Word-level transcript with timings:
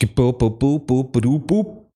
чики 0.00 0.06
по 0.12 0.32
по 0.32 0.50
по 0.50 0.78
по 0.78 1.04
прю 1.04 1.38
пу 1.38 1.86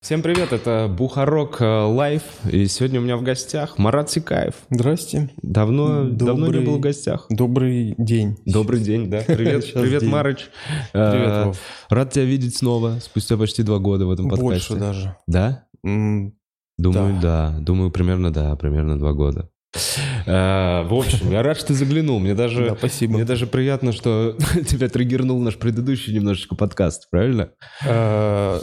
Всем 0.00 0.22
привет, 0.22 0.52
это 0.52 0.88
Бухарок 0.88 1.60
э, 1.60 1.64
Лайв, 1.64 2.22
и 2.48 2.66
сегодня 2.68 3.00
у 3.00 3.02
меня 3.02 3.16
в 3.16 3.24
гостях 3.24 3.76
Марат 3.76 4.08
Сикаев. 4.08 4.54
Здрасте. 4.70 5.30
Давно, 5.42 6.04
давно 6.04 6.46
не 6.46 6.52
Добрый- 6.52 6.64
был 6.64 6.76
в 6.76 6.80
гостях. 6.80 7.26
Добрый 7.28 7.96
день. 7.98 8.36
Добрый 8.46 8.80
день, 8.80 9.10
да. 9.10 9.22
Привет, 9.26 9.72
привет, 9.74 10.02
день. 10.02 10.10
Марыч. 10.10 10.48
Привет, 10.92 11.28
Э, 11.28 11.44
Вов. 11.46 11.58
Рад 11.88 12.12
тебя 12.12 12.24
видеть 12.24 12.56
снова, 12.56 12.98
спустя 13.02 13.36
почти 13.36 13.64
два 13.64 13.78
года 13.80 14.06
в 14.06 14.12
этом 14.12 14.28
подкасте. 14.28 14.44
Больше 14.44 14.76
даже. 14.76 15.16
Да? 15.26 15.64
Думаю, 15.82 17.20
да. 17.20 17.56
Думаю, 17.58 17.90
примерно, 17.90 18.32
да, 18.32 18.54
примерно 18.54 18.96
два 18.96 19.12
года. 19.12 19.50
Э, 20.26 20.82
В 20.84 20.94
общем, 20.94 21.30
я 21.30 21.42
рад, 21.42 21.56
что 21.56 21.68
ты 21.68 21.74
заглянул. 21.74 22.18
Мне 22.18 22.34
даже, 22.34 22.70
Да, 22.70 22.76
спасибо. 22.76 23.14
мне 23.14 23.24
даже 23.24 23.46
приятно, 23.46 23.92
что 23.92 24.36
тебя 24.68 24.88
триггернул 24.88 25.38
наш 25.40 25.56
предыдущий 25.56 26.12
немножечко 26.14 26.54
подкаст, 26.54 27.08
правильно? 27.10 27.50
э, 27.86 28.60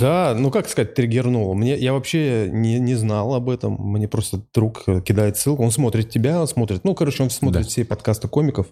Да, 0.00 0.34
ну 0.38 0.50
как 0.50 0.68
сказать, 0.68 0.94
триггернуло. 0.94 1.54
Мне, 1.54 1.76
я 1.76 1.92
вообще 1.92 2.48
не, 2.52 2.78
не 2.78 2.94
знал 2.94 3.34
об 3.34 3.48
этом. 3.50 3.74
Мне 3.78 4.08
просто 4.08 4.40
друг 4.54 4.82
э, 4.86 5.00
кидает 5.00 5.36
ссылку. 5.36 5.62
Он 5.62 5.70
смотрит 5.70 6.10
тебя, 6.10 6.40
он 6.40 6.46
смотрит... 6.48 6.84
Ну, 6.84 6.94
короче, 6.94 7.22
он 7.22 7.30
смотрит 7.30 7.62
Да. 7.64 7.68
все 7.68 7.84
подкасты 7.84 8.28
комиков. 8.28 8.66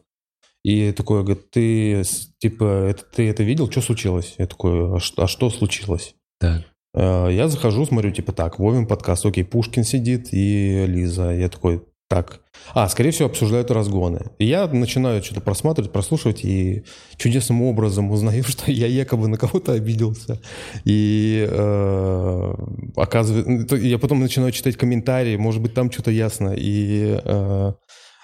И 0.65 0.92
такой, 0.92 1.23
говорит, 1.25 1.51
ты, 1.51 2.03
типа, 2.39 2.65
это, 2.89 3.03
ты 3.15 3.29
это 3.29 3.42
видел? 3.42 3.70
Что 3.70 3.83
случилось? 3.83 4.34
Я 4.39 4.47
такой, 4.47 4.97
а 4.97 4.98
что, 4.98 5.25
а 5.25 5.29
что 5.29 5.51
случилось? 5.51 6.15
Так. 6.41 6.62
Э, 6.95 7.29
Я 7.30 7.48
захожу, 7.48 7.84
смотрю, 7.84 8.11
типа, 8.12 8.33
так, 8.33 8.59
Вовин 8.59 8.87
подкаст, 8.87 9.27
окей, 9.27 9.45
Пушкин 9.45 9.84
сидит 9.84 10.29
и 10.33 10.84
Лиза. 10.87 11.30
Я 11.33 11.48
такой, 11.48 11.83
так. 12.09 12.41
А, 12.75 12.89
скорее 12.89 13.11
всего, 13.11 13.29
обсуждают 13.29 13.70
разгоны. 13.70 14.20
И 14.39 14.45
я 14.47 14.67
начинаю 14.69 15.23
что-то 15.23 15.41
просматривать, 15.41 15.91
прослушивать, 15.91 16.45
и 16.45 16.84
чудесным 17.17 17.62
образом 17.62 18.11
узнаю, 18.11 18.45
что 18.47 18.70
я 18.70 18.87
якобы 18.87 19.29
на 19.29 19.37
кого-то 19.37 19.73
обиделся. 19.73 20.41
И 20.84 21.47
э, 21.51 22.55
оказывается... 22.97 23.77
Я 23.77 23.98
потом 23.98 24.20
начинаю 24.20 24.53
читать 24.53 24.77
комментарии, 24.77 25.37
может 25.37 25.61
быть, 25.61 25.75
там 25.75 25.91
что-то 25.91 26.11
ясно. 26.11 26.55
И 26.56 27.19
э, 27.25 27.72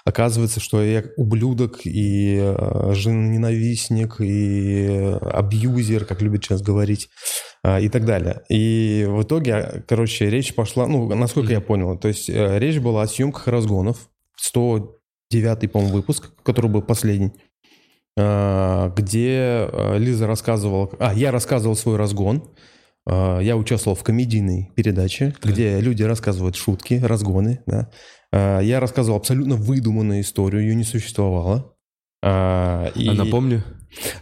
оказывается, 0.05 0.59
что 0.59 0.83
я 0.83 1.03
ублюдок 1.17 1.81
и 1.85 2.37
э, 2.39 2.93
женоненавистник, 2.93 4.19
и 4.19 5.17
абьюзер, 5.21 6.05
как 6.05 6.21
любят 6.21 6.43
сейчас 6.43 6.61
говорить 6.61 7.09
а, 7.63 7.79
и 7.79 7.89
так 7.89 8.05
далее. 8.05 8.41
И 8.49 9.05
в 9.07 9.23
итоге, 9.23 9.83
короче, 9.87 10.29
речь 10.29 10.55
пошла, 10.55 10.87
ну, 10.87 11.13
насколько 11.13 11.51
я 11.51 11.61
понял, 11.61 11.97
то 11.97 12.07
есть 12.07 12.29
э, 12.29 12.59
речь 12.59 12.79
была 12.79 13.03
о 13.03 13.07
съемках 13.07 13.47
разгонов, 13.47 14.09
109-й, 14.53 15.67
по-моему, 15.67 15.93
выпуск, 15.93 16.31
который 16.43 16.71
был 16.71 16.81
последний, 16.81 17.33
а, 18.17 18.89
где 18.95 19.69
э, 19.71 19.97
Лиза 19.97 20.27
рассказывала, 20.27 20.89
а, 20.99 21.13
я 21.13 21.31
рассказывал 21.31 21.75
свой 21.75 21.97
разгон, 21.97 22.49
я 23.07 23.57
участвовал 23.57 23.95
в 23.95 24.03
комедийной 24.03 24.71
передаче, 24.75 25.33
где 25.43 25.79
люди 25.79 26.03
рассказывают 26.03 26.55
шутки, 26.55 26.95
разгоны, 27.03 27.61
да. 27.65 27.89
А, 28.31 28.59
Я 28.59 28.79
рассказывал 28.79 29.17
абсолютно 29.17 29.55
выдуманную 29.55 30.21
историю, 30.21 30.61
ее 30.61 30.75
не 30.75 30.83
существовало. 30.83 31.73
А, 32.23 32.91
и- 32.95 33.07
А 33.07 33.13
напомню? 33.13 33.63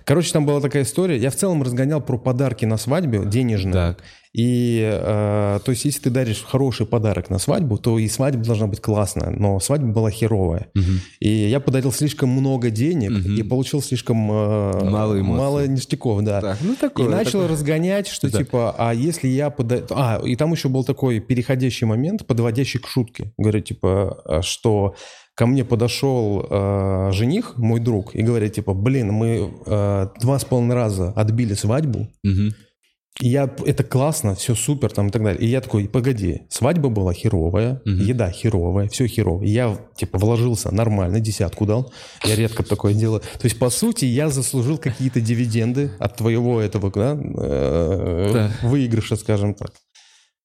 Короче, 0.05 0.31
там 0.33 0.45
была 0.45 0.61
такая 0.61 0.83
история. 0.83 1.17
Я 1.17 1.29
в 1.31 1.35
целом 1.35 1.63
разгонял 1.63 2.01
про 2.01 2.17
подарки 2.17 2.65
на 2.65 2.77
свадьбе, 2.77 3.21
денежные. 3.25 3.73
Так. 3.73 4.03
И, 4.31 4.79
э, 4.83 5.59
то 5.65 5.71
есть, 5.71 5.85
если 5.85 6.01
ты 6.01 6.09
даришь 6.11 6.43
хороший 6.43 6.85
подарок 6.85 7.31
на 7.31 7.39
свадьбу, 7.39 7.79
то 7.79 7.97
и 7.97 8.07
свадьба 8.07 8.43
должна 8.45 8.67
быть 8.67 8.79
классная, 8.79 9.31
но 9.31 9.59
свадьба 9.59 9.87
была 9.87 10.11
херовая. 10.11 10.67
Мгм. 10.75 10.99
И 11.19 11.29
я 11.29 11.59
подарил 11.59 11.91
слишком 11.91 12.29
много 12.29 12.69
денег 12.69 13.09
Мгм. 13.09 13.35
и 13.35 13.41
получил 13.41 13.81
слишком 13.81 14.31
э, 14.31 14.83
Мало 14.87 15.19
эмоций. 15.19 15.39
мало 15.39 15.67
ништяков, 15.67 16.21
да. 16.23 16.41
Так, 16.41 16.59
ну 16.61 16.73
И 16.73 16.75
такое. 16.75 17.09
начал 17.09 17.31
такое. 17.41 17.47
разгонять, 17.47 18.07
что 18.07 18.29
Да. 18.31 18.37
типа, 18.37 18.75
а 18.77 18.93
если 18.93 19.27
я 19.27 19.49
пода... 19.49 19.81
А, 19.89 20.21
и 20.23 20.35
там 20.35 20.51
еще 20.51 20.69
был 20.69 20.83
такой 20.83 21.19
переходящий 21.19 21.85
момент, 21.85 22.27
подводящий 22.27 22.79
к 22.79 22.87
шутке. 22.87 23.33
Говорит, 23.37 23.65
типа, 23.65 24.21
а, 24.25 24.41
что 24.43 24.93
ко 25.39 25.45
мне 25.47 25.63
подошел 25.63 26.45
э, 26.49 27.11
жених, 27.13 27.53
мой 27.57 27.79
друг, 27.79 28.13
и 28.13 28.21
говорит, 28.21 28.55
типа, 28.55 28.73
блин, 28.73 29.13
мы 29.13 29.49
э, 29.65 30.07
два 30.21 30.37
с 30.37 30.43
половиной 30.43 30.75
раза 30.75 31.13
отбили 31.15 31.53
свадьбу, 31.53 32.09
Мгм. 32.25 32.53
и 33.21 33.29
я, 33.29 33.49
это 33.65 33.85
классно, 33.85 34.35
все 34.35 34.53
супер 34.53 34.91
там 34.91 35.07
и 35.07 35.11
так 35.11 35.23
далее. 35.23 35.41
И 35.41 35.47
я 35.47 35.61
такой, 35.61 35.87
погоди, 35.87 36.41
свадьба 36.49 36.89
была 36.89 37.13
херовая, 37.13 37.81
Мгм. 37.85 38.01
еда 38.01 38.31
херовая, 38.31 38.89
все 38.89 39.07
херово. 39.07 39.43
И 39.43 39.49
я, 39.49 39.77
типа, 39.95 40.17
вложился 40.17 40.75
нормально, 40.75 41.21
десятку 41.21 41.65
дал. 41.65 41.89
Я 42.25 42.35
редко 42.35 42.63
такое 42.63 42.93
делаю. 42.93 43.21
То 43.21 43.45
есть, 43.45 43.57
по 43.59 43.69
сути, 43.69 44.03
я 44.03 44.27
заслужил 44.29 44.77
какие-то 44.77 45.21
дивиденды 45.21 45.91
от 45.99 46.17
твоего 46.17 46.59
этого, 46.59 46.91
да, 46.91 47.17
э, 47.17 48.29
Да. 48.33 48.51
выигрыша, 48.67 49.15
скажем 49.15 49.53
так. 49.53 49.71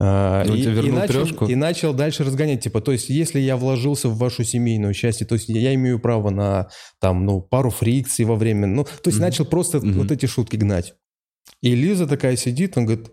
А, 0.00 0.44
Ну, 0.44 0.54
и, 0.54 0.90
начал, 0.90 1.24
трешку? 1.26 1.46
и 1.46 1.54
начал 1.54 1.94
дальше 1.94 2.24
разгонять, 2.24 2.62
типа, 2.64 2.80
то 2.80 2.92
есть, 2.92 3.08
если 3.10 3.38
я 3.38 3.56
вложился 3.56 4.08
в 4.08 4.18
вашу 4.18 4.42
семейную 4.44 4.92
счастье, 4.92 5.26
то 5.26 5.34
есть, 5.36 5.48
я 5.48 5.72
имею 5.74 6.00
право 6.00 6.30
на, 6.30 6.68
там, 7.00 7.24
ну, 7.24 7.40
пару 7.40 7.70
фрикций 7.70 8.24
во 8.24 8.34
время, 8.34 8.66
ну, 8.66 8.84
то 8.84 8.90
есть, 9.06 9.18
Мгм. 9.18 9.26
начал 9.26 9.44
просто 9.44 9.78
Мгм. 9.78 9.92
вот 9.92 10.10
эти 10.10 10.26
шутки 10.26 10.56
гнать. 10.56 10.94
И 11.62 11.74
Лиза 11.74 12.06
такая 12.06 12.36
сидит, 12.36 12.76
он 12.76 12.86
говорит, 12.86 13.06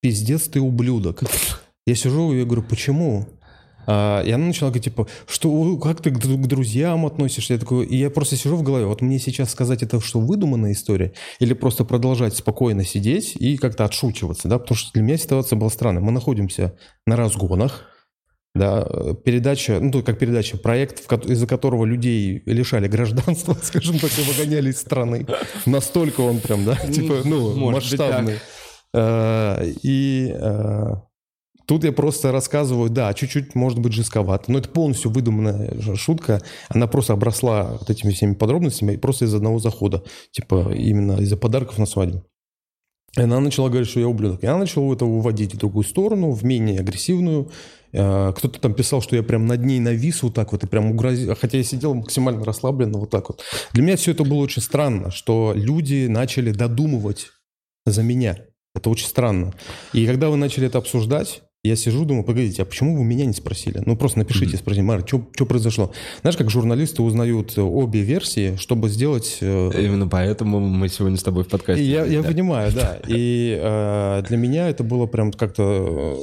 пиздец 0.00 0.42
ты 0.48 0.60
ублюдок. 0.60 1.22
Я 1.86 1.94
сижу 1.94 2.32
и 2.34 2.38
я 2.40 2.44
говорю, 2.44 2.62
почему? 2.62 3.26
А, 3.90 4.20
и 4.20 4.30
она 4.30 4.48
начала 4.48 4.68
говорить, 4.68 4.84
типа, 4.84 5.06
что, 5.26 5.78
как 5.78 6.02
ты 6.02 6.10
к, 6.10 6.18
дру- 6.18 6.36
к 6.36 6.46
друзьям 6.46 7.06
относишься? 7.06 7.54
Я 7.54 7.58
такой, 7.58 7.86
и 7.86 7.96
я 7.96 8.10
просто 8.10 8.36
сижу 8.36 8.56
в 8.56 8.62
голове, 8.62 8.84
вот 8.84 9.00
мне 9.00 9.18
сейчас 9.18 9.50
сказать 9.50 9.82
это, 9.82 9.98
что 9.98 10.20
выдуманная 10.20 10.72
история, 10.72 11.14
или 11.40 11.54
просто 11.54 11.86
продолжать 11.86 12.36
спокойно 12.36 12.84
сидеть 12.84 13.34
и 13.36 13.56
как-то 13.56 13.86
отшучиваться, 13.86 14.46
да, 14.46 14.58
потому 14.58 14.76
что 14.76 14.92
для 14.92 15.02
меня 15.02 15.16
ситуация 15.16 15.56
была 15.56 15.70
странная. 15.70 16.02
Мы 16.02 16.12
находимся 16.12 16.76
на 17.06 17.16
разгонах, 17.16 17.86
да, 18.54 18.86
передача, 19.24 19.78
ну, 19.80 19.90
тут 19.90 20.04
как 20.04 20.18
передача, 20.18 20.58
проект, 20.58 21.10
из-за 21.24 21.46
которого 21.46 21.86
людей 21.86 22.42
лишали 22.44 22.88
гражданства, 22.88 23.56
скажем 23.62 23.98
так, 23.98 24.10
и 24.18 24.22
выгоняли 24.22 24.70
из 24.70 24.78
страны. 24.80 25.26
Настолько 25.64 26.20
он 26.20 26.40
прям, 26.40 26.66
да, 26.66 26.76
типа, 26.76 27.22
ну, 27.24 27.54
масштабный. 27.70 28.34
Э, 28.92 29.72
И 29.82 30.34
э, 30.34 30.92
тут 31.68 31.84
я 31.84 31.92
просто 31.92 32.32
рассказываю, 32.32 32.88
да, 32.88 33.12
чуть-чуть, 33.12 33.54
может 33.54 33.78
быть, 33.78 33.92
жестковато, 33.92 34.50
но 34.50 34.58
это 34.58 34.70
полностью 34.70 35.10
выдуманная 35.10 35.78
шутка. 35.96 36.42
Она 36.70 36.86
просто 36.86 37.12
обросла 37.12 37.76
вот 37.78 37.90
этими 37.90 38.10
всеми 38.10 38.34
подробностями 38.34 38.96
просто 38.96 39.26
из 39.26 39.34
одного 39.34 39.58
захода. 39.58 40.02
Типа 40.32 40.72
именно 40.74 41.20
из-за 41.20 41.36
подарков 41.36 41.78
на 41.78 41.84
свадьбу. 41.86 42.24
И 43.16 43.20
она 43.20 43.40
начала 43.40 43.68
говорить, 43.68 43.88
что 43.88 44.00
я 44.00 44.08
ублюдок. 44.08 44.42
И 44.42 44.46
она 44.46 44.58
начала 44.58 44.92
это 44.92 45.04
уводить 45.04 45.54
в 45.54 45.58
другую 45.58 45.84
сторону, 45.84 46.30
в 46.30 46.42
менее 46.44 46.80
агрессивную. 46.80 47.50
Э, 47.92 48.32
Кто-то 48.34 48.60
там 48.60 48.74
писал, 48.74 49.02
что 49.02 49.16
я 49.16 49.22
прям 49.22 49.46
над 49.46 49.62
ней 49.64 49.78
навис 49.80 50.22
вот 50.22 50.34
так 50.34 50.52
вот 50.52 50.64
и 50.64 50.66
прям 50.66 50.90
угрозил. 50.90 51.34
Хотя 51.34 51.58
я 51.58 51.64
сидел 51.64 51.94
максимально 51.94 52.44
расслабленно 52.44 52.98
вот 52.98 53.10
так 53.10 53.28
вот. 53.28 53.42
Для 53.72 53.82
меня 53.82 53.96
все 53.96 54.12
это 54.12 54.24
было 54.24 54.38
очень 54.38 54.62
странно, 54.62 55.10
что 55.10 55.52
люди 55.54 56.06
начали 56.06 56.50
додумывать 56.50 57.28
за 57.84 58.02
меня. 58.02 58.38
Это 58.74 58.88
очень 58.88 59.06
странно. 59.06 59.52
И 59.92 60.06
когда 60.06 60.30
вы 60.30 60.36
начали 60.36 60.66
это 60.66 60.78
обсуждать, 60.78 61.42
я 61.64 61.74
сижу, 61.76 62.04
думаю, 62.04 62.24
погодите, 62.24 62.62
а 62.62 62.64
почему 62.64 62.96
вы 62.96 63.04
меня 63.04 63.26
не 63.26 63.32
спросили? 63.32 63.82
Ну, 63.84 63.96
просто 63.96 64.18
напишите, 64.20 64.46
Мгм. 64.52 64.58
спросите, 64.58 64.82
Марк, 64.82 65.08
что 65.08 65.44
произошло? 65.44 65.92
Знаешь, 66.20 66.36
как 66.36 66.50
журналисты 66.50 67.02
узнают 67.02 67.58
э, 67.58 67.60
обе 67.62 68.00
версии, 68.02 68.54
чтобы 68.56 68.88
сделать... 68.88 69.38
э, 69.40 69.70
Именно 69.74 70.06
поэтому 70.06 70.60
мы 70.60 70.88
сегодня 70.88 71.16
с 71.18 71.22
тобой 71.22 71.42
в 71.44 71.48
подкасте. 71.48 71.82
и 71.82 71.86
я, 71.88 72.04
я 72.06 72.22
Да. 72.22 72.28
понимаю, 72.28 72.72
да. 72.72 72.98
И 73.08 73.58
э, 73.60 74.22
для 74.28 74.36
меня 74.36 74.68
это 74.68 74.84
было 74.84 75.06
прям 75.06 75.32
как-то... 75.32 76.16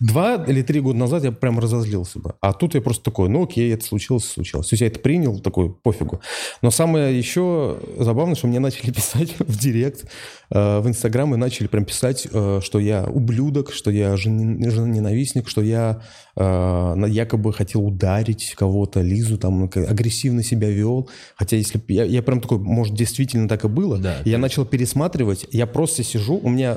Два 0.00 0.36
или 0.46 0.62
три 0.62 0.80
года 0.80 0.98
назад 0.98 1.24
я 1.24 1.32
прям 1.32 1.58
разозлился 1.58 2.18
бы. 2.18 2.34
А 2.40 2.52
тут 2.52 2.74
я 2.74 2.80
просто 2.80 3.04
такой, 3.04 3.28
ну 3.28 3.44
окей, 3.44 3.72
это 3.72 3.84
случилось, 3.84 4.24
случилось. 4.24 4.68
То 4.68 4.74
есть 4.74 4.80
я 4.80 4.86
это 4.86 4.98
принял, 5.00 5.38
такой, 5.38 5.72
пофигу. 5.72 6.20
Но 6.60 6.70
самое 6.70 7.16
еще 7.16 7.78
забавное, 7.98 8.34
что 8.34 8.46
мне 8.46 8.60
начали 8.60 8.90
писать 8.92 9.34
в 9.38 9.58
директ, 9.58 10.04
э, 10.50 10.80
в 10.80 10.88
Инстаграм, 10.88 11.32
и 11.34 11.36
начали 11.36 11.66
прям 11.66 11.84
писать, 11.84 12.26
э, 12.30 12.60
что 12.62 12.78
я 12.78 13.04
ублюдок, 13.04 13.72
что 13.72 13.90
я 13.90 14.16
жен- 14.16 14.70
женоненавистник, 14.70 15.48
что 15.48 15.62
я 15.62 16.02
э, 16.36 17.04
якобы 17.08 17.52
хотел 17.52 17.86
ударить 17.86 18.54
кого-то, 18.56 19.00
Лизу, 19.00 19.38
там, 19.38 19.64
агрессивно 19.64 20.42
себя 20.42 20.70
вел. 20.70 21.08
Хотя 21.36 21.56
если 21.56 21.80
я, 21.88 22.04
я 22.04 22.22
прям 22.22 22.40
такой, 22.40 22.58
может, 22.58 22.94
действительно 22.94 23.48
так 23.48 23.64
и 23.64 23.68
было. 23.68 23.98
Да, 23.98 24.16
я 24.24 24.38
начал 24.38 24.64
пересматривать, 24.64 25.46
я 25.50 25.66
просто 25.66 26.02
сижу, 26.02 26.38
у 26.42 26.48
меня 26.48 26.76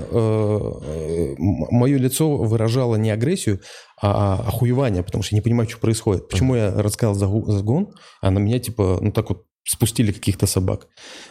мое 1.37 1.97
лицо 1.97 2.35
выражало 2.37 2.94
не 2.95 3.11
агрессию, 3.11 3.61
а 4.01 4.43
охуевание, 4.47 5.03
потому 5.03 5.23
что 5.23 5.35
я 5.35 5.37
не 5.37 5.43
понимаю, 5.43 5.69
что 5.69 5.79
происходит. 5.79 6.27
Почему 6.29 6.55
я 6.55 6.71
рассказал 6.71 7.15
загон, 7.15 7.93
а 8.21 8.31
на 8.31 8.39
меня 8.39 8.59
типа, 8.59 8.99
ну 9.01 9.11
так 9.11 9.29
вот 9.29 9.45
спустили 9.67 10.11
каких-то 10.11 10.45
собак. 10.45 10.87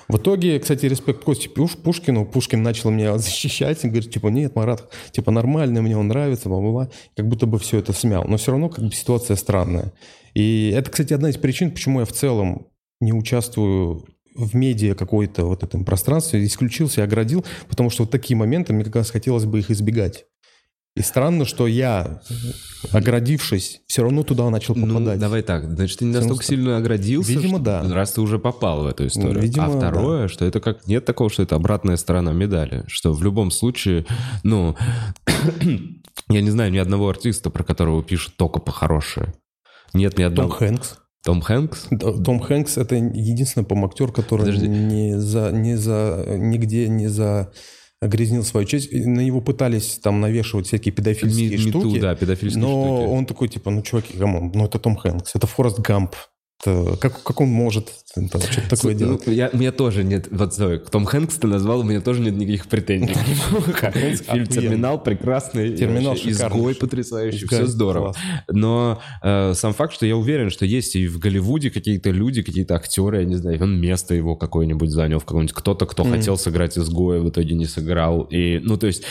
В 0.09 0.17
итоге, 0.17 0.59
кстати, 0.59 0.87
респект 0.87 1.23
Косте 1.23 1.49
Пуш- 1.49 1.81
Пушкину. 1.81 2.27
Пушкин 2.27 2.63
начал 2.63 2.91
меня 2.91 3.17
защищать 3.19 3.85
и 3.85 3.89
говорит, 3.89 4.11
типа, 4.11 4.29
нет, 4.29 4.57
Марат, 4.57 4.93
типа, 5.13 5.31
нормально, 5.31 5.83
мне 5.83 5.97
он 5.97 6.09
нравится, 6.09 6.49
бла-бла-бла. 6.49 6.91
Как 7.17 7.29
будто 7.29 7.47
бы 7.47 7.59
все 7.59 7.79
это 7.79 7.93
смял. 7.93 8.25
Но 8.25 8.37
все 8.37 8.51
равно 8.51 8.69
как 8.69 8.85
бы 8.85 8.93
ситуация 8.93 9.37
странная. 9.37 9.93
И 10.35 10.73
это, 10.75 10.91
кстати, 10.91 11.13
одна 11.13 11.31
из 11.31 11.37
причин, 11.37 11.71
почему 11.71 12.01
я 12.01 12.07
в 12.07 12.13
целом 12.13 12.67
не 13.01 13.13
участвую 13.13 14.05
в 14.35 14.57
медиа 14.57 14.97
какой-то 14.97 15.45
вот 15.45 15.63
этом 15.63 15.85
пространстве 15.85 16.45
исключился 16.45 17.01
и 17.01 17.05
оградил, 17.05 17.45
потому 17.69 17.89
что 17.89 18.03
вот 18.03 18.11
такие 18.11 18.37
моменты, 18.37 18.73
мне 18.73 18.85
как 18.85 18.97
раз 18.97 19.11
хотелось 19.11 19.45
бы 19.45 19.61
их 19.61 19.71
избегать. 19.71 20.27
И 20.97 21.03
странно, 21.03 21.45
что 21.45 21.67
я, 21.67 22.21
оградившись, 22.93 23.81
все 23.89 24.03
равно 24.03 24.23
туда 24.23 24.49
начал 24.49 24.75
попадать. 24.75 25.17
Ну, 25.17 25.21
давай 25.21 25.43
так, 25.43 25.65
значит, 25.65 25.99
ты 25.99 26.05
не 26.05 26.13
настолько 26.13 26.45
сильно 26.45 26.77
оградился, 26.77 27.33
Видимо, 27.33 27.57
что- 27.57 27.65
да. 27.65 27.83
раз 27.93 28.13
ты 28.13 28.21
уже 28.21 28.39
попал 28.39 28.85
в 28.85 28.87
эту 28.87 29.09
историю. 29.09 29.41
Видимо, 29.41 29.67
а 29.67 29.71
второе, 29.77 30.29
что 30.29 30.45
это 30.45 30.61
как... 30.61 30.87
Нет 30.87 31.05
такого, 31.05 31.31
что 31.31 31.43
это 31.43 31.57
обратная 31.57 31.97
сторона 31.97 32.33
медали. 32.33 32.85
Что 32.87 33.13
в 33.13 33.23
любом 33.25 33.51
случае, 33.51 34.07
ну... 34.45 34.77
я 36.29 36.41
не 36.41 36.51
знаю 36.51 36.71
ни 36.71 36.79
одного 36.79 37.09
артиста, 37.09 37.51
про 37.51 37.65
которого 37.65 38.05
пишут 38.05 38.37
только 38.37 38.61
по-хорошее. 38.61 39.35
Нет 39.95 40.17
ни 40.17 40.23
Том 40.23 40.33
одного... 40.33 40.51
Хэнкс. 40.51 40.95
Том 41.25 41.41
Хэнкс? 41.41 41.87
Да, 41.91 42.13
Том 42.13 42.39
Хэнкс 42.39 42.77
это 42.77 42.95
единственный, 42.95 43.65
по 43.65 43.75
актер, 43.85 44.13
который 44.13 44.41
Подожди. 44.41 44.69
не 44.69 45.19
за, 45.19 45.51
не 45.51 45.77
за, 45.77 46.25
нигде 46.37 46.87
не 46.87 47.09
за 47.09 47.51
грязнил 48.03 48.45
свою 48.45 48.67
честь. 48.67 48.93
На 48.93 49.21
него 49.21 49.41
пытались 49.41 49.99
там 50.03 50.21
навешивать 50.21 50.67
всякие 50.67 50.93
педофильские 50.93 51.59
MeToo, 51.59 51.81
штуки. 51.81 52.01
да, 52.01 52.15
педофильские 52.15 52.63
но 52.63 52.97
штуки. 52.99 53.09
он 53.11 53.27
такой, 53.27 53.49
типа, 53.49 53.71
ну, 53.71 53.83
чуваки, 53.83 54.17
come 54.17 54.37
on, 54.37 54.53
ну, 54.55 54.67
это 54.67 54.79
Том 54.79 54.97
Хэнкс, 54.97 55.35
это 55.35 55.47
Форест 55.47 55.79
Гамп. 55.81 56.15
Как, 56.65 57.23
как 57.23 57.41
он 57.41 57.49
может 57.49 57.91
это, 58.17 58.41
что-то 58.41 58.71
такое 58.71 58.93
Ну, 58.93 58.99
делать? 58.99 59.27
я, 59.27 59.51
у 59.53 59.57
меня 59.57 59.73
тоже 59.73 60.05
нет... 60.05 60.29
Вот, 60.31 60.55
Зоя, 60.55 60.79
Том 60.79 61.05
Хэнкс 61.05 61.37
ты 61.37 61.47
назвал, 61.47 61.81
у 61.81 61.83
меня 61.83 62.01
тоже 62.01 62.21
нет 62.21 62.37
никаких 62.37 62.67
претензий. 62.69 63.15
Фильм. 63.15 64.47
«Терминал» 64.47 65.03
прекрасный. 65.03 65.77
«Терминал». 65.77 66.15
Изгой 66.15 66.75
потрясающий, 66.75 67.47
все 67.47 67.67
здорово. 67.67 68.15
Но 68.49 69.01
э, 69.23 69.55
сам 69.55 69.75
факт, 69.75 69.95
что 69.95 70.07
я 70.07 70.17
уверен, 70.17 70.51
что 70.51 70.65
есть 70.65 70.97
и 70.97 71.09
в 71.09 71.19
Голливуде 71.19 71.71
какие-то 71.71 72.11
люди, 72.11 72.43
какие-то 72.43 72.77
актеры, 72.77 73.19
я 73.19 73.25
не 73.25 73.37
знаю, 73.37 73.63
он 73.63 73.81
место 73.81 74.15
его 74.15 74.37
какое-нибудь 74.37 74.91
занял 74.91 75.19
в 75.19 75.25
каком-нибудь... 75.25 75.55
Кто-то, 75.55 75.87
кто 75.87 76.05
хотел 76.05 76.37
сыграть 76.37 76.79
изгоя, 76.79 77.21
в 77.21 77.29
итоге 77.29 77.55
не 77.55 77.67
сыграл. 77.67 78.23
И, 78.31 78.61
ну, 78.63 78.77
то 78.77 78.87
есть... 78.87 79.05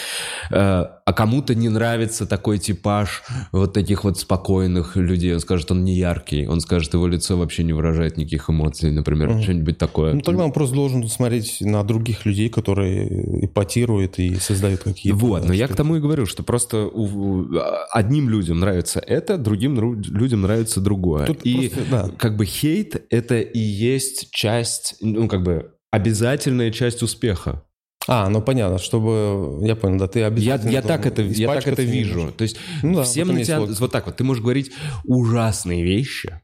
а 1.05 1.13
кому-то 1.13 1.53
не 1.55 1.69
нравится 1.69 2.25
такой 2.25 2.59
типаж 2.59 3.23
вот 3.51 3.73
таких 3.73 4.03
вот 4.03 4.17
спокойных 4.17 4.95
людей. 4.95 5.33
Он 5.33 5.39
скажет, 5.39 5.71
он 5.71 5.83
не 5.83 5.95
яркий. 5.95 6.47
Он 6.47 6.61
скажет, 6.61 6.93
его 6.93 7.07
лицо 7.07 7.37
вообще 7.37 7.63
не 7.63 7.73
выражает 7.73 8.17
никаких 8.17 8.49
эмоций, 8.49 8.91
например. 8.91 9.41
Что-нибудь 9.41 9.77
такое. 9.77 10.13
Ну, 10.13 10.21
тогда 10.21 10.45
он 10.45 10.51
просто 10.51 10.75
должен 10.75 11.07
смотреть 11.07 11.57
на 11.61 11.83
других 11.83 12.25
людей, 12.25 12.49
которые 12.49 13.45
эпатируют 13.45 14.19
и 14.19 14.35
создают 14.35 14.81
какие-то... 14.83 15.17
Вот, 15.17 15.45
но 15.45 15.53
я 15.53 15.67
к 15.67 15.75
тому 15.75 15.97
и 15.97 15.99
говорю, 15.99 16.25
что 16.25 16.43
просто 16.43 16.85
у- 16.87 17.03
у- 17.03 17.59
одним 17.91 18.29
людям 18.29 18.59
нравится 18.59 18.99
это, 18.99 19.37
другим 19.37 19.77
ру- 19.79 20.01
людям 20.03 20.41
нравится 20.41 20.79
другое. 20.81 21.25
Тут 21.25 21.41
и 21.43 21.69
просто, 21.69 21.91
да. 21.91 22.09
как 22.17 22.37
бы 22.37 22.45
хейт 22.45 23.03
это 23.09 23.39
и 23.39 23.59
есть 23.59 24.29
часть, 24.31 24.95
ну 25.01 25.27
как 25.27 25.43
бы 25.43 25.71
обязательная 25.91 26.71
часть 26.71 27.03
успеха. 27.03 27.63
А, 28.07 28.29
ну 28.29 28.41
понятно, 28.41 28.79
чтобы... 28.79 29.59
Я 29.61 29.75
понял, 29.75 29.97
да, 29.97 30.07
ты 30.07 30.19
Я, 30.19 30.27
обязательно... 30.27 30.71
я 30.71 30.81
так 30.81 31.05
это, 31.05 31.21
я 31.21 31.47
так 31.47 31.67
это 31.67 31.83
вижу. 31.83 32.33
То 32.35 32.43
есть 32.43 32.57
Ну 32.81 32.97
да, 32.97 33.03
всем 33.03 33.29
на 33.29 33.43
тебя 33.43 33.61
логика. 33.61 33.79
вот 33.79 33.91
так 33.91 34.05
вот. 34.05 34.17
Ты 34.17 34.23
можешь 34.23 34.43
говорить 34.43 34.71
ужасные 35.05 35.83
вещи, 35.83 36.41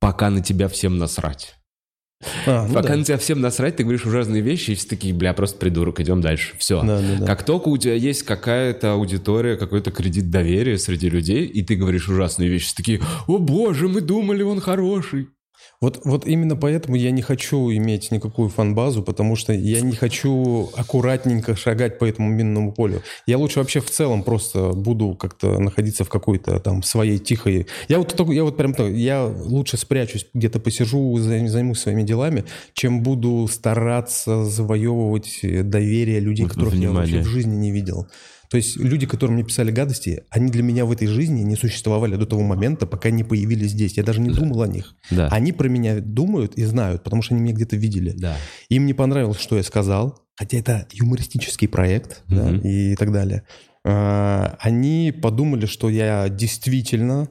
пока 0.00 0.30
на 0.30 0.42
тебя 0.42 0.68
всем 0.68 0.98
насрать. 0.98 1.54
А, 2.46 2.66
ну 2.66 2.74
пока 2.74 2.88
да. 2.88 2.96
на 2.96 3.04
тебя 3.04 3.16
всем 3.16 3.40
насрать, 3.40 3.76
ты 3.76 3.84
говоришь 3.84 4.04
ужасные 4.04 4.42
вещи, 4.42 4.72
и 4.72 4.74
все 4.74 4.88
такие, 4.88 5.14
бля, 5.14 5.32
просто 5.34 5.56
придурок, 5.58 6.00
идем 6.00 6.20
дальше. 6.20 6.54
Все. 6.58 6.82
Да, 6.82 7.00
да, 7.00 7.16
да. 7.20 7.26
Как 7.26 7.44
только 7.44 7.68
у 7.68 7.78
тебя 7.78 7.94
есть 7.94 8.24
какая-то 8.24 8.94
аудитория, 8.94 9.56
какой-то 9.56 9.92
кредит 9.92 10.30
доверия 10.30 10.78
среди 10.78 11.08
людей, 11.08 11.46
и 11.46 11.62
ты 11.62 11.76
говоришь 11.76 12.08
ужасные 12.08 12.48
вещи, 12.48 12.66
все 12.66 12.76
такие, 12.76 13.00
о 13.28 13.38
боже, 13.38 13.86
мы 13.86 14.00
думали, 14.00 14.42
он 14.42 14.60
хороший. 14.60 15.28
Вот, 15.80 16.00
вот 16.04 16.26
именно 16.26 16.56
поэтому 16.56 16.96
я 16.96 17.12
не 17.12 17.22
хочу 17.22 17.70
иметь 17.70 18.10
никакую 18.10 18.48
фан-базу, 18.48 19.04
потому 19.04 19.36
что 19.36 19.52
я 19.52 19.80
не 19.80 19.94
хочу 19.94 20.70
аккуратненько 20.76 21.54
шагать 21.54 22.00
по 22.00 22.04
этому 22.04 22.28
минному 22.28 22.72
полю. 22.72 23.02
Я 23.26 23.38
лучше 23.38 23.60
вообще 23.60 23.80
в 23.80 23.88
целом 23.88 24.24
просто 24.24 24.70
буду 24.70 25.14
как-то 25.14 25.60
находиться 25.60 26.02
в 26.04 26.08
какой-то 26.08 26.58
там 26.58 26.82
своей 26.82 27.18
тихой... 27.18 27.68
Я 27.86 27.98
вот, 27.98 28.18
я 28.28 28.42
вот 28.42 28.56
прям 28.56 28.74
так, 28.74 28.90
я 28.90 29.24
лучше 29.24 29.76
спрячусь, 29.76 30.26
где-то 30.34 30.58
посижу, 30.58 31.16
займ- 31.18 31.46
займусь 31.46 31.78
своими 31.78 32.02
делами, 32.02 32.44
чем 32.72 33.04
буду 33.04 33.46
стараться 33.48 34.44
завоевывать 34.44 35.40
доверие 35.42 36.18
людей, 36.18 36.44
Вот 36.46 36.54
которых 36.54 36.74
я 36.74 36.88
внимание. 36.88 37.16
вообще 37.18 37.28
в 37.28 37.32
жизни 37.32 37.54
не 37.54 37.70
видел. 37.70 38.08
То 38.50 38.56
есть 38.56 38.76
люди, 38.76 39.06
которые 39.06 39.34
мне 39.34 39.44
писали 39.44 39.70
гадости, 39.70 40.24
они 40.30 40.50
для 40.50 40.62
меня 40.62 40.84
в 40.84 40.92
этой 40.92 41.06
жизни 41.06 41.42
не 41.42 41.56
существовали 41.56 42.16
до 42.16 42.26
того 42.26 42.42
момента, 42.42 42.86
пока 42.86 43.10
не 43.10 43.24
появились 43.24 43.72
здесь. 43.72 43.96
Я 43.96 44.02
даже 44.02 44.20
не 44.20 44.30
думал 44.30 44.62
о 44.62 44.68
них. 44.68 44.94
Да. 45.10 45.28
Они 45.28 45.52
про 45.52 45.68
меня 45.68 46.00
думают 46.00 46.54
и 46.54 46.64
знают, 46.64 47.04
потому 47.04 47.22
что 47.22 47.34
они 47.34 47.42
меня 47.42 47.54
где-то 47.54 47.76
видели. 47.76 48.12
Да. 48.16 48.36
Им 48.70 48.86
не 48.86 48.94
понравилось, 48.94 49.38
что 49.40 49.56
я 49.56 49.62
сказал, 49.62 50.18
хотя 50.34 50.58
это 50.58 50.86
юмористический 50.92 51.68
проект 51.68 52.22
да, 52.28 52.44
Мгм. 52.44 52.60
и 52.60 52.94
так 52.96 53.12
далее. 53.12 53.42
А, 53.84 54.56
Они 54.60 55.12
подумали, 55.12 55.66
что 55.66 55.88
я 55.90 56.28
действительно 56.28 57.28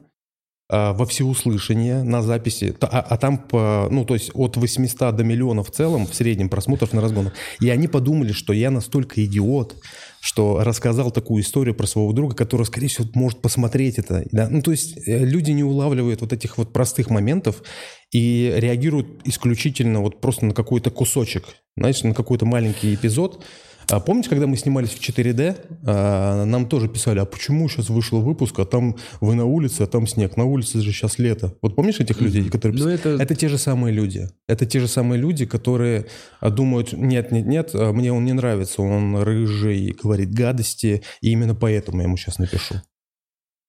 а, 0.70 0.92
во 0.94 1.06
всеуслышание 1.06 2.04
на 2.04 2.22
записи, 2.22 2.76
а, 2.82 3.00
а 3.00 3.18
там, 3.18 3.38
по, 3.38 3.88
ну, 3.90 4.04
то 4.04 4.14
есть 4.16 4.32
от 4.34 4.58
800 4.58 5.16
до 5.16 5.24
миллиона 5.24 5.64
в 5.64 5.72
целом, 5.72 6.06
в 6.06 6.14
среднем 6.14 6.50
просмотров 6.50 6.92
на 6.94 7.00
разгонах. 7.02 7.34
И 7.62 7.70
они 7.70 7.88
подумали, 7.88 8.34
что 8.34 8.52
я 8.54 8.70
настолько 8.70 9.24
идиот, 9.24 9.78
что 10.28 10.62
рассказал 10.62 11.10
такую 11.10 11.42
историю 11.42 11.74
про 11.74 11.88
своего 11.88 12.12
друга, 12.12 12.36
который, 12.36 12.66
скорее 12.66 12.90
всего, 12.90 13.08
может 13.14 13.40
посмотреть 13.40 13.98
это. 13.98 14.26
да. 14.34 14.50
Ну, 14.50 14.62
то 14.62 14.72
есть 14.72 15.08
э, 15.08 15.24
люди 15.24 15.52
не 15.52 15.64
улавливают 15.64 16.20
вот 16.20 16.34
этих 16.34 16.58
вот 16.58 16.74
простых 16.74 17.10
моментов 17.10 17.64
и 18.12 18.54
реагируют 18.58 19.22
исключительно 19.24 20.02
вот 20.02 20.20
просто 20.20 20.46
на 20.46 20.54
какой-то 20.54 20.92
кусочек, 20.92 21.46
знаешь, 21.78 22.04
на 22.04 22.14
какой-то 22.14 22.46
маленький 22.46 22.94
эпизод. 22.94 23.46
А 23.90 24.00
помните, 24.02 24.30
когда 24.30 24.48
мы 24.48 24.58
снимались 24.58 24.90
в 24.90 25.00
4D, 25.00 25.56
а, 25.86 26.44
нам 26.46 26.68
тоже 26.68 26.90
писали, 26.90 27.20
а 27.20 27.26
почему 27.26 27.70
сейчас 27.70 27.90
вышел 27.90 28.22
выпуск, 28.22 28.60
а 28.60 28.66
там 28.66 28.98
вы 29.22 29.36
на 29.36 29.46
улице, 29.46 29.84
а 29.84 29.88
там 29.88 30.06
снег, 30.08 30.36
на 30.36 30.44
улице 30.44 30.82
же 30.82 30.92
сейчас 30.92 31.20
лето. 31.20 31.54
Вот 31.62 31.76
помнишь 31.76 32.00
этих 32.02 32.20
людей, 32.20 32.50
которые 32.50 32.78
Ну, 32.78 32.92
писали? 32.92 33.16
это- 33.16 33.24
Это 33.24 33.36
те 33.36 33.48
же 33.48 33.58
самые 33.58 33.94
люди. 33.94 34.28
Это 34.48 34.66
те 34.66 34.80
же 34.82 34.88
самые 34.88 35.22
люди, 35.22 35.46
которые 35.46 36.06
а, 36.42 36.50
думают, 36.50 36.92
нет, 36.94 37.32
нет, 37.32 37.46
нет, 37.46 37.70
а, 37.74 37.94
мне 37.94 38.12
он 38.12 38.26
не 38.26 38.34
нравится, 38.34 38.82
он 38.82 39.16
рыжий, 39.22 39.96
говорит 40.04 40.32
гадости, 40.34 41.02
и 41.22 41.32
именно 41.32 41.56
поэтому 41.56 42.00
я 42.00 42.04
ему 42.04 42.18
сейчас 42.18 42.40
напишу. 42.40 42.76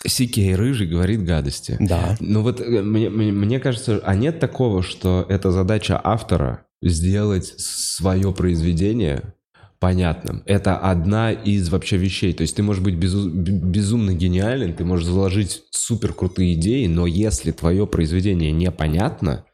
Сикей 0.07 0.55
рыжий 0.55 0.87
говорит 0.87 1.25
гадости. 1.25 1.77
Да. 1.81 2.17
Ну 2.21 2.43
вот 2.43 2.61
э, 2.61 2.83
мне, 2.83 3.11
мне- 3.11 3.33
мне 3.33 3.59
кажется, 3.59 4.01
а 4.05 4.15
нет 4.15 4.39
такого, 4.39 4.83
что 4.83 5.27
это 5.29 5.51
задача 5.51 6.01
автора 6.03 6.67
сделать 6.83 7.47
свое 7.59 8.33
произведение 8.33 9.35
понятным. 9.81 10.43
Это 10.47 10.77
одна 10.77 11.33
из 11.33 11.69
вообще 11.69 11.97
вещей. 11.97 12.33
То 12.33 12.43
есть 12.43 12.57
ты 12.57 12.63
можешь 12.63 12.83
быть 12.83 12.95
безу- 12.95 13.31
безумно 13.31 14.13
гениален, 14.13 14.75
ты 14.75 14.85
можешь 14.85 15.07
заложить 15.07 15.63
супер 15.71 16.13
крутые 16.13 16.55
идеи, 16.55 16.87
но 16.87 17.07
если 17.07 17.53
твое 17.53 17.87
произведение 17.87 18.53
непонятно, 18.53 19.45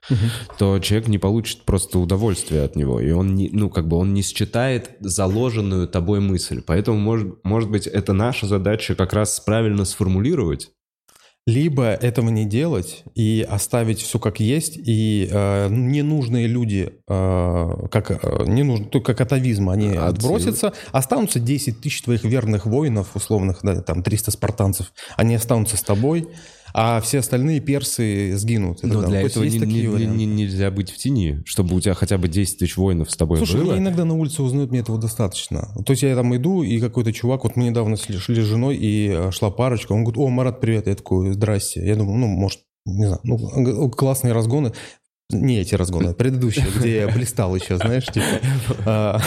то 0.59 0.79
человек 0.79 1.09
не 1.09 1.19
получит 1.19 1.63
просто 1.63 1.99
удовольствия 1.99 2.63
от 2.63 2.77
него, 2.77 3.01
и 3.01 3.11
он 3.11 3.35
не, 3.35 3.51
ну 3.53 3.71
как 3.71 3.87
бы 3.87 3.97
он 3.97 4.15
не 4.15 4.23
считает 4.23 4.91
заложенную 5.01 5.89
тобой 5.89 6.21
мысль. 6.21 6.63
Поэтому 6.67 6.99
может, 6.99 7.45
может 7.45 7.71
быть 7.71 7.87
это 7.87 8.13
наша 8.13 8.47
задача 8.47 8.95
как 8.95 9.13
раз 9.13 9.39
правильно 9.41 9.85
сформулировать. 9.85 10.71
Либо 11.47 11.85
этого 11.89 12.31
не 12.31 12.47
делать 12.47 13.05
и 13.15 13.47
оставить 13.47 14.01
все 14.01 14.19
как 14.19 14.41
есть, 14.41 14.79
и 14.79 15.29
э, 15.31 15.69
ненужные 15.69 16.47
люди, 16.47 16.95
э, 17.07 17.87
как, 17.91 18.11
э, 18.13 18.45
не 18.47 18.63
нужно, 18.63 18.87
то 18.87 19.03
как 19.03 19.21
атовизм, 19.21 19.69
они 19.69 19.89
Отсыл- 19.89 20.09
отбросятся, 20.09 20.73
останутся 20.91 21.41
10 21.41 21.83
тысяч 21.83 22.01
твоих 22.01 22.25
верных 22.25 22.65
воинов, 22.65 23.15
условных, 23.15 23.59
да, 23.63 23.83
там 23.83 24.03
300 24.03 24.31
спартанцев, 24.31 24.95
они 25.17 25.35
останутся 25.35 25.77
с 25.77 25.83
тобой, 25.83 26.29
а 26.77 27.01
все 27.01 27.21
остальные 27.21 27.61
персы 27.61 28.37
сгинут. 28.37 28.83
Но 28.83 29.03
для 29.07 29.21
этого 29.21 29.45
есть 29.45 29.57
не- 29.57 29.61
такие 29.61 29.89
не- 29.89 30.07
не- 30.07 30.27
нельзя 30.27 30.73
быть 30.73 30.91
в 30.91 30.97
тени, 30.99 31.41
чтобы 31.47 31.77
у 31.77 31.81
тебя 31.81 31.95
хотя 31.95 32.19
бы 32.19 32.27
10 32.27 32.59
тысяч 32.59 32.77
воинов 32.77 33.13
с 33.13 33.17
тобой 33.17 33.39
Слушай, 33.39 33.61
было. 33.61 33.73
меня 33.73 33.79
иногда 33.79 34.05
на 34.05 34.15
улице 34.15 34.43
узнают, 34.43 34.73
мне 34.73 34.81
этого 34.81 34.99
достаточно. 34.99 35.69
То 35.87 35.93
есть 35.93 36.03
я 36.03 36.17
там 36.17 36.35
иду, 36.35 36.65
и 36.65 36.81
какой-то 36.81 37.13
чувак, 37.13 37.45
вот 37.45 37.55
мы 37.55 37.65
недавно 37.65 37.97
шли, 37.97 38.19
с 38.19 38.27
женой, 38.27 38.77
и 38.77 39.09
э, 39.09 39.31
шла 39.31 39.51
парочка, 39.51 39.93
он 39.93 40.03
говорит, 40.03 40.19
о, 40.19 40.29
Марат, 40.31 40.61
привет, 40.61 40.89
я 40.89 40.97
такой, 40.97 41.33
здрасте. 41.33 41.87
Я 41.87 41.95
думаю, 41.95 42.19
ну, 42.19 42.27
может, 42.27 42.59
не 42.87 43.07
знаю, 43.07 43.21
ну, 43.23 43.89
классные 43.91 44.33
разгоны. 44.35 44.73
Не 45.31 45.61
эти 45.61 45.75
разгоны, 45.75 46.09
а 46.09 46.15
предыдущие, 46.15 46.67
где 46.77 46.97
я 46.97 47.09
блистал 47.09 47.55
еще, 47.57 47.77
знаешь, 47.77 48.07
типа. 48.07 49.23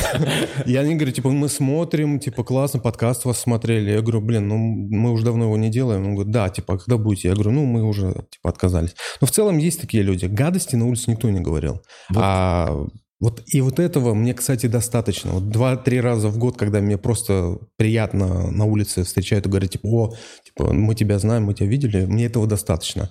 И 0.65 0.75
они 0.75 0.95
говорят, 0.95 1.15
типа, 1.15 1.29
мы 1.31 1.49
смотрим, 1.49 2.19
типа, 2.19 2.43
классно, 2.43 2.79
подкаст 2.79 3.25
вас 3.25 3.39
смотрели. 3.39 3.91
Я 3.91 4.01
говорю, 4.01 4.21
блин, 4.21 4.47
ну, 4.47 4.57
мы 4.57 5.11
уже 5.11 5.25
давно 5.25 5.45
его 5.45 5.57
не 5.57 5.69
делаем. 5.69 6.05
Он 6.05 6.13
говорит, 6.15 6.31
да, 6.31 6.49
типа, 6.49 6.77
когда 6.77 6.97
будете? 6.97 7.29
Я 7.29 7.33
говорю, 7.33 7.51
ну, 7.51 7.65
мы 7.65 7.83
уже, 7.83 8.13
типа, 8.29 8.49
отказались. 8.49 8.95
Но 9.21 9.27
в 9.27 9.31
целом 9.31 9.57
есть 9.57 9.81
такие 9.81 10.03
люди. 10.03 10.25
Гадости 10.25 10.75
на 10.75 10.85
улице 10.85 11.09
никто 11.09 11.29
не 11.29 11.39
говорил. 11.39 11.81
А 12.15 12.85
Вот 13.19 13.41
и 13.47 13.61
вот 13.61 13.79
этого 13.79 14.13
мне, 14.13 14.35
кстати, 14.35 14.67
достаточно. 14.67 15.31
Вот 15.31 15.49
два-три 15.49 15.99
раза 15.99 16.29
в 16.29 16.37
год, 16.37 16.55
когда 16.55 16.81
мне 16.81 16.99
просто 16.99 17.57
приятно 17.75 18.51
на 18.51 18.65
улице 18.65 19.03
встречают 19.03 19.47
и 19.47 19.49
говорят, 19.49 19.71
типа, 19.71 19.87
о, 19.87 20.13
типа, 20.43 20.71
мы 20.71 20.93
тебя 20.93 21.17
знаем, 21.17 21.45
мы 21.45 21.55
тебя 21.55 21.67
видели, 21.67 22.05
мне 22.05 22.25
этого 22.27 22.45
достаточно. 22.45 23.09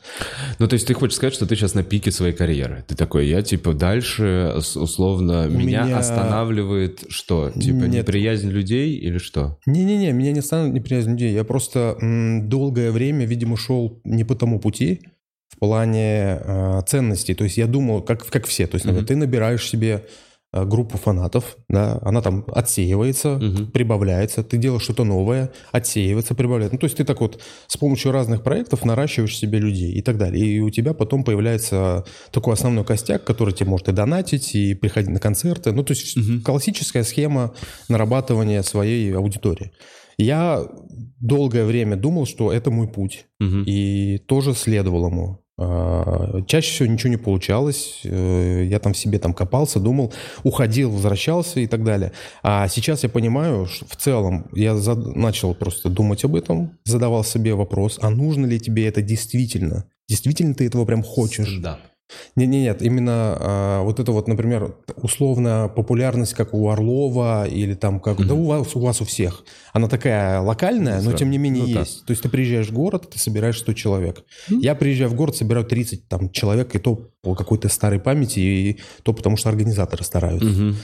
Ну, 0.61 0.69
то 0.69 0.75
есть 0.75 0.87
ты 0.87 0.95
хочешь 0.95 1.17
сказать, 1.17 1.35
что 1.35 1.45
ты 1.47 1.57
сейчас 1.57 1.75
на 1.75 1.83
пике 1.83 2.13
своей 2.13 2.33
карьеры? 2.35 2.85
Ты 2.87 2.95
такой, 2.95 3.27
я, 3.27 3.43
типа, 3.43 3.75
дальше, 3.75 4.55
условно, 4.77 5.49
меня, 5.49 5.85
меня 5.85 5.99
останавливает 5.99 7.05
что? 7.09 7.51
Типа, 7.51 7.85
Нет. 7.85 8.05
неприязнь 8.05 8.49
людей 8.49 8.97
или 8.97 9.19
что? 9.19 9.59
Не-не-не, 9.67 10.13
меня 10.13 10.31
не 10.31 10.39
останавливает 10.39 10.83
неприязнь 10.83 11.11
людей. 11.11 11.33
Я 11.33 11.43
просто 11.43 11.97
долгое 12.45 12.93
время, 12.93 13.27
видимо, 13.27 13.57
шел 13.57 14.01
не 14.05 14.23
по 14.23 14.37
тому 14.37 14.61
пути, 14.61 15.01
в 15.57 15.61
плане 15.61 16.39
э, 16.41 16.83
ценностей. 16.87 17.35
То 17.35 17.45
есть 17.45 17.57
я 17.57 17.67
думал, 17.67 18.03
как, 18.03 18.27
как 18.27 18.47
все. 18.47 18.67
То 18.67 18.77
есть, 18.77 18.85
например, 18.85 19.05
mm-hmm. 19.05 19.09
ты 19.09 19.17
набираешь 19.17 19.69
себе 19.69 20.05
э, 20.53 20.65
группу 20.65 20.99
фанатов, 20.99 21.57
да, 21.69 21.99
она 22.03 22.21
там 22.21 22.45
отсеивается, 22.49 23.29
mm-hmm. 23.29 23.71
прибавляется, 23.71 24.45
ты 24.45 24.59
делаешь 24.59 24.83
что-то 24.83 25.05
новое, 25.05 25.51
отсеивается, 25.73 26.35
прибавляется. 26.35 26.75
Ну, 26.75 26.79
то 26.79 26.85
есть 26.85 26.99
ты 26.99 27.05
так 27.05 27.21
вот 27.21 27.41
с 27.67 27.77
помощью 27.79 28.13
разных 28.13 28.43
проектов 28.43 28.85
наращиваешь 28.85 29.37
себе 29.37 29.59
людей 29.59 29.93
и 29.93 30.03
так 30.03 30.19
далее. 30.19 30.45
И 30.45 30.61
у 30.61 30.69
тебя 30.71 30.93
потом 30.93 31.25
появляется 31.25 32.05
такой 32.33 32.53
основной 32.53 32.85
костяк, 32.85 33.25
который 33.25 33.55
тебе 33.55 33.71
может 33.71 33.89
и 33.89 33.93
донатить, 33.93 34.55
и 34.55 34.75
приходить 34.75 35.11
на 35.11 35.21
концерты. 35.21 35.73
Ну, 35.73 35.85
то 35.85 35.95
есть 35.95 36.17
mm-hmm. 36.17 36.43
классическая 36.43 37.03
схема 37.03 37.55
нарабатывания 37.89 38.63
своей 38.63 39.15
аудитории. 39.17 39.73
Я 40.19 40.67
долгое 41.21 41.65
время 41.65 41.97
думал, 41.97 42.27
что 42.27 42.53
это 42.53 42.71
мой 42.71 42.89
путь, 42.89 43.27
угу. 43.41 43.63
и 43.67 44.19
тоже 44.27 44.55
следовал 44.55 45.09
ему. 45.09 45.43
А, 45.59 46.43
чаще 46.47 46.71
всего 46.71 46.89
ничего 46.89 47.11
не 47.11 47.17
получалось, 47.17 48.01
э, 48.05 48.65
я 48.69 48.79
там 48.79 48.93
в 48.93 48.99
себе 48.99 49.19
там 49.19 49.33
копался, 49.33 49.81
думал, 49.81 50.13
уходил, 50.43 50.91
возвращался 50.91 51.61
и 51.61 51.67
так 51.67 51.83
далее. 51.83 52.13
А 52.43 52.69
сейчас 52.69 53.05
я 53.05 53.09
понимаю, 53.09 53.67
что 53.67 53.87
в 53.87 53.97
целом 53.97 54.49
я 54.53 54.75
начал 54.75 55.55
просто 55.55 55.89
думать 55.89 56.25
об 56.25 56.37
этом, 56.37 56.79
задавал 56.85 57.25
себе 57.25 57.55
вопрос, 57.55 57.99
а 58.03 58.11
нужно 58.11 58.45
ли 58.45 58.61
тебе 58.61 58.87
это 58.87 59.01
действительно? 59.01 59.87
Действительно 60.09 60.55
ты 60.55 60.67
этого 60.67 60.85
прям 60.85 61.03
хочешь? 61.03 61.57
Да. 61.59 61.81
Нет, 62.37 62.49
нет, 62.49 62.63
нет, 62.63 62.83
именно 62.83 63.37
а, 63.39 63.83
вот 63.83 63.99
это 63.99 64.13
вот, 64.13 64.29
например, 64.29 64.77
условная 64.97 65.69
популярность, 65.69 66.35
как 66.35 66.55
у 66.55 66.69
Орлова 66.69 67.47
или 67.47 67.75
там 67.75 68.01
как, 68.01 68.19
mm-hmm. 68.19 68.27
да 68.27 68.35
у 68.35 68.45
вас, 68.45 68.77
у 68.77 68.81
вас 68.81 69.01
у 69.01 69.05
всех, 69.05 69.45
она 69.73 69.89
такая 69.89 70.41
локальная, 70.41 71.01
но 71.03 71.13
тем 71.13 71.31
не 71.31 71.39
менее 71.39 71.65
ну, 71.65 71.81
есть. 71.81 72.01
Да. 72.01 72.07
То 72.07 72.11
есть 72.13 72.23
ты 72.23 72.29
приезжаешь 72.29 72.69
в 72.69 72.73
город, 72.73 73.11
ты 73.11 73.19
собираешь 73.19 73.59
100 73.59 73.73
человек. 73.73 74.25
Mm-hmm. 74.49 74.61
Я 74.61 74.75
приезжаю 74.75 75.11
в 75.11 75.15
город, 75.15 75.37
собираю 75.37 75.65
30 75.65 76.09
там 76.09 76.31
человек, 76.31 76.75
и 76.75 76.79
то 76.79 77.11
по 77.23 77.35
какой-то 77.35 77.69
старой 77.69 77.99
памяти, 77.99 78.39
и 78.41 78.81
то 79.03 79.13
потому 79.13 79.37
что 79.37 79.49
организаторы 79.49 80.05
стараются. 80.05 80.49
Mm-hmm. 80.49 80.75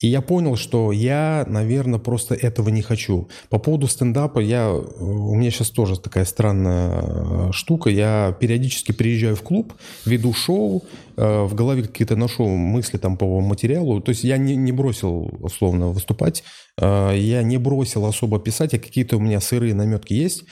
И 0.00 0.08
я 0.08 0.20
понял, 0.20 0.56
что 0.56 0.92
я, 0.92 1.46
наверное, 1.48 1.98
просто 1.98 2.34
этого 2.34 2.68
не 2.68 2.82
хочу. 2.82 3.30
По 3.48 3.58
поводу 3.58 3.86
стендапа, 3.86 4.40
я, 4.40 4.70
у 4.70 5.34
меня 5.34 5.50
сейчас 5.50 5.70
тоже 5.70 5.98
такая 5.98 6.26
странная 6.26 7.02
э, 7.02 7.52
штука. 7.52 7.88
Я 7.88 8.36
периодически 8.38 8.92
приезжаю 8.92 9.36
в 9.36 9.42
клуб, 9.42 9.72
веду 10.04 10.34
шоу, 10.34 10.84
э, 11.16 11.44
в 11.44 11.54
голове 11.54 11.84
какие-то 11.84 12.14
ношу 12.14 12.46
мысли 12.46 12.98
там 12.98 13.16
по 13.16 13.40
материалу. 13.40 14.02
То 14.02 14.10
есть 14.10 14.22
я 14.22 14.36
не, 14.36 14.54
не 14.54 14.70
бросил, 14.70 15.30
условно, 15.40 15.88
выступать, 15.88 16.44
э, 16.78 17.12
я 17.16 17.42
не 17.42 17.56
бросил 17.56 18.04
особо 18.04 18.38
писать, 18.38 18.74
а 18.74 18.78
какие-то 18.78 19.16
у 19.16 19.20
меня 19.20 19.40
сырые 19.40 19.74
наметки 19.74 20.12
есть. 20.12 20.44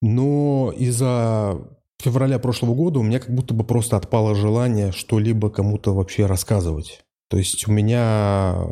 Но 0.00 0.72
из-за 0.78 1.60
февраля 2.00 2.38
прошлого 2.38 2.74
года 2.74 3.00
у 3.00 3.02
меня 3.02 3.20
как 3.20 3.34
будто 3.34 3.52
бы 3.52 3.64
просто 3.64 3.98
отпало 3.98 4.34
желание 4.34 4.92
что-либо 4.92 5.50
кому-то 5.50 5.94
вообще 5.94 6.24
рассказывать. 6.24 7.02
То 7.30 7.38
есть 7.38 7.68
у 7.68 7.72
меня 7.72 8.56
э, 8.56 8.66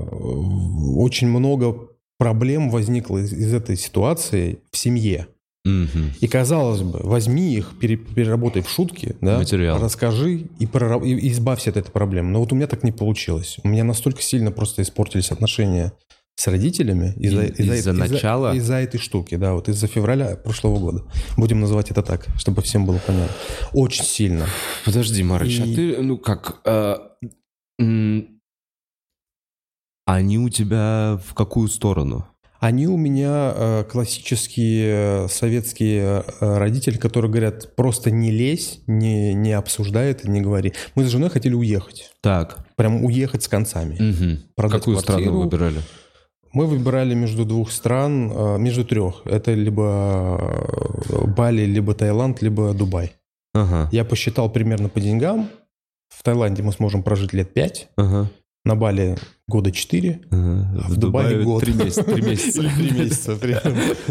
очень 0.96 1.28
много 1.28 1.88
проблем 2.18 2.70
возникло 2.70 3.18
из, 3.18 3.32
из 3.32 3.54
этой 3.54 3.76
ситуации 3.76 4.58
в 4.72 4.76
семье. 4.76 5.28
Угу. 5.64 6.14
И 6.20 6.26
казалось 6.26 6.82
бы, 6.82 6.98
возьми 7.02 7.54
их, 7.54 7.78
переработай 7.78 8.62
в 8.62 8.68
шутки, 8.68 9.14
да, 9.20 9.38
Материал. 9.38 9.80
расскажи 9.80 10.48
и, 10.58 10.66
прораб... 10.66 11.04
и 11.04 11.30
избавься 11.30 11.70
от 11.70 11.76
этой 11.76 11.92
проблемы. 11.92 12.30
Но 12.30 12.40
вот 12.40 12.52
у 12.52 12.56
меня 12.56 12.66
так 12.66 12.82
не 12.82 12.90
получилось. 12.90 13.58
У 13.62 13.68
меня 13.68 13.84
настолько 13.84 14.22
сильно 14.22 14.50
просто 14.50 14.82
испортились 14.82 15.30
отношения 15.30 15.92
с 16.34 16.46
родителями 16.46 17.14
из-за, 17.16 17.46
из-за, 17.46 17.74
из-за 17.74 17.92
начала 17.92 18.50
из-за, 18.50 18.58
из-за 18.58 18.74
этой 18.74 18.98
штуки, 18.98 19.34
да, 19.36 19.54
вот 19.54 19.68
из-за 19.68 19.86
февраля 19.88 20.36
прошлого 20.36 20.78
года. 20.78 21.04
Будем 21.36 21.60
называть 21.60 21.90
это 21.90 22.02
так, 22.02 22.26
чтобы 22.38 22.62
всем 22.62 22.86
было 22.86 23.00
понятно. 23.04 23.34
Очень 23.72 24.04
сильно. 24.04 24.46
Подожди, 24.84 25.22
Марыч, 25.22 25.60
а 25.60 25.64
и... 25.64 25.72
а 25.72 25.76
ты, 25.76 26.02
ну 26.02 26.16
как, 26.16 26.60
э, 26.64 26.96
они 30.08 30.38
у 30.38 30.48
тебя 30.48 31.20
в 31.26 31.34
какую 31.34 31.68
сторону? 31.68 32.26
Они 32.60 32.88
у 32.88 32.96
меня 32.96 33.52
э, 33.54 33.84
классические 33.84 35.26
э, 35.26 35.28
советские 35.28 36.24
э, 36.40 36.58
родители, 36.58 36.96
которые 36.96 37.30
говорят, 37.30 37.76
просто 37.76 38.10
не 38.10 38.30
лезь, 38.30 38.80
не, 38.86 39.34
не 39.34 39.52
обсуждай 39.52 40.10
это, 40.10 40.28
не 40.28 40.40
говори. 40.40 40.72
Мы 40.94 41.04
с 41.04 41.08
женой 41.08 41.28
хотели 41.28 41.54
уехать. 41.54 42.10
Так. 42.22 42.66
Прям 42.74 43.04
уехать 43.04 43.42
с 43.42 43.48
концами. 43.48 43.94
Угу. 43.94 44.70
Какую 44.70 44.96
квартиру. 44.96 45.20
страну 45.20 45.40
выбирали? 45.40 45.82
Мы 46.52 46.66
выбирали 46.66 47.14
между 47.14 47.44
двух 47.44 47.70
стран, 47.70 48.60
между 48.60 48.86
трех. 48.86 49.20
Это 49.26 49.52
либо 49.52 50.96
Бали, 51.36 51.66
либо 51.66 51.94
Таиланд, 51.94 52.40
либо 52.40 52.72
Дубай. 52.72 53.12
Ага. 53.52 53.90
Я 53.92 54.06
посчитал 54.06 54.50
примерно 54.50 54.88
по 54.88 55.00
деньгам. 55.00 55.50
В 56.08 56.22
Таиланде 56.22 56.62
мы 56.62 56.72
сможем 56.72 57.02
прожить 57.02 57.34
лет 57.34 57.52
пять. 57.52 57.88
Ага. 57.96 58.30
На 58.64 58.74
Бали 58.74 59.16
года 59.46 59.72
4, 59.72 60.20
ага. 60.30 60.80
а 60.84 60.88
в, 60.88 60.92
в 60.92 60.96
Дубае, 60.96 61.38
Дубае 61.38 61.44
год. 61.44 61.62
3 61.62 61.72
месяца. 61.74 62.04
3 62.04 62.22
месяца. 62.22 63.36
3 63.40 63.52
месяца 63.52 63.56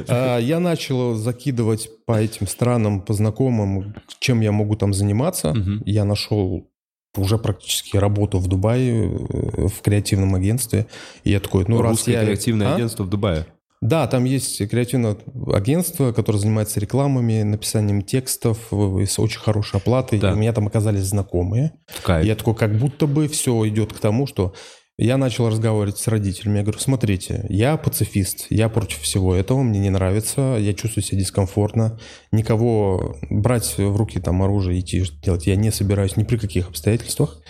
а, 0.07 0.37
я 0.39 0.59
начал 0.59 1.15
закидывать 1.15 1.89
по 2.05 2.19
этим 2.19 2.47
странам, 2.47 3.01
по 3.01 3.13
знакомым, 3.13 3.95
чем 4.19 4.41
я 4.41 4.51
могу 4.51 4.75
там 4.75 4.93
заниматься. 4.93 5.55
Я 5.85 6.05
нашел 6.05 6.67
уже 7.15 7.37
практически 7.37 7.97
работу 7.97 8.39
в 8.39 8.47
Дубае 8.47 9.09
э, 9.09 9.67
в 9.67 9.81
креативном 9.81 10.35
агентстве. 10.35 10.87
И 11.23 11.31
я 11.31 11.39
такой, 11.39 11.65
ну 11.67 11.81
Русское 11.81 12.13
раз 12.13 12.21
я... 12.21 12.25
креативное 12.25 12.67
а? 12.67 12.75
агентство 12.75 13.03
в 13.03 13.09
Дубае? 13.09 13.45
Да, 13.81 14.07
там 14.07 14.24
есть 14.24 14.67
креативное 14.69 15.17
агентство, 15.53 16.12
которое 16.12 16.39
занимается 16.39 16.79
рекламами, 16.79 17.43
написанием 17.43 18.01
текстов 18.01 18.57
с 18.72 19.19
очень 19.19 19.39
хорошей 19.39 19.77
оплатой. 19.77 20.19
Да. 20.19 20.34
у 20.34 20.36
меня 20.36 20.51
там 20.51 20.67
оказались 20.67 21.03
знакомые. 21.03 21.74
Кайф. 22.03 22.25
Я 22.25 22.36
такой, 22.36 22.55
как 22.55 22.77
будто 22.77 23.05
бы 23.05 23.27
все 23.27 23.67
идет 23.67 23.93
к 23.93 24.00
тому, 24.00 24.25
что 24.25 24.55
я 24.98 25.17
начал 25.17 25.48
разговаривать 25.48 26.00
с 26.00 26.07
родителями. 26.07 26.57
Я 26.57 26.63
говорю, 26.63 26.79
смотрите, 26.79 27.46
я 27.50 27.77
пацифист, 27.77 28.48
я 28.50 28.67
против 28.67 29.01
всего 29.01 29.36
этого, 29.36 29.62
мне 29.62 29.79
не 29.79 29.91
нравится, 29.91 30.57
я 30.60 30.74
чувствую 30.74 31.03
себя 31.03 31.19
дискомфортно. 31.19 32.00
Никого 32.31 33.15
брать 33.29 33.77
в 33.77 33.96
руки 33.96 34.19
там 34.19 34.41
оружие, 34.41 34.79
идти 34.79 35.03
делать 35.22 35.46
я 35.46 35.55
не 35.55 35.72
собираюсь 35.72 36.17
ни 36.17 36.24
при 36.24 36.38
каких 36.38 36.69
обстоятельствах. 36.69 37.43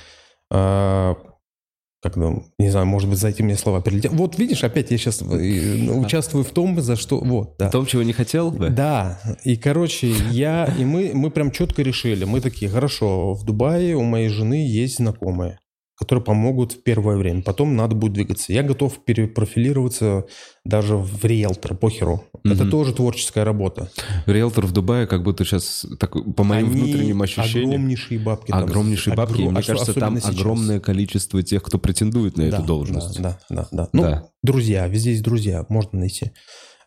Как 2.02 2.16
ну, 2.16 2.46
не 2.60 2.70
знаю, 2.70 2.86
может 2.86 3.10
быть, 3.10 3.18
за 3.18 3.30
эти 3.30 3.42
мне 3.42 3.56
слова 3.56 3.82
перелетел. 3.82 4.12
Вот 4.14 4.38
видишь, 4.38 4.64
опять 4.64 4.92
я 4.92 4.98
сейчас 4.98 5.22
э, 5.22 5.26
участвую 5.92 6.44
в 6.44 6.52
том, 6.52 6.80
за 6.80 6.96
что... 6.96 7.20
Вот, 7.20 7.56
да. 7.58 7.70
В 7.70 7.72
том, 7.72 7.86
чего 7.86 8.04
не 8.04 8.14
хотел 8.14 8.52
бы? 8.52 8.70
Да. 8.70 9.20
И, 9.44 9.56
короче, 9.56 10.14
я... 10.32 10.72
И 10.78 10.86
мы, 10.86 11.12
мы 11.14 11.32
прям 11.32 11.52
четко 11.52 11.82
решили. 11.82 12.24
Мы 12.26 12.42
такие, 12.42 12.70
хорошо, 12.70 13.34
в 13.34 13.44
Дубае 13.44 13.96
у 13.96 14.04
моей 14.04 14.30
жены 14.30 14.68
есть 14.68 14.98
знакомые 14.98 15.60
которые 15.98 16.24
помогут 16.24 16.74
в 16.74 16.84
первое 16.84 17.18
время. 17.18 17.42
Потом 17.42 17.76
надо 17.76 17.96
будет 17.96 18.14
двигаться. 18.14 18.54
Я 18.54 18.62
готов 18.62 19.04
перепрофилироваться 19.04 20.26
даже 20.64 20.96
в 20.96 21.26
риэлтор, 21.26 21.76
похеру. 21.76 22.24
Угу. 22.34 22.54
Это 22.54 22.70
тоже 22.70 22.94
творческая 22.94 23.44
работа. 23.44 23.90
Риэлтор 24.28 24.68
в 24.68 24.72
Дубае 24.72 25.08
как 25.08 25.24
будто 25.24 25.44
сейчас, 25.44 25.88
так, 26.00 26.14
по 26.36 26.44
моим 26.44 26.68
Они 26.68 26.82
внутренним 26.82 27.22
ощущениям... 27.24 27.70
огромнейшие 27.70 28.20
бабки. 28.20 28.52
Там, 28.52 28.64
огромнейшие 28.64 29.16
бабки. 29.16 29.42
Огром... 29.42 29.54
Мне 29.54 29.64
кажется, 29.64 29.94
там 29.94 30.18
сейчас. 30.20 30.30
огромное 30.30 30.80
количество 30.80 31.42
тех, 31.42 31.64
кто 31.64 31.80
претендует 31.80 32.38
на 32.38 32.50
да, 32.50 32.58
эту 32.58 32.66
должность. 32.66 33.20
Да, 33.20 33.40
да, 33.50 33.56
да. 33.56 33.68
да. 33.72 33.90
Ну, 33.92 34.02
да. 34.04 34.30
друзья, 34.44 34.88
везде 34.88 35.12
есть 35.12 35.24
друзья, 35.24 35.66
можно 35.68 36.00
найти. 36.00 36.32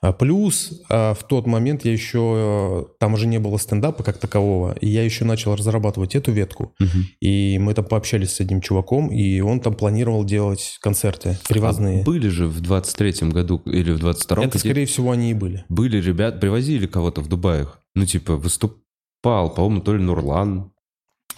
А 0.03 0.13
плюс 0.13 0.83
а, 0.89 1.13
в 1.13 1.25
тот 1.25 1.47
момент 1.47 1.85
я 1.85 1.93
еще, 1.93 2.89
там 2.99 3.15
уже 3.15 3.27
не 3.27 3.39
было 3.39 3.59
стендапа 3.59 4.03
как 4.03 4.17
такового, 4.17 4.75
и 4.81 4.89
я 4.89 5.05
еще 5.05 5.27
начал 5.27 5.55
разрабатывать 5.55 6.15
эту 6.15 6.33
ветку. 6.33 6.75
Угу. 6.81 6.89
И 7.21 7.59
мы 7.59 7.75
там 7.75 7.85
пообщались 7.85 8.33
с 8.33 8.41
одним 8.41 8.63
чуваком, 8.63 9.09
и 9.09 9.41
он 9.41 9.61
там 9.61 9.75
планировал 9.75 10.25
делать 10.25 10.79
концерты 10.81 11.39
привозные. 11.49 12.01
А 12.01 12.05
были 12.05 12.29
же 12.29 12.47
в 12.47 12.63
23-м 12.63 13.31
году 13.31 13.61
или 13.67 13.93
в 13.93 14.03
22-м? 14.03 14.43
Это, 14.45 14.59
скорее 14.59 14.87
всего, 14.87 15.11
они 15.11 15.33
и 15.33 15.35
были. 15.35 15.65
Были 15.69 16.01
ребят, 16.01 16.41
привозили 16.41 16.87
кого-то 16.87 17.21
в 17.21 17.29
Дубаях. 17.29 17.79
Ну, 17.95 18.07
типа, 18.07 18.37
выступал, 18.37 19.55
по-моему, 19.55 19.83
то 19.83 19.95
ли 19.95 20.03
Нурлан, 20.03 20.73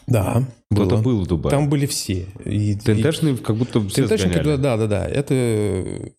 да. 0.06 0.44
Кто-то 0.70 0.96
был 0.96 1.20
в 1.20 1.26
Дубае. 1.26 1.50
Там 1.50 1.68
были 1.68 1.86
все. 1.86 2.26
И, 2.44 2.74
ТНТшные 2.74 3.36
как 3.36 3.56
будто 3.56 3.80
все 3.88 4.06
ТНТшники, 4.06 4.42
да, 4.42 4.76
да, 4.76 4.86
да. 4.86 5.06
Это 5.06 6.12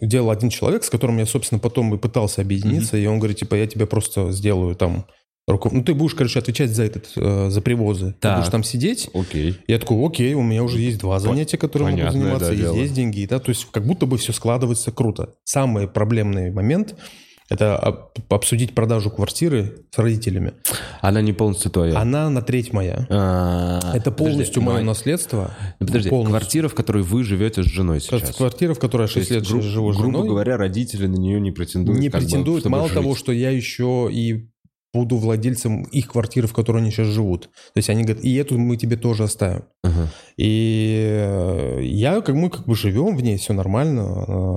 делал 0.00 0.30
один 0.30 0.50
человек, 0.50 0.84
с 0.84 0.90
которым 0.90 1.18
я, 1.18 1.26
собственно, 1.26 1.58
потом 1.58 1.94
и 1.94 1.98
пытался 1.98 2.42
объединиться, 2.42 2.96
mm-hmm. 2.96 3.04
и 3.04 3.06
он 3.06 3.18
говорит, 3.18 3.38
типа, 3.38 3.54
я 3.54 3.66
тебе 3.66 3.86
просто 3.86 4.30
сделаю 4.32 4.74
там 4.74 5.06
руков- 5.48 5.72
Ну, 5.72 5.82
ты 5.82 5.94
будешь, 5.94 6.14
короче, 6.14 6.38
отвечать 6.38 6.70
за 6.70 6.84
этот, 6.84 7.12
э, 7.16 7.50
за 7.50 7.60
привозы. 7.60 8.12
Ты 8.12 8.20
Так. 8.20 8.38
будешь 8.38 8.50
там 8.50 8.62
сидеть. 8.62 9.08
Окей. 9.14 9.56
Я 9.66 9.78
такой, 9.78 10.06
окей, 10.06 10.34
у 10.34 10.42
меня 10.42 10.62
уже 10.62 10.78
есть 10.80 10.98
два 10.98 11.18
занятия, 11.18 11.56
которые 11.56 11.90
могу 11.90 11.98
понятное, 11.98 12.20
заниматься, 12.22 12.48
да, 12.48 12.54
и 12.54 12.56
дело. 12.58 12.76
здесь 12.76 12.92
деньги, 12.92 13.26
да, 13.26 13.38
то 13.38 13.48
есть 13.50 13.66
как 13.70 13.86
будто 13.86 14.06
бы 14.06 14.18
все 14.18 14.32
складывается 14.32 14.92
круто. 14.92 15.34
Самый 15.44 15.88
проблемный 15.88 16.50
момент– 16.52 16.94
это 17.50 17.76
об- 17.76 18.10
обсудить 18.32 18.74
продажу 18.74 19.10
квартиры 19.10 19.84
с 19.94 19.98
родителями. 19.98 20.54
Она 21.00 21.20
не 21.20 21.32
полностью 21.32 21.70
твоя. 21.70 21.98
Она 21.98 22.30
на 22.30 22.40
треть 22.42 22.72
моя. 22.72 23.06
А, 23.10 23.78
Это 23.94 24.10
подожди, 24.10 24.30
полностью 24.32 24.62
мое 24.62 24.78
ну, 24.80 24.84
наследство. 24.86 25.50
ну, 25.80 25.86
Подожди, 25.86 26.08
полностью. 26.08 26.38
квартира, 26.38 26.68
в 26.68 26.74
которой 26.74 27.02
вы 27.02 27.24
живете 27.24 27.62
с 27.62 27.66
женой 27.66 28.00
сейчас. 28.00 28.34
Квартира, 28.36 28.72
в 28.74 28.78
которой 28.78 29.02
я 29.02 29.08
То 29.08 29.12
6 29.14 29.30
есть, 29.30 29.42
лет 29.42 29.50
гру- 29.52 29.60
живу 29.62 29.92
с 29.92 29.96
грубо 29.96 30.12
женой, 30.18 30.28
говоря, 30.28 30.56
родители 30.56 31.06
на 31.06 31.16
нее 31.16 31.40
не 31.40 31.50
претендуют. 31.50 32.00
не 32.00 32.08
бы, 32.08 32.18
претендуют. 32.18 32.60
чтобы 32.62 32.76
Мало 32.76 32.88
жить. 32.88 32.94
того, 32.96 33.14
что 33.16 33.32
я 33.32 33.50
еще 33.50 34.08
и 34.12 34.48
буду 34.92 35.16
владельцем 35.18 35.82
их 35.84 36.08
квартиры, 36.08 36.48
в 36.48 36.52
которой 36.52 36.78
они 36.82 36.90
сейчас 36.90 37.06
живут. 37.08 37.42
То 37.42 37.76
есть 37.76 37.88
они 37.90 38.02
говорят, 38.02 38.24
и 38.24 38.34
эту 38.34 38.58
мы 38.58 38.76
тебе 38.76 38.96
тоже 38.96 39.22
оставим. 39.24 39.62
Ага. 39.84 40.08
И 40.36 40.96
э, 41.00 41.80
я, 41.82 42.20
как 42.22 42.34
мы 42.34 42.50
как 42.50 42.66
бы 42.66 42.74
живем 42.74 43.16
в 43.16 43.22
ней, 43.22 43.36
все 43.38 43.52
нормально. 43.52 44.24
Она 44.26 44.56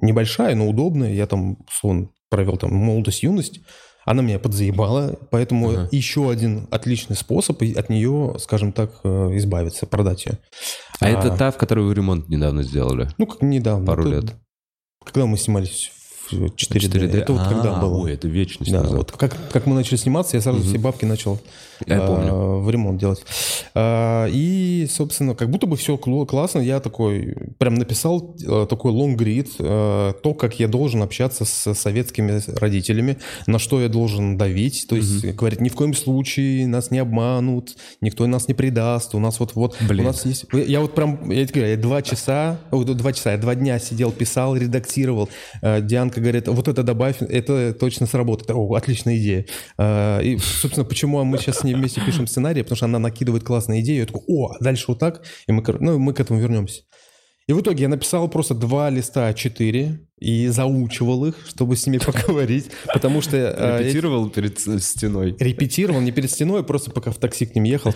небольшая, 0.00 0.54
но 0.56 0.68
удобная. 0.68 1.12
Я 1.12 1.26
там, 1.26 1.58
условно, 1.68 2.08
провел 2.30 2.56
там 2.56 2.72
молодость, 2.72 3.22
юность. 3.22 3.60
Она 4.06 4.22
меня 4.22 4.38
подзаебала, 4.38 5.18
поэтому 5.30 5.68
Ага. 5.70 5.88
еще 5.92 6.30
один 6.30 6.66
отличный 6.70 7.16
способ 7.16 7.60
от 7.62 7.90
нее, 7.90 8.36
скажем 8.38 8.72
так, 8.72 8.92
э, 9.04 9.36
избавиться, 9.36 9.86
продать 9.86 10.24
ее. 10.24 10.38
А 11.00 11.08
это 11.10 11.36
та, 11.36 11.50
в 11.50 11.58
которой 11.58 11.84
вы 11.84 11.94
ремонт 11.94 12.28
недавно 12.28 12.62
сделали? 12.62 13.08
Ну, 13.18 13.26
как 13.26 13.42
недавно. 13.42 13.86
Пару 13.86 14.02
Это- 14.02 14.10
лет. 14.10 14.34
Когда 15.04 15.26
мы 15.26 15.36
снимались 15.36 15.90
в 16.30 16.48
4D. 16.56 16.78
4D. 16.88 17.18
Это 17.18 17.32
вот 17.34 17.46
когда 17.46 17.76
А, 17.76 17.80
было. 17.80 17.98
Ой, 18.04 18.14
это 18.14 18.26
вечность 18.28 18.72
Да, 18.72 18.82
назад. 18.82 18.96
вот 18.98 19.12
как, 19.12 19.36
как 19.52 19.66
мы 19.66 19.74
начали 19.74 19.96
сниматься, 19.96 20.36
я 20.36 20.40
сразу 20.42 20.60
Мгм. 20.60 20.68
все 20.68 20.78
бабки 20.78 21.04
начал 21.04 21.38
Я 21.86 21.96
э, 21.98 22.06
помню. 22.06 22.58
в 22.60 22.70
ремонт 22.70 22.98
делать. 23.00 23.22
А, 23.74 24.26
И, 24.26 24.86
собственно, 24.90 25.34
как 25.34 25.50
будто 25.50 25.66
бы 25.66 25.76
все 25.76 25.96
классно. 25.96 26.60
Я 26.60 26.80
такой 26.80 27.34
прям 27.58 27.74
написал 27.74 28.36
э, 28.40 28.66
такой 28.68 28.92
лонгрид, 28.92 29.56
то, 29.56 30.36
как 30.38 30.60
я 30.60 30.68
должен 30.68 31.02
общаться 31.02 31.44
с 31.44 31.74
советскими 31.74 32.40
родителями, 32.58 33.18
на 33.46 33.58
что 33.58 33.80
я 33.80 33.88
должен 33.88 34.36
давить. 34.36 34.86
То 34.88 34.96
есть, 34.96 35.24
говорит, 35.34 35.60
ни 35.60 35.68
в 35.68 35.74
коем 35.74 35.94
случае 35.94 36.66
нас 36.66 36.90
не 36.90 36.98
обманут, 36.98 37.76
никто 38.00 38.26
нас 38.26 38.48
не 38.48 38.54
предаст, 38.54 39.14
у 39.14 39.18
нас 39.18 39.40
вот-вот... 39.40 39.76
Блин. 39.80 40.04
У 40.04 40.08
нас 40.08 40.24
есть... 40.24 40.46
Я 40.52 40.80
вот 40.80 40.94
прям, 40.94 41.30
я 41.30 41.46
тебе 41.46 41.60
говорю, 41.60 41.70
я 41.76 41.76
два 41.76 42.02
часа, 42.02 42.58
о, 42.70 42.82
два 42.84 43.12
часа, 43.12 43.32
я 43.32 43.38
два 43.38 43.54
дня 43.54 43.78
сидел, 43.78 44.12
писал, 44.12 44.56
редактировал. 44.56 45.28
Э, 45.62 45.80
Дианка 45.80 46.20
говорит, 46.20 46.48
вот 46.48 46.68
это 46.68 46.82
добавь, 46.82 47.16
это 47.20 47.72
точно 47.74 48.06
сработает. 48.06 48.50
О, 48.50 48.74
отличная 48.74 49.16
идея. 49.18 49.46
Э, 49.78 50.20
И, 50.22 50.38
собственно, 50.38 50.84
почему 50.84 51.22
мы 51.24 51.38
сейчас 51.38 51.58
с 51.58 51.64
ней 51.70 51.76
вместе 51.76 52.00
пишем 52.04 52.26
сценарий, 52.26 52.62
потому 52.62 52.76
что 52.76 52.86
она 52.86 52.98
накидывает 52.98 53.44
классные 53.44 53.80
идеи. 53.80 53.98
Я 53.98 54.06
такой, 54.06 54.22
о, 54.26 54.52
а 54.52 54.62
дальше 54.62 54.86
вот 54.88 54.98
так. 54.98 55.22
И 55.46 55.52
мы, 55.52 55.64
ну, 55.80 55.98
мы 55.98 56.12
к 56.12 56.20
этому 56.20 56.40
вернемся. 56.40 56.82
И 57.50 57.52
в 57.52 57.60
итоге 57.62 57.82
я 57.82 57.88
написал 57.88 58.28
просто 58.28 58.54
два 58.54 58.90
листа 58.90 59.28
А4 59.28 59.98
и 60.20 60.46
заучивал 60.48 61.26
их, 61.26 61.34
чтобы 61.48 61.74
с 61.74 61.84
ними 61.84 61.98
поговорить, 62.06 62.70
потому 62.92 63.20
что... 63.22 63.36
э, 63.36 63.82
Репетировал 63.82 64.30
перед 64.30 64.60
стеной. 64.60 65.34
репетировал 65.36 66.00
не 66.00 66.12
перед 66.12 66.30
стеной, 66.30 66.62
просто 66.62 66.92
пока 66.92 67.10
в 67.10 67.16
такси 67.16 67.46
к 67.46 67.56
ним 67.56 67.64
ехал. 67.64 67.92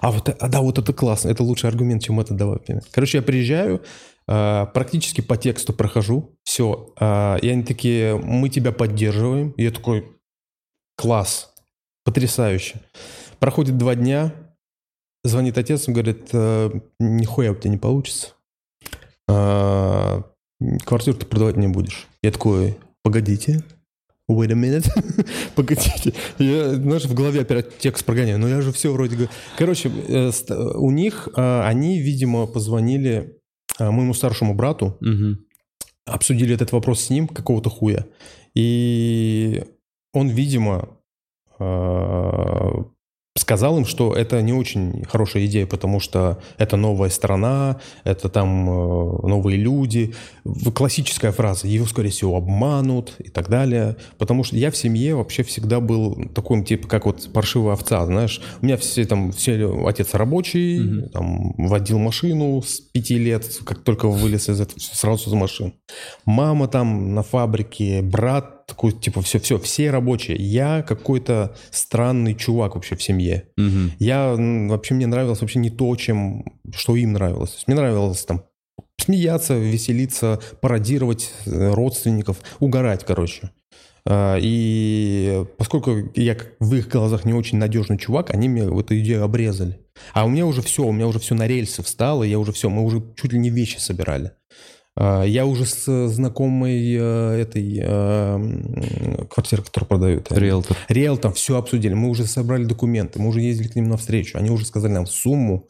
А 0.00 0.10
вот, 0.10 0.28
а, 0.28 0.48
да, 0.48 0.60
вот 0.62 0.78
это 0.78 0.92
классно, 0.92 1.28
это 1.28 1.44
лучший 1.44 1.70
аргумент, 1.70 2.02
чем 2.02 2.18
это 2.18 2.34
давай. 2.34 2.58
Короче, 2.90 3.18
я 3.18 3.22
приезжаю, 3.22 3.84
а, 4.26 4.66
практически 4.66 5.20
по 5.20 5.36
тексту 5.36 5.72
прохожу, 5.72 6.36
все, 6.42 6.92
и 7.00 7.48
они 7.48 7.62
такие, 7.62 8.16
мы 8.16 8.48
тебя 8.48 8.72
поддерживаем. 8.72 9.52
И 9.52 9.62
я 9.62 9.70
такой, 9.70 10.06
класс, 10.96 11.51
потрясающе. 12.04 12.80
Проходит 13.38 13.76
два 13.78 13.94
дня, 13.94 14.32
звонит 15.24 15.58
отец, 15.58 15.88
он 15.88 15.94
говорит, 15.94 16.28
«Э, 16.32 16.70
нихуя 16.98 17.52
у 17.52 17.54
тебя 17.54 17.70
не 17.70 17.78
получится. 17.78 18.28
А, 19.28 20.22
Квартиру 20.84 21.16
ты 21.16 21.26
продавать 21.26 21.56
не 21.56 21.68
будешь. 21.68 22.06
Я 22.22 22.30
такой, 22.30 22.76
погодите, 23.02 23.62
Wait 24.30 24.52
a 24.52 24.54
minute. 24.54 24.86
Погодите. 25.56 26.14
Я, 26.38 26.74
знаешь, 26.74 27.04
в 27.04 27.14
голове 27.14 27.42
опять 27.42 27.78
текст 27.78 28.04
прогоняю. 28.04 28.38
Но 28.38 28.48
я 28.48 28.60
же 28.60 28.72
все 28.72 28.92
вроде... 28.92 29.16
говорю. 29.16 29.30
Короче, 29.58 29.90
э, 29.90 30.30
у 30.76 30.90
них, 30.90 31.28
э, 31.36 31.62
они, 31.62 31.98
видимо, 31.98 32.46
позвонили 32.46 33.38
э, 33.78 33.90
моему 33.90 34.14
старшему 34.14 34.54
брату, 34.54 34.98
обсудили 36.06 36.54
этот 36.54 36.72
вопрос 36.72 37.02
с 37.02 37.10
ним, 37.10 37.28
какого-то 37.28 37.68
хуя. 37.68 38.06
И 38.54 39.64
он, 40.12 40.28
видимо, 40.28 40.88
э, 40.88 41.01
сказал 43.34 43.78
им, 43.78 43.86
что 43.86 44.12
это 44.12 44.42
не 44.42 44.52
очень 44.52 45.04
хорошая 45.08 45.46
идея, 45.46 45.66
потому 45.66 46.00
что 46.00 46.38
это 46.58 46.76
новая 46.76 47.08
страна, 47.08 47.80
это 48.04 48.28
там 48.28 48.68
э, 48.68 49.26
новые 49.26 49.56
люди. 49.56 50.14
Классическая 50.74 51.32
фраза 51.32 51.66
«его, 51.66 51.86
скорее 51.86 52.10
всего, 52.10 52.36
обманут» 52.36 53.14
и 53.18 53.30
так 53.30 53.48
далее. 53.48 53.96
Потому 54.18 54.44
что 54.44 54.56
я 54.56 54.70
в 54.70 54.76
семье 54.76 55.14
вообще 55.14 55.42
всегда 55.44 55.80
был 55.80 56.28
такой, 56.34 56.62
типа, 56.62 56.86
как 56.88 57.06
вот 57.06 57.32
паршивая 57.32 57.72
овца, 57.72 58.04
знаешь. 58.04 58.40
У 58.60 58.66
меня 58.66 58.76
все 58.76 59.04
там, 59.06 59.32
все, 59.32 59.86
отец 59.86 60.12
рабочий, 60.14 60.80
Мгм. 60.80 61.08
там, 61.08 61.54
водил 61.56 61.98
машину 61.98 62.60
с 62.62 62.80
пяти 62.80 63.16
лет, 63.18 63.46
как 63.64 63.82
только 63.82 64.08
вылез 64.08 64.48
из 64.50 64.60
этого, 64.60 64.78
сразу 64.78 65.30
за 65.30 65.36
машин. 65.36 65.72
Мама 66.26 66.68
там 66.68 67.14
на 67.14 67.22
фабрике, 67.22 68.02
брат 68.02 68.61
такой, 68.66 68.92
типа, 68.92 69.22
все-все, 69.22 69.58
все 69.58 69.90
рабочие. 69.90 70.36
Я 70.36 70.82
какой-то 70.82 71.54
странный 71.70 72.34
чувак 72.34 72.74
вообще 72.74 72.96
в 72.96 73.02
семье. 73.02 73.48
Мгм. 73.56 73.92
Я 73.98 74.34
вообще 74.36 74.94
мне 74.94 75.06
нравилось 75.06 75.40
вообще 75.40 75.58
не 75.58 75.70
то, 75.70 75.94
чем 75.96 76.44
что 76.74 76.96
им 76.96 77.12
нравилось. 77.12 77.50
То 77.50 77.56
есть 77.56 77.68
мне 77.68 77.76
нравилось 77.76 78.24
там 78.24 78.44
смеяться, 78.98 79.54
веселиться, 79.54 80.40
пародировать 80.60 81.32
э, 81.46 81.72
родственников, 81.72 82.38
угорать, 82.60 83.04
короче. 83.04 83.50
А, 84.04 84.36
И 84.40 85.44
поскольку 85.58 85.96
я 86.14 86.36
в 86.60 86.74
их 86.74 86.88
глазах 86.88 87.24
не 87.24 87.34
очень 87.34 87.58
надежный 87.58 87.98
чувак, 87.98 88.30
они 88.30 88.48
мне 88.48 88.64
в 88.64 88.78
эту 88.78 88.98
идею 88.98 89.24
обрезали. 89.24 89.78
А 90.12 90.24
у 90.24 90.28
меня 90.28 90.46
уже 90.46 90.62
все, 90.62 90.84
у 90.84 90.92
меня 90.92 91.06
уже 91.06 91.18
все 91.18 91.34
на 91.34 91.46
рельсы 91.46 91.82
встало, 91.82 92.24
я 92.24 92.38
уже 92.38 92.52
все, 92.52 92.68
мы 92.68 92.82
уже 92.82 93.02
чуть 93.16 93.32
ли 93.32 93.38
не 93.38 93.50
вещи 93.50 93.78
собирали. 93.78 94.32
А, 94.96 95.22
Я 95.24 95.46
уже 95.46 95.64
с 95.64 96.08
знакомой 96.08 96.94
э, 96.94 97.40
этой 97.40 97.80
э, 97.82 99.26
квартиры, 99.30 99.62
которую 99.62 99.88
продают. 99.88 100.30
э, 100.30 100.38
Риэлтор. 100.38 100.76
Риэлтор, 100.88 101.32
все 101.32 101.56
обсудили. 101.56 101.94
Мы 101.94 102.08
уже 102.10 102.24
собрали 102.26 102.64
документы, 102.64 103.18
мы 103.20 103.28
уже 103.28 103.40
ездили 103.40 103.68
к 103.68 103.76
ним 103.76 103.88
навстречу. 103.88 104.38
Они 104.38 104.50
уже 104.50 104.66
сказали 104.66 104.92
нам 104.92 105.06
сумму. 105.06 105.66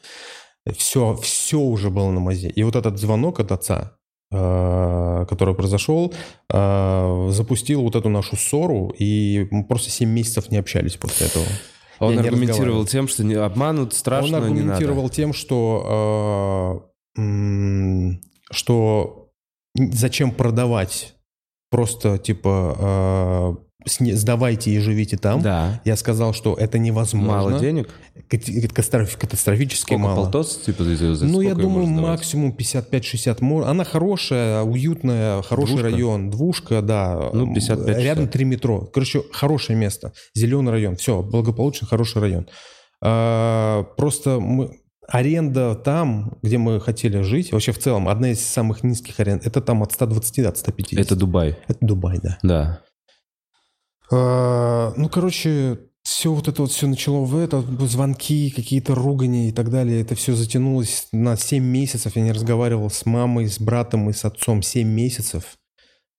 Все, 0.76 1.16
все 1.16 1.58
уже 1.58 1.90
было 1.90 2.10
на 2.10 2.20
мазе. 2.20 2.48
И 2.48 2.62
вот 2.62 2.76
этот 2.76 2.98
звонок 2.98 3.40
от 3.40 3.50
отца, 3.50 3.96
который 4.30 5.54
произошел, 5.56 6.14
запустил 6.48 7.82
вот 7.82 7.96
эту 7.96 8.08
нашу 8.08 8.36
ссору, 8.36 8.94
и 8.96 9.48
мы 9.50 9.64
просто 9.66 9.90
7 9.90 10.08
месяцев 10.08 10.50
не 10.52 10.58
общались 10.58 10.94
после 10.96 11.26
этого. 11.26 11.44
Он 11.98 12.14
Я 12.14 12.20
аргументировал 12.20 12.86
тем, 12.86 13.08
что 13.08 13.24
не 13.24 13.34
обманут, 13.34 13.92
страшно, 13.92 14.38
Он 14.38 14.54
не 14.54 14.60
аргументировал 14.60 15.02
надо. 15.02 15.14
тем, 15.14 15.32
что, 15.32 16.92
что 18.52 19.30
зачем 19.74 20.30
продавать, 20.32 21.14
просто 21.70 22.18
типа 22.18 23.56
э, 23.88 24.12
сдавайте 24.14 24.70
и 24.70 24.78
живите 24.78 25.16
там. 25.16 25.42
Да. 25.42 25.80
Я 25.84 25.96
сказал, 25.96 26.32
что 26.34 26.54
это 26.54 26.78
невозможно. 26.78 27.28
Мало 27.32 27.58
денег? 27.58 27.88
Катастроф- 28.30 29.16
Катастрофически 29.18 29.82
Сколько, 29.94 29.98
мало. 30.02 30.16
полтос, 30.24 30.58
типа, 30.58 30.84
за, 30.84 31.14
за 31.14 31.26
Ну, 31.26 31.40
я 31.40 31.54
думаю, 31.54 31.86
максимум 31.86 32.52
55-60. 32.56 33.38
Мо- 33.40 33.66
Она 33.66 33.84
хорошая, 33.84 34.62
уютная, 34.62 35.42
хороший 35.42 35.72
Двушка? 35.78 35.90
район. 35.90 36.30
Двушка, 36.30 36.82
да. 36.82 37.30
Ну, 37.32 37.52
55-60. 37.54 38.00
Рядом 38.02 38.28
3 38.28 38.44
метро. 38.44 38.80
Короче, 38.92 39.22
хорошее 39.32 39.78
место. 39.78 40.12
Зеленый 40.34 40.70
район. 40.72 40.96
Все, 40.96 41.22
благополучный, 41.22 41.88
хороший 41.88 42.20
район. 42.22 42.46
А, 43.02 43.82
просто 43.96 44.38
мы... 44.40 44.78
Аренда 45.08 45.74
там, 45.74 46.38
где 46.42 46.58
мы 46.58 46.80
хотели 46.80 47.22
жить, 47.22 47.52
вообще 47.52 47.72
в 47.72 47.78
целом, 47.78 48.08
одна 48.08 48.30
из 48.30 48.40
самых 48.40 48.84
низких 48.84 49.18
аренд, 49.20 49.46
это 49.46 49.60
там 49.60 49.82
от 49.82 49.92
120 49.92 50.42
до 50.44 50.54
150. 50.54 51.00
Это 51.00 51.16
Дубай. 51.16 51.58
Это 51.66 51.78
Дубай, 51.80 52.18
да. 52.22 52.38
Да. 52.42 52.82
А, 54.10 54.92
Ну, 54.96 55.08
короче, 55.08 55.78
все 56.02 56.32
вот 56.32 56.48
это 56.48 56.62
вот 56.62 56.70
все 56.70 56.86
начало 56.86 57.24
в 57.24 57.36
это, 57.36 57.62
звонки, 57.86 58.50
какие-то 58.50 58.94
ругани 58.94 59.48
и 59.48 59.52
так 59.52 59.70
далее. 59.70 60.00
Это 60.00 60.14
все 60.14 60.34
затянулось 60.34 61.08
на 61.12 61.36
7 61.36 61.62
месяцев. 61.64 62.16
Я 62.16 62.22
не 62.22 62.32
разговаривал 62.32 62.90
с 62.90 63.06
мамой, 63.06 63.48
с 63.48 63.60
братом 63.60 64.10
и 64.10 64.12
с 64.12 64.24
отцом 64.24 64.62
7 64.62 64.86
месяцев. 64.86 65.56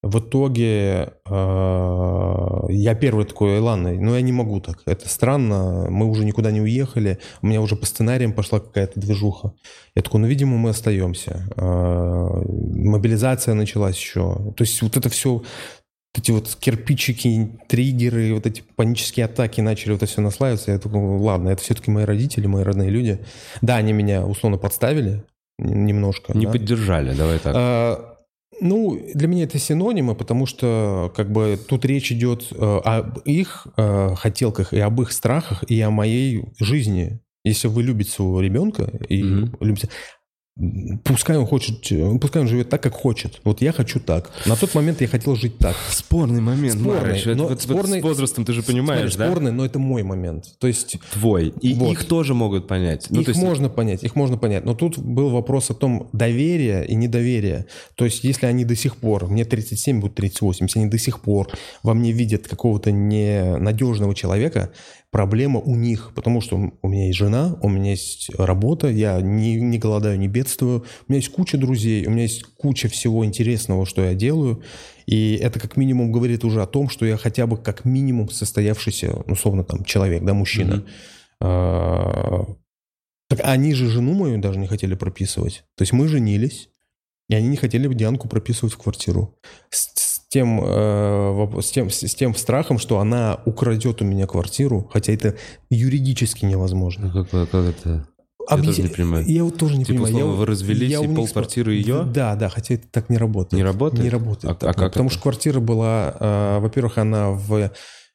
В 0.04 0.20
итоге 0.20 1.14
э, 1.26 2.60
я 2.70 2.94
первый 2.94 3.24
такой, 3.24 3.52
«Эй, 3.52 3.60
ладно, 3.60 3.94
ну 3.94 4.14
я 4.14 4.22
не 4.22 4.34
могу 4.34 4.60
так. 4.60 4.82
Это 4.86 5.08
странно, 5.08 5.88
мы 5.90 6.10
уже 6.10 6.26
никуда 6.26 6.52
не 6.52 6.60
уехали, 6.60 7.20
у 7.42 7.48
меня 7.48 7.62
уже 7.62 7.78
по 7.78 7.86
сценариям 7.86 8.34
пошла 8.34 8.60
какая-то 8.60 9.00
движуха. 9.00 9.54
Я 9.96 10.02
такой, 10.02 10.20
ну, 10.20 10.28
видимо, 10.28 10.58
мы 10.58 10.72
остаемся. 10.72 11.48
Э, 11.56 12.44
мобилизация 12.44 13.54
началась 13.54 13.96
еще. 13.96 14.54
То 14.58 14.64
есть 14.66 14.82
вот 14.82 14.98
это 14.98 15.08
все 15.08 15.42
эти 16.14 16.32
вот 16.32 16.54
кирпичики, 16.60 17.58
триггеры, 17.70 18.34
вот 18.34 18.46
эти 18.46 18.62
панические 18.76 19.28
атаки 19.28 19.62
начали 19.62 19.94
вот 19.94 20.04
это 20.04 20.12
все 20.12 20.20
наслаиваться. 20.20 20.72
Я 20.72 20.80
такой, 20.80 21.00
ладно, 21.00 21.48
это 21.48 21.62
все-таки 21.62 21.90
мои 21.90 22.04
родители, 22.04 22.46
мои 22.46 22.64
родные 22.64 22.90
люди. 22.90 23.20
Да, 23.62 23.78
они 23.78 23.94
меня 23.94 24.26
условно 24.26 24.58
подставили 24.58 25.24
немножко. 25.58 26.38
Не 26.38 26.46
да. 26.46 26.52
поддержали, 26.52 27.16
давай 27.16 27.40
так. 27.40 27.54
А, 27.56 28.13
ну, 28.62 29.00
для 29.14 29.28
меня 29.28 29.44
это 29.44 29.60
синонимы, 29.60 30.16
потому 30.16 30.46
что 30.46 31.12
как 31.16 31.32
бы 31.32 31.60
тут 31.68 31.86
речь 31.86 32.12
идет 32.12 32.48
э, 32.52 32.56
об 32.84 33.20
их 33.20 33.68
э, 33.78 34.16
хотелках 34.16 34.74
и 34.74 34.80
об 34.80 35.02
их 35.02 35.12
страхах 35.12 35.64
и 35.64 35.80
о 35.82 35.90
моей 35.90 36.44
жизни. 36.60 37.20
Если 37.44 37.68
вы 37.68 37.84
любите 37.84 38.12
своего 38.12 38.40
ребенка 38.42 38.90
и 39.10 39.24
Мгм. 39.24 39.58
любите, 39.60 39.90
пускай 41.04 41.36
он 41.38 41.48
хочет, 41.48 41.92
э, 41.92 42.18
пускай 42.20 42.42
он 42.44 42.48
живет 42.48 42.70
так, 42.70 42.82
как 42.84 42.94
хочет. 42.94 43.42
Вот 43.44 43.62
я 43.62 43.72
хочу 43.72 44.00
так. 44.00 44.30
На 44.46 44.56
тот 44.56 44.76
момент 44.76 45.02
я 45.02 45.08
хотел 45.08 45.36
жить 45.36 45.58
так. 45.58 45.76
Спорный 45.90 46.42
момент, 46.42 46.80
Спорный, 46.80 47.02
Марыч. 47.02 47.22
Это 47.22 47.36
но 47.36 47.48
вот 47.48 47.62
спорный- 47.62 48.00
с 48.00 48.04
возрастом 48.04 48.46
ты 48.46 48.54
же 48.54 48.62
понимаешь, 48.62 49.14
Смотри, 49.14 49.18
да? 49.18 49.26
Спорный, 49.32 49.52
но 49.52 49.66
это 49.66 49.80
мой 49.80 50.04
момент. 50.04 50.46
То 50.60 50.68
есть 50.68 50.98
Твой. 51.12 51.54
И 51.62 51.74
Вот. 51.74 51.92
их 51.92 52.06
тоже 52.06 52.36
могут 52.36 52.68
понять. 52.68 53.08
Ну, 53.10 53.22
их 53.22 53.30
есть- 53.30 53.40
можно 53.40 53.68
понять, 53.70 54.04
их 54.04 54.16
можно 54.16 54.38
понять. 54.38 54.64
Но 54.64 54.76
тут 54.76 55.00
был 55.00 55.30
вопрос 55.30 55.72
о 55.72 55.74
том 55.74 56.10
доверия 56.14 56.84
и 56.84 56.94
недоверия. 56.94 57.66
То 57.96 58.06
есть 58.06 58.24
если 58.24 58.46
они 58.46 58.64
до 58.64 58.76
сих 58.76 58.98
пор, 58.98 59.28
мне 59.28 59.46
37, 59.46 60.00
будет 60.02 60.14
38, 60.14 60.66
если 60.68 60.80
они 60.82 60.90
до 60.90 61.00
сих 61.00 61.22
пор 61.22 61.48
во 61.82 61.96
мне 61.96 62.12
видят 62.12 62.48
какого-то 62.48 62.92
ненадежного 62.92 64.14
человека, 64.14 64.72
проблема 65.14 65.60
у 65.60 65.76
них, 65.76 66.12
потому 66.16 66.42
что 66.42 66.72
у 66.82 66.88
меня 66.90 67.06
есть 67.06 67.20
жена, 67.20 67.56
у 67.62 67.70
меня 67.70 67.92
есть 67.92 68.32
работа, 68.36 68.90
я 68.90 69.22
не, 69.22 69.56
не 69.56 69.78
голодаю, 69.78 70.18
не 70.18 70.28
бедствую, 70.28 70.80
у 70.80 71.12
меня 71.12 71.18
есть 71.18 71.32
куча 71.32 71.56
друзей, 71.56 72.08
у 72.08 72.10
меня 72.10 72.24
есть 72.24 72.44
куча 72.58 72.90
всего 72.90 73.24
интересного, 73.24 73.86
что 73.86 74.04
я 74.04 74.16
делаю, 74.16 74.64
и 75.06 75.36
это 75.36 75.60
как 75.60 75.78
минимум 75.78 76.12
говорит 76.12 76.44
уже 76.44 76.64
о 76.64 76.66
том, 76.66 76.90
что 76.90 77.06
я 77.06 77.18
хотя 77.18 77.46
бы 77.46 77.58
как 77.58 77.86
минимум 77.86 78.32
состоявшийся, 78.32 79.14
условно, 79.28 79.64
там, 79.64 79.86
человек, 79.86 80.24
да, 80.24 80.34
мужчина. 80.34 80.84
А, 81.40 82.48
Так 83.30 83.40
они 83.44 83.76
же 83.76 83.90
жену 83.90 84.14
мою 84.14 84.40
даже 84.40 84.58
не 84.58 84.66
хотели 84.68 84.96
прописывать. 84.96 85.64
То 85.78 85.84
есть 85.84 85.94
мы 85.94 86.08
женились, 86.08 86.70
и 87.30 87.36
они 87.36 87.50
не 87.50 87.58
хотели 87.58 87.88
бы 87.88 87.94
Дианку 87.94 88.28
прописывать 88.28 88.74
в 88.74 88.78
квартиру. 88.80 89.38
С 89.70 90.13
тем, 90.34 90.60
э, 90.60 90.66
воп- 90.66 91.62
с, 91.62 91.70
тем, 91.72 91.90
с, 91.90 92.16
тем 92.16 92.34
страхом, 92.36 92.80
что 92.80 93.00
она 93.00 93.40
украдет 93.46 94.02
у 94.02 94.06
меня 94.06 94.26
квартиру, 94.28 94.90
хотя 94.92 95.14
это 95.14 95.36
юридически 95.70 96.46
невозможно. 96.46 97.12
Ну, 97.14 97.26
как, 97.26 97.50
как 97.52 97.66
это... 97.66 98.08
Я 98.50 98.58
Объяс- 98.58 98.66
тоже 98.76 98.82
не 98.82 98.90
понимаю. 98.90 99.26
Я 99.26 99.44
вот 99.46 99.58
тоже 99.58 99.78
не 99.78 99.86
Типа, 99.86 100.04
понимаю. 100.04 100.14
Я 100.16 100.20
условно, 100.26 100.40
вы 100.40 100.46
развелись, 100.48 100.92
я 100.92 101.00
и 101.04 101.08
них 101.08 101.16
полквартиры 101.16 101.74
ее? 101.76 102.04
Да, 102.04 102.36
да, 102.36 102.50
хотя 102.50 102.74
это 102.74 102.88
так 102.92 103.10
не 103.10 103.18
работает. 103.18 103.54
Не 103.54 103.64
работает? 103.64 104.04
Не 104.04 104.10
работает. 104.10 104.52
А- 104.52 104.56
так, 104.56 104.70
а 104.72 104.74
как 104.74 104.92
потому 104.94 105.08
это? 105.08 105.14
что 105.14 105.24
квартира 105.24 105.60
была, 105.62 106.14
э, 106.20 106.60
во-первых, 106.60 106.98
она 106.98 107.30
в 107.30 107.72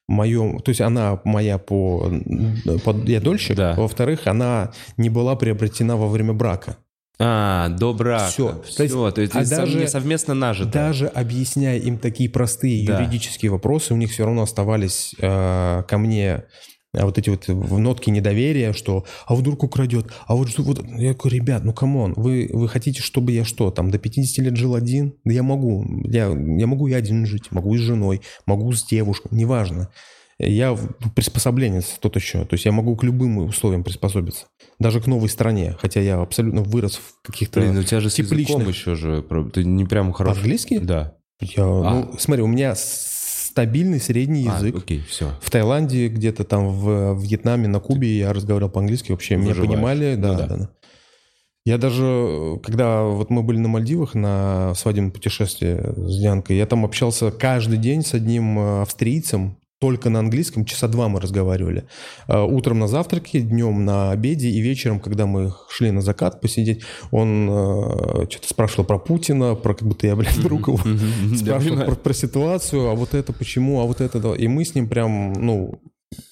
моем, 0.07 0.59
то 0.59 0.69
есть 0.69 0.81
она 0.81 1.19
моя 1.23 1.57
по, 1.57 2.11
по 2.83 2.91
я 3.05 3.21
дольщик, 3.21 3.55
Да. 3.55 3.73
во-вторых, 3.75 4.27
она 4.27 4.71
не 4.97 5.09
была 5.09 5.35
приобретена 5.35 5.95
во 5.95 6.07
время 6.07 6.33
брака. 6.33 6.77
А, 7.21 7.67
до 7.69 7.93
брака. 7.93 8.27
Всё. 8.29 8.61
Все. 8.65 8.77
То 8.77 8.83
есть, 8.83 9.33
То 9.33 9.39
есть, 9.39 9.51
а 9.51 9.55
даже- 9.57 9.87
совместно 9.87 10.33
нажито. 10.33 10.71
Даже 10.71 11.07
объясняя 11.07 11.77
им 11.77 11.97
такие 11.97 12.29
простые 12.29 12.87
Да. 12.87 12.99
юридические 13.01 13.51
вопросы, 13.51 13.93
у 13.93 13.97
них 13.97 14.11
все 14.11 14.25
равно 14.25 14.43
оставались 14.43 15.13
э, 15.19 15.83
ко 15.87 15.97
мне 15.97 16.43
э, 16.93 17.03
вот 17.03 17.17
эти 17.17 17.29
вот 17.29 17.47
нотки 17.49 18.09
недоверия, 18.09 18.71
что 18.71 19.05
а 19.27 19.35
вдруг 19.35 19.63
украдет, 19.63 20.07
а 20.27 20.35
вот 20.35 20.49
что 20.49 20.63
вот 20.63 20.81
я 20.97 21.13
говорю, 21.13 21.35
ребят, 21.35 21.63
ну 21.65 21.73
come 21.73 21.96
on, 21.96 22.13
вы 22.15 22.49
вы 22.53 22.69
хотите, 22.69 23.01
чтобы 23.01 23.33
я 23.33 23.43
что, 23.43 23.69
там 23.69 23.91
до 23.91 23.99
50 23.99 24.45
лет 24.45 24.55
жил 24.55 24.73
один? 24.73 25.13
Да 25.25 25.33
я 25.33 25.43
могу, 25.43 25.85
я 26.05 26.27
я 26.29 26.67
могу 26.67 26.87
и 26.87 26.93
один 26.93 27.25
жить, 27.25 27.51
могу 27.51 27.75
и 27.75 27.77
с 27.77 27.81
женой, 27.81 28.21
могу 28.45 28.71
с 28.71 28.85
девушкой, 28.85 29.27
неважно. 29.31 29.89
Я 30.41 30.73
в- 30.73 30.87
приспособленец 31.15 31.97
тот 31.99 32.15
еще, 32.15 32.45
то 32.45 32.53
есть 32.53 32.63
я 32.65 32.71
могу 32.71 32.95
к 32.95 33.03
любым 33.03 33.39
условиям 33.39 33.83
приспособиться, 33.83 34.45
даже 34.79 35.01
к 35.01 35.07
новой 35.07 35.27
стране, 35.27 35.75
хотя 35.81 35.99
я 35.99 36.21
абсолютно 36.21 36.61
вырос 36.61 36.95
в 36.95 37.21
каких-то 37.27 37.59
Блин, 37.59 37.77
у 37.77 37.83
тебя 37.83 37.99
же 37.99 38.09
с 38.09 38.17
языком 38.17 38.37
тепличных- 38.39 38.67
еще 38.69 38.95
же... 38.95 39.25
Ты 39.53 39.65
не 39.65 39.83
прям 39.85 40.13
хороший. 40.13 40.35
По-английски? 40.35 40.77
Да. 40.79 41.15
Я, 41.41 41.65
ну, 41.65 42.11
смотри, 42.17 42.43
у 42.43 42.47
меня 42.47 42.73
стабильный 42.75 43.99
средний 43.99 44.47
А, 44.47 44.55
язык. 44.57 44.77
окей, 44.77 45.01
все. 45.07 45.31
В 45.41 45.49
Таиланде, 45.49 46.07
где-то 46.07 46.43
там 46.45 46.69
в 46.69 47.19
Вьетнаме, 47.21 47.67
на 47.67 47.79
Кубе 47.79 48.07
я 48.17 48.31
разговаривал 48.33 48.71
по-английски, 48.71 49.11
вообще 49.11 49.35
меня 49.35 49.49
Выживаешь. 49.49 49.71
понимали. 49.71 50.15
Да, 50.15 50.31
Ну 50.31 50.37
да. 50.37 50.47
да, 50.47 50.55
да. 50.57 50.69
Я 51.65 51.77
даже, 51.77 52.59
когда 52.63 53.03
вот 53.03 53.29
мы 53.29 53.43
были 53.43 53.57
на 53.57 53.67
Мальдивах 53.67 54.15
на 54.15 54.73
свадебном 54.75 55.11
путешествии 55.11 55.79
с 56.09 56.19
Дианкой, 56.21 56.57
я 56.57 56.65
там 56.65 56.85
общался 56.85 57.31
каждый 57.31 57.77
день 57.77 58.01
с 58.03 58.13
одним 58.13 58.57
э, 58.57 58.81
австрийцем, 58.83 59.57
только 59.79 60.09
на 60.09 60.19
английском, 60.19 60.65
часа 60.65 60.87
два 60.87 61.07
мы 61.07 61.19
разговаривали. 61.19 61.85
Э, 62.27 62.41
Утром 62.41 62.79
на 62.79 62.87
завтраке, 62.87 63.39
днем 63.39 63.85
на 63.85 64.11
обеде 64.11 64.49
и 64.49 64.59
вечером, 64.59 64.99
когда 64.99 65.25
мы 65.25 65.53
шли 65.69 65.91
на 65.91 66.01
закат 66.01 66.41
посидеть, 66.41 66.83
он 67.11 67.49
э, 67.49 68.25
что-то 68.29 68.49
спрашивал 68.49 68.83
про 68.83 68.99
Путина, 68.99 69.55
про 69.55 69.73
как 69.73 69.87
будто 69.87 70.05
я, 70.05 70.15
блядь, 70.15 70.39
друг 70.41 70.67
его. 70.67 70.79
Спрашивал 71.35 71.85
про, 71.85 71.95
про 71.95 72.13
ситуацию, 72.13 72.89
а 72.89 72.95
вот 72.95 73.13
это 73.13 73.31
почему, 73.31 73.79
а 73.79 73.85
вот 73.85 74.01
это... 74.01 74.19
да. 74.19 74.35
И 74.35 74.47
мы 74.47 74.65
с 74.65 74.75
ним 74.75 74.89
прям, 74.89 75.33
ну, 75.33 75.81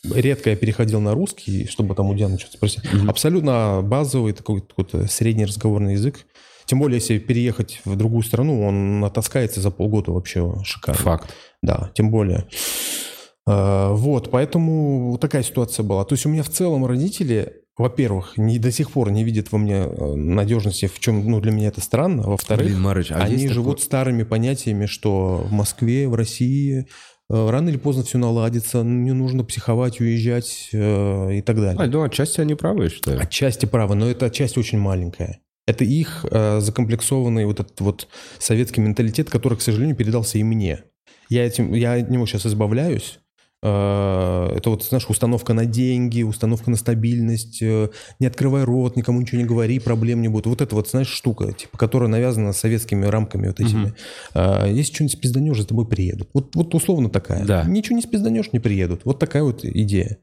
редко 0.04 0.50
я 0.50 0.56
переходил 0.56 1.00
на 1.00 1.14
русский, 1.14 1.68
чтобы 1.68 1.96
там 1.96 2.08
у 2.08 2.16
Дианы 2.16 2.38
что-то 2.38 2.58
спросить. 2.58 2.84
Абсолютно 3.08 3.82
базовый 3.82 4.34
такой 4.34 4.62
какой-то 4.62 5.08
средний 5.08 5.46
разговорный 5.46 5.94
язык. 5.94 6.26
Тем 6.66 6.80
более, 6.80 6.98
если 6.98 7.18
переехать 7.18 7.80
в 7.86 7.96
другую 7.96 8.24
страну, 8.24 8.62
он 8.66 9.00
натаскается 9.00 9.62
за 9.62 9.72
полгода 9.72 10.12
вообще 10.12 10.54
шикарно. 10.66 11.02
Факт. 11.02 11.34
Да, 11.62 11.92
тем 11.94 12.12
более. 12.12 12.46
А, 13.48 13.94
Вот, 13.94 14.30
поэтому 14.30 15.18
такая 15.20 15.42
ситуация 15.44 15.84
была. 15.84 16.04
То 16.04 16.14
есть 16.16 16.26
у 16.26 16.30
меня 16.30 16.44
в 16.44 16.50
целом 16.50 16.86
родители, 16.86 17.62
во-первых, 17.78 18.34
не 18.38 18.60
до 18.60 18.72
сих 18.72 18.92
пор 18.92 19.10
не 19.12 19.24
видят 19.24 19.52
во 19.52 19.58
мне 19.58 19.76
э, 19.76 20.14
надежности, 20.16 20.88
в 20.88 21.00
чем, 21.00 21.26
ну, 21.32 21.40
для 21.40 21.52
меня 21.52 21.70
это 21.70 21.80
странно. 21.80 22.24
Во-вторых, 22.24 22.68
Блин, 22.68 22.82
Марыч, 22.82 23.12
а 23.12 23.20
они 23.20 23.48
живут 23.48 23.78
такое- 23.78 23.86
старыми 23.86 24.24
понятиями, 24.24 24.86
что 24.86 25.46
в 25.48 25.52
Москве, 25.54 26.10
в 26.10 26.16
России 26.16 26.88
э, 27.30 27.50
рано 27.50 27.70
или 27.70 27.78
поздно 27.78 28.04
все 28.04 28.18
наладится, 28.18 28.84
не 28.84 29.14
нужно 29.14 29.46
психовать, 29.46 30.02
уезжать 30.02 30.70
э, 30.74 31.36
и 31.38 31.42
так 31.42 31.56
далее. 31.56 31.82
А, 31.82 31.88
ну, 31.88 32.04
отчасти 32.04 32.42
они 32.42 32.56
правы, 32.56 32.86
я 32.86 32.90
считаю. 32.90 33.22
Отчасти 33.22 33.66
правы, 33.66 33.96
но 33.96 34.10
эта 34.10 34.30
часть 34.30 34.58
очень 34.58 34.80
маленькая. 34.80 35.40
Это 35.68 35.84
их 35.86 36.26
э, 36.32 36.60
закомплексованный 36.60 37.46
вот 37.46 37.60
этот 37.62 37.80
вот 37.82 38.08
советский 38.40 38.82
менталитет, 38.82 39.30
который, 39.30 39.58
к 39.58 39.62
сожалению, 39.62 39.96
передался 39.96 40.38
и 40.38 40.44
мне. 40.44 40.84
Я, 41.30 41.46
этим, 41.46 41.74
я 41.74 41.94
от 41.94 42.10
него 42.10 42.26
сейчас 42.26 42.46
избавляюсь. 42.46 43.20
Э, 43.64 44.54
Это 44.56 44.70
вот, 44.70 44.84
знаешь, 44.84 45.10
установка 45.10 45.54
на 45.54 45.66
деньги, 45.66 46.24
установка 46.24 46.70
на 46.70 46.78
стабильность, 46.78 47.62
э, 47.62 47.90
не 48.20 48.28
открывай 48.28 48.64
рот, 48.64 48.96
никому 48.96 49.22
ничего 49.22 49.40
не 49.40 49.48
говори, 49.48 49.80
проблем 49.80 50.22
не 50.22 50.28
будет. 50.28 50.46
Вот 50.46 50.62
это 50.62 50.76
вот, 50.76 50.90
знаешь, 50.90 51.08
штука, 51.10 51.52
типа, 51.54 51.78
которая 51.78 52.10
навязана 52.10 52.54
советскими 52.54 53.06
рамками 53.06 53.48
вот 53.48 53.60
этими. 53.60 53.94
Э, 54.34 54.66
Если 54.70 54.94
что-нибудь 54.94 55.18
спизданешь, 55.18 55.58
за 55.58 55.68
тобой 55.68 55.88
приедут. 55.88 56.30
Вот, 56.34 56.56
вот 56.56 56.76
условно 56.76 57.10
такая. 57.10 57.46
Да. 57.46 57.64
Ничего 57.64 57.96
не 57.96 58.02
спизданешь, 58.02 58.54
не 58.54 58.60
приедут. 58.60 59.02
Вот 59.06 59.20
такая 59.20 59.44
вот 59.44 59.66
идея. 59.66 60.18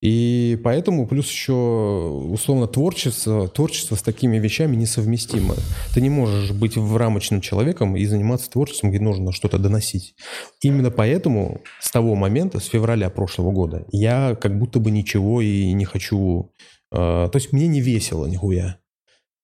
И 0.00 0.60
поэтому 0.62 1.08
плюс 1.08 1.28
еще 1.28 1.52
условно 1.52 2.68
творчество, 2.68 3.48
творчество 3.48 3.96
с 3.96 4.02
такими 4.02 4.38
вещами 4.38 4.76
несовместимо. 4.76 5.56
Ты 5.92 6.00
не 6.00 6.08
можешь 6.10 6.52
быть 6.52 6.76
рамочным 6.76 7.40
человеком 7.40 7.96
и 7.96 8.04
заниматься 8.04 8.48
творчеством, 8.50 8.90
где 8.90 9.00
нужно 9.00 9.32
что-то 9.32 9.58
доносить. 9.58 10.14
Именно 10.62 10.92
поэтому 10.92 11.60
с 11.80 11.90
того 11.90 12.14
момента, 12.14 12.60
с 12.60 12.66
февраля 12.66 13.10
прошлого 13.10 13.50
года, 13.50 13.86
я 13.90 14.36
как 14.40 14.56
будто 14.58 14.78
бы 14.78 14.90
ничего 14.90 15.40
и 15.40 15.72
не 15.72 15.84
хочу... 15.84 16.52
э, 16.92 16.96
то 16.96 17.32
есть 17.34 17.52
мне 17.52 17.66
не 17.66 17.80
весело 17.80 18.26
нихуя. 18.26 18.78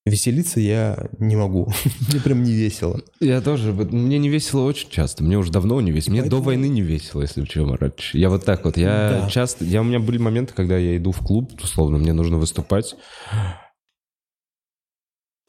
Веселиться 0.06 0.60
я 0.60 1.08
не 1.18 1.34
могу. 1.34 1.66
Мне 2.10 2.20
прям 2.20 2.42
не 2.42 2.52
весело. 2.52 3.00
Я 3.20 3.40
тоже. 3.40 3.72
вот 3.72 3.90
Мне 3.90 4.18
не 4.18 4.28
весело 4.28 4.64
очень 4.64 4.90
часто. 4.90 5.24
Мне 5.24 5.38
уже 5.38 5.50
давно 5.50 5.80
не 5.80 5.92
весело. 5.92 6.12
Мне 6.12 6.20
Поэтому- 6.22 6.42
до 6.42 6.44
войны 6.46 6.68
не 6.68 6.82
весело, 6.82 7.22
если 7.22 7.44
что, 7.46 7.64
Марач. 7.64 8.10
Я 8.14 8.28
вот 8.28 8.44
так 8.44 8.64
вот. 8.66 8.76
Я 8.76 9.20
Да. 9.22 9.30
часто... 9.30 9.64
Я, 9.64 9.80
у 9.80 9.84
меня 9.84 10.00
были 10.00 10.18
моменты, 10.18 10.52
когда 10.54 10.76
я 10.76 10.96
иду 10.98 11.10
в 11.10 11.18
клуб, 11.20 11.52
условно, 11.62 11.96
мне 11.96 12.12
нужно 12.12 12.36
выступать. 12.36 12.96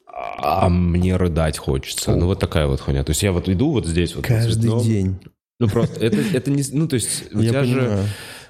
А 0.08 0.70
мне 0.70 1.16
рыдать 1.16 1.58
хочется. 1.58 2.16
Ну, 2.16 2.24
вот 2.26 2.38
такая 2.40 2.66
вот 2.66 2.80
хуйня. 2.80 3.04
То 3.04 3.10
есть 3.10 3.22
я 3.22 3.32
вот 3.32 3.50
иду 3.50 3.70
вот 3.72 3.86
здесь 3.86 4.14
вот. 4.16 4.24
Каждый 4.24 4.52
Цветном. 4.54 4.82
день. 4.82 5.16
Ну, 5.60 5.68
просто 5.68 6.00
это, 6.04 6.16
это 6.34 6.50
не... 6.50 6.62
Ну, 6.72 6.88
то 6.88 6.94
есть 6.94 7.32
у 7.34 7.40
Я 7.40 7.50
тебя 7.50 7.64
же... 7.64 8.06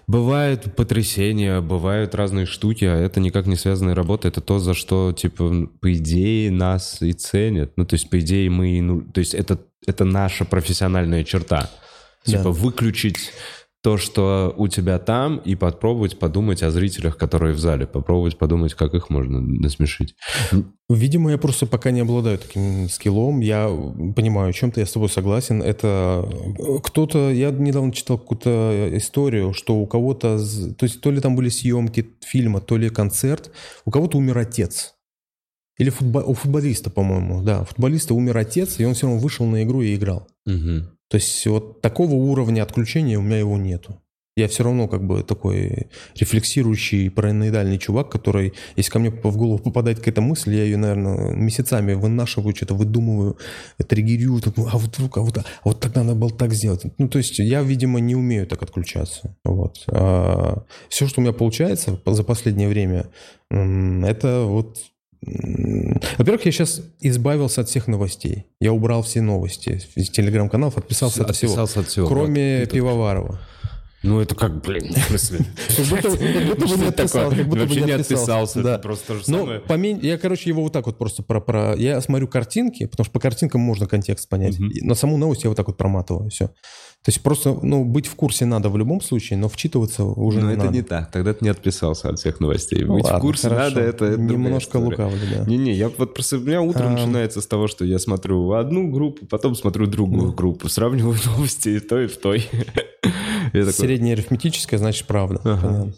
Бывают 0.06 0.76
потрясения, 0.76 1.60
бывают 1.60 2.14
разные 2.14 2.46
штуки, 2.46 2.84
а 2.84 2.94
это 2.96 3.18
никак 3.18 3.46
не 3.46 3.56
связанная 3.56 3.94
работа. 3.94 4.28
Это 4.28 4.40
то, 4.40 4.60
за 4.60 4.72
что, 4.72 5.12
типа, 5.12 5.68
по 5.80 5.92
идее, 5.92 6.52
нас 6.52 7.02
и 7.02 7.12
ценят. 7.12 7.72
Ну, 7.76 7.84
то 7.84 7.94
есть, 7.94 8.08
по 8.08 8.20
идее, 8.20 8.48
мы... 8.48 8.80
Ну, 8.80 9.00
то 9.02 9.18
есть, 9.18 9.34
это, 9.34 9.58
это 9.84 10.04
наша 10.04 10.44
профессиональная 10.44 11.24
черта. 11.24 11.70
Типа, 12.24 12.44
Да. 12.44 12.50
выключить 12.50 13.32
то, 13.86 13.98
что 13.98 14.52
у 14.56 14.66
тебя 14.66 14.98
там, 14.98 15.36
и 15.36 15.54
попробовать 15.54 16.18
подумать 16.18 16.64
о 16.64 16.72
зрителях, 16.72 17.16
которые 17.16 17.54
в 17.54 17.60
зале, 17.60 17.86
попробовать 17.86 18.36
подумать, 18.36 18.74
как 18.74 18.94
их 18.94 19.10
можно 19.10 19.40
насмешить. 19.40 20.16
Видимо, 20.88 21.30
я 21.30 21.38
просто 21.38 21.66
пока 21.66 21.92
не 21.92 22.00
обладаю 22.00 22.38
таким 22.38 22.88
скиллом. 22.88 23.38
Я 23.38 23.68
понимаю, 24.16 24.52
чем-то 24.52 24.80
я 24.80 24.86
с 24.86 24.90
тобой 24.90 25.08
согласен. 25.08 25.62
Это 25.62 26.28
кто-то... 26.82 27.30
Я 27.30 27.52
недавно 27.52 27.92
читал 27.92 28.18
какую-то 28.18 28.90
историю, 28.94 29.52
что 29.52 29.76
у 29.76 29.86
кого-то... 29.86 30.36
То 30.36 30.84
есть 30.84 31.00
то 31.00 31.12
ли 31.12 31.20
там 31.20 31.36
были 31.36 31.48
съемки 31.48 32.08
фильма, 32.26 32.60
то 32.60 32.76
ли 32.76 32.88
концерт. 32.88 33.52
У 33.84 33.92
кого-то 33.92 34.18
умер 34.18 34.36
отец. 34.38 34.94
Или 35.78 35.90
футбол, 35.90 36.24
у 36.26 36.34
футболиста, 36.34 36.90
по-моему, 36.90 37.40
да. 37.40 37.62
У 37.62 37.64
футболиста 37.66 38.14
умер 38.14 38.36
отец, 38.36 38.80
и 38.80 38.84
он 38.84 38.94
все 38.94 39.06
равно 39.06 39.20
вышел 39.20 39.46
на 39.46 39.62
игру 39.62 39.80
и 39.80 39.94
играл. 39.94 40.26
Угу. 40.44 40.95
То 41.08 41.16
есть 41.16 41.46
вот 41.46 41.80
такого 41.80 42.14
уровня 42.14 42.62
отключения 42.62 43.18
у 43.18 43.22
меня 43.22 43.38
его 43.38 43.56
нету. 43.56 44.00
Я 44.38 44.48
все 44.48 44.64
равно 44.64 44.86
как 44.86 45.02
бы 45.02 45.22
такой 45.22 45.88
рефлексирующий, 46.14 47.10
параноидальный 47.10 47.78
чувак, 47.78 48.10
который, 48.10 48.52
если 48.76 48.90
ко 48.90 48.98
мне 48.98 49.08
в 49.08 49.36
голову 49.36 49.58
попадает 49.58 49.98
какая-то 49.98 50.20
мысль, 50.20 50.54
я 50.54 50.64
ее, 50.64 50.76
наверное, 50.76 51.34
месяцами 51.34 51.94
вынашиваю, 51.94 52.54
что-то 52.54 52.74
выдумываю, 52.74 53.38
триггерю, 53.78 54.38
а 54.70 54.76
вот 54.76 54.94
вдруг, 54.98 55.16
а 55.16 55.20
вот, 55.22 55.38
а 55.38 55.44
вот 55.64 55.80
так 55.80 55.94
надо 55.94 56.14
было 56.14 56.30
так 56.30 56.52
сделать. 56.52 56.82
Ну, 56.98 57.08
то 57.08 57.16
есть 57.16 57.38
я, 57.38 57.62
видимо, 57.62 57.98
не 57.98 58.14
умею 58.14 58.46
так 58.46 58.62
отключаться. 58.62 59.34
Вот. 59.42 59.82
А 59.88 60.64
все, 60.90 61.06
что 61.06 61.22
у 61.22 61.24
меня 61.24 61.32
получается 61.32 61.98
за 62.04 62.22
последнее 62.22 62.68
время, 62.68 63.08
это 63.50 64.44
вот 64.44 64.76
во-первых, 66.18 66.44
я 66.46 66.52
сейчас 66.52 66.82
избавился 67.00 67.60
от 67.62 67.68
всех 67.68 67.88
новостей. 67.88 68.46
Я 68.60 68.72
убрал 68.72 69.02
все 69.02 69.20
новости 69.20 69.80
из 69.94 70.10
телеграм-каналов, 70.10 70.76
отписался, 70.78 71.24
от 71.24 71.34
всего. 71.36 71.52
Отписался 71.52 71.80
от 71.80 71.88
всего. 71.88 72.06
Кроме 72.06 72.60
Вот. 72.60 72.70
Пивоварова. 72.70 73.40
Ну, 74.02 74.20
это 74.20 74.36
как, 74.36 74.60
блин, 74.62 74.92
в 74.92 74.98
смысле? 74.98 75.38
Как 75.76 76.46
будто 76.46 76.66
бы 76.68 76.76
не 76.76 76.86
отписался, 76.86 77.44
Вообще 77.44 77.80
не 77.80 77.90
отписался. 77.92 77.92
отписался, 77.92 78.62
Да. 78.62 78.78
просто 78.78 79.06
то 79.08 79.14
же 79.16 79.24
самое. 79.24 79.62
я, 80.02 80.18
короче, 80.18 80.50
его 80.50 80.62
вот 80.62 80.72
так 80.72 80.86
вот 80.86 80.96
просто 80.98 81.22
про. 81.24 81.74
Я 81.76 82.00
смотрю 82.00 82.28
картинки, 82.28 82.86
потому 82.86 83.04
что 83.04 83.12
по 83.12 83.18
картинкам 83.18 83.62
можно 83.62 83.86
контекст 83.88 84.28
понять. 84.28 84.56
На 84.58 84.94
саму 84.94 85.16
новость 85.16 85.42
я 85.42 85.50
вот 85.50 85.56
так 85.56 85.66
вот 85.66 85.76
проматываю, 85.76 86.30
все. 86.30 86.50
То 87.04 87.10
есть 87.10 87.22
просто, 87.22 87.56
ну, 87.62 87.84
быть 87.84 88.08
в 88.08 88.16
курсе 88.16 88.46
надо 88.46 88.68
в 88.68 88.76
любом 88.76 89.00
случае, 89.00 89.38
но 89.38 89.48
вчитываться 89.48 90.02
уже 90.02 90.40
Но 90.40 90.48
не 90.48 90.54
это 90.54 90.64
надо. 90.64 90.76
не 90.76 90.82
так. 90.82 91.12
Тогда 91.12 91.34
ты 91.34 91.44
не 91.44 91.50
отписался 91.50 92.08
от 92.08 92.18
всех 92.18 92.40
новостей. 92.40 92.82
Ну 92.84 92.94
Быть 92.94 93.04
в 93.04 93.06
ладно, 93.06 93.20
курсе 93.20 93.48
хорошо. 93.48 93.64
надо, 93.76 93.80
это 93.80 94.16
другая 94.16 94.26
Немножко 94.36 94.76
лукавый, 94.78 95.20
да. 95.32 95.44
Не-не, 95.44 95.72
я 95.72 95.88
вот 95.88 96.14
просто... 96.14 96.38
У 96.38 96.40
меня 96.40 96.60
утро 96.62 96.84
Ам. 96.84 96.94
начинается 96.94 97.40
с 97.40 97.46
того, 97.46 97.68
что 97.68 97.84
я 97.84 98.00
смотрю 98.00 98.50
одну 98.54 98.90
группу, 98.90 99.24
потом 99.26 99.54
смотрю 99.54 99.86
другую 99.86 100.32
группу, 100.32 100.68
сравниваю 100.68 101.16
новости 101.26 101.68
и 101.68 101.78
той, 101.78 102.06
и 102.06 102.08
в 102.08 102.16
той. 102.16 102.44
Такой, 103.52 103.72
Среднее 103.72 104.14
арифметическое, 104.14 104.78
значит, 104.78 105.06
правда. 105.06 105.40
Ага. 105.44 105.92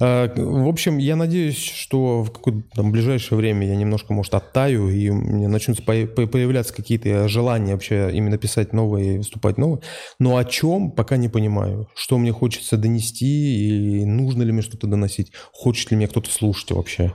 А, 0.00 0.32
В 0.36 0.68
общем, 0.68 0.98
я 0.98 1.16
надеюсь, 1.16 1.58
что 1.62 2.22
в 2.22 2.30
какое-то 2.32 2.62
там 2.74 2.92
ближайшее 2.92 3.38
время 3.38 3.66
я 3.66 3.76
немножко, 3.76 4.12
может, 4.12 4.34
оттаю, 4.34 4.88
и 4.88 5.08
у 5.08 5.14
меня 5.14 5.48
начнутся 5.48 5.82
по- 5.82 6.06
по- 6.06 6.26
появляться 6.26 6.74
какие-то 6.74 7.28
желания 7.28 7.72
вообще 7.72 8.10
именно 8.12 8.38
писать 8.38 8.72
новые 8.72 9.14
и 9.14 9.18
выступать 9.18 9.58
новые. 9.58 9.80
Но 10.18 10.36
о 10.36 10.44
чем, 10.44 10.90
пока 10.90 11.16
не 11.16 11.28
понимаю. 11.28 11.88
Что 11.94 12.18
мне 12.18 12.32
хочется 12.32 12.76
донести, 12.76 14.00
и 14.00 14.04
нужно 14.04 14.42
ли 14.42 14.52
мне 14.52 14.62
что-то 14.62 14.86
доносить, 14.86 15.32
хочет 15.52 15.90
ли 15.90 15.96
меня 15.96 16.08
кто-то 16.08 16.30
слушать 16.30 16.70
вообще. 16.72 17.14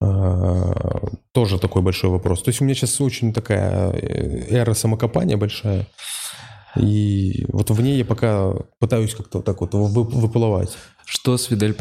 А, 0.00 1.00
Тоже 1.32 1.58
такой 1.58 1.82
большой 1.82 2.10
вопрос. 2.10 2.42
То 2.42 2.50
есть 2.50 2.60
у 2.60 2.64
меня 2.64 2.74
сейчас 2.74 3.00
очень 3.00 3.32
такая 3.32 3.90
э, 3.92 4.46
эра 4.50 4.74
самокопания 4.74 5.36
большая. 5.36 5.86
И 6.78 7.44
вот 7.48 7.70
в 7.70 7.80
ней 7.80 7.98
я 7.98 8.04
пока 8.04 8.52
пытаюсь 8.78 9.14
как-то 9.14 9.38
вот 9.38 9.44
так 9.44 9.60
вот 9.60 9.74
вы- 9.74 10.04
выплывать. 10.04 10.76
Что 11.04 11.36
с 11.36 11.44
Фидель 11.44 11.74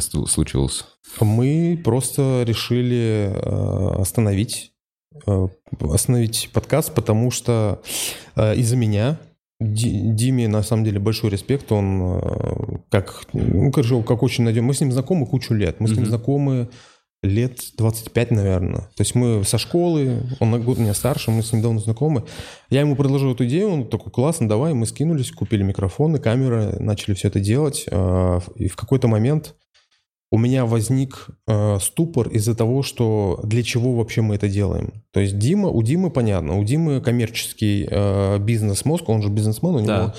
сту- 0.00 0.26
случилось? 0.26 0.84
Мы 1.20 1.80
просто 1.82 2.44
решили 2.46 3.32
э, 3.34 4.00
остановить, 4.00 4.72
э, 5.26 5.48
остановить 5.80 6.50
подкаст, 6.52 6.94
потому 6.94 7.30
что 7.30 7.80
э, 8.36 8.56
из-за 8.56 8.76
меня 8.76 9.18
Ди- 9.60 10.00
Диме, 10.12 10.48
на 10.48 10.62
самом 10.62 10.84
деле, 10.84 10.98
большой 10.98 11.30
респект. 11.30 11.70
Он 11.70 12.82
как, 12.90 13.22
ну, 13.32 13.70
как 14.02 14.22
очень 14.22 14.44
надежный. 14.44 14.66
Мы 14.66 14.74
с 14.74 14.80
ним 14.80 14.92
знакомы 14.92 15.24
кучу 15.26 15.54
лет. 15.54 15.78
Мы 15.80 15.88
с 15.88 15.92
ним 15.92 16.06
знакомы 16.06 16.68
лет 17.22 17.60
25, 17.76 18.30
наверное. 18.32 18.80
То 18.80 19.00
есть 19.00 19.14
мы 19.14 19.44
со 19.44 19.56
школы, 19.58 20.22
он 20.40 20.50
на 20.50 20.58
год 20.58 20.78
меня 20.78 20.92
старше, 20.94 21.30
мы 21.30 21.42
с 21.42 21.52
ним 21.52 21.62
давно 21.62 21.78
знакомы. 21.78 22.24
Я 22.68 22.80
ему 22.80 22.96
предложил 22.96 23.32
эту 23.32 23.46
идею, 23.46 23.70
он 23.70 23.86
такой, 23.88 24.10
классно, 24.10 24.48
давай. 24.48 24.74
Мы 24.74 24.86
скинулись, 24.86 25.30
купили 25.30 25.62
микрофоны, 25.62 26.18
камеры, 26.18 26.76
начали 26.80 27.14
все 27.14 27.28
это 27.28 27.38
делать. 27.40 27.84
Э, 27.90 28.40
И 28.56 28.68
в 28.68 28.74
какой-то 28.76 29.06
момент 29.06 29.54
у 30.32 30.38
меня 30.38 30.64
возник 30.66 31.28
э, 31.46 31.78
ступор 31.78 32.26
из-за 32.28 32.54
того, 32.56 32.82
что 32.82 33.38
для 33.44 33.62
чего 33.62 33.92
вообще 33.94 34.22
мы 34.22 34.34
это 34.34 34.48
делаем. 34.48 34.92
То 35.12 35.20
есть 35.20 35.38
Дима, 35.38 35.68
у 35.68 35.82
Димы 35.82 36.10
понятно, 36.10 36.58
у 36.58 36.64
Димы 36.64 37.00
коммерческий 37.02 37.86
э, 37.88 38.38
бизнес-мозг, 38.38 39.08
он 39.08 39.22
же 39.22 39.28
бизнесмен, 39.28 39.74
у 39.74 39.78
него 39.80 39.86
Да. 39.86 40.14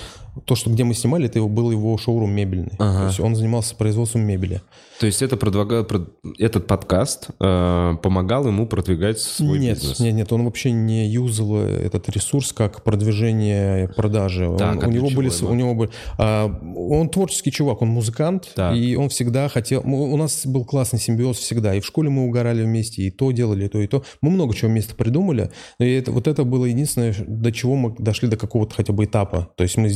то, 0.46 0.56
что 0.56 0.70
где 0.70 0.84
мы 0.84 0.94
снимали, 0.94 1.26
это 1.26 1.40
его- 1.40 1.50
был 1.50 1.72
его 1.72 1.98
шоурум 1.98 2.32
мебельный. 2.32 2.74
Ага. 2.80 3.00
То 3.00 3.06
есть 3.08 3.20
он 3.20 3.36
занимался 3.36 3.76
производством 3.76 4.22
мебели. 4.22 4.62
То 5.04 5.08
есть 5.08 5.22
это 5.22 5.36
продвига- 5.36 5.86
прод- 5.86 6.14
этот 6.40 6.66
подкаст 6.66 7.28
э, 7.38 7.94
помогал 8.02 8.48
ему 8.48 8.66
продвигать 8.66 9.20
свой 9.20 9.60
нет, 9.60 9.76
бизнес? 9.78 10.00
нет, 10.00 10.14
нет, 10.14 10.32
он 10.32 10.46
вообще 10.46 10.72
не 10.72 11.10
юзал 11.10 11.58
этот 11.58 12.08
ресурс 12.08 12.54
как 12.54 12.86
продвижение 12.86 13.90
продажи. 13.90 14.50
Так, 14.58 14.78
Он- 14.82 14.88
у 14.88 14.92
него 14.94 15.10
были, 15.10 15.30
ему? 15.42 15.52
у 15.52 15.56
него 15.56 15.76
были, 15.76 15.92
а, 16.18 16.50
он 16.78 17.10
творческий 17.10 17.52
чувак, 17.52 17.82
он 17.82 17.90
музыкант, 17.90 18.54
Так. 18.56 18.78
и 18.78 18.96
он 18.96 19.10
всегда 19.10 19.50
хотел. 19.50 19.82
У 19.84 20.16
нас 20.16 20.46
был 20.46 20.64
классный 20.64 21.00
симбиоз 21.00 21.38
всегда, 21.38 21.76
и 21.76 21.82
в 21.82 21.86
школе 21.86 22.10
мы 22.10 22.26
угорали 22.26 22.64
вместе, 22.64 23.02
и 23.02 23.12
то 23.12 23.34
делали, 23.34 23.66
и 23.66 23.68
то 23.68 23.80
и 23.80 23.88
то. 23.88 24.06
Мы 24.22 24.30
много 24.30 24.56
чего 24.56 24.72
вместе 24.72 24.96
придумали, 24.96 25.52
и 25.80 25.92
это, 25.92 26.14
вот 26.14 26.30
это 26.30 26.46
было 26.46 26.64
единственное, 26.64 27.14
до 27.28 27.52
чего 27.52 27.76
мы 27.76 27.94
дошли 28.00 28.30
до 28.30 28.38
какого-то 28.38 28.74
хотя 28.74 28.94
бы 28.94 29.04
этапа. 29.04 29.50
То 29.58 29.64
есть 29.64 29.76
мы 29.76 29.92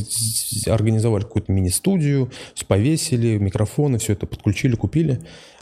организовали 0.66 1.22
какую-то 1.22 1.50
мини-студию, 1.50 2.30
повесили 2.66 3.38
микрофоны, 3.38 3.96
все 3.96 4.12
это 4.12 4.26
подключили, 4.26 4.74
купили. 4.74 4.97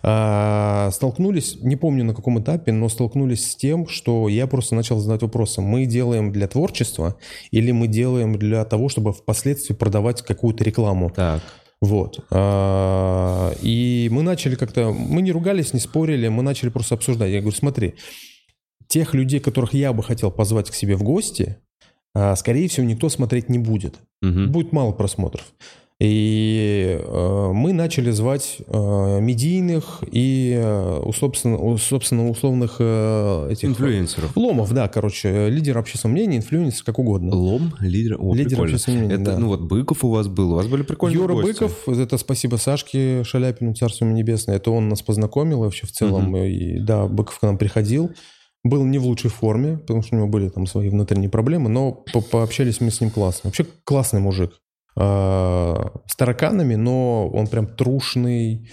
А, 0.03 0.91
столкнулись, 0.93 1.59
не 1.63 1.77
помню 1.77 2.05
на 2.05 2.15
каком 2.15 2.41
этапе, 2.41 2.73
но 2.73 2.89
столкнулись 2.89 3.51
с 3.51 3.57
тем, 3.57 3.89
что 3.89 4.29
я 4.29 4.47
просто 4.47 4.75
начал 4.75 4.99
задать 4.99 5.23
вопросы. 5.23 5.61
Мы 5.61 5.87
делаем 5.87 6.33
для 6.33 6.47
творчества 6.47 7.17
или 7.51 7.73
мы 7.73 7.89
делаем 7.89 8.39
для 8.39 8.65
того, 8.65 8.89
чтобы 8.89 9.13
впоследствии 9.13 9.75
продавать 9.75 10.23
какую-то 10.23 10.63
рекламу? 10.65 11.11
Так. 11.11 11.43
Вот. 11.81 12.25
А, 12.31 13.53
И 13.63 14.09
мы 14.13 14.23
начали 14.23 14.55
как-то... 14.55 14.93
Мы 14.93 15.23
не 15.23 15.33
ругались, 15.33 15.73
не 15.73 15.81
спорили, 15.81 16.29
мы 16.29 16.43
начали 16.43 16.69
просто 16.69 16.95
обсуждать. 16.95 17.31
Я 17.31 17.41
говорю, 17.41 17.57
смотри, 17.57 17.95
тех 18.87 19.15
людей, 19.15 19.41
которых 19.41 19.75
я 19.75 19.93
бы 19.93 20.03
хотел 20.03 20.31
позвать 20.31 20.71
к 20.71 20.75
себе 20.75 20.97
в 20.97 21.03
гости, 21.03 21.57
а, 22.15 22.35
скорее 22.37 22.69
всего, 22.69 22.87
никто 22.87 23.09
смотреть 23.09 23.49
не 23.49 23.59
будет. 23.59 23.97
Мгм. 24.23 24.51
Будет 24.51 24.73
мало 24.73 24.93
просмотров. 24.93 25.45
И 25.99 27.01
э, 27.01 27.51
мы 27.55 27.73
начали 27.73 28.11
звать 28.11 28.59
э, 28.67 29.19
медийных 29.21 30.03
и, 30.13 30.55
э, 30.55 31.01
собственно, 31.17 31.79
собственно, 31.79 32.29
условных 32.29 32.77
э, 32.81 33.49
этих... 33.51 33.71
Инфлюенсеров. 33.71 34.37
Ломов, 34.37 34.71
да, 34.75 34.89
короче, 34.89 35.49
лидер 35.49 35.79
общественного 35.79 36.17
мнения, 36.19 36.37
инфлюенсер, 36.37 36.85
как 36.85 36.99
угодно. 36.99 37.35
Лом, 37.35 37.73
лидер. 37.81 38.19
О, 38.21 38.35
Лидер 38.35 38.51
прикольно. 38.51 38.73
общественного 38.75 38.99
мнения, 39.07 39.15
Это, 39.23 39.33
да. 39.33 39.39
ну 39.39 39.49
вот 39.49 39.63
Быков 39.63 40.05
у 40.05 40.11
вас 40.11 40.29
был, 40.29 40.53
у 40.53 40.57
вас 40.57 40.67
были 40.67 40.83
прикольные 40.83 41.19
Юра 41.19 41.33
гости. 41.33 41.61
Быков, 41.63 41.89
это 41.89 42.19
спасибо 42.19 42.57
Сашке 42.57 43.25
Шаляпину, 43.25 43.75
Царство 43.75 44.05
ему 44.05 44.15
небесное, 44.15 44.57
это 44.57 44.71
он 44.73 44.91
нас 44.91 45.01
познакомил 45.01 45.61
вообще 45.61 45.87
в 45.87 45.93
целом. 45.93 46.37
И, 46.37 46.79
да, 46.79 47.07
Быков 47.07 47.39
к 47.39 47.43
нам 47.43 47.57
приходил. 47.57 48.11
Был 48.65 48.85
не 48.85 48.99
в 48.99 49.07
лучшей 49.07 49.31
форме, 49.31 49.79
потому 49.79 50.03
что 50.03 50.17
у 50.17 50.19
него 50.19 50.29
были 50.29 50.51
там 50.51 50.67
свои 50.67 50.91
внутренние 50.91 51.31
проблемы, 51.31 51.71
но 51.71 51.93
по- 51.93 52.21
пообщались 52.21 52.81
мы 52.83 52.91
с 52.91 53.01
ним 53.01 53.11
классно. 53.11 53.49
Вообще 53.49 53.65
классный 53.85 54.21
мужик. 54.21 54.61
А, 54.97 55.93
С 56.07 56.17
тараканами, 56.17 56.75
но 56.77 57.29
он 57.29 57.47
прям 57.47 57.67
трушный, 57.67 58.71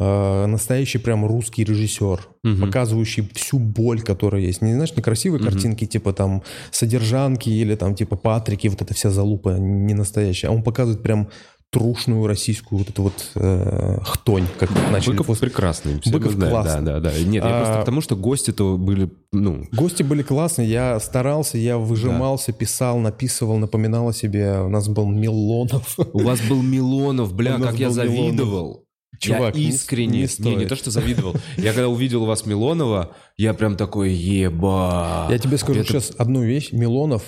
а, 0.00 0.46
настоящий 0.46 0.98
прям 0.98 1.26
русский 1.26 1.64
режиссер, 1.64 2.20
Мгм. 2.44 2.60
показывающий 2.60 3.28
всю 3.34 3.58
боль, 3.58 4.00
которая 4.00 4.40
есть. 4.42 4.62
Не 4.62 4.72
знаешь, 4.74 4.96
не 4.96 5.02
красивые 5.02 5.40
Мгм. 5.42 5.50
картинки, 5.50 5.84
типа 5.86 6.12
там 6.12 6.42
содержанки 6.70 7.50
или 7.50 7.74
там 7.74 7.94
типа 7.94 8.16
Патрики, 8.16 8.68
вот 8.68 8.80
эта 8.80 8.94
вся 8.94 9.10
залупа 9.10 9.50
не 9.58 9.94
настоящая. 9.94 10.48
А 10.48 10.52
он 10.52 10.62
показывает 10.62 11.02
прям 11.02 11.28
трушную 11.70 12.26
российскую 12.26 12.78
вот 12.78 12.88
эту 12.88 13.02
вот 13.02 13.30
э, 13.34 13.98
хтонь, 14.02 14.44
как 14.58 14.70
начали 14.90 15.10
Быков 15.12 15.26
после- 15.26 15.48
прекрасный. 15.48 16.00
все 16.00 16.10
Быков 16.10 16.32
знаем. 16.32 16.50
классный. 16.52 16.82
Да, 16.84 17.00
да, 17.00 17.10
да. 17.10 17.18
Нет, 17.18 17.44
я 17.44 17.50
А- 17.50 17.58
просто 17.62 17.82
к 17.82 17.84
тому, 17.84 18.00
что 18.00 18.16
гости-то 18.16 18.76
были, 18.78 19.10
ну, 19.32 19.64
Гости 19.72 20.02
были 20.02 20.22
классные, 20.22 20.68
я 20.70 20.98
старался, 21.00 21.58
я 21.58 21.76
выжимался, 21.76 22.52
писал, 22.52 22.98
написывал, 22.98 23.58
напоминал 23.58 24.08
о 24.08 24.12
себе. 24.14 24.60
У 24.60 24.68
нас 24.70 24.88
был 24.88 25.06
Милонов. 25.08 25.96
у 26.12 26.20
вас 26.22 26.40
был 26.48 26.62
Милонов, 26.62 27.34
бля, 27.34 27.58
как 27.58 27.74
я 27.78 27.88
Милонов. 27.88 27.94
завидовал. 27.94 28.84
Чувак, 29.20 29.56
я 29.56 29.60
не- 29.62 29.68
искренне, 29.70 30.06
не 30.06 30.12
не, 30.14 30.20
не, 30.22 30.26
стоит. 30.28 30.68
то, 30.68 30.76
что 30.76 30.90
завидовал. 30.90 31.34
Я 31.56 31.72
когда 31.72 31.88
увидел 31.88 32.22
у 32.22 32.26
вас 32.26 32.46
Милонова, 32.46 33.10
я 33.36 33.52
прям 33.52 33.76
такой, 33.76 34.12
еба. 34.12 35.26
Я 35.30 35.38
тебе 35.38 35.58
скажу 35.58 35.80
Это- 35.80 35.88
сейчас 35.88 36.12
одну 36.16 36.42
вещь. 36.42 36.70
Милонов 36.72 37.22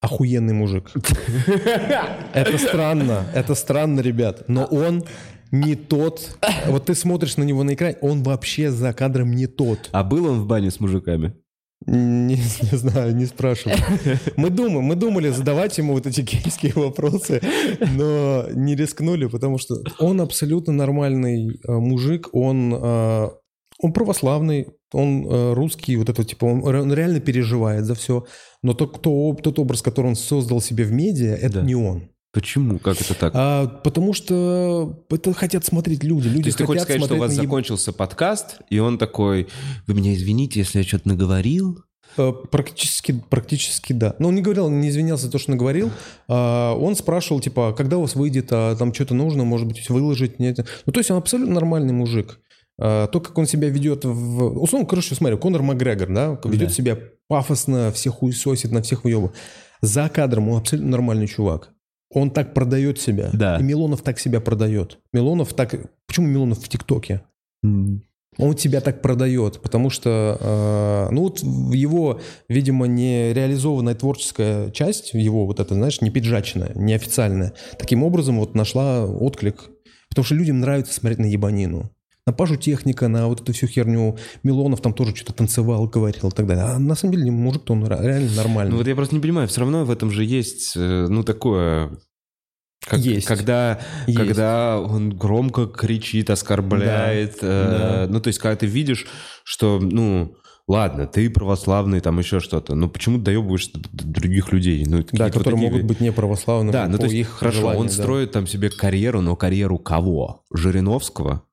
охуенный 0.00 0.54
мужик. 0.54 0.92
Это 2.32 2.58
странно, 2.58 3.26
это 3.34 3.54
странно, 3.54 4.00
ребят. 4.00 4.44
Но 4.48 4.64
он 4.64 5.04
не 5.50 5.74
тот. 5.74 6.38
Вот 6.66 6.86
ты 6.86 6.94
смотришь 6.94 7.36
на 7.36 7.42
него 7.42 7.62
на 7.62 7.74
экране, 7.74 7.96
он 8.00 8.22
вообще 8.22 8.70
за 8.70 8.92
кадром 8.92 9.32
не 9.32 9.46
тот. 9.46 9.90
А 9.92 10.04
был 10.04 10.26
он 10.26 10.40
в 10.40 10.46
бане 10.46 10.70
с 10.70 10.80
мужиками? 10.80 11.34
Не, 11.86 12.36
не 12.36 12.76
знаю, 12.76 13.16
не 13.16 13.26
спрашивал. 13.26 13.76
Мы 14.36 14.50
думали, 14.50 14.82
мы 14.82 14.94
думали 14.96 15.30
задавать 15.30 15.78
ему 15.78 15.94
вот 15.94 16.06
эти 16.06 16.20
гейские 16.20 16.72
вопросы, 16.74 17.40
но 17.96 18.46
не 18.52 18.76
рискнули, 18.76 19.26
потому 19.26 19.58
что 19.58 19.76
он 19.98 20.20
абсолютно 20.20 20.72
нормальный 20.74 21.48
э, 21.48 21.72
мужик, 21.72 22.28
он, 22.32 22.74
э, 22.74 23.28
он 23.78 23.92
православный, 23.94 24.68
он 24.92 25.26
э, 25.26 25.52
русский, 25.54 25.96
вот 25.96 26.08
это 26.08 26.24
типа, 26.24 26.44
он, 26.46 26.66
ре- 26.66 26.82
он 26.82 26.92
реально 26.92 27.20
переживает 27.20 27.84
за 27.84 27.94
все, 27.94 28.24
но 28.62 28.72
тот, 28.74 28.98
кто, 28.98 29.36
тот 29.42 29.58
образ, 29.58 29.82
который 29.82 30.06
он 30.08 30.16
создал 30.16 30.60
себе 30.60 30.84
в 30.84 30.92
медиа, 30.92 31.34
это 31.34 31.54
Да. 31.60 31.62
не 31.62 31.74
он. 31.74 32.08
Почему? 32.32 32.78
Как 32.78 33.00
это 33.00 33.14
так? 33.14 33.32
А, 33.34 33.66
потому 33.66 34.12
что 34.12 35.04
это 35.10 35.32
хотят 35.32 35.64
смотреть 35.64 36.04
люди. 36.04 36.28
Люди 36.28 36.42
То 36.42 36.48
есть 36.48 36.58
ты 36.58 36.64
хочешь 36.64 36.82
сказать, 36.84 37.02
что 37.04 37.14
у 37.16 37.18
вас 37.18 37.30
на 37.36 37.40
еб- 37.40 37.44
закончился 37.46 37.92
подкаст, 37.92 38.58
и 38.70 38.78
он 38.78 38.98
такой, 38.98 39.48
вы 39.88 39.94
меня 39.94 40.14
извините, 40.14 40.60
если 40.60 40.78
я 40.78 40.84
что-то 40.84 41.08
наговорил? 41.08 41.82
Э, 42.16 42.32
Практически, 42.50 43.20
практически 43.30 43.92
да. 43.92 44.14
Но 44.20 44.28
он 44.28 44.34
не 44.36 44.42
говорил, 44.42 44.68
не 44.70 44.88
извинялся 44.90 45.26
за 45.26 45.32
то, 45.32 45.38
что 45.38 45.50
наговорил. 45.50 45.90
А, 46.28 46.74
Он 46.74 46.94
спрашивал, 46.96 47.40
типа, 47.40 47.72
когда 47.76 47.98
у 47.98 48.02
вас 48.02 48.14
выйдет, 48.14 48.48
а 48.52 48.76
там 48.76 48.94
что-то 48.94 49.14
нужно, 49.14 49.44
может 49.44 49.66
быть, 49.66 49.88
выложить? 49.90 50.38
Нет. 50.38 50.64
Ну, 50.86 50.92
то 50.92 51.00
есть 51.00 51.10
он 51.10 51.16
абсолютно 51.18 51.54
нормальный 51.54 51.92
мужик. 51.92 52.38
А, 52.80 53.06
То, 53.08 53.20
как 53.20 53.36
он 53.36 53.46
себя 53.46 53.68
ведет 53.68 54.04
в... 54.04 54.58
Условно, 54.60 54.88
короче, 54.88 55.14
смотри, 55.14 55.36
Конор 55.36 55.62
Макгрегор, 55.62 56.08
да, 56.08 56.38
ведет 56.44 56.68
Да. 56.68 56.74
себя 56.74 56.98
пафосно, 57.28 57.92
всех 57.92 58.14
хуесосит, 58.14 58.72
на 58.72 58.82
всех 58.82 59.04
уебу. 59.04 59.32
За 59.82 60.08
кадром 60.08 60.48
он 60.48 60.58
абсолютно 60.58 60.90
нормальный 60.90 61.26
чувак. 61.26 61.70
Он 62.12 62.30
так 62.30 62.54
продает 62.54 62.98
себя. 63.00 63.30
Да. 63.32 63.58
И 63.58 63.62
Милонов 63.62 64.02
так 64.02 64.18
себя 64.18 64.40
продает. 64.40 64.98
Милонов 65.12 65.52
так... 65.52 65.76
Почему 66.06 66.26
Милонов 66.26 66.58
в 66.58 66.68
ТикТоке? 66.68 67.22
Он 68.38 68.54
тебя 68.54 68.80
так 68.80 69.02
продает, 69.02 69.60
потому 69.60 69.90
что, 69.90 70.38
э, 70.40 71.12
ну 71.12 71.22
вот 71.22 71.40
его, 71.40 72.20
видимо, 72.48 72.86
не 72.86 73.32
реализованная 73.34 73.94
творческая 73.94 74.70
часть, 74.70 75.12
его 75.14 75.46
вот 75.46 75.60
это, 75.60 75.74
знаешь, 75.74 76.00
не 76.00 76.10
пиджачная, 76.10 76.72
неофициальная, 76.74 77.52
таким 77.78 78.02
образом 78.02 78.38
вот 78.38 78.54
нашла 78.54 79.04
отклик. 79.04 79.68
Потому 80.08 80.24
что 80.24 80.34
людям 80.36 80.60
нравится 80.60 80.94
смотреть 80.94 81.18
на 81.18 81.26
ебанину. 81.26 81.90
На 82.26 82.32
Пашу 82.32 82.56
Техника, 82.56 83.08
на 83.08 83.26
вот 83.28 83.40
эту 83.40 83.52
всю 83.52 83.66
херню. 83.66 84.16
Милонов 84.42 84.80
там 84.82 84.92
тоже 84.92 85.16
что-то 85.16 85.32
танцевал, 85.32 85.86
говорил 85.88 86.28
и 86.28 86.30
так 86.32 86.46
далее. 86.46 86.64
А 86.64 86.78
на 86.78 86.94
самом 86.94 87.14
деле 87.16 87.30
мужик-то 87.30 87.72
он 87.72 87.84
ре- 87.86 87.98
реально 88.00 88.30
нормальный. 88.34 88.72
Ну 88.72 88.76
вот 88.78 88.86
я 88.86 88.94
просто 88.94 89.14
не 89.14 89.20
понимаю, 89.22 89.48
все 89.48 89.60
равно 89.60 89.84
в 89.84 89.90
этом 89.90 90.10
же 90.10 90.24
есть, 90.24 90.74
э, 90.76 91.06
ну, 91.08 91.22
такое... 91.24 91.98
как- 92.86 93.00
Есть. 93.00 93.26
Когда, 93.26 93.80
Есть. 94.06 94.18
когда 94.18 94.78
он 94.80 95.10
громко 95.16 95.66
кричит, 95.66 96.28
оскорбляет. 96.30 97.38
э, 97.40 98.06
Да. 98.06 98.12
Ну, 98.12 98.20
то 98.20 98.28
есть, 98.28 98.38
когда 98.38 98.54
ты 98.56 98.66
видишь, 98.66 99.06
что, 99.42 99.78
ну, 99.80 100.34
ладно, 100.68 101.06
ты 101.06 101.30
православный, 101.30 102.00
там 102.00 102.18
еще 102.18 102.38
что-то, 102.38 102.74
но 102.74 102.88
почему 102.88 103.16
ты 103.18 103.24
доебываешь 103.24 103.68
д- 103.68 103.80
д- 103.92 104.04
других 104.04 104.52
людей? 104.52 104.84
Ну, 104.86 105.02
да, 105.12 105.24
вот 105.24 105.32
которые 105.32 105.54
такие 105.56 105.70
могут 105.70 105.84
быть 105.86 106.00
неправославными 106.00 106.70
Да, 106.72 106.86
ну 106.86 106.98
то 106.98 107.04
есть, 107.04 107.14
их 107.16 107.28
хорошо, 107.30 107.60
желанию, 107.60 107.80
он 107.80 107.86
да. 107.88 107.92
строит 107.94 108.30
там 108.32 108.46
себе 108.46 108.68
карьеру, 108.70 109.20
но 109.22 109.34
карьеру 109.36 109.78
кого? 109.78 110.42
Жириновского? 110.54 111.44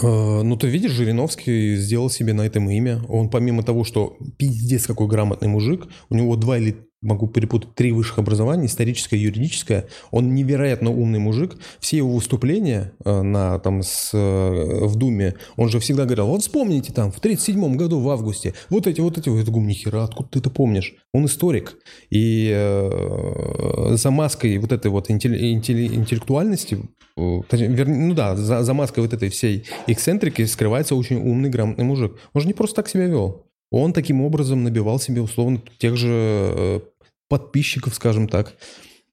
Э, 0.00 0.42
Ну, 0.42 0.56
ты 0.56 0.68
видишь, 0.68 0.92
Жириновский 0.92 1.76
сделал 1.76 2.10
себе 2.10 2.32
на 2.32 2.42
этом 2.42 2.70
имя. 2.70 3.02
Он 3.08 3.28
помимо 3.30 3.62
того, 3.62 3.84
что 3.84 4.16
пиздец 4.38 4.86
какой 4.86 5.06
грамотный 5.08 5.48
мужик, 5.48 5.86
у 6.08 6.14
него 6.14 6.36
два 6.36 6.58
или, 6.58 6.86
могу 7.02 7.26
перепутать, 7.26 7.74
три 7.74 7.92
высших 7.92 8.18
образования, 8.18 8.66
историческое 8.66 9.18
юридическое. 9.18 9.88
Он 10.10 10.34
невероятно 10.34 10.90
умный 10.90 11.18
мужик. 11.18 11.56
Все 11.80 11.98
его 11.98 12.14
выступления 12.14 12.92
э, 13.04 13.22
на, 13.22 13.58
там, 13.58 13.82
с, 13.82 14.10
э, 14.14 14.84
в 14.86 14.96
Думе, 14.96 15.34
он 15.56 15.68
же 15.68 15.80
всегда 15.80 16.04
говорил, 16.04 16.26
вот 16.26 16.42
вспомните 16.42 16.92
там, 16.92 17.10
в 17.10 17.20
37 17.20 17.76
году 17.76 18.00
в 18.00 18.08
августе, 18.08 18.54
вот 18.70 18.86
эти, 18.86 19.00
вот 19.00 19.18
эти, 19.18 19.28
я 19.28 19.44
думаю, 19.44 19.66
нихера, 19.66 20.04
откуда 20.04 20.28
ты 20.30 20.38
это 20.38 20.50
помнишь? 20.50 20.94
Он 21.12 21.26
историк. 21.26 21.76
И 22.10 22.50
э, 22.54 23.96
за 23.96 24.10
маской 24.10 24.56
вот 24.58 24.72
этой 24.72 24.90
вот 24.90 25.10
интелли- 25.10 25.52
интелли- 25.52 25.94
интеллектуальности, 25.94 26.78
э, 27.16 27.40
вернее, 27.50 28.06
ну 28.06 28.14
да, 28.14 28.36
за, 28.36 28.62
за 28.62 28.74
маской 28.74 29.00
вот 29.00 29.12
этой 29.12 29.28
всей 29.28 29.64
эксцентрики 29.88 30.44
скрывается 30.46 30.94
очень 30.94 31.16
умный, 31.16 31.50
грамотный 31.50 31.84
мужик. 31.84 32.16
Он 32.32 32.42
же 32.42 32.46
не 32.46 32.54
просто 32.54 32.76
так 32.76 32.88
себя 32.88 33.06
вел. 33.06 33.46
Он 33.72 33.94
таким 33.94 34.20
образом 34.20 34.64
набивал 34.64 35.00
себе 35.00 35.22
условно 35.22 35.62
тех 35.78 35.96
же 35.96 36.10
э, 36.10 36.80
подписчиков, 37.32 37.94
скажем 37.94 38.28
так, 38.28 38.58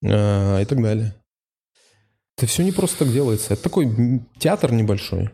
э, 0.03 0.61
и 0.61 0.65
так 0.65 0.81
далее. 0.81 1.15
Это 2.35 2.47
все 2.47 2.63
не 2.63 2.73
просто 2.73 3.05
так 3.05 3.13
делается. 3.13 3.53
Это 3.53 3.63
такой 3.63 4.25
театр 4.37 4.73
небольшой. 4.73 5.29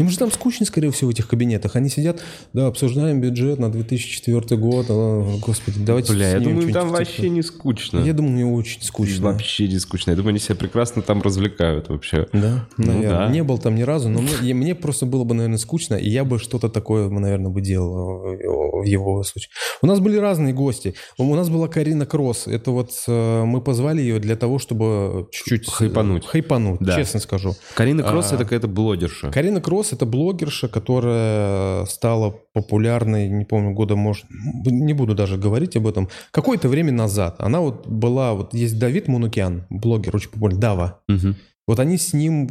Им 0.00 0.08
же 0.08 0.18
там 0.18 0.32
скучно, 0.32 0.66
скорее 0.66 0.90
всего, 0.90 1.10
в 1.10 1.14
этих 1.14 1.28
кабинетах. 1.28 1.76
Они 1.76 1.88
сидят, 1.90 2.20
да, 2.52 2.66
обсуждаем 2.66 3.20
бюджет 3.20 3.58
на 3.58 3.70
2004 3.70 4.56
год. 4.60 4.86
а, 4.88 5.36
господи, 5.40 5.78
давайте 5.80 6.12
Бля, 6.12 6.30
я 6.30 6.40
думаю, 6.40 6.66
им 6.66 6.72
там 6.72 6.88
вообще 6.88 7.28
не 7.28 7.42
скучно. 7.42 8.00
Я 8.00 8.12
думаю, 8.14 8.32
мне 8.32 8.46
очень 8.46 8.82
скучно. 8.82 9.32
Вообще 9.32 9.68
не 9.68 9.78
скучно. 9.78 10.10
Я 10.10 10.16
думаю, 10.16 10.30
они 10.30 10.38
себя 10.38 10.56
прекрасно 10.56 11.02
там 11.02 11.20
развлекают 11.22 11.88
вообще. 11.90 12.26
Да, 12.32 12.66
Ну 12.78 12.86
наверное. 12.86 13.10
да. 13.10 13.28
Не 13.30 13.42
был 13.42 13.58
там 13.58 13.74
ни 13.74 13.82
разу, 13.82 14.08
но 14.08 14.20
мне, 14.22 14.54
мне 14.54 14.74
просто 14.74 15.06
было 15.06 15.24
бы, 15.24 15.34
наверное, 15.34 15.58
скучно, 15.58 15.94
и 15.94 16.08
я 16.08 16.24
бы 16.24 16.38
что-то 16.38 16.68
такое, 16.68 17.08
наверное, 17.08 17.50
бы 17.50 17.60
делал 17.60 18.24
э, 18.32 18.36
в 18.80 18.84
его 18.84 19.22
случае. 19.22 19.50
У 19.82 19.86
нас 19.86 20.00
были 20.00 20.16
разные 20.16 20.54
гости. 20.54 20.94
У 21.18 21.34
нас 21.34 21.48
была 21.50 21.68
Карина 21.68 22.06
Кросс. 22.06 22.46
Это 22.46 22.70
вот 22.70 22.90
э, 23.06 23.44
мы 23.44 23.60
позвали 23.60 24.00
ее 24.00 24.18
для 24.18 24.36
того, 24.36 24.58
чтобы 24.58 25.28
чуть-чуть... 25.30 25.68
э, 25.68 25.70
Хайпануть. 25.70 26.26
Хайпануть, 26.26 26.80
Да. 26.80 26.96
честно 26.96 27.20
скажу. 27.20 27.54
Карина 27.74 28.02
Кросс 28.02 28.32
А. 28.32 28.36
это 28.36 28.44
какая-то 28.44 28.68
блогерша. 28.68 29.30
Карина 29.30 29.60
Кросс– 29.60 29.89
это 29.92 30.06
блогерша, 30.06 30.68
которая 30.68 31.84
стала 31.86 32.34
популярной, 32.52 33.28
не 33.28 33.44
помню, 33.44 33.72
года, 33.74 33.96
может, 33.96 34.24
не 34.30 34.92
буду 34.92 35.14
даже 35.14 35.36
говорить 35.36 35.76
об 35.76 35.86
этом, 35.86 36.08
какое-то 36.30 36.68
время 36.68 36.92
назад. 36.92 37.36
Она 37.38 37.60
вот 37.60 37.86
была, 37.86 38.34
вот 38.34 38.54
есть 38.54 38.78
Давид 38.78 39.08
Мунукян, 39.08 39.66
блогер 39.70 40.16
очень 40.16 40.30
популярный, 40.30 40.60
Дава. 40.60 41.00
Мгм. 41.08 41.36
Вот 41.66 41.78
они 41.78 41.98
с 41.98 42.12
ним, 42.12 42.48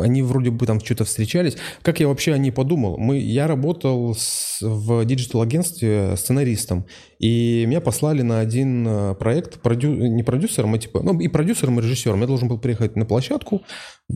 они 0.00 0.22
вроде 0.22 0.50
бы 0.50 0.64
там 0.64 0.80
что-то 0.80 1.04
встречались. 1.04 1.56
Как 1.82 2.00
я 2.00 2.08
вообще 2.08 2.32
о 2.32 2.38
ней 2.38 2.52
подумал? 2.52 2.96
Мы, 2.96 3.18
я 3.18 3.46
работал 3.46 4.14
с- 4.14 4.62
в 4.62 5.04
digital-агентстве 5.04 6.16
сценаристом, 6.16 6.86
и 7.22 7.64
меня 7.66 7.80
послали 7.80 8.22
на 8.22 8.40
один 8.40 8.84
э, 8.86 9.14
проект, 9.14 9.62
продю- 9.62 9.94
не 9.96 10.24
продюсером, 10.24 10.74
а 10.74 10.78
типа, 10.78 11.00
ну 11.02 11.18
и 11.20 11.28
продюсером, 11.28 11.78
и 11.78 11.82
режиссером. 11.82 12.20
Я 12.20 12.26
должен 12.26 12.48
был 12.48 12.58
приехать 12.58 12.96
на 12.96 13.04
площадку, 13.06 13.62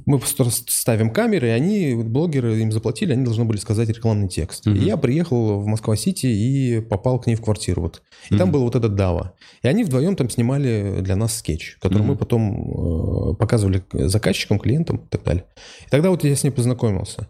мы 0.07 0.21
ставим 0.25 1.11
камеры, 1.11 1.47
и 1.47 1.51
они, 1.51 1.95
блогеры 1.95 2.59
им 2.61 2.73
заплатили, 2.73 3.13
они 3.13 3.25
должны 3.25 3.45
были 3.45 3.59
сказать 3.59 3.89
рекламный 3.89 4.29
текст. 4.29 4.67
Мгм. 4.67 4.77
И 4.77 4.81
я 4.85 4.97
приехал 4.97 5.61
в 5.61 5.67
Москва-Сити 5.67 6.27
и 6.27 6.81
попал 6.81 7.21
к 7.21 7.29
ней 7.29 7.37
в 7.37 7.41
квартиру. 7.43 7.83
Вот. 7.83 8.03
И 8.29 8.37
там 8.37 8.49
Мгм. 8.49 8.53
был 8.55 8.63
вот 8.65 8.75
этот 8.75 8.97
Дава. 8.97 9.35
И 9.63 9.69
они 9.69 9.85
вдвоем 9.85 10.17
там 10.17 10.29
снимали 10.29 10.97
для 11.01 11.15
нас 11.15 11.39
скетч, 11.39 11.77
который 11.81 12.01
Мгм. 12.03 12.09
мы 12.09 12.17
потом 12.17 13.33
э, 13.33 13.35
показывали 13.37 13.85
заказчикам, 13.93 14.59
клиентам 14.59 14.97
и 14.97 15.09
так 15.09 15.23
далее. 15.23 15.45
И 15.87 15.91
тогда 15.91 16.11
вот 16.11 16.25
я 16.25 16.35
с 16.35 16.43
ней 16.43 16.51
познакомился. 16.51 17.29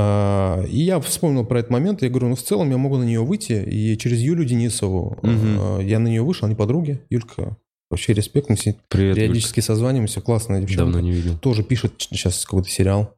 А, 0.00 0.62
И 0.68 0.78
я 0.82 1.00
вспомнил 1.00 1.44
про 1.44 1.58
этот 1.58 1.70
момент, 1.72 2.02
я 2.02 2.08
говорю, 2.08 2.28
ну 2.28 2.36
в 2.36 2.42
целом 2.42 2.70
я 2.70 2.76
могу 2.78 2.96
на 2.98 3.02
нее 3.02 3.20
выйти, 3.24 3.52
и 3.68 3.98
через 3.98 4.20
Юлю 4.20 4.44
Денисову 4.44 5.18
э, 5.22 5.80
я 5.82 5.98
на 5.98 6.06
нее 6.06 6.22
вышел, 6.22 6.46
они 6.46 6.54
подруги. 6.54 7.00
Юлька, 7.10 7.56
вообще 7.90 8.12
респект, 8.12 8.48
мы 8.48 8.56
с 8.56 8.64
ней 8.64 8.76
Привет, 8.88 9.16
периодически 9.16 9.58
созваниваемся, 9.58 10.20
классная 10.20 10.58
Юлька. 10.60 10.70
девчонка 10.70 10.92
Давно 10.92 11.08
не 11.08 11.12
видел. 11.12 11.36
тоже 11.38 11.64
пишет 11.64 11.94
сейчас 11.98 12.44
какой-то 12.44 12.68
сериал. 12.68 13.14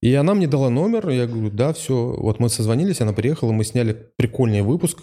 И 0.00 0.12
она 0.14 0.34
мне 0.34 0.48
дала 0.48 0.68
номер, 0.68 1.10
я 1.10 1.26
говорю, 1.28 1.50
да, 1.50 1.72
все. 1.74 1.94
Вот 2.18 2.40
мы 2.40 2.48
созвонились, 2.48 3.00
она 3.02 3.12
приехала, 3.12 3.52
мы 3.52 3.62
сняли 3.64 3.96
прикольный 4.16 4.62
выпуск. 4.62 4.98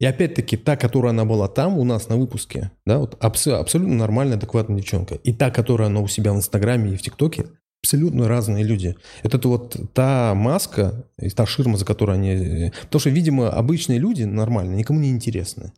И 0.00 0.04
опять-таки, 0.04 0.56
та, 0.56 0.76
которая 0.76 1.10
она 1.12 1.24
была 1.24 1.46
там 1.48 1.78
у 1.78 1.84
нас 1.84 2.08
на 2.08 2.16
выпуске, 2.16 2.72
да, 2.84 2.98
вот 2.98 3.16
абс- 3.20 3.46
абсолютно 3.46 3.94
нормальная, 3.94 4.36
адекватная 4.36 4.76
девчонка. 4.78 5.14
И 5.14 5.32
та, 5.32 5.50
которая 5.50 5.88
она 5.88 6.00
у 6.00 6.08
себя 6.08 6.32
в 6.32 6.36
Инстаграме 6.36 6.92
и 6.92 6.96
в 6.96 7.02
ТикТоке, 7.02 7.44
абсолютно 7.82 8.28
разные 8.28 8.64
люди. 8.64 8.94
Это 9.22 9.38
то 9.38 9.48
вот 9.48 9.76
та 9.92 10.34
маска, 10.34 11.04
и 11.18 11.28
та 11.30 11.46
ширма, 11.46 11.76
за 11.76 11.84
которой 11.84 12.16
они... 12.16 12.70
Потому 12.82 13.00
что, 13.00 13.10
видимо, 13.10 13.50
обычные 13.50 13.98
люди 13.98 14.22
нормальные, 14.22 14.76
никому 14.78 15.00
не 15.00 15.10
интересны. 15.10 15.72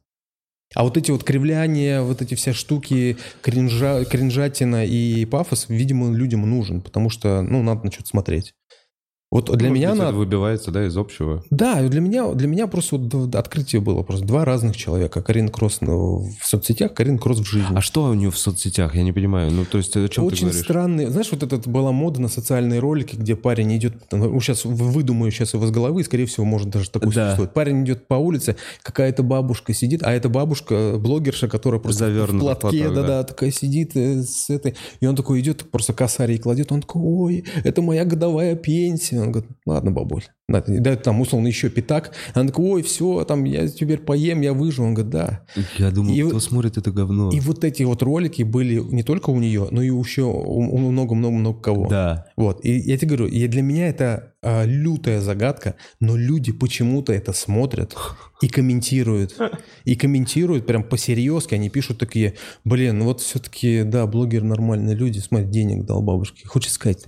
А 0.75 0.83
вот 0.83 0.97
эти 0.97 1.11
вот 1.11 1.25
кривляния, 1.25 2.03
вот 2.03 2.21
эти 2.21 2.35
все 2.35 2.53
штуки, 2.53 3.17
кринжа, 3.43 4.05
кринжатина 4.05 4.85
и 4.85 5.25
пафос, 5.25 5.67
видимо, 5.69 6.15
людям 6.15 6.49
нужен, 6.49 6.83
потому 6.83 7.11
что, 7.11 7.43
ну, 7.43 7.63
надо 7.63 7.87
на 7.87 7.93
что-то 7.93 8.09
смотреть. 8.09 8.55
Вот 9.35 9.47
для 9.47 9.69
Может 9.69 9.75
меня 9.75 9.91
быть, 9.91 10.01
она... 10.01 10.09
это 10.11 10.17
выбивается, 10.17 10.71
да, 10.71 10.87
из 10.87 10.97
общего. 10.97 11.43
Да, 11.51 11.81
и 11.81 11.89
для 11.89 12.01
меня, 12.01 12.33
для 12.35 12.47
меня 12.47 12.69
просто 12.69 12.99
вот 12.99 13.35
открытие 13.35 13.81
было. 13.81 14.05
Просто 14.05 14.25
два 14.25 14.45
разных 14.45 14.77
человека. 14.77 15.23
Карина 15.23 15.49
Кросс 15.49 15.81
ну, 15.81 16.31
в 16.41 16.47
соцсетях, 16.47 16.95
Карина 16.95 17.19
Кросс 17.19 17.41
в 17.41 17.45
жизни. 17.45 17.75
А 17.75 17.81
что 17.81 18.05
у 18.05 18.15
нее 18.15 18.31
в 18.31 18.39
соцсетях? 18.39 18.95
Я 18.95 19.03
не 19.03 19.11
понимаю. 19.11 19.51
Ну, 19.51 19.65
то 19.65 19.79
есть, 19.79 19.97
о 19.97 20.09
чем 20.09 20.29
ты 20.29 20.35
Очень 20.35 20.47
говоришь? 20.47 20.63
странные. 20.63 21.11
Знаешь, 21.11 21.33
вот 21.33 21.43
это 21.43 21.69
была 21.69 21.91
мода 21.91 22.21
на 22.21 22.29
социальные 22.29 22.79
ролики, 22.79 23.17
где 23.17 23.35
парень 23.35 23.77
идет... 23.77 23.95
Ну, 24.13 24.41
сейчас 24.41 24.65
выдумаю 24.65 25.33
сейчас 25.33 25.55
его 25.55 25.67
с 25.67 25.73
головы, 25.73 26.05
скорее 26.05 26.27
всего, 26.27 26.47
может 26.47 26.69
даже 26.69 26.89
такое 26.89 27.11
Да. 27.11 27.25
существует. 27.31 27.55
Парень 27.55 27.83
идет 27.83 28.07
по 28.07 28.15
улице, 28.15 28.55
какая-то 28.85 29.25
бабушка 29.25 29.75
сидит, 29.75 30.05
а 30.05 30.13
эта 30.13 30.29
бабушка, 30.29 30.95
блогерша, 30.97 31.49
которая 31.49 31.81
просто 31.81 32.05
Завернута 32.05 32.55
в 32.55 32.59
платке, 32.61 32.89
да-да, 32.89 33.25
такая 33.25 33.51
сидит 33.51 33.97
э, 33.97 34.23
с 34.23 34.49
этой... 34.49 34.77
И 35.01 35.07
он 35.07 35.17
такой 35.17 35.41
идет, 35.41 35.69
просто 35.73 35.93
косарь 35.93 36.31
ей 36.31 36.39
кладет, 36.39 36.71
он 36.71 36.83
такой, 36.83 37.03
ой, 37.03 37.45
это 37.65 37.83
моя 37.83 38.05
годовая 38.05 38.55
пенсия. 38.55 39.24
Он 39.25 39.33
говорит, 39.33 39.51
ладно, 39.67 39.91
бабуль. 39.91 40.25
Да, 40.49 40.63
дает 40.67 41.03
там, 41.03 41.21
условно, 41.21 41.47
еще 41.47 41.71
пятак. 41.71 42.13
Она 42.35 42.49
такой, 42.49 42.71
ой, 42.71 42.83
все, 42.83 43.25
там, 43.25 43.45
я 43.45 43.67
теперь 43.67 43.99
поем, 43.99 44.41
я 44.43 44.53
выживу. 44.53 44.89
Он 44.89 44.95
говорит, 44.95 45.13
да. 45.13 45.47
Я 45.79 45.91
думал, 45.91 46.13
И 46.13 46.23
кто 46.23 46.41
смотрит 46.41 46.77
это 46.77 46.91
говно? 46.91 47.31
И 47.31 47.41
вот 47.41 47.65
эти 47.65 47.83
вот 47.83 48.03
ролики 48.03 48.43
были 48.43 48.79
не 48.79 49.03
только 49.03 49.31
у 49.31 49.39
нее, 49.39 49.69
но 49.71 49.83
и 49.83 49.87
еще 49.87 50.23
у 50.23 50.79
много-много-много 50.79 51.61
кого. 51.61 51.89
Да. 51.89 52.27
Вот. 52.37 52.65
И 52.65 52.73
я 52.73 52.97
тебе 52.99 53.17
говорю, 53.17 53.27
и 53.29 53.47
для 53.47 53.63
меня 53.63 53.89
это 53.89 54.35
а, 54.43 54.65
лютая 54.65 55.23
загадка, 55.23 55.77
но 56.01 56.17
люди 56.17 56.53
почему-то 56.53 57.15
это 57.15 57.33
смотрят 57.33 57.97
и 58.43 58.49
комментируют. 58.49 59.39
И 59.85 59.97
комментируют 59.97 60.67
прям 60.67 60.85
по-серьезки. 60.85 61.55
Они 61.55 61.71
пишут 61.71 61.99
такие, 61.99 62.35
блин, 62.65 62.99
ну 62.99 63.07
вот 63.07 63.23
все-таки, 63.23 63.83
да, 63.85 64.07
блогеры 64.07 64.45
нормальные 64.45 64.95
люди, 64.95 65.21
смотри, 65.21 65.49
денег 65.49 65.87
дал 65.87 66.03
бабушке. 66.03 66.47
Хочешь 66.47 66.73
сказать, 66.73 67.07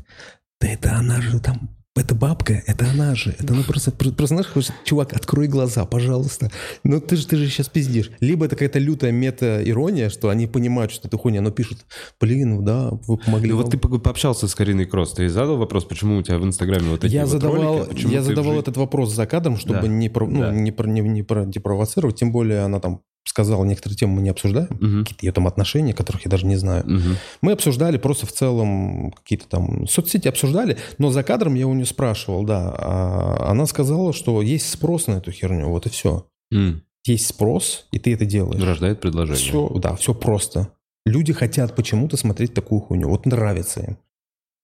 да 0.60 0.68
это 0.68 0.94
она 0.94 1.20
же 1.20 1.38
там, 1.40 1.75
это 1.96 2.14
бабка, 2.14 2.62
это 2.66 2.88
она 2.90 3.14
же. 3.14 3.34
Это 3.38 3.54
ну 3.54 3.62
просто, 3.64 3.90
про- 3.90 4.10
просто 4.10 4.34
знаешь, 4.36 4.46
хочешь, 4.50 4.70
чувак, 4.84 5.12
открой 5.14 5.48
глаза, 5.48 5.84
пожалуйста. 5.86 6.50
Ну 6.84 7.00
ты 7.00 7.16
же, 7.16 7.26
ты 7.26 7.36
же 7.36 7.48
сейчас 7.48 7.68
пиздишь. 7.68 8.10
Либо 8.20 8.46
это 8.46 8.56
какая-то 8.56 8.78
лютая 8.78 9.12
мета-ирония, 9.12 10.08
что 10.10 10.28
они 10.28 10.46
понимают, 10.46 10.92
что 10.92 11.08
это 11.08 11.16
хуйня, 11.18 11.40
но 11.40 11.50
пишут, 11.50 11.78
блин, 12.20 12.56
ну 12.56 12.62
да, 12.62 12.90
вы 13.06 13.16
помогли. 13.18 13.50
Ну, 13.50 13.56
вот 13.56 13.64
нам». 13.64 13.70
ты 13.70 13.78
по- 13.78 13.98
пообщался 13.98 14.48
с 14.48 14.54
Кариной 14.54 14.86
Кросс, 14.86 15.12
ты 15.12 15.28
задал 15.28 15.56
вопрос, 15.56 15.84
почему 15.84 16.16
у 16.18 16.22
тебя 16.22 16.38
в 16.38 16.44
Инстаграме 16.44 16.90
вот 16.90 17.04
эти 17.04 17.12
я 17.14 17.22
вот 17.22 17.30
задавал, 17.30 17.56
ролики, 17.78 17.90
а 17.90 17.94
почему 17.94 18.12
я 18.12 18.22
задавал 18.22 18.54
жи- 18.54 18.60
этот 18.60 18.76
вопрос 18.76 19.12
за 19.14 19.26
кадром, 19.26 19.56
чтобы 19.56 19.82
Да. 19.82 19.86
не, 19.88 20.08
про- 20.08 20.26
ну, 20.26 20.40
Да. 20.40 20.52
не, 20.52 20.72
про- 20.72 20.86
не, 20.88 21.00
не 21.00 21.22
про- 21.22 21.44
не 21.44 21.58
провоцировать, 21.60 22.16
тем 22.16 22.32
более 22.32 22.60
она 22.60 22.80
там 22.80 23.00
сказала, 23.36 23.64
некоторые 23.66 23.98
темы 23.98 24.14
мы 24.14 24.22
не 24.22 24.30
обсуждаем, 24.30 24.68
Мгм. 24.80 25.04
какие-то 25.04 25.26
ее 25.26 25.32
там 25.32 25.46
отношения, 25.46 25.92
которых 25.92 26.24
я 26.24 26.30
даже 26.30 26.46
не 26.46 26.56
знаю. 26.56 26.84
Мгм. 26.86 27.16
Мы 27.42 27.52
обсуждали 27.52 27.98
просто 27.98 28.24
в 28.26 28.32
целом 28.32 29.10
какие-то 29.12 29.46
там 29.46 29.86
соцсети 29.86 30.26
обсуждали, 30.26 30.78
но 30.96 31.10
за 31.10 31.22
кадром 31.22 31.54
я 31.54 31.66
у 31.66 31.74
нее 31.74 31.84
спрашивал, 31.84 32.44
да. 32.44 32.74
А 32.78 33.50
она 33.50 33.66
сказала, 33.66 34.14
что 34.14 34.40
есть 34.40 34.70
спрос 34.70 35.06
на 35.06 35.16
эту 35.18 35.32
херню, 35.32 35.68
вот 35.68 35.84
и 35.86 35.90
все. 35.90 36.26
М. 36.50 36.82
Есть 37.04 37.26
спрос, 37.26 37.86
и 37.92 37.98
ты 37.98 38.14
это 38.14 38.24
делаешь. 38.24 38.62
Рождает 38.62 39.00
предложение. 39.02 39.36
Все, 39.50 39.68
да, 39.80 39.94
все 39.96 40.14
просто. 40.14 40.68
Люди 41.04 41.34
хотят 41.34 41.76
почему-то 41.76 42.16
смотреть 42.16 42.54
такую 42.54 42.80
хуйню. 42.80 43.10
Вот 43.10 43.26
нравится 43.26 43.80
им. 43.80 43.98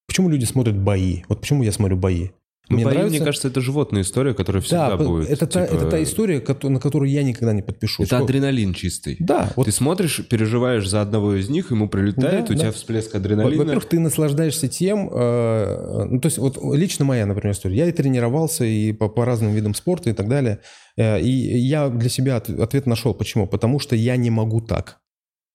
Почему 0.09 0.31
люди 0.31 0.47
смотрят 0.47 0.77
бои? 0.79 1.25
Вот 1.29 1.41
почему 1.43 1.63
я 1.63 1.73
смотрю 1.73 1.97
бои? 1.99 2.31
Мне 2.69 2.85
бои, 2.85 2.95
нравится- 2.95 3.17
мне 3.17 3.25
кажется, 3.25 3.49
это 3.49 3.61
животная 3.61 4.03
история, 4.03 4.35
которая 4.35 4.63
всегда 4.63 4.97
да, 4.97 5.05
будет. 5.05 5.29
это, 5.29 5.47
та, 5.47 5.67
типа, 5.67 5.77
это 5.79 5.91
та 5.91 6.03
история, 6.03 6.41
кото- 6.41 6.69
на 6.71 6.81
которую 6.81 7.11
я 7.11 7.23
никогда 7.23 7.53
не 7.53 7.61
подпишу. 7.61 8.05
Это 8.05 8.19
адреналин 8.19 8.73
чистый. 8.73 9.17
Да, 9.19 9.53
вот 9.57 9.67
Ты 9.67 9.73
смотришь, 9.73 10.23
переживаешь 10.29 10.89
за 10.89 11.03
одного 11.03 11.35
из 11.35 11.49
них, 11.51 11.71
ему 11.71 11.89
прилетает, 11.89 12.47
Да, 12.47 12.53
у 12.53 12.57
тебя 12.57 12.67
да. 12.67 12.73
всплеск 12.73 13.13
Во- 13.13 13.19
адреналина. 13.19 13.59
Во-первых, 13.63 13.85
ты 13.87 13.99
наслаждаешься 13.99 14.69
тем, 14.69 15.11
э, 15.13 16.05
ну, 16.09 16.21
то 16.21 16.27
есть 16.27 16.39
вот 16.39 16.57
лично 16.75 17.05
моя, 17.05 17.27
например, 17.27 17.53
история. 17.55 17.77
Я 17.77 17.87
и 17.89 17.93
тренировался 17.93 18.65
и 18.65 18.93
по, 18.93 19.09
по 19.09 19.25
разным 19.25 19.53
видам 19.53 19.75
спорта 19.75 20.11
и 20.11 20.13
так 20.13 20.29
далее. 20.29 20.61
Э, 20.97 21.21
И 21.21 21.29
я 21.31 21.89
для 21.89 22.09
себя 22.09 22.37
от- 22.37 22.49
ответ 22.49 22.87
нашел. 22.87 23.13
Почему? 23.13 23.47
Потому 23.47 23.81
что 23.81 23.97
я 23.97 24.17
не 24.17 24.31
могу 24.31 24.61
так. 24.61 24.99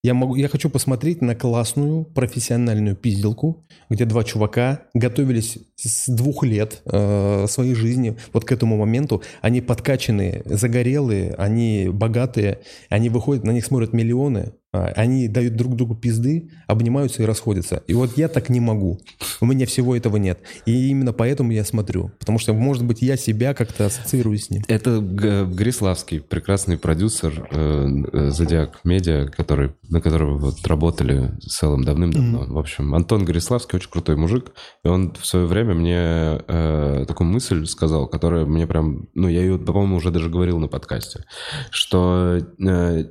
Я, 0.04 0.14
могу, 0.14 0.36
я 0.36 0.46
хочу 0.48 0.70
посмотреть 0.70 1.22
на 1.22 1.34
классную 1.34 2.04
профессиональную 2.04 2.94
пизделку, 2.94 3.66
где 3.90 4.04
два 4.04 4.22
чувака 4.22 4.82
готовились 4.94 5.58
с 5.74 6.08
двух 6.08 6.44
лет 6.44 6.82
э, 6.84 7.46
своей 7.48 7.74
жизни 7.74 8.16
вот 8.32 8.44
к 8.44 8.52
этому 8.52 8.76
моменту. 8.76 9.22
Они 9.40 9.60
подкачанные, 9.60 10.42
загорелые, 10.44 11.34
они 11.34 11.88
богатые, 11.92 12.60
они 12.88 13.08
выходят, 13.08 13.42
на 13.42 13.50
них 13.50 13.64
смотрят 13.64 13.92
миллионы, 13.92 14.52
они 14.72 15.28
дают 15.28 15.56
друг 15.56 15.76
другу 15.76 15.94
пизды, 15.94 16.50
обнимаются 16.66 17.22
и 17.22 17.26
расходятся. 17.26 17.82
И 17.86 17.94
вот 17.94 18.16
я 18.16 18.28
так 18.28 18.48
не 18.48 18.60
могу. 18.60 19.00
У 19.40 19.46
меня 19.46 19.66
всего 19.66 19.96
этого 19.96 20.16
нет. 20.16 20.40
И 20.66 20.90
именно 20.90 21.12
поэтому 21.12 21.52
я 21.52 21.64
смотрю. 21.64 22.12
Потому 22.18 22.38
что, 22.38 22.52
может 22.52 22.84
быть, 22.84 23.02
я 23.02 23.16
себя 23.16 23.54
как-то 23.54 23.86
ассоциирую 23.86 24.38
с 24.38 24.50
ним. 24.50 24.62
Это 24.68 25.00
Гриславский, 25.00 26.20
прекрасный 26.20 26.76
продюсер 26.76 27.48
э, 27.50 27.88
э, 28.12 28.30
Зодиак 28.30 28.80
Медиа, 28.84 29.26
который, 29.26 29.72
на 29.88 30.00
которого 30.00 30.38
вот 30.38 30.66
работали 30.66 31.32
с 31.40 31.56
целым 31.58 31.84
давным-давно. 31.84 32.46
В 32.52 32.58
общем, 32.58 32.94
Антон 32.94 33.24
Гриславский 33.24 33.76
очень 33.76 33.90
крутой 33.90 34.16
мужик, 34.16 34.52
и 34.84 34.88
он 34.88 35.14
в 35.14 35.26
свое 35.26 35.46
время 35.46 35.74
мне 35.74 35.96
э, 35.96 37.04
такую 37.06 37.28
мысль 37.28 37.66
сказал, 37.66 38.08
которая 38.08 38.44
мне 38.44 38.66
прям, 38.66 39.08
ну, 39.14 39.28
я 39.28 39.40
ее, 39.40 39.58
по-моему, 39.58 39.96
уже 39.96 40.10
даже 40.10 40.28
говорил 40.28 40.58
на 40.58 40.68
подкасте, 40.68 41.24
что 41.70 42.38
э, 42.38 43.04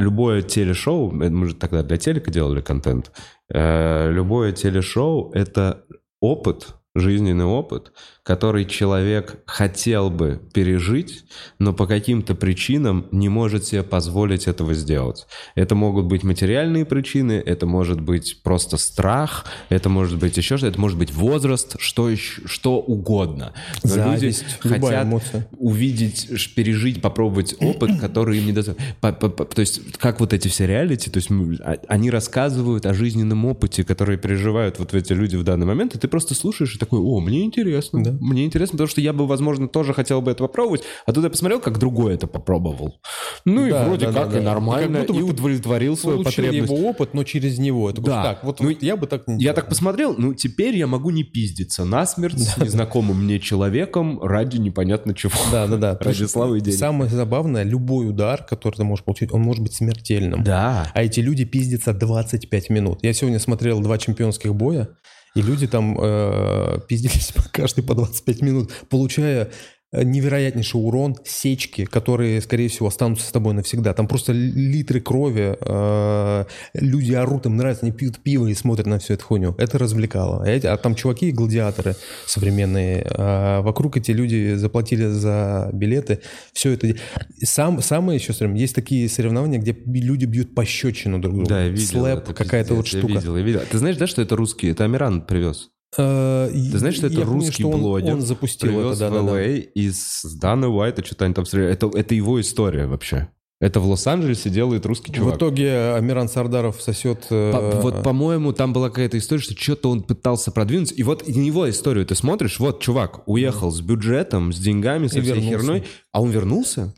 любое 0.00 0.42
телешоу, 0.42 1.10
мы 1.10 1.46
же 1.46 1.54
тогда 1.54 1.82
для 1.82 1.98
телека 1.98 2.30
делали 2.30 2.60
контент, 2.60 3.12
э, 3.52 4.10
любое 4.10 4.52
телешоу— 4.52 5.30
это 5.34 5.84
опыт, 6.20 6.74
жизненный 6.94 7.44
опыт, 7.44 7.92
который 8.22 8.64
человек 8.64 9.38
хотел 9.46 10.10
бы 10.10 10.40
пережить, 10.52 11.24
но 11.58 11.72
по 11.72 11.86
каким-то 11.86 12.34
причинам 12.34 13.06
не 13.10 13.28
может 13.28 13.64
себе 13.64 13.82
позволить 13.82 14.46
этого 14.46 14.74
сделать. 14.74 15.26
Это 15.54 15.74
могут 15.74 16.06
быть 16.06 16.22
материальные 16.22 16.84
причины, 16.84 17.32
это 17.32 17.66
может 17.66 18.00
быть 18.00 18.42
просто 18.42 18.76
страх, 18.76 19.46
это 19.68 19.88
может 19.88 20.18
быть 20.18 20.36
еще 20.36 20.56
что-то, 20.56 20.72
это 20.72 20.80
может 20.80 20.98
быть 20.98 21.12
возраст, 21.12 21.76
что, 21.78 22.10
еще, 22.10 22.42
что 22.46 22.78
угодно. 22.78 23.52
Но 23.82 23.90
Зависть, 23.90 24.44
люди 24.64 24.74
хотят 24.74 25.06
эмоция. 25.06 25.48
увидеть, 25.58 26.54
пережить, 26.54 27.00
попробовать 27.00 27.54
опыт, 27.60 27.98
который 28.00 28.38
им 28.38 28.46
не 28.46 28.52
по- 29.00 29.12
То 29.12 29.60
есть, 29.60 29.96
как 29.98 30.20
вот 30.20 30.32
эти 30.32 30.48
все 30.48 30.66
реалити, 30.66 31.10
то 31.10 31.16
есть 31.18 31.30
а- 31.60 31.78
они 31.88 32.10
рассказывают 32.10 32.86
о 32.86 32.94
жизненном 32.94 33.44
опыте, 33.44 33.84
который 33.84 34.18
переживают 34.18 34.78
вот 34.78 34.94
эти 34.94 35.12
люди 35.12 35.36
в 35.36 35.44
данный 35.44 35.66
момент, 35.66 35.94
и 35.94 35.98
ты 35.98 36.08
просто 36.08 36.34
слушаешь 36.34 36.74
и 36.74 36.78
такой, 36.78 36.98
о, 37.00 37.20
мне 37.20 37.44
интересно, 37.44 38.02
Да. 38.04 38.09
Мне 38.20 38.44
интересно, 38.44 38.72
потому 38.72 38.88
что 38.88 39.00
я 39.00 39.12
бы, 39.12 39.26
возможно, 39.26 39.68
тоже 39.68 39.94
хотел 39.94 40.20
бы 40.22 40.30
это 40.30 40.44
попробовать, 40.44 40.82
а 41.06 41.12
тут 41.12 41.24
я 41.24 41.30
посмотрел, 41.30 41.60
как 41.60 41.78
другой 41.78 42.14
это 42.14 42.26
попробовал. 42.26 43.00
Ну 43.44 43.66
и 43.66 43.70
Да, 43.70 43.84
вроде 43.84 44.06
да, 44.06 44.12
как 44.12 44.28
да, 44.28 44.34
да. 44.34 44.38
и 44.40 44.42
нормально, 44.42 44.96
И 44.98 45.18
и 45.18 45.22
удовлетворил 45.22 45.96
свою 45.96 46.22
потребность. 46.22 46.70
его 46.70 46.88
опыт, 46.88 47.14
но 47.14 47.24
через 47.24 47.58
него. 47.58 47.90
Такой, 47.92 48.04
Да. 48.10 48.22
Так, 48.22 48.44
вот, 48.44 48.60
Ну, 48.60 48.68
вот 48.68 48.82
я 48.82 48.96
бы 48.96 49.06
так 49.06 49.24
Я 49.26 49.52
так 49.52 49.68
посмотрел, 49.68 50.14
ну 50.16 50.34
теперь 50.34 50.76
я 50.76 50.86
могу 50.86 51.10
не 51.10 51.24
пиздиться 51.24 51.84
насмерть 51.84 52.38
с 52.38 52.56
незнакомым 52.58 53.24
мне 53.24 53.38
человеком 53.40 54.20
ради 54.22 54.58
непонятно 54.58 55.14
чего. 55.14 55.32
Да, 55.52 55.66
да, 55.66 55.76
да. 55.76 55.98
Ради 56.00 56.24
славы 56.24 56.58
и 56.58 56.60
денег. 56.60 56.78
Самое 56.78 57.10
забавное, 57.10 57.62
любой 57.62 58.08
удар, 58.08 58.44
который 58.44 58.74
ты 58.76 58.84
можешь 58.84 59.04
получить, 59.04 59.32
он 59.32 59.42
может 59.42 59.62
быть 59.62 59.74
смертельным. 59.74 60.42
Да. 60.42 60.90
А 60.94 61.02
эти 61.02 61.20
люди 61.20 61.44
пиздятся 61.44 61.92
25 61.92 62.70
минут. 62.70 62.98
Я 63.02 63.12
сегодня 63.12 63.38
смотрел 63.38 63.80
два 63.80 63.98
чемпионских 63.98 64.54
боя, 64.54 64.88
и 65.34 65.42
люди 65.42 65.66
там 65.66 65.96
э, 66.00 66.78
пиздились 66.88 67.32
каждый 67.52 67.84
по 67.86 67.94
25 67.94 68.42
минут, 68.42 68.72
получая 68.88 69.50
невероятнейший 69.92 70.80
урон, 70.80 71.16
сечки, 71.24 71.84
которые, 71.84 72.40
скорее 72.40 72.68
всего, 72.68 72.88
останутся 72.88 73.26
с 73.26 73.32
тобой 73.32 73.54
навсегда. 73.54 73.92
Там 73.92 74.06
просто 74.06 74.32
ли- 74.32 74.50
литры 74.52 75.00
крови, 75.00 75.56
э, 75.60 76.44
люди 76.74 77.12
орут, 77.12 77.46
им 77.46 77.56
нравится, 77.56 77.84
они 77.86 77.92
пьют 77.92 78.18
пиво 78.20 78.46
и 78.46 78.54
смотрят 78.54 78.86
на 78.86 78.98
всю 78.98 79.14
эту 79.14 79.24
хуйню. 79.24 79.54
Это 79.58 79.78
развлекало. 79.78 80.44
А, 80.44 80.48
эти- 80.48 80.66
а 80.66 80.76
там 80.76 80.94
чуваки, 80.94 81.32
гладиаторы 81.32 81.96
современные, 82.26 83.04
а 83.16 83.62
вокруг 83.62 83.96
эти 83.96 84.12
люди 84.12 84.54
заплатили 84.54 85.06
за 85.06 85.70
билеты, 85.72 86.20
все 86.52 86.70
это. 86.72 86.94
Сам, 87.42 87.82
самое 87.82 88.18
еще, 88.18 88.32
есть 88.54 88.74
такие 88.74 89.08
соревнования, 89.08 89.58
где 89.58 89.76
люди 89.86 90.24
бьют 90.24 90.54
пощечину 90.54 91.18
друг 91.18 91.34
другу. 91.34 91.48
Да, 91.48 91.64
я 91.64 91.68
видел. 91.68 91.86
Слэп, 91.86 92.32
какая-то 92.34 92.74
вот 92.74 92.86
штука. 92.86 93.08
Я 93.08 93.18
видел, 93.18 93.36
я 93.36 93.42
видел. 93.42 93.60
Ты 93.70 93.78
знаешь, 93.78 93.96
да, 93.96 94.06
что 94.06 94.22
это 94.22 94.36
русский? 94.36 94.68
Это 94.68 94.84
Амиран 94.84 95.22
привез. 95.22 95.70
Ты 95.96 96.78
знаешь, 96.78 96.96
что 96.96 97.06
это 97.08 97.24
русский 97.24 97.64
он, 97.64 97.80
блогер? 97.80 98.14
Он 98.14 98.20
запустил 98.20 98.68
Привез 98.70 98.96
это, 98.96 99.10
да, 99.10 99.10
в 99.10 99.26
да, 99.26 99.32
да. 99.32 99.40
LA 99.40 99.58
из 99.74 100.22
Дана 100.40 100.68
Уайта, 100.68 101.04
что-то 101.04 101.24
они 101.24 101.34
там 101.34 101.44
стреляли. 101.46 101.72
Это, 101.72 101.90
это 101.94 102.14
его 102.14 102.40
история 102.40 102.86
вообще. 102.86 103.28
Это 103.60 103.78
в 103.80 103.86
Лос-Анджелесе 103.88 104.48
делает 104.48 104.86
русский 104.86 105.12
чувак. 105.12 105.34
В 105.34 105.36
итоге 105.36 105.92
Амиран 105.94 106.28
Сардаров 106.30 106.80
сосет... 106.80 107.26
э, 107.28 107.52
По- 107.52 107.80
вот, 107.82 108.02
по-моему, 108.02 108.54
там 108.54 108.72
была 108.72 108.88
какая-то 108.88 109.18
история, 109.18 109.42
что 109.42 109.54
что-то 109.54 109.90
он 109.90 110.02
пытался 110.02 110.50
продвинуться. 110.50 110.94
И 110.94 111.02
вот 111.02 111.28
его 111.28 111.68
историю 111.68 112.06
ты 112.06 112.14
смотришь, 112.14 112.58
вот 112.58 112.80
чувак 112.80 113.28
уехал 113.28 113.70
с 113.70 113.82
бюджетом, 113.82 114.54
с 114.54 114.58
деньгами, 114.58 115.08
со 115.08 115.18
И 115.18 115.20
всей 115.20 115.32
вернулся. 115.34 115.50
херной, 115.50 115.84
а 116.10 116.22
он 116.22 116.30
вернулся? 116.30 116.94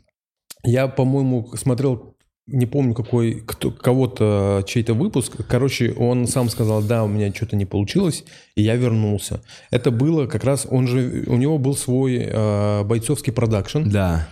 Я, 0.63 0.87
по-моему, 0.87 1.51
смотрел 1.57 2.12
не 2.47 2.65
помню 2.65 2.93
какой, 2.93 3.41
кто, 3.45 3.71
кого-то 3.71 4.63
чей-то 4.67 4.93
выпуск. 4.93 5.37
Короче, 5.47 5.93
он 5.93 6.27
сам 6.27 6.49
сказал, 6.49 6.81
да, 6.83 7.03
у 7.03 7.07
меня 7.07 7.33
что-то 7.33 7.55
не 7.55 7.65
получилось, 7.65 8.25
и 8.55 8.61
я 8.61 8.75
вернулся. 8.75 9.41
Это 9.71 9.91
было 9.91 10.27
как 10.27 10.43
раз, 10.43 10.67
он 10.69 10.87
же, 10.87 11.23
у 11.27 11.37
него 11.37 11.57
был 11.57 11.75
свой 11.75 12.17
э, 12.17 12.83
бойцовский 12.83 13.31
продакшн. 13.31 13.89
Да. 13.89 14.27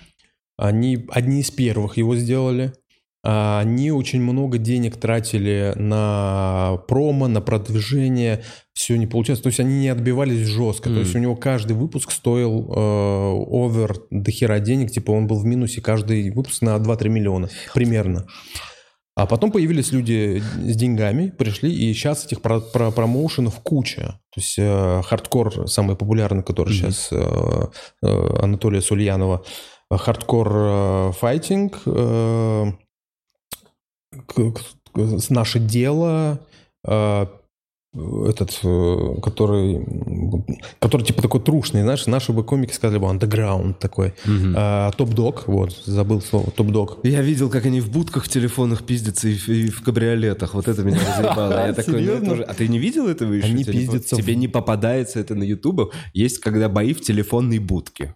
Они 0.57 1.05
одни 1.09 1.39
из 1.39 1.51
первых 1.51 1.97
его 1.97 2.15
сделали. 2.15 2.73
А 3.23 3.59
Они 3.59 3.91
очень 3.91 4.21
много 4.21 4.57
денег 4.57 4.97
тратили 4.97 5.73
на 5.75 6.79
промо, 6.87 7.27
на 7.27 7.39
продвижение, 7.39 8.43
все 8.73 8.97
не 8.97 9.07
получалось. 9.07 9.41
То 9.41 9.47
есть 9.47 9.59
они 9.59 9.79
не 9.79 9.89
отбивались 9.89 10.47
жестко. 10.47 10.89
Мгм. 10.89 10.97
То 10.97 11.01
есть 11.03 11.15
у 11.15 11.19
него 11.19 11.35
каждый 11.35 11.73
выпуск 11.75 12.11
стоил 12.11 12.71
э, 12.73 13.45
овер 13.49 13.95
до 14.09 14.31
хера 14.31 14.59
денег, 14.59 14.91
типа 14.91 15.11
он 15.11 15.27
был 15.27 15.39
в 15.39 15.45
минусе 15.45 15.81
каждый 15.81 16.31
выпуск 16.31 16.61
на 16.61 16.75
2-3 16.77 17.09
миллиона 17.09 17.49
примерно. 17.73 18.25
А 19.13 19.25
потом 19.25 19.51
появились 19.51 19.91
люди 19.91 20.41
с 20.57 20.75
деньгами, 20.77 21.29
пришли, 21.29 21.71
и 21.71 21.93
сейчас 21.93 22.25
этих 22.25 22.41
про- 22.41 22.61
про- 22.61 22.91
промоушенов 22.91 23.59
куча. 23.59 24.19
То 24.33 24.39
есть 24.39 24.55
э, 24.57 25.01
хардкор 25.03 25.67
самый 25.67 25.97
популярный, 25.97 26.43
который 26.43 26.69
Мгм. 26.69 26.91
сейчас 26.91 27.09
э, 27.11 27.17
э, 28.03 28.37
Анатолия 28.41 28.81
Сульянова, 28.81 29.43
хардкор 29.91 30.51
э, 30.55 31.11
Fighting, 31.19 31.81
э, 31.85 32.71
наше 35.29 35.59
дело, 35.59 36.39
э, 36.87 37.25
этот, 37.93 38.57
э, 38.63 39.15
который, 39.21 39.85
который 40.79 41.03
типа 41.03 41.21
такой 41.21 41.41
трушный, 41.41 41.81
знаешь, 41.81 42.07
наши 42.07 42.31
бы 42.31 42.43
комики 42.43 42.71
сказали 42.73 42.99
бы 42.99 43.07
underground 43.07 43.73
такой. 43.79 44.13
Мгм. 44.25 44.53
А, 44.57 44.91
Top 44.91 45.13
Dog, 45.13 45.43
вот, 45.47 45.73
забыл 45.85 46.21
слово, 46.21 46.51
Top 46.51 46.72
Dog. 46.72 46.99
Я 47.03 47.21
видел, 47.21 47.49
как 47.49 47.65
они 47.65 47.81
в 47.81 47.91
будках 47.91 48.23
в 48.25 48.29
телефонах 48.29 48.83
пиздятся 48.83 49.27
и 49.27 49.35
в, 49.35 49.49
и 49.49 49.69
в 49.69 49.81
кабриолетах. 49.83 50.53
Вот 50.53 50.67
это 50.67 50.83
меня 50.83 50.99
разъебало. 51.17 51.67
Я 51.67 51.73
такой, 51.73 52.01
ну, 52.01 52.31
уже- 52.31 52.43
А 52.43 52.53
ты 52.53 52.67
не 52.69 52.79
видел 52.79 53.07
этого 53.07 53.33
еще? 53.33 53.47
Они 53.47 53.63
пиздятся 53.65 54.15
Тебе 54.15 54.35
не 54.35 54.47
попадается 54.47 55.19
это 55.19 55.35
на 55.35 55.43
Ютубе. 55.43 55.87
Есть, 56.13 56.39
когда 56.39 56.69
бои 56.69 56.93
в 56.93 57.01
телефонной 57.01 57.59
будке. 57.59 58.15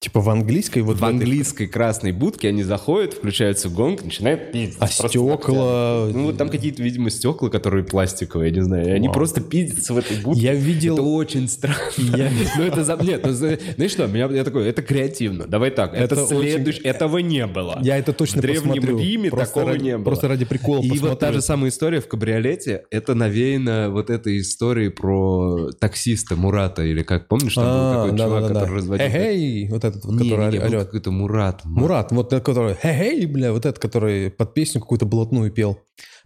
Типа 0.00 0.20
в 0.20 0.30
английской 0.30 0.78
вот 0.82 0.98
в 0.98 1.02
этой- 1.02 1.08
английской 1.10 1.66
красной 1.66 2.12
будке 2.12 2.48
они 2.50 2.62
заходят, 2.62 3.14
включаются 3.14 3.68
гонг, 3.68 4.04
начинают 4.04 4.52
пиздиться. 4.52 4.78
А 4.84 4.86
стекла? 4.86 6.08
Ну, 6.12 6.26
вот 6.26 6.36
там 6.38 6.50
какие-то, 6.50 6.84
видимо, 6.84 7.10
стекла, 7.10 7.50
которые 7.50 7.82
пластиковые, 7.82 8.50
я 8.50 8.54
не 8.54 8.62
знаю. 8.62 8.94
Они 8.94 9.08
Вау. 9.08 9.14
просто 9.14 9.40
пиздятся 9.40 9.94
в 9.94 9.98
этой 9.98 10.18
будке. 10.18 10.40
Я 10.40 10.52
Это 10.52 10.60
видел... 10.62 11.14
очень 11.16 11.48
странно. 11.48 11.76
Я- 11.98 12.30
Ну, 12.56 12.62
это 12.62 12.84
за... 12.84 12.96
Нет, 13.02 13.22
ну, 13.26 13.32
знаешь 13.32 13.90
что, 13.90 14.06
меня, 14.06 14.26
я 14.30 14.44
такой, 14.44 14.68
это 14.68 14.82
креативно. 14.82 15.48
Давай 15.48 15.72
так, 15.72 15.94
это, 15.94 16.14
Это 16.14 16.24
очень- 16.26 16.48
следующее. 16.52 16.84
Этого 16.84 17.18
не 17.18 17.48
было. 17.48 17.80
Я 17.82 17.98
это 17.98 18.12
точно 18.12 18.38
В 18.38 18.42
Древнем 18.42 18.74
посмотрю. 18.74 18.98
Риме 19.00 19.30
Просто 19.30 19.46
такого 19.54 19.72
ради- 19.72 19.82
не 19.82 19.96
было. 19.96 20.04
Просто 20.04 20.28
ради 20.28 20.44
прикола 20.44 20.80
И 20.80 20.90
вот 20.90 20.98
та 21.00 21.06
посмотрю. 21.08 21.32
же 21.34 21.42
самая 21.42 21.70
история 21.70 22.00
в 22.00 22.06
кабриолете, 22.06 22.84
это 22.92 23.16
навеяно 23.16 23.90
вот 23.90 24.10
этой 24.10 24.38
историей 24.42 24.90
про 24.90 25.70
таксиста 25.80 26.36
Мурата, 26.36 26.84
или 26.84 27.02
как, 27.02 27.26
помнишь, 27.26 27.54
там 27.54 27.64
был 27.64 27.72
А, 27.72 28.04
такой 28.04 28.16
чувак, 28.18 28.42
да-да-да. 28.42 28.60
который 28.60 28.76
разводил... 28.76 29.68
Вот 29.70 29.87
этот 29.88 30.04
вот, 30.04 30.14
Не, 30.14 30.30
который 30.30 30.46
не, 30.52 30.58
не, 30.58 30.64
орет. 30.64 30.84
какой-то 30.86 31.10
Мурат. 31.10 31.64
Мурат, 31.64 32.12
вот 32.12 32.32
этот, 32.32 32.44
который 32.46 32.74
«Хей-хей», 32.80 33.26
бля, 33.26 33.52
вот 33.52 33.66
этот, 33.66 33.78
который 33.80 34.30
под 34.30 34.54
песню 34.54 34.80
какую-то 34.80 35.06
блатную 35.06 35.50
пел. 35.50 35.78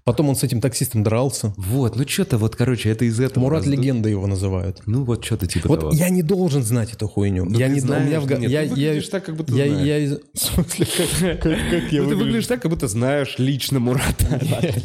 Потом 0.04 0.28
он 0.30 0.34
с 0.34 0.42
этим 0.42 0.60
таксистом 0.60 1.04
дрался. 1.04 1.54
Вот, 1.56 1.94
ну 1.94 2.04
что-то 2.08 2.36
вот, 2.36 2.56
короче, 2.56 2.90
это 2.90 3.04
из 3.04 3.20
этого. 3.20 3.44
Мурат 3.44 3.66
легенда 3.66 4.08
его 4.08 4.26
называют. 4.26 4.82
Ну 4.84 5.04
вот 5.04 5.24
что-то 5.24 5.46
типа 5.46 5.68
Вот 5.68 5.78
того. 5.80 5.92
я 5.92 6.08
не 6.08 6.22
должен 6.22 6.64
знать 6.64 6.92
эту 6.92 7.06
хуйню. 7.06 7.44
Ну, 7.44 7.56
я 7.56 7.68
ты 7.68 7.74
не 7.74 7.78
знаешь, 7.80 8.02
у 8.02 8.06
меня 8.08 8.20
в 8.20 8.28
нет, 8.28 8.50
я, 8.50 8.62
ты 8.62 8.66
я, 8.66 8.70
выглядишь 8.90 9.08
так, 9.10 9.24
как 9.24 9.36
будто 9.36 9.54
я, 9.54 9.68
знаешь. 9.68 9.86
я 9.86 9.98
из- 9.98 10.18
в 10.34 10.38
смысле, 10.38 10.86
как, 10.96 11.40
как- 11.40 11.42
как 11.42 11.52
я 11.52 11.78
Ну, 11.80 11.88
ты 11.88 12.00
выгляжу? 12.02 12.18
выглядишь 12.18 12.46
так, 12.48 12.60
как 12.62 12.70
будто 12.72 12.88
знаешь 12.88 13.36
лично 13.38 13.78
Мурата. 13.78 14.40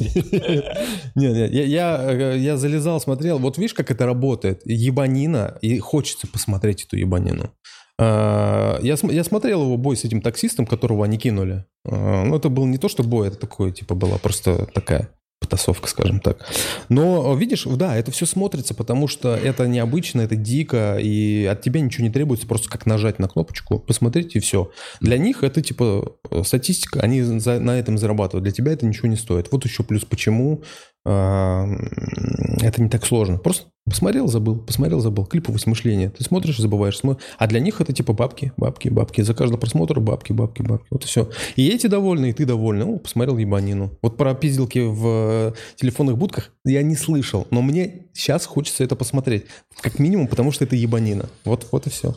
Не, 1.15 1.27
не, 1.31 1.47
я, 1.47 1.63
я, 1.63 2.11
э, 2.11 2.37
я 2.37 2.57
залезал, 2.57 3.01
смотрел. 3.01 3.39
Вот 3.39 3.57
видишь, 3.57 3.73
как 3.73 3.89
это 3.91 4.05
работает? 4.05 4.61
Ебанина, 4.65 5.57
и 5.61 5.79
хочется 5.79 6.27
посмотреть 6.27 6.83
эту 6.85 6.95
ебанину. 6.97 7.51
А, 7.99 8.79
Я, 8.81 8.95
я 9.03 9.23
смотрел 9.23 9.63
его 9.63 9.77
бой 9.77 9.97
с 9.97 10.03
этим 10.05 10.21
таксистом, 10.21 10.65
которого 10.65 11.05
они 11.05 11.17
кинули. 11.17 11.65
А, 11.85 12.23
Ну, 12.23 12.35
это 12.35 12.49
был 12.49 12.65
не 12.65 12.77
то, 12.77 12.89
что 12.89 13.03
бой, 13.03 13.27
это 13.29 13.37
такое, 13.37 13.71
типа, 13.71 13.95
была 13.95 14.17
просто 14.17 14.67
такая 14.73 15.09
потасовка, 15.39 15.87
скажем 15.87 16.19
так. 16.19 16.47
Но, 16.89 17.35
видишь, 17.35 17.65
да, 17.65 17.95
это 17.95 18.11
все 18.11 18.25
смотрится, 18.25 18.73
потому 18.73 19.07
что 19.07 19.35
это 19.35 19.67
необычно, 19.67 20.21
это 20.21 20.35
дико, 20.35 20.97
и 20.99 21.45
от 21.45 21.61
тебя 21.61 21.79
ничего 21.79 22.05
не 22.07 22.11
требуется, 22.11 22.47
просто 22.47 22.69
как 22.69 22.87
нажать 22.87 23.19
на 23.19 23.27
кнопочку, 23.27 23.77
посмотреть, 23.77 24.35
и 24.35 24.39
все. 24.39 24.71
Для 24.99 25.19
них 25.19 25.43
это, 25.43 25.61
типа, 25.61 26.13
э, 26.31 26.41
статистика, 26.43 27.01
они 27.01 27.21
за- 27.21 27.59
на 27.59 27.77
этом 27.79 27.99
зарабатывают. 27.99 28.43
Для 28.45 28.51
тебя 28.51 28.71
это 28.71 28.87
ничего 28.87 29.07
не 29.09 29.15
стоит. 29.15 29.51
Вот 29.51 29.63
еще 29.63 29.83
плюс 29.83 30.05
почему 30.05 30.63
это 31.07 32.81
не 32.81 32.89
так 32.89 33.05
сложно. 33.05 33.37
Просто 33.37 33.67
посмотрел, 33.85 34.27
забыл, 34.27 34.57
посмотрел, 34.57 34.99
забыл. 34.99 35.25
Клиповое 35.25 35.59
мышление. 35.65 36.09
Ты 36.09 36.23
смотришь, 36.23 36.57
забываешь. 36.57 36.99
смо- 37.01 37.17
А 37.37 37.47
для 37.47 37.59
них 37.59 37.79
это 37.79 37.93
типа 37.93 38.13
бабки, 38.13 38.51
бабки, 38.57 38.89
бабки. 38.89 39.21
За 39.21 39.33
каждый 39.33 39.57
просмотр 39.57 39.99
бабки, 39.99 40.33
бабки, 40.33 40.61
бабки. 40.61 40.87
Вот 40.89 41.03
и 41.05 41.07
все. 41.07 41.29
И 41.55 41.69
эти 41.69 41.87
довольны, 41.87 42.31
и 42.31 42.33
ты 42.33 42.45
довольный. 42.45 42.85
Ну, 42.85 42.99
посмотрел 42.99 43.37
ебанину. 43.37 43.97
Вот 44.01 44.17
про 44.17 44.33
пизделки 44.33 44.79
в 44.79 45.07
э, 45.07 45.53
телефонных 45.75 46.17
будках 46.17 46.51
я 46.65 46.83
не 46.83 46.95
слышал. 46.95 47.47
Но 47.51 47.61
мне 47.61 48.07
сейчас 48.13 48.45
хочется 48.45 48.83
это 48.83 48.95
посмотреть. 48.95 49.45
Как 49.81 49.99
минимум, 49.99 50.27
потому 50.27 50.51
что 50.51 50.65
это 50.65 50.75
ебанина. 50.75 51.29
Вот, 51.45 51.67
вот 51.71 51.87
и 51.87 51.89
все. 51.89 52.15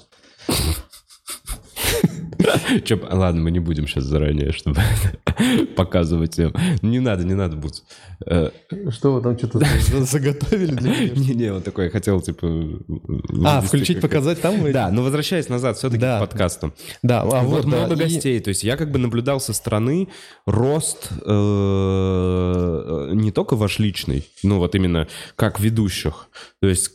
Ладно, 3.11 3.42
мы 3.42 3.51
не 3.51 3.59
будем 3.61 3.86
сейчас 3.86 4.05
заранее, 4.05 4.53
чтобы 4.53 4.80
показывать 5.76 6.38
им. 6.38 6.55
Не 6.82 7.01
надо, 7.01 7.24
не 7.24 7.34
надо 7.34 7.57
будет. 7.57 7.82
Э, 8.26 8.51
Что 8.90 9.14
вы 9.14 9.22
там 9.22 9.38
что-то 9.38 9.61
заготовили 10.05 10.74
для 10.74 10.90
меня? 10.90 11.11
Не-не, 11.14 11.53
вот 11.53 11.64
такой, 11.64 11.90
хотел, 11.90 12.20
типа... 12.20 12.46
А, 13.44 13.61
включить, 13.61 14.01
показать 14.01 14.40
там? 14.40 14.70
Да, 14.72 14.90
но 14.90 15.03
возвращаясь 15.03 15.48
назад 15.48 15.76
все-таки 15.76 16.03
к 16.03 16.20
подкасту. 16.20 16.72
Да, 17.03 17.22
а 17.22 17.42
вот 17.42 17.64
много 17.64 17.96
гостей. 17.96 18.40
То 18.40 18.48
есть 18.48 18.64
я 18.64 18.76
как 18.76 18.90
бы 18.90 18.98
наблюдал 18.98 19.40
со 19.40 19.53
стороны 19.53 20.09
рост 20.46 21.11
э, 21.24 23.11
не 23.12 23.32
только 23.32 23.57
ваш 23.57 23.78
личный, 23.78 24.28
ну 24.42 24.59
вот 24.59 24.74
именно 24.74 25.09
как 25.36 25.61
ведущих. 25.61 26.28
То 26.61 26.68
есть 26.68 26.92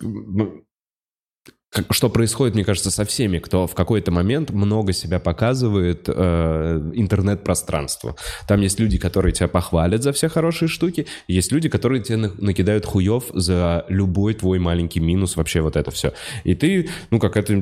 что 1.90 2.10
происходит, 2.10 2.56
мне 2.56 2.64
кажется, 2.64 2.92
со 2.92 3.06
всеми, 3.06 3.40
кто 3.40 3.68
в 3.68 3.76
какой-то 3.76 4.12
момент 4.12 4.52
много 4.52 4.94
себя 4.94 5.20
показывает 5.20 6.06
э, 6.08 6.92
интернет-пространству. 6.94 8.16
Там 8.48 8.62
есть 8.62 8.80
люди, 8.80 8.98
которые 8.98 9.34
тебя 9.34 9.48
похвалят 9.48 10.04
за 10.04 10.12
все 10.14 10.30
хорошие 10.30 10.70
штуки, 10.70 11.08
есть 11.28 11.52
люди, 11.52 11.70
которые 11.70 12.02
тебе 12.04 12.18
на- 12.18 12.34
накидают 12.38 12.86
хуев 12.86 13.26
за 13.34 13.86
любой 13.90 14.34
твой 14.34 14.60
маленький 14.60 15.00
минус, 15.00 15.36
вообще 15.36 15.62
вот 15.62 15.76
это 15.76 15.92
все. 15.92 16.14
И 16.44 16.56
ты, 16.56 16.90
ну 17.12 17.20
как 17.20 17.38
это, 17.38 17.54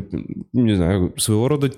не 0.54 0.76
знаю, 0.76 1.14
своего 1.18 1.48
рода 1.48 1.72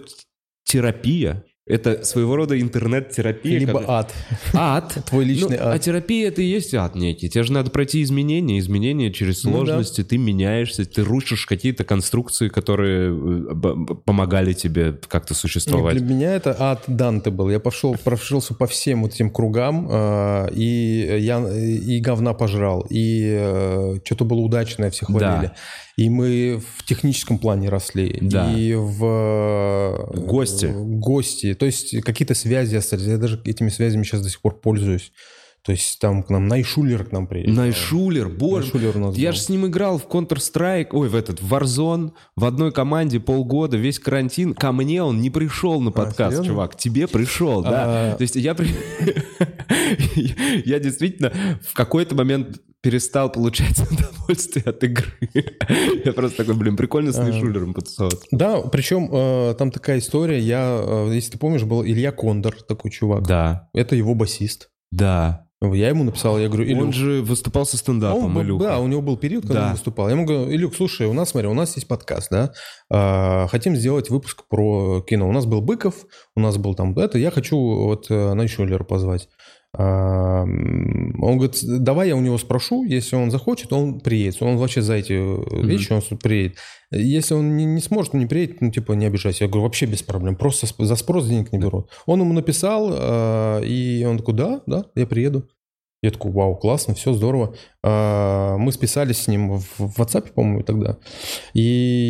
терапия. 0.63 1.43
Это 1.67 2.03
своего 2.05 2.35
рода 2.35 2.59
интернет-терапия. 2.61 3.57
Либо 3.57 3.79
когда- 3.79 3.99
ад. 3.99 4.13
Ад. 4.53 4.97
Твой 5.09 5.25
личный 5.25 5.57
Ну, 5.57 5.63
ад. 5.65 5.73
А 5.75 5.79
терапия 5.79 6.27
это 6.27 6.43
и 6.43 6.45
есть 6.45 6.75
ад 6.75 6.93
некий. 6.93 7.27
Тебе 7.27 7.43
же 7.43 7.53
надо 7.53 7.71
пройти 7.71 8.03
изменения, 8.03 8.59
изменения 8.59 9.11
через 9.11 9.43
Ну 9.43 9.49
да. 9.51 9.57
сложности. 9.65 10.03
Ты 10.03 10.19
меняешься, 10.19 10.85
ты 10.85 11.03
рушишь 11.03 11.47
какие-то 11.47 11.83
конструкции, 11.83 12.49
которые 12.49 13.11
э, 13.11 13.95
помогали 14.05 14.53
тебе 14.53 14.93
как-то 15.07 15.33
существовать. 15.33 15.97
Для 15.97 16.05
меня 16.05 16.35
это 16.35 16.55
ад 16.59 16.83
Данте 16.85 17.31
был. 17.31 17.49
Я 17.49 17.59
пошел, 17.59 17.95
прошелся 17.95 18.53
по 18.53 18.67
всем 18.67 19.01
вот 19.01 19.15
этим 19.15 19.31
кругам, 19.31 19.87
э, 19.89 20.49
и 20.53 21.17
я 21.19 21.39
и 21.49 21.99
говна 21.99 22.33
пожрал, 22.35 22.85
и 22.91 23.97
что-то 24.05 24.23
было 24.23 24.41
удачное, 24.41 24.91
все 24.91 25.07
хвалили. 25.07 25.51
И 25.97 26.09
мы 26.09 26.61
в 26.77 26.83
техническом 26.83 27.37
плане 27.39 27.69
росли, 27.69 28.17
Да. 28.21 28.51
и 28.53 28.73
в... 28.73 29.05
э, 29.05 30.19
Гости. 30.25 30.73
гости. 30.75 31.53
То 31.53 31.65
есть 31.65 32.01
какие-то 32.01 32.33
связи 32.35 32.75
остались. 32.75 33.03
Я 33.05 33.17
даже 33.17 33.41
этими 33.45 33.69
связями 33.69 34.03
сейчас 34.03 34.21
до 34.21 34.29
сих 34.29 34.41
пор 34.41 34.59
пользуюсь. 34.59 35.13
То 35.65 35.71
есть 35.71 35.99
там 35.99 36.21
к 36.21 36.29
нам 36.29 36.47
Найшулер 36.47 37.05
к 37.05 37.11
нам 37.11 37.25
приехал. 37.25 37.53
Найшулер, 37.53 38.29
боже. 38.29 38.65
Найшулер 38.73 38.97
у 38.97 38.99
нас 38.99 39.17
Я 39.17 39.31
же 39.31 39.39
с 39.39 39.49
ним 39.49 39.65
играл 39.65 39.97
в 39.97 40.05
Counter-Strike, 40.05 40.89
ой, 40.91 41.09
в 41.09 41.15
этот, 41.15 41.41
в 41.41 41.51
Warzone, 41.51 42.11
в 42.35 42.45
одной 42.45 42.71
команде 42.71 43.19
полгода, 43.19 43.75
весь 43.75 43.97
карантин. 43.97 44.53
Ко 44.53 44.71
мне 44.71 45.01
он 45.01 45.21
не 45.21 45.31
пришел 45.31 45.81
на 45.81 45.91
подкаст, 45.91 46.17
серьезно? 46.35 46.45
чувак. 46.45 46.75
Тебе 46.77 47.07
пришел, 47.07 47.63
да. 47.63 48.11
А. 48.11 48.15
То 48.15 48.21
есть 48.21 48.35
я... 48.35 48.53
при- 48.53 48.69
Я 50.65 50.79
действительно 50.79 51.31
в 51.63 51.73
какой-то 51.73 52.15
момент 52.15 52.61
перестал 52.81 53.31
получать 53.31 53.79
удовольствие 53.91 54.63
от 54.65 54.83
игры. 54.83 55.07
Я 56.05 56.13
просто 56.13 56.37
такой, 56.37 56.55
блин, 56.55 56.77
прикольно 56.77 57.11
с 57.11 57.17
Найшулером 57.17 57.73
потусоваться. 57.73 58.27
Да, 58.31 58.61
причем 58.61 59.09
э, 59.11 59.55
там 59.57 59.71
такая 59.71 59.97
история. 59.97 60.39
Я, 60.39 60.79
э, 60.79 61.09
если 61.15 61.31
ты 61.31 61.37
помнишь, 61.39 61.63
был 61.63 61.83
Илья 61.83 62.11
Кондор, 62.11 62.55
такой 62.61 62.91
чувак. 62.91 63.23
Да, 63.27 63.69
Это 63.73 63.95
его 63.95 64.13
басист. 64.13 64.69
да. 64.91 65.44
Я 65.61 65.87
ему 65.89 66.03
написал, 66.03 66.37
я 66.37 66.47
говорю, 66.49 66.65
Илюх, 66.65 66.83
Он 66.87 66.93
же 66.93 67.21
выступал 67.21 67.65
со 67.65 67.77
стендапом, 67.77 68.25
он 68.25 68.33
был- 68.33 68.41
Илюха. 68.41 68.63
да, 68.65 68.79
у 68.79 68.87
него 68.87 69.01
был 69.01 69.15
период, 69.17 69.43
когда 69.45 69.61
Да. 69.61 69.65
он 69.67 69.71
выступал. 69.73 70.07
Я 70.09 70.15
ему 70.15 70.25
говорю, 70.25 70.51
Илюк, 70.51 70.75
слушай, 70.75 71.07
у 71.07 71.13
нас, 71.13 71.29
смотри, 71.29 71.47
у 71.47 71.53
нас 71.53 71.75
есть 71.77 71.87
подкаст, 71.87 72.27
да, 72.29 72.51
а, 72.91 73.47
хотим 73.47 73.75
сделать 73.75 74.09
выпуск 74.09 74.43
про 74.49 75.01
кино. 75.01 75.29
У 75.29 75.31
нас 75.31 75.45
был 75.45 75.61
Быков, 75.61 75.95
у 76.35 76.41
нас 76.41 76.57
был 76.57 76.75
там 76.75 76.93
это, 76.99 77.17
я 77.17 77.31
хочу 77.31 77.57
вот 77.57 78.07
э, 78.09 78.33
Найшулера 78.33 78.83
позвать. 78.83 79.29
Он 79.77 81.37
говорит, 81.37 81.55
давай 81.63 82.09
я 82.09 82.15
у 82.15 82.21
него 82.21 82.37
спрошу, 82.37 82.83
если 82.85 83.15
он 83.15 83.31
захочет, 83.31 83.73
он 83.73 83.99
приедет. 83.99 84.41
Он 84.41 84.57
вообще 84.57 84.81
за 84.81 84.93
эти 84.95 85.13
э, 85.13 85.65
вещи, 85.65 85.91
он 85.93 86.01
с- 86.01 86.15
приедет. 86.17 86.57
Если 86.91 87.33
он 87.33 87.57
не, 87.57 87.65
не 87.65 87.81
сможет, 87.81 88.13
он 88.13 88.21
не 88.21 88.25
приедет, 88.25 88.61
ну, 88.61 88.71
типа, 88.71 88.93
не 88.93 89.05
обижайся. 89.05 89.43
Я 89.45 89.49
говорю, 89.49 89.63
вообще 89.63 89.85
без 89.85 90.03
проблем, 90.03 90.35
просто 90.35 90.67
за 90.77 90.95
спрос 90.95 91.27
денег 91.27 91.51
не 91.51 91.59
берут. 91.59 91.89
Он 92.05 92.19
ему 92.21 92.33
написал, 92.33 92.89
а, 92.93 93.61
и 93.61 94.05
он 94.05 94.17
такой, 94.17 94.33
да, 94.35 94.61
да, 94.65 94.85
я 94.95 95.05
приеду. 95.07 95.47
Я 96.03 96.11
такой, 96.11 96.31
вау, 96.31 96.55
классно, 96.55 96.93
все 96.93 97.13
здорово. 97.13 97.55
А, 97.83 98.57
Мы 98.57 98.71
списались 98.71 99.17
с 99.23 99.27
ним 99.27 99.57
в 99.57 99.99
WhatsApp, 99.99 100.31
по-моему, 100.33 100.61
тогда. 100.63 100.97
И 101.53 101.61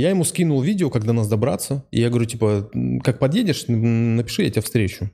я 0.01 0.09
ему 0.09 0.23
скинул 0.25 0.61
видео, 0.61 0.89
когда 0.89 1.13
нас 1.13 1.27
добраться. 1.29 1.85
И 1.91 2.01
я 2.01 2.09
говорю, 2.09 2.25
типа, 2.25 2.69
«М, 2.73 2.99
как 2.99 3.19
подъедешь, 3.19 3.65
напиши, 3.67 4.43
я 4.43 4.49
тебя 4.51 4.61
встречу. 4.61 5.09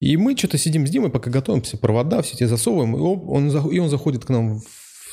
И 0.00 0.16
мы 0.16 0.36
что-то 0.36 0.58
сидим 0.58 0.86
с 0.86 0.90
Димой, 0.90 1.10
пока 1.10 1.30
готовимся, 1.30 1.76
провода 1.76 2.22
все 2.22 2.36
те 2.36 2.46
засовываем, 2.46 2.96
и 2.96 3.00
он, 3.00 3.48
и 3.70 3.78
он 3.80 3.88
заходит 3.88 4.24
к 4.24 4.28
нам 4.28 4.60
в, 4.60 4.64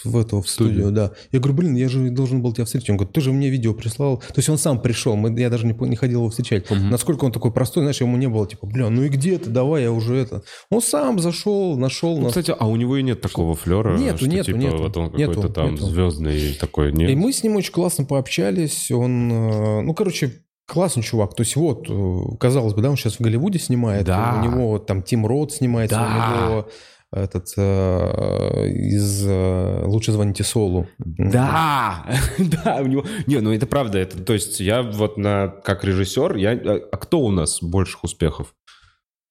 в 0.05 0.15
эту 0.15 0.41
в 0.41 0.47
студию, 0.47 0.73
Студию. 0.83 0.91
да. 0.91 1.11
Я 1.31 1.39
говорю, 1.39 1.55
блин, 1.57 1.73
я 1.75 1.89
же 1.89 2.07
должен 2.11 2.43
был 2.43 2.53
тебя 2.53 2.65
встретить. 2.65 2.91
Он 2.91 2.97
говорит, 2.97 3.11
ты 3.11 3.21
же 3.21 3.31
мне 3.31 3.49
видео 3.49 3.73
прислал. 3.73 4.17
То 4.19 4.33
есть 4.35 4.47
он 4.49 4.59
сам 4.59 4.79
пришел, 4.79 5.15
мы, 5.15 5.35
я 5.39 5.49
даже 5.49 5.65
не, 5.65 5.73
не 5.89 5.95
ходил 5.95 6.19
его 6.19 6.29
встречать. 6.29 6.69
Мгм. 6.69 6.91
Насколько 6.91 7.25
он 7.25 7.31
такой 7.31 7.51
простой, 7.51 7.81
знаешь, 7.81 7.99
ему 8.01 8.15
не 8.17 8.27
было, 8.29 8.45
типа, 8.47 8.67
бля, 8.67 8.91
ну 8.91 9.01
и 9.01 9.09
где 9.09 9.39
ты, 9.39 9.49
давай, 9.49 9.81
я 9.81 9.91
уже 9.91 10.15
это. 10.17 10.43
Он 10.69 10.83
сам 10.83 11.17
зашел, 11.17 11.75
нашел 11.75 12.15
Ну, 12.17 12.25
нас. 12.25 12.33
кстати, 12.33 12.53
а 12.55 12.67
у 12.67 12.75
него 12.75 12.95
и 12.97 13.01
нет 13.01 13.21
такого 13.21 13.55
флера, 13.55 13.97
Нету, 13.97 14.17
что 14.19 14.27
нету, 14.27 14.45
типа 14.45 14.57
нету. 14.57 14.77
вот 14.77 14.95
он 14.97 15.09
какой-то 15.09 15.49
там 15.49 15.71
нету. 15.73 15.87
звездный 15.87 16.53
такой, 16.59 16.93
нет? 16.93 17.09
И 17.09 17.15
мы 17.15 17.33
с 17.33 17.41
ним 17.41 17.55
очень 17.55 17.71
классно 17.73 18.05
пообщались. 18.05 18.91
Он, 18.91 19.31
э, 19.31 19.81
ну, 19.81 19.95
короче, 19.95 20.43
классный 20.67 21.03
чувак. 21.03 21.35
То 21.35 21.41
есть 21.43 21.55
вот, 21.55 21.87
э, 21.89 22.37
казалось 22.39 22.73
бы, 22.73 22.81
да, 22.81 22.89
он 22.89 22.97
сейчас 22.97 23.15
в 23.17 23.21
Голливуде 23.21 23.59
снимает. 23.59 24.05
Да. 24.05 24.39
У 24.39 24.43
него 24.45 24.79
там 24.79 25.01
Тим 25.01 25.25
Рот 25.25 25.51
снимается, 25.53 25.95
Да. 25.97 26.03
у 26.05 26.49
него 26.49 26.69
этот 27.11 27.47
э, 27.55 28.67
из 28.69 29.25
э, 29.25 29.83
«Лучше 29.85 30.11
звоните 30.11 30.43
Солу». 30.43 30.87
Да, 30.97 32.05
да, 32.37 32.79
у 32.81 32.87
него... 32.87 33.05
Не, 33.27 33.39
ну 33.39 33.53
это 33.53 33.67
правда, 33.67 33.99
это, 33.99 34.21
то 34.21 34.33
есть 34.33 34.59
я 34.59 34.81
вот 34.81 35.17
на, 35.17 35.47
как 35.47 35.83
режиссер, 35.85 36.35
я... 36.35 36.51
А 36.91 36.97
кто 36.97 37.19
у 37.21 37.31
нас 37.31 37.61
больших 37.61 38.03
успехов? 38.03 38.53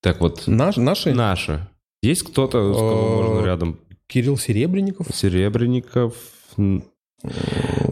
Так 0.02 0.20
вот, 0.20 0.44
Наш, 0.46 0.76
наши? 0.76 1.12
наши. 1.14 1.68
Есть 2.02 2.22
кто-то, 2.22 2.72
с 2.72 2.76
кого 2.76 2.90
Э, 2.92 3.22
можно 3.32 3.44
рядом? 3.46 3.80
Кирилл 4.06 4.36
Серебренников. 4.38 5.08
Серебренников... 5.14 6.14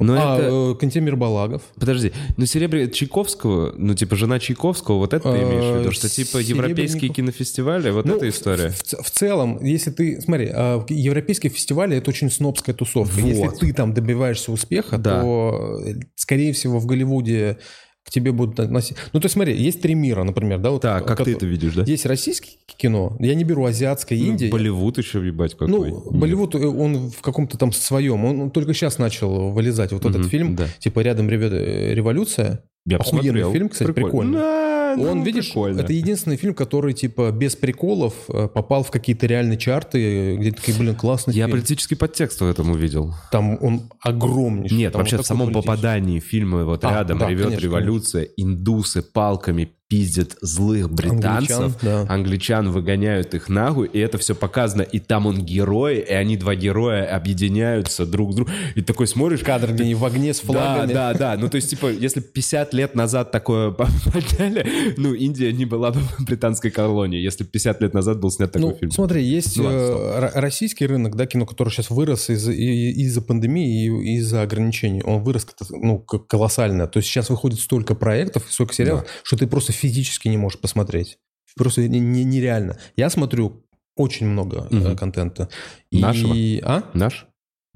Ну, 0.01 0.15
а, 0.19 0.37
это... 0.39 0.49
э, 0.73 0.75
Кантемир 0.79 1.17
Балагов. 1.17 1.63
Подожди, 1.79 2.13
ну 2.37 2.45
Серебря... 2.47 2.87
Чайковского, 2.89 3.73
ну 3.77 3.95
типа 3.95 4.17
жена 4.17 4.39
Чайковского, 4.39 4.99
вот 4.99 5.15
это 5.15 5.33
ты 5.33 5.39
имеешь 5.39 5.65
в 5.65 5.79
виду, 5.81 5.89
Э, 5.91 5.93
что 5.93 6.09
типа 6.09 6.39
европейские 6.39 7.11
кинофестивали, 7.11 7.91
вот 7.91 8.05
Ну, 8.05 8.17
эта 8.17 8.29
история. 8.29 8.71
В, 8.71 8.83
в- 8.83 9.03
в 9.05 9.11
целом, 9.11 9.65
если 9.65 9.91
ты... 9.91 10.21
Смотри, 10.21 10.51
а, 10.53 10.85
европейские 10.89 11.51
фестивали— 11.51 11.97
это 11.99 12.11
очень 12.11 12.31
снобская 12.31 12.75
тусовка. 12.75 13.15
Вот. 13.21 13.27
Если 13.29 13.49
ты 13.59 13.73
там 13.73 13.95
добиваешься 13.95 14.53
успеха, 14.53 14.99
Да. 14.99 15.21
то, 15.23 15.81
э, 15.87 15.95
скорее 16.17 16.53
всего, 16.53 16.79
в 16.79 16.87
Голливуде 16.87 17.59
к 18.05 18.11
тебе 18.11 18.33
будут 18.33 18.59
относиться... 18.59 19.01
Ну, 19.13 19.21
то 19.21 19.27
есть 19.27 19.35
смотри, 19.35 19.57
есть 19.57 19.81
три 19.81 19.95
мира, 19.95 20.25
например, 20.25 20.59
да? 20.59 20.71
Вот, 20.71 20.83
Так, 20.83 21.07
как 21.07 21.19
ко- 21.19 21.25
ты 21.25 21.33
это 21.33 21.47
видишь, 21.47 21.75
да? 21.75 21.85
Есть 21.85 22.05
российское 22.07 22.51
кино, 22.77 23.17
я 23.21 23.35
не 23.35 23.45
беру 23.45 23.65
азиатское, 23.65 24.19
Ну, 24.19 24.25
Индия. 24.27 24.51
Болливуд 24.51 24.99
еще, 24.99 25.25
ебать, 25.25 25.53
какой. 25.53 25.69
Ну, 25.69 26.11
Болливуд, 26.11 26.55
э, 26.55 26.67
он 26.67 27.11
в 27.11 27.21
каком-то 27.23 27.57
там 27.59 27.73
своем, 27.73 28.25
он 28.25 28.51
только 28.51 28.75
сейчас 28.75 28.99
начал 28.99 29.51
вылезать. 29.51 29.93
Вот 29.93 30.05
этот 30.05 30.21
Мгм, 30.23 30.29
фильм, 30.29 30.57
да. 30.57 30.67
типа 30.79 31.01
«Рядом 31.01 31.29
э, 31.29 31.95
революция», 31.95 32.65
Я 32.85 32.97
охуенный 32.97 33.21
посмотрел. 33.21 33.53
фильм, 33.53 33.69
кстати, 33.69 33.93
прикольный. 33.93 34.39
Да, 34.39 34.95
Он, 34.99 35.19
ну, 35.19 35.23
видишь, 35.25 35.47
прикольно. 35.47 35.81
это 35.81 35.93
единственный 35.93 36.37
фильм, 36.37 36.53
который, 36.55 36.93
типа, 36.93 37.31
без 37.31 37.55
приколов 37.57 38.13
э, 38.29 38.49
попал 38.49 38.83
в 38.83 38.91
какие-то 38.91 39.27
реальные 39.27 39.57
чарты, 39.57 40.37
где 40.37 40.51
такие, 40.53 40.77
блин, 40.77 40.95
классный 40.97 41.33
Я 41.33 41.47
фильм. 41.47 41.59
политический 41.59 41.95
подтекст 41.95 42.41
в 42.41 42.45
этом 42.45 42.71
увидел. 42.73 43.15
Там 43.31 43.57
он 43.63 43.83
огромнейший. 44.01 44.77
Нет, 44.77 44.93
там 44.93 45.01
вообще 45.01 45.17
вот 45.17 45.25
в 45.25 45.29
самом 45.29 45.53
попадании 45.53 46.19
фильма 46.19 46.65
вот 46.65 46.85
А, 46.85 46.91
рядом 46.91 47.19
да, 47.19 47.29
ревет 47.29 47.45
конечно, 47.45 47.65
революция, 47.65 48.25
индусы 48.37 49.01
палками 49.03 49.73
пиздят 49.93 50.39
злых 50.41 50.91
британцев, 50.91 51.59
Англичан, 51.61 51.75
да. 51.83 52.07
англичан 52.09 52.71
выгоняют 52.71 53.35
их 53.35 53.51
нахуй, 53.51 53.89
и 53.89 53.99
это 53.99 54.17
все 54.17 54.35
показано, 54.35 54.81
и 54.81 54.99
там 54.99 55.27
он 55.27 55.45
герой, 55.45 55.99
и 55.99 56.13
они 56.15 56.39
два 56.39 56.55
героя 56.55 57.15
объединяются 57.15 58.07
друг 58.07 58.33
с 58.33 58.37
другом, 58.37 58.55
и 58.75 58.81
такой 58.81 59.07
смотришь... 59.07 59.41
Кадр, 59.41 59.71
где 59.75 59.83
они 59.83 59.95
в 59.95 60.03
огне 60.07 60.33
с 60.33 60.41
Да, 60.41 60.47
флагами. 60.47 60.93
да, 60.95 61.13
да. 61.13 61.37
Ну, 61.37 61.51
то 61.51 61.57
есть, 61.57 61.69
типа, 61.69 61.91
если 61.93 62.21
50 62.21 62.73
лет 62.73 62.95
назад 62.95 63.33
такое 63.33 63.71
подняли, 63.73 64.67
ну, 64.97 65.13
Индия 65.13 65.53
не 65.53 65.67
была 65.67 65.91
бы 65.91 66.01
британской 66.21 66.71
колонией, 66.71 67.23
если 67.23 67.45
50 67.45 67.83
лет 67.83 67.93
назад 67.93 68.19
был 68.19 68.31
снят 68.31 68.51
такой 68.51 68.71
Ну, 68.71 68.77
фильм. 68.79 68.91
смотри, 68.93 69.23
есть 69.23 69.59
Ну, 69.59 69.65
ладно, 69.65 69.77
э, 69.79 70.21
ро- 70.25 70.31
российский 70.41 70.87
рынок, 70.87 71.17
да, 71.17 71.27
кино, 71.27 71.45
который 71.45 71.69
сейчас 71.69 71.91
вырос 71.91 72.31
из- 72.31 72.49
из-за 72.49 73.21
пандемии 73.21 73.89
и 73.89 74.17
из-за 74.17 74.41
ограничений. 74.41 75.03
Он 75.05 75.23
вырос 75.23 75.47
ну, 75.69 75.99
колоссально. 75.99 76.87
То 76.87 76.99
есть 76.99 77.11
сейчас 77.11 77.29
выходит 77.29 77.61
столько 77.61 77.95
проектов, 77.95 78.45
столько 78.49 78.73
сериалов, 78.73 79.05
что 79.23 79.37
ты 79.37 79.47
просто 79.47 79.73
физически 79.83 80.29
не 80.29 80.39
можешь 80.39 80.61
посмотреть. 80.61 81.19
Просто 81.57 81.87
не- 81.89 82.01
не- 82.01 82.25
нереально. 82.25 82.77
Я 82.97 83.11
смотрю 83.11 83.53
очень 83.97 84.27
много 84.27 84.67
э, 84.71 84.75
Мгм. 84.77 84.97
контента. 84.97 85.49
Нашего? 85.91 86.35
И, 86.35 86.61
а? 86.65 86.83
Наш? 86.95 87.27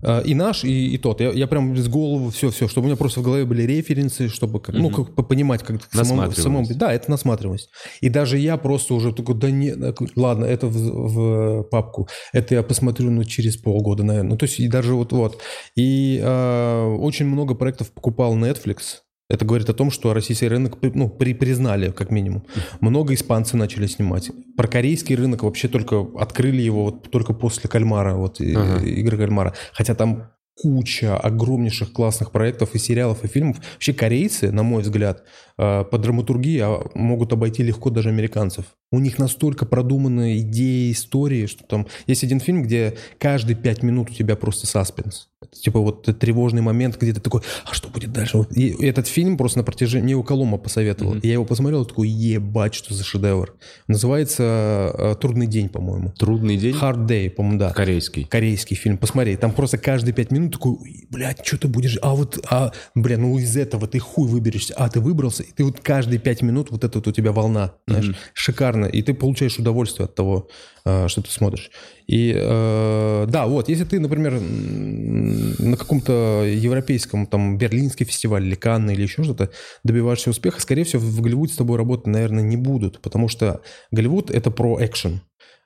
А, 0.02 0.20
И 0.20 0.34
наш, 0.34 0.64
и, 0.64 0.94
и 0.94 0.98
тот. 0.98 1.20
Я, 1.20 1.30
я 1.32 1.46
прям 1.46 1.74
с 1.76 1.88
голову 1.88 2.28
все-все, 2.30 2.68
чтобы 2.68 2.84
у 2.84 2.88
меня 2.88 2.96
просто 2.96 3.20
в 3.20 3.22
голове 3.24 3.44
были 3.46 3.62
референсы, 3.62 4.28
чтобы 4.28 4.60
как, 4.60 4.74
ну, 4.74 4.90
Мгм. 4.90 5.04
как 5.04 5.28
понимать, 5.28 5.62
как 5.62 5.76
самому, 5.92 6.32
самому- 6.32 6.74
Да, 6.74 6.92
это 6.92 7.10
насматриваемость. 7.10 7.70
И 8.02 8.08
даже 8.10 8.38
я 8.38 8.56
просто 8.58 8.94
уже 8.94 9.12
такой, 9.12 9.34
да 9.34 9.50
не, 9.50 9.74
ладно, 10.16 10.44
это 10.44 10.66
в, 10.66 10.74
в 10.74 11.62
папку. 11.70 12.08
Это 12.34 12.54
я 12.54 12.62
посмотрю, 12.62 13.10
ну, 13.10 13.24
через 13.24 13.56
полгода, 13.56 14.04
наверное. 14.04 14.30
Ну, 14.32 14.36
то 14.36 14.44
есть 14.46 14.60
и 14.60 14.68
даже 14.68 14.94
вот-вот. 14.94 15.40
И 15.78 16.20
а, 16.22 16.86
очень 16.96 17.26
много 17.26 17.54
проектов 17.54 17.90
покупал 17.90 18.36
Netflix. 18.36 19.02
Это 19.28 19.44
говорит 19.44 19.68
о 19.68 19.74
том, 19.74 19.90
что 19.90 20.14
российский 20.14 20.46
рынок 20.46 20.78
ну, 20.82 21.08
при, 21.08 21.34
признали, 21.34 21.90
как 21.90 22.10
минимум. 22.10 22.44
Много 22.80 23.14
испанцы 23.14 23.56
начали 23.56 23.86
снимать. 23.86 24.30
Про 24.56 24.68
корейский 24.68 25.16
рынок 25.16 25.42
вообще 25.42 25.66
только 25.66 26.06
открыли 26.16 26.62
его 26.62 26.84
вот 26.84 27.10
только 27.10 27.32
после 27.32 27.68
кальмара, 27.68 28.14
вот 28.14 28.40
Ага. 28.40 28.84
игры 28.84 29.18
кальмара. 29.18 29.52
Хотя 29.72 29.94
там 29.94 30.30
куча 30.54 31.16
огромнейших 31.16 31.92
классных 31.92 32.30
проектов 32.30 32.74
и 32.74 32.78
сериалов, 32.78 33.24
и 33.24 33.28
фильмов. 33.28 33.58
Вообще 33.74 33.92
корейцы, 33.92 34.50
на 34.52 34.62
мой 34.62 34.82
взгляд, 34.82 35.24
по 35.56 35.98
драматургии 35.98 36.60
а, 36.60 36.82
могут 36.94 37.32
обойти 37.32 37.62
легко 37.62 37.90
даже 37.90 38.10
американцев. 38.10 38.66
У 38.92 38.98
них 38.98 39.18
настолько 39.18 39.66
продуманные 39.66 40.40
идеи, 40.40 40.92
истории, 40.92 41.46
что 41.46 41.64
там... 41.64 41.86
Есть 42.06 42.22
один 42.22 42.40
фильм, 42.40 42.62
где 42.62 42.96
каждые 43.18 43.56
пять 43.56 43.82
минут 43.82 44.10
у 44.10 44.12
тебя 44.12 44.36
просто 44.36 44.66
саспенс. 44.66 45.28
Это 45.42 45.60
типа 45.60 45.80
вот 45.80 46.04
тревожный 46.18 46.62
момент, 46.62 46.96
где 47.00 47.12
ты 47.12 47.20
такой, 47.20 47.40
а 47.64 47.74
что 47.74 47.88
будет 47.88 48.12
дальше? 48.12 48.46
И 48.54 48.68
этот 48.86 49.08
фильм 49.08 49.36
просто 49.36 49.58
на 49.58 49.64
протяжении... 49.64 50.04
Мне 50.04 50.12
его 50.12 50.22
Колома 50.22 50.56
посоветовал. 50.58 51.16
И 51.16 51.26
я 51.26 51.34
его 51.34 51.44
посмотрел, 51.44 51.84
такой, 51.84 52.08
ебать, 52.08 52.74
что 52.74 52.94
за 52.94 53.02
шедевр. 53.02 53.54
Называется 53.88 54.92
э, 54.96 55.14
«Трудный 55.20 55.46
день», 55.46 55.68
по-моему. 55.68 56.12
Трудный 56.12 56.56
день? 56.56 56.76
Hard 56.76 57.06
Day, 57.06 57.28
по-моему, 57.28 57.58
да. 57.58 57.72
Корейский. 57.72 58.24
Корейский 58.24 58.76
фильм, 58.76 58.98
посмотри, 58.98 59.36
там 59.36 59.52
просто 59.52 59.78
каждые 59.78 60.14
пять 60.14 60.30
минут 60.30 60.52
такой, 60.52 60.76
«Ой, 60.80 61.06
блядь, 61.10 61.44
что 61.44 61.58
ты 61.58 61.68
будешь, 61.68 61.98
а 62.02 62.14
вот, 62.14 62.38
а, 62.50 62.72
бля, 62.94 63.18
ну 63.18 63.36
из 63.38 63.56
этого 63.56 63.88
ты 63.88 63.98
хуй 63.98 64.28
выберешься, 64.28 64.74
а 64.76 64.88
ты 64.88 65.00
выбрался, 65.00 65.44
и 65.48 65.52
ты 65.52 65.64
вот 65.64 65.80
каждые 65.80 66.18
пять 66.18 66.42
минут 66.42 66.70
вот 66.70 66.84
эта 66.84 66.98
вот 66.98 67.06
у 67.06 67.12
тебя 67.12 67.32
волна, 67.32 67.74
знаешь, 67.86 68.14
шикарно, 68.34 68.86
и 68.86 69.02
ты 69.02 69.14
получаешь 69.14 69.58
удовольствие 69.58 70.06
от 70.06 70.14
того, 70.14 70.48
э, 70.84 71.08
что 71.08 71.22
ты 71.22 71.30
смотришь. 71.30 71.70
И 72.06 72.32
э, 72.36 73.26
да, 73.28 73.46
вот, 73.46 73.68
если 73.68 73.84
ты, 73.84 74.00
например, 74.00 74.40
на 74.40 75.76
каком-то 75.76 76.44
европейском, 76.46 77.26
там, 77.26 77.58
берлинский 77.58 78.06
фестиваль 78.06 78.44
или 78.44 78.54
Канны 78.54 78.92
или 78.92 79.02
еще 79.02 79.22
что-то 79.22 79.50
добиваешься 79.84 80.30
успеха, 80.30 80.60
скорее 80.60 80.84
всего, 80.84 81.02
в 81.02 81.20
Голливуде 81.20 81.52
с 81.52 81.56
тобой 81.56 81.78
работать, 81.78 82.06
наверное, 82.06 82.42
не 82.42 82.56
будут, 82.56 83.00
потому 83.00 83.28
что 83.28 83.62
Голливуд— 83.90 84.30
это 84.32 84.50
про 84.50 84.84
экшен. 84.84 85.20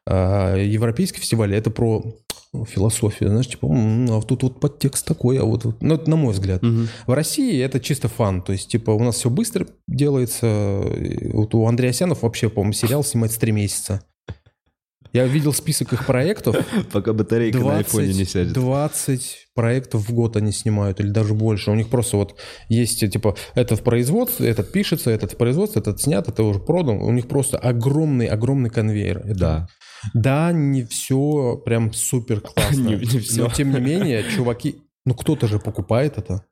А 0.07 0.57
европейский 0.57 1.21
фестиваль 1.21 1.55
это 1.55 1.71
про 1.71 2.03
философию, 2.67 3.31
знаешь, 3.31 3.47
типа, 3.49 3.67
«М, 3.67 4.11
а 4.11 4.17
вот 4.17 4.27
тут 4.27 4.43
вот 4.43 4.61
подтекст 4.61 5.07
такой, 5.07 5.39
а 5.39 5.45
вот, 5.45 5.65
вот». 5.65 5.83
ну, 5.83 5.95
это 5.95 6.11
на 6.11 6.17
мой 6.17 6.33
взгляд. 6.33 6.63
Мгм. 6.63 6.89
В 7.07 7.13
России 7.13 7.61
это 7.63 7.79
чисто 7.81 8.09
фан, 8.09 8.43
то 8.43 8.53
есть, 8.53 8.69
типа, 8.69 8.91
у 8.91 9.01
нас 9.03 9.17
все 9.17 9.31
быстро 9.31 9.67
делается. 9.87 10.83
Вот 11.33 11.55
у 11.55 11.67
Андреасянов 11.67 12.23
вообще, 12.23 12.49
по-моему, 12.49 12.73
сериал 12.73 13.05
снимать 13.05 13.33
с 13.33 13.37
три 13.37 13.53
месяца. 13.53 14.03
Я 15.13 15.27
видел 15.27 15.53
список 15.53 15.93
их 15.93 16.07
проектов. 16.07 16.57
Пока 16.93 17.13
батарейка 17.13 17.59
на 17.59 17.65
20, 17.65 17.79
айфоне 17.87 18.13
не 18.15 18.25
сядет. 18.25 18.53
20 18.53 19.49
проектов 19.55 20.09
в 20.09 20.13
год 20.15 20.37
они 20.37 20.53
снимают, 20.53 21.01
или 21.01 21.09
даже 21.11 21.35
больше. 21.35 21.73
У 21.73 21.75
них 21.75 21.89
просто 21.89 22.17
вот 22.17 22.37
есть, 22.69 23.01
типа, 23.11 23.37
этот 23.57 23.81
в 23.81 23.83
производстве, 23.83 24.49
этот 24.49 24.71
пишется, 24.71 25.11
этот 25.11 25.33
в 25.33 25.37
производстве, 25.37 25.81
этот 25.81 26.01
снят, 26.01 26.29
это 26.29 26.45
уже 26.45 26.61
продан. 26.61 26.99
У 27.01 27.11
них 27.11 27.27
просто 27.27 27.59
огромный-огромный 27.59 28.71
конвейер. 28.71 29.19
Это- 29.19 29.39
Да. 29.39 29.69
Да, 30.15 30.53
не 30.53 30.85
все 30.85 31.61
прям 31.65 31.93
супер 31.93 32.41
классно. 32.41 32.81
Не- 32.81 32.95
не 32.97 33.19
всё. 33.21 33.45
Но 33.45 33.51
тем 33.51 33.73
не 33.73 33.81
менее, 33.81 34.25
чуваки, 34.35 34.77
ну 35.05 35.15
кто-то 35.15 35.47
же 35.47 35.59
покупает 35.59 36.19
это. 36.19 36.45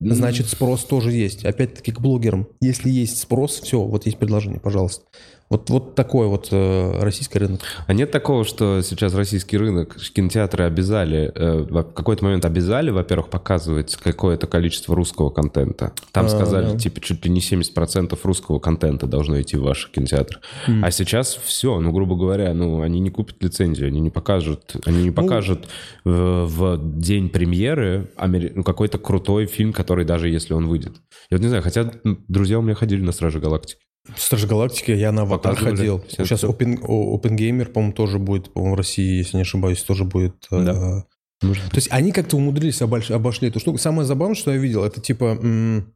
Значит, 0.00 0.46
спрос 0.46 0.84
тоже 0.84 1.10
есть. 1.12 1.44
Опять-таки 1.44 1.90
к 1.90 2.00
блогерам. 2.00 2.46
Если 2.60 2.88
есть 2.88 3.18
спрос, 3.18 3.60
все, 3.60 3.82
вот 3.82 4.06
есть 4.06 4.18
предложение, 4.18 4.60
пожалуйста. 4.60 5.04
Вот, 5.50 5.70
вот 5.70 5.94
такой 5.94 6.26
вот 6.26 6.48
э, 6.50 7.00
российский 7.00 7.38
рынок. 7.38 7.60
А 7.86 7.94
нет 7.94 8.10
такого, 8.10 8.44
что 8.44 8.82
сейчас 8.82 9.14
российский 9.14 9.56
рынок, 9.56 9.96
кинотеатры 9.96 10.64
обязали, 10.64 11.32
э, 11.34 11.66
в 11.70 11.82
какой-то 11.84 12.24
момент 12.24 12.44
обязали, 12.44 12.90
во-первых, 12.90 13.30
показывать 13.30 13.96
какое-то 13.96 14.46
количество 14.46 14.94
русского 14.94 15.30
контента. 15.30 15.92
Там 16.12 16.26
А, 16.26 16.28
сказали, 16.28 16.72
да. 16.72 16.78
типа, 16.78 17.00
чуть 17.00 17.24
ли 17.24 17.30
не 17.30 17.40
70% 17.40 18.18
русского 18.24 18.58
контента 18.58 19.06
должно 19.06 19.40
идти 19.40 19.56
в 19.56 19.62
ваш 19.62 19.90
кинотеатр. 19.90 20.40
Хм. 20.66 20.84
А 20.84 20.90
сейчас 20.90 21.38
все, 21.42 21.80
ну, 21.80 21.92
грубо 21.92 22.16
говоря, 22.16 22.52
ну, 22.52 22.82
они 22.82 23.00
не 23.00 23.10
купят 23.10 23.42
лицензию, 23.42 23.88
они 23.88 24.00
не 24.00 24.10
покажут, 24.10 24.76
они 24.84 24.98
Ну, 24.98 25.04
не 25.04 25.10
покажут 25.10 25.66
э, 26.04 26.44
в 26.46 26.78
день 26.98 27.30
премьеры 27.30 28.10
амери- 28.16 28.52
ну, 28.54 28.62
какой-то 28.64 28.98
крутой 28.98 29.46
фильм, 29.46 29.72
который 29.72 30.04
даже 30.04 30.28
если 30.28 30.52
он 30.52 30.66
выйдет. 30.68 30.92
Я 31.30 31.36
вот 31.38 31.42
не 31.42 31.48
знаю, 31.48 31.62
хотя 31.62 31.90
друзья 32.28 32.58
у 32.58 32.62
меня 32.62 32.74
ходили 32.74 33.00
на 33.00 33.12
Стражи 33.12 33.40
Галактики. 33.40 33.80
Стражи 34.16 34.46
Галактики, 34.46 34.90
я 34.90 35.12
на 35.12 35.22
аватар 35.22 35.52
Показывали. 35.52 35.76
ходил. 35.76 36.04
Всё 36.08 36.24
Сейчас. 36.24 36.44
Open, 36.44 36.78
о- 36.82 37.16
OpenGamer, 37.18 37.66
по-моему, 37.66 37.92
тоже 37.94 38.18
будет, 38.18 38.52
по-моему, 38.52 38.74
в 38.74 38.78
России, 38.78 39.18
если 39.18 39.36
не 39.36 39.42
ошибаюсь, 39.42 39.82
тоже 39.82 40.04
будет. 40.04 40.46
э, 40.50 40.64
Да. 40.64 41.04
Может 41.42 41.70
То 41.70 41.76
есть 41.76 41.88
они 41.92 42.10
как-то 42.12 42.36
умудрились 42.36 42.80
обольш- 42.82 43.12
обошли 43.12 43.48
эту 43.48 43.60
штуку. 43.60 43.78
Самое 43.78 44.06
забавное, 44.06 44.34
что 44.34 44.50
я 44.52 44.56
видел, 44.58 44.82
это 44.84 45.00
типа 45.00 45.38
м, 45.40 45.94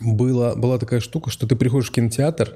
было, 0.00 0.54
была 0.54 0.78
такая 0.78 1.00
штука, 1.00 1.30
что 1.30 1.46
ты 1.48 1.56
приходишь 1.56 1.88
в 1.88 1.92
кинотеатр, 1.92 2.54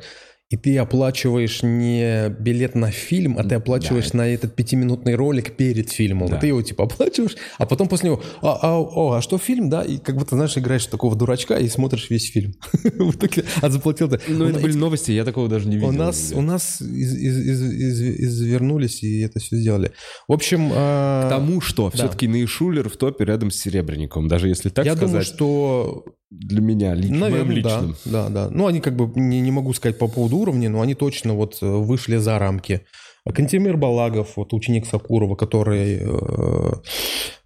и 0.53 0.57
ты 0.59 0.77
оплачиваешь 0.77 1.63
не 1.63 2.29
билет 2.29 2.75
на 2.75 2.91
фильм, 2.91 3.39
а 3.39 3.43
ты 3.45 3.55
оплачиваешь 3.55 4.11
Да. 4.11 4.19
на 4.19 4.29
этот 4.29 4.55
пятиминутный 4.55 5.15
ролик 5.15 5.57
перед 5.57 5.89
фильмом. 5.91 6.29
Да. 6.29 6.37
Ты 6.37 6.49
его 6.49 6.61
типа 6.61 6.85
оплачиваешь, 6.85 7.37
а 7.59 7.65
потом 7.65 7.89
после 7.89 8.11
него, 8.11 8.23
а, 8.43 8.59
а, 8.61 8.79
о, 8.79 9.13
а 9.13 9.23
что 9.23 9.39
фильм, 9.39 9.71
да? 9.71 9.83
И 9.83 9.97
как 9.97 10.17
будто, 10.17 10.37
знаешь, 10.37 10.57
играешь 10.59 10.85
такого 10.87 11.17
дурачка 11.17 11.57
и 11.57 11.69
смотришь 11.69 12.11
весь 12.11 12.31
фильм. 12.31 12.53
А 13.63 13.71
заплатил-то. 13.71 14.21
Ну, 14.29 14.45
У 14.45 14.49
это 14.49 14.61
были 14.61 14.77
новости, 14.77 15.11
я 15.13 15.25
такого 15.25 15.49
даже 15.49 15.69
не 15.69 15.77
видел. 15.77 15.89
у 15.89 15.93
нас, 15.93 16.33
у 16.35 16.41
нас 16.43 16.81
из- 16.83 17.15
из- 17.17 17.39
из- 17.39 17.63
из- 17.63 18.43
извернулись 18.43 19.03
и 19.03 19.21
это 19.21 19.41
все 19.41 19.57
сделали. 19.57 19.93
В 20.29 20.33
общем... 20.33 20.71
а, 20.73 21.27
К 21.27 21.31
тому, 21.31 21.61
что 21.61 21.91
все-таки 21.91 22.27
Нейшулер 22.27 22.89
в 22.89 22.97
топе 22.97 23.25
рядом 23.25 23.51
с 23.51 23.57
Серебренником, 23.57 24.29
даже 24.29 24.49
если 24.49 24.69
так 24.69 24.85
я 24.85 24.93
сказать, 24.97 25.09
думаю, 25.11 25.25
что 25.25 26.05
для 26.31 26.61
меня 26.63 26.95
лично, 26.95 27.17
Наверное, 27.19 27.45
моим 27.53 27.63
да, 27.63 27.77
личным. 27.81 27.97
да, 28.07 28.29
да. 28.29 28.49
Ну, 28.51 28.67
они 28.67 28.81
как 28.81 28.97
бы, 28.97 29.11
не, 29.21 29.41
не 29.41 29.51
могу 29.51 29.73
сказать 29.75 29.99
по 29.99 30.09
поводу 30.09 30.39
уровня, 30.43 30.69
но 30.69 30.81
они 30.83 30.95
точно 30.95 31.35
вот 31.35 31.59
э, 31.63 31.67
вышли 31.67 32.17
за 32.19 32.39
рамки. 32.39 32.83
А 33.25 33.33
Кантемир 33.33 33.77
Балагов, 33.77 34.33
вот 34.37 34.53
ученик 34.53 34.85
Сакурова, 34.85 35.37
который 35.37 35.99
э, 36.03 36.73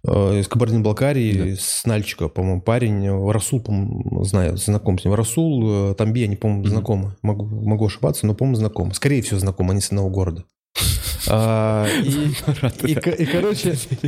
э, 0.07 0.39
из 0.39 0.47
Кабардино-Балкарии, 0.47 1.53
с 1.53 1.85
Нальчика, 1.85 2.29
по-моему, 2.29 2.61
парень, 2.61 3.31
Расул, 3.31 3.61
по-моему, 3.61 4.23
знаю, 4.23 4.57
знаком 4.57 4.97
с 4.97 5.05
ним. 5.05 5.13
Расул, 5.13 5.91
э, 5.91 5.93
Тамби, 5.95 6.23
они, 6.23 6.35
по-моему, 6.35 6.61
Мгм. 6.63 6.69
знакомы. 6.71 7.15
Могу, 7.21 7.45
могу 7.45 7.85
ошибаться, 7.85 8.25
но, 8.25 8.33
по-моему, 8.33 8.55
знакомы. 8.57 8.93
Скорее 8.95 9.21
всего, 9.21 9.39
знакомы, 9.39 9.71
они 9.73 9.81
с 9.81 9.87
одного 9.89 10.09
города. 10.09 10.43
А, 11.29 11.85
И, 12.83 12.91
и, 12.93 13.25
короче, 13.25 13.75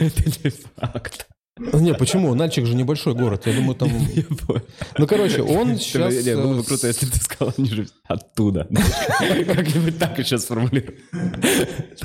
Это 0.00 0.22
не 0.44 0.50
факт. 0.76 1.26
Не, 1.58 1.94
почему? 1.94 2.34
Нальчик 2.34 2.66
же 2.66 2.74
небольшой 2.74 3.14
город. 3.14 3.46
Я 3.46 3.54
думаю, 3.54 3.74
там... 3.74 3.88
Ну, 4.98 5.06
короче, 5.06 5.42
он 5.42 5.68
Не, 5.72 5.78
сейчас... 5.78 6.14
было 6.24 6.54
бы 6.54 6.60
э, 6.60 6.64
круто, 6.64 6.86
если 6.86 7.06
ты 7.06 7.18
сказал, 7.18 7.54
они 7.56 7.68
же 7.70 7.88
оттуда. 8.04 8.66
Как-нибудь 9.18 9.98
так 9.98 10.18
еще 10.18 10.38
сформулирую. 10.38 10.98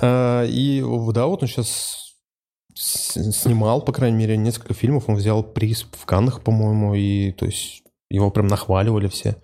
А, 0.01 0.45
И 0.45 0.81
да, 1.13 1.25
вот 1.25 1.43
он 1.43 1.49
сейчас 1.49 1.97
снимал, 2.73 3.81
по 3.81 3.91
крайней 3.91 4.17
мере, 4.17 4.37
несколько 4.37 4.73
фильмов. 4.73 5.05
Он 5.07 5.15
взял 5.15 5.43
приз 5.43 5.85
в 5.91 6.05
Каннах, 6.05 6.41
по-моему, 6.41 6.95
и 6.95 7.33
то 7.33 7.45
есть 7.45 7.83
его 8.09 8.31
прям 8.31 8.47
нахваливали 8.47 9.07
все. 9.07 9.35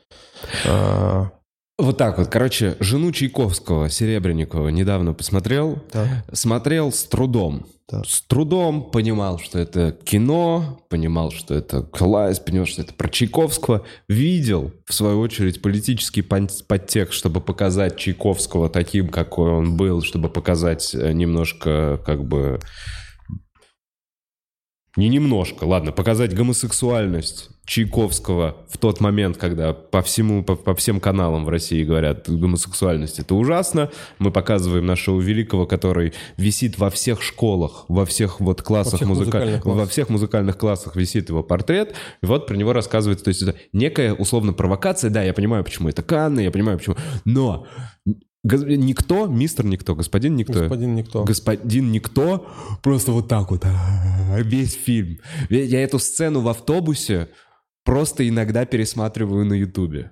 Вот 1.77 1.97
так 1.97 2.17
вот. 2.17 2.27
Короче, 2.29 2.75
жену 2.79 3.11
Чайковского, 3.11 3.87
Серебренникова, 3.89 4.69
недавно 4.69 5.13
посмотрел. 5.13 5.77
так, 5.91 6.07
Смотрел 6.33 6.91
с 6.91 7.03
трудом. 7.03 7.67
так. 7.87 8.03
С 8.07 8.21
трудом 8.23 8.89
понимал, 8.89 9.37
что 9.37 9.59
это 9.59 9.91
кино, 9.91 10.81
понимал, 10.89 11.29
что 11.29 11.53
это 11.53 11.83
класс, 11.83 12.39
понимал, 12.39 12.65
что 12.65 12.81
это 12.81 12.95
про 12.95 13.09
Чайковского. 13.09 13.85
Видел, 14.07 14.73
в 14.87 14.93
свою 14.95 15.19
очередь, 15.19 15.61
политический 15.61 16.23
подтекст, 16.23 17.13
чтобы 17.13 17.41
показать 17.41 17.95
Чайковского 17.95 18.69
таким, 18.69 19.09
какой 19.09 19.51
он 19.51 19.77
был, 19.77 20.01
чтобы 20.01 20.29
показать 20.29 20.95
э, 20.95 21.11
немножко, 21.13 22.01
как 22.03 22.23
бы... 22.25 22.59
Не 24.97 25.09
немножко, 25.09 25.63
ладно, 25.63 25.91
показать 25.91 26.33
гомосексуальность 26.35 27.51
Чайковского 27.65 28.57
в 28.67 28.79
тот 28.79 28.99
момент, 28.99 29.37
когда 29.37 29.73
по 29.73 30.01
всему, 30.01 30.43
по, 30.43 30.55
по 30.55 30.73
всем 30.73 30.99
каналам 30.99 31.45
в 31.45 31.49
России 31.49 31.83
говорят, 31.83 32.27
гомосексуальность 32.27 33.19
это 33.19 33.35
ужасно. 33.35 33.91
Мы 34.17 34.31
показываем 34.31 34.87
нашего 34.87 35.21
великого, 35.21 35.67
который 35.67 36.13
висит 36.37 36.79
во 36.79 36.89
всех 36.89 37.21
школах, 37.21 37.85
во 37.89 38.05
всех 38.05 38.39
вот 38.39 38.63
классах, 38.63 38.95
всех 38.95 39.07
музыка- 39.07 39.25
музыкальных 39.37 39.61
классах. 39.61 39.79
во 39.81 39.87
всех 39.87 40.09
музыкальных 40.09 40.57
классах 40.57 40.95
висит 40.95 41.29
его 41.29 41.43
портрет, 41.43 41.93
и 42.23 42.25
вот 42.25 42.47
про 42.47 42.55
него 42.55 42.73
рассказывается, 42.73 43.25
то 43.25 43.29
есть 43.29 43.43
это 43.43 43.55
некая 43.73 44.13
условно 44.13 44.53
провокация, 44.53 45.11
да, 45.11 45.21
я 45.21 45.33
понимаю, 45.33 45.63
почему 45.63 45.89
это 45.89 46.01
Канны, 46.01 46.39
я 46.39 46.51
понимаю, 46.51 46.79
почему, 46.79 46.95
но 47.23 47.67
никто, 48.51 49.27
мистер 49.27 49.65
никто, 49.65 49.95
господин 49.95 50.35
никто, 50.35 50.53
Господин 50.53 50.95
Никто. 50.95 51.23
господин 51.23 51.91
никто, 51.91 52.47
просто 52.81 53.11
вот 53.11 53.27
так 53.27 53.51
вот, 53.51 53.63
а, 53.65 54.39
весь 54.41 54.73
фильм. 54.73 55.19
Я 55.49 55.81
эту 55.83 55.99
сцену 55.99 56.41
в 56.41 56.47
автобусе 56.47 57.29
просто 57.83 58.27
иногда 58.27 58.65
пересматриваю 58.65 59.45
на 59.45 59.53
Ютубе. 59.53 60.11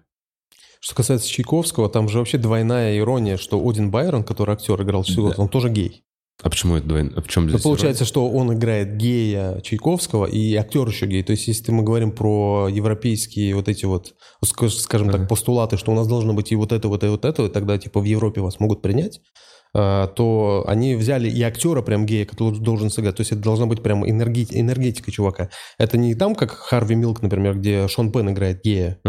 Что 0.80 0.96
касается 0.96 1.28
Чайковского, 1.28 1.90
там 1.90 2.08
же 2.10 2.20
вообще 2.20 2.38
двойная 2.38 2.98
ирония, 2.98 3.38
что 3.38 3.60
Один 3.68 3.90
Байрон, 3.90 4.24
который 4.24 4.54
актер 4.54 4.80
играл 4.82 5.04
Да. 5.36 5.42
он 5.42 5.50
тоже 5.50 5.70
гей. 5.70 6.04
А 6.44 6.50
почему 6.50 6.76
это 6.76 6.88
двойно? 6.88 7.12
А 7.16 7.22
в 7.22 7.28
чем 7.28 7.44
Ну, 7.46 7.50
здесь 7.52 7.62
получается, 7.62 8.04
что 8.06 8.30
он 8.30 8.54
играет 8.54 8.98
гея 8.98 9.62
Чайковского, 9.62 10.26
и 10.26 10.54
актер 10.56 10.88
еще 10.88 11.06
гей. 11.08 11.24
То 11.24 11.32
есть, 11.32 11.48
если 11.48 11.72
мы 11.72 11.82
говорим 11.84 12.12
про 12.12 12.68
европейские 12.70 13.56
вот 13.56 13.70
эти 13.70 13.86
вот, 13.86 14.14
ск- 14.44 14.70
скажем 14.70 15.10
Ага. 15.10 15.20
так, 15.20 15.30
постулаты, 15.30 15.78
что 15.78 15.92
у 15.92 15.96
нас 15.96 16.08
должно 16.08 16.34
быть 16.34 16.52
и 16.52 16.56
вот 16.56 16.72
это, 16.72 16.88
вот 16.90 17.04
это, 17.04 17.12
вот 17.12 17.26
это, 17.26 17.46
и 17.46 17.50
тогда 17.50 17.78
типа 17.78 18.00
в 18.02 18.04
Европе 18.04 18.42
вас 18.42 18.60
могут 18.60 18.82
принять, 18.82 19.22
а, 19.74 20.08
то 20.08 20.66
они 20.68 20.96
взяли 20.96 21.30
и 21.30 21.42
актера 21.42 21.82
прям 21.82 22.06
гея, 22.06 22.26
который 22.26 22.60
должен 22.60 22.90
сыграть. 22.90 23.16
То 23.16 23.22
есть 23.22 23.32
это 23.32 23.42
должна 23.42 23.66
быть 23.66 23.82
прям 23.82 24.04
энерги- 24.06 24.48
энергетика 24.52 25.12
чувака. 25.12 25.50
Это 25.78 25.98
не 25.98 26.16
там, 26.16 26.36
как 26.36 26.52
Харви 26.52 26.96
Милк, 26.96 27.22
например, 27.22 27.56
где 27.58 27.88
Шон 27.88 28.12
Пен 28.12 28.30
играет 28.30 28.62
гея, 28.64 29.00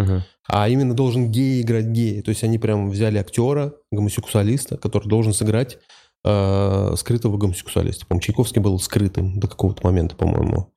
а 0.49 0.68
именно 0.68 0.95
должен 0.95 1.31
гей 1.33 1.61
играть 1.62 1.87
гея. 1.87 2.22
То 2.22 2.29
есть 2.31 2.45
они 2.45 2.59
прям 2.59 2.89
взяли 2.91 3.18
актера, 3.18 3.74
гомосексуалиста, 3.91 4.77
который 4.77 5.09
должен 5.09 5.33
сыграть 5.33 5.79
э, 6.24 6.94
скрытого 6.96 7.36
гомосексуалиста. 7.36 8.06
По-моему, 8.06 8.22
Чайковский 8.22 8.60
был 8.60 8.78
скрытым 8.78 9.38
до 9.38 9.48
какого-то 9.48 9.86
момента, 9.86 10.16
по-моему. 10.16 10.72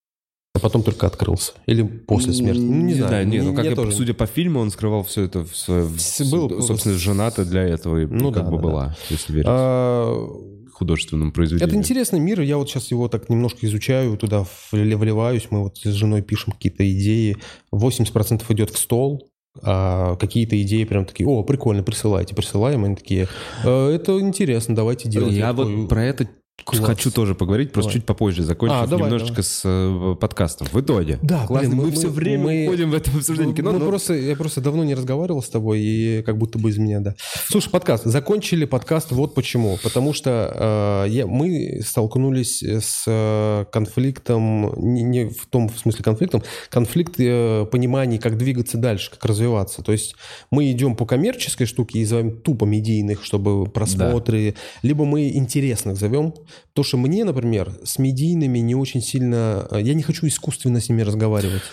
А 0.55 0.59
потом 0.59 0.81
только 0.81 1.05
открылся. 1.05 1.53
Или 1.67 1.83
после 1.83 2.33
смерти. 2.33 2.59
Ну, 2.59 2.85
не, 2.85 2.95
знаю. 2.95 3.27
не, 3.27 3.39
ну 3.41 3.53
как 3.53 3.65
я 3.65 3.75
тоже- 3.75 3.91
судя 3.91 4.13
по 4.15 4.25
фильму, 4.25 4.59
он 4.59 4.71
скрывал 4.71 5.03
все 5.03 5.23
это 5.23 5.43
в 5.45 5.55
своем... 5.55 5.87
Был- 6.31 6.61
собственно, 6.63 6.95
жена-то 6.95 7.45
для 7.45 7.63
этого 7.63 7.97
и 8.01 8.05
Ну 8.07 8.31
как 8.33 8.45
да, 8.45 8.49
бы 8.51 8.57
да, 8.57 8.63
была, 8.63 8.97
если 9.09 9.31
верить 9.33 9.45
А, 9.47 10.27
художественному 10.73 11.31
произведению. 11.31 11.67
Это 11.67 11.77
интересный 11.77 12.19
мир, 12.19 12.41
я 12.41 12.57
вот 12.57 12.67
сейчас 12.69 12.89
его 12.89 13.07
так 13.09 13.29
немножко 13.29 13.65
изучаю, 13.67 14.17
туда 14.17 14.43
вли- 14.71 14.95
вливаюсь, 14.97 15.47
мы 15.51 15.63
вот 15.63 15.77
с 15.77 15.83
женой 15.91 16.23
пишем 16.23 16.53
какие-то 16.53 16.89
идеи, 16.89 17.37
80% 17.71 18.43
идет 18.49 18.71
в 18.71 18.77
стол, 18.79 19.28
а 19.61 20.15
какие-то 20.15 20.61
идеи 20.61 20.83
прям 20.83 21.05
такие, 21.05 21.27
о, 21.27 21.43
прикольно, 21.43 21.83
присылайте, 21.83 22.35
присылаем, 22.35 22.85
они 22.85 22.95
такие, 22.95 23.27
«Э, 23.63 23.89
это 23.89 24.19
интересно, 24.19 24.75
давайте 24.75 25.09
делать. 25.09 25.33
Я 25.33 25.49
такой, 25.49 25.75
вот 25.75 25.89
про 25.89 26.03
это 26.03 26.27
Класс. 26.63 26.83
хочу 26.85 27.11
тоже 27.11 27.35
поговорить, 27.35 27.71
просто 27.71 27.89
Давай. 27.91 27.99
чуть 27.99 28.05
попозже, 28.05 28.43
закончив 28.43 28.77
А, 28.77 28.87
давай, 28.87 29.05
немножечко 29.05 29.41
с 29.43 29.61
э, 29.65 30.15
подкастом. 30.19 30.67
В 30.71 30.79
итоге. 30.79 31.19
Да, 31.21 31.45
Классно, 31.45 31.69
блин, 31.69 31.79
мы, 31.81 31.85
мы- 31.87 31.91
все 31.91 32.09
время 32.09 32.43
мы- 32.43 32.63
уходим 32.67 32.91
в 32.91 32.93
это 32.93 33.11
обсуждение 33.11 33.55
кино. 33.55 33.71
Мы 33.71 33.79
но- 33.79 33.87
просто, 33.87 34.13
я 34.13 34.35
просто 34.35 34.61
давно 34.61 34.83
не 34.83 34.95
разговаривал 34.95 35.41
с 35.41 35.49
тобой, 35.49 35.79
и 35.81 36.21
как 36.23 36.37
будто 36.37 36.59
бы 36.59 36.69
из 36.69 36.77
меня, 36.77 36.99
да. 36.99 37.15
Слушай, 37.47 37.69
подкаст. 37.69 38.05
Закончили 38.05 38.65
подкаст 38.65 39.11
вот 39.11 39.33
почему. 39.35 39.77
Потому 39.83 40.13
что 40.13 41.05
э, 41.07 41.09
я, 41.11 41.27
мы 41.27 41.81
столкнулись 41.85 42.63
с 42.63 43.03
э, 43.07 43.65
конфликтом, 43.71 44.73
не, 44.77 45.03
не 45.03 45.25
в 45.29 45.45
том 45.47 45.69
в 45.69 45.77
смысле 45.77 46.03
конфликтом, 46.03 46.43
конфликт 46.69 47.15
э, 47.19 47.65
пониманий, 47.71 48.17
как 48.17 48.37
двигаться 48.37 48.77
дальше, 48.77 49.11
как 49.11 49.25
развиваться. 49.25 49.81
То 49.81 49.91
есть 49.91 50.15
мы 50.51 50.71
идем 50.71 50.95
по 50.95 51.05
коммерческой 51.05 51.65
штуке 51.65 51.99
и 51.99 52.05
зовем 52.05 52.41
тупо 52.41 52.65
медийных, 52.65 53.23
чтобы 53.23 53.65
просмотры, 53.65 54.55
либо 54.83 55.05
мы 55.05 55.29
интересных 55.29 55.97
зовем. 55.97 56.33
То, 56.73 56.83
что 56.83 56.97
мне, 56.97 57.23
например, 57.23 57.71
с 57.83 57.99
медийными 57.99 58.59
не 58.59 58.75
очень 58.75 59.01
сильно... 59.01 59.67
э, 59.71 59.81
Я 59.81 59.93
не 59.93 60.03
хочу 60.03 60.27
искусственно 60.27 60.79
с 60.81 60.89
ними 60.89 61.01
разговаривать. 61.01 61.63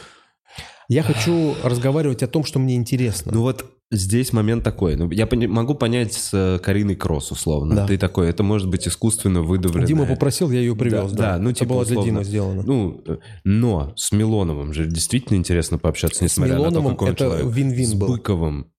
Я 0.88 1.02
хочу 1.02 1.54
разговаривать 1.64 2.22
о 2.22 2.26
том, 2.28 2.44
что 2.44 2.58
мне 2.58 2.76
интересно. 2.76 3.32
Ну 3.34 3.42
вот 3.42 3.66
здесь 3.90 4.32
момент 4.32 4.64
такой. 4.64 4.96
Ну, 4.96 5.10
я 5.10 5.26
пони- 5.26 5.46
могу 5.46 5.74
понять 5.74 6.12
с 6.12 6.30
э, 6.32 6.58
Кариной 6.58 6.96
Кросс, 6.96 7.30
условно. 7.32 7.74
Да. 7.76 7.86
Ты 7.86 7.98
такой, 7.98 8.28
это 8.28 8.42
может 8.42 8.68
быть 8.68 8.86
искусственно 8.88 9.42
выдавленное. 9.42 9.86
Дима 9.86 10.06
попросил, 10.06 10.50
я 10.50 10.60
ее 10.60 10.74
привез. 10.76 11.10
Да, 11.12 11.16
Да, 11.16 11.32
да, 11.36 11.38
ну, 11.38 11.50
Это 11.50 11.60
типа, 11.60 11.74
было 11.74 11.84
для 11.84 11.92
условно. 11.98 12.10
Димы 12.12 12.24
сделано. 12.24 12.62
Ну, 12.64 13.02
э, 13.06 13.16
но 13.44 13.92
с 13.96 14.12
Милоновым 14.12 14.72
же 14.72 14.86
действительно 14.86 15.36
интересно 15.36 15.78
пообщаться, 15.78 16.22
несмотря 16.24 16.54
на 16.54 16.58
то, 16.64 16.70
Милоновым 16.70 16.92
какой 16.94 17.08
он 17.08 17.14
это 17.14 17.24
человек. 17.24 17.46
вин-вин 17.54 17.86
С 17.86 17.94
был. 17.94 18.08
Быковым 18.08 18.72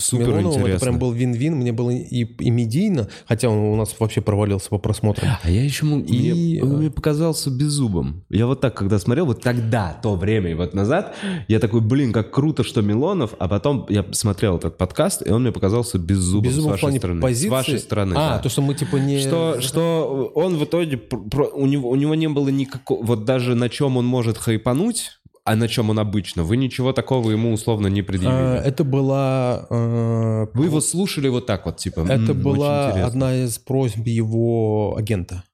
супер 0.00 0.28
Милоновым 0.28 0.48
это 0.50 0.60
интересно. 0.60 0.86
прям 0.86 0.98
был 0.98 1.12
вин-вин. 1.12 1.56
Мне 1.56 1.72
было 1.72 1.90
и, 1.90 2.24
и 2.24 2.50
медийно, 2.50 3.08
хотя 3.26 3.48
он 3.48 3.58
у 3.58 3.76
нас 3.76 3.94
вообще 3.98 4.20
провалился 4.20 4.68
по 4.70 4.78
просмотрам. 4.78 5.28
А 5.42 5.50
я 5.50 5.64
еще 5.64 5.84
И, 5.86 5.88
мне, 5.88 6.62
он 6.62 6.72
э, 6.72 6.76
мне 6.76 6.90
показался 6.90 7.50
беззубым. 7.50 8.24
Я 8.30 8.46
вот 8.46 8.60
так, 8.60 8.74
когда 8.74 8.98
смотрел, 8.98 9.26
вот 9.26 9.42
тогда, 9.42 9.98
то 10.02 10.14
время, 10.14 10.52
и 10.52 10.54
вот 10.54 10.72
назад, 10.74 11.14
я 11.48 11.58
такой, 11.58 11.80
блин, 11.80 12.12
как 12.12 12.30
круто, 12.30 12.62
что 12.62 12.80
Милонов, 12.80 13.34
а 13.38 13.48
потом 13.48 13.86
я 13.88 14.04
смотрел 14.12 14.56
этот 14.56 14.78
подкаст, 14.78 15.26
и 15.26 15.30
он 15.30 15.42
мне 15.42 15.52
показался 15.52 15.98
беззубым, 15.98 16.50
Безумно 16.50 16.62
с 16.62 16.66
в 16.66 16.70
вашей 16.70 16.80
плане 16.80 16.98
стороны. 16.98 17.20
позиции. 17.20 17.48
С 17.48 17.50
вашей 17.50 17.78
стороны, 17.78 18.14
А, 18.16 18.36
да. 18.36 18.38
то, 18.38 18.48
что 18.48 18.62
мы 18.62 18.74
типа 18.74 18.96
не... 18.96 19.18
Что, 19.18 19.60
что 19.60 20.30
он 20.34 20.56
в 20.56 20.64
итоге, 20.64 21.00
у, 21.54 21.66
него, 21.66 21.90
у 21.90 21.94
него 21.96 22.14
не 22.14 22.28
было 22.28 22.48
никакого, 22.48 23.04
вот 23.04 23.24
даже 23.24 23.54
на 23.54 23.68
чем 23.68 23.96
он 23.96 24.06
может 24.06 24.38
хайпануть, 24.38 25.18
а 25.52 25.56
на 25.56 25.66
чем 25.68 25.90
он 25.90 25.98
обычно, 25.98 26.42
вы 26.44 26.56
ничего 26.56 26.92
такого 26.92 27.30
ему 27.30 27.52
условно 27.52 27.88
не 27.88 28.00
А, 28.00 28.04
предъявили. 28.04 28.58
это 28.64 28.84
была... 28.84 29.66
э, 29.70 30.46
Вы 30.54 30.66
его 30.66 30.80
слушали 30.80 31.28
вот 31.28 31.46
так 31.46 31.66
вот, 31.66 31.76
типа, 31.78 32.00
Это 32.00 32.12
«М, 32.14 32.22
очень 32.30 32.42
была 32.42 32.86
интересно». 32.90 33.06
одна 33.06 33.34
из 33.44 33.58
просьб 33.58 34.06
его 34.06 34.94
агента. 34.98 35.44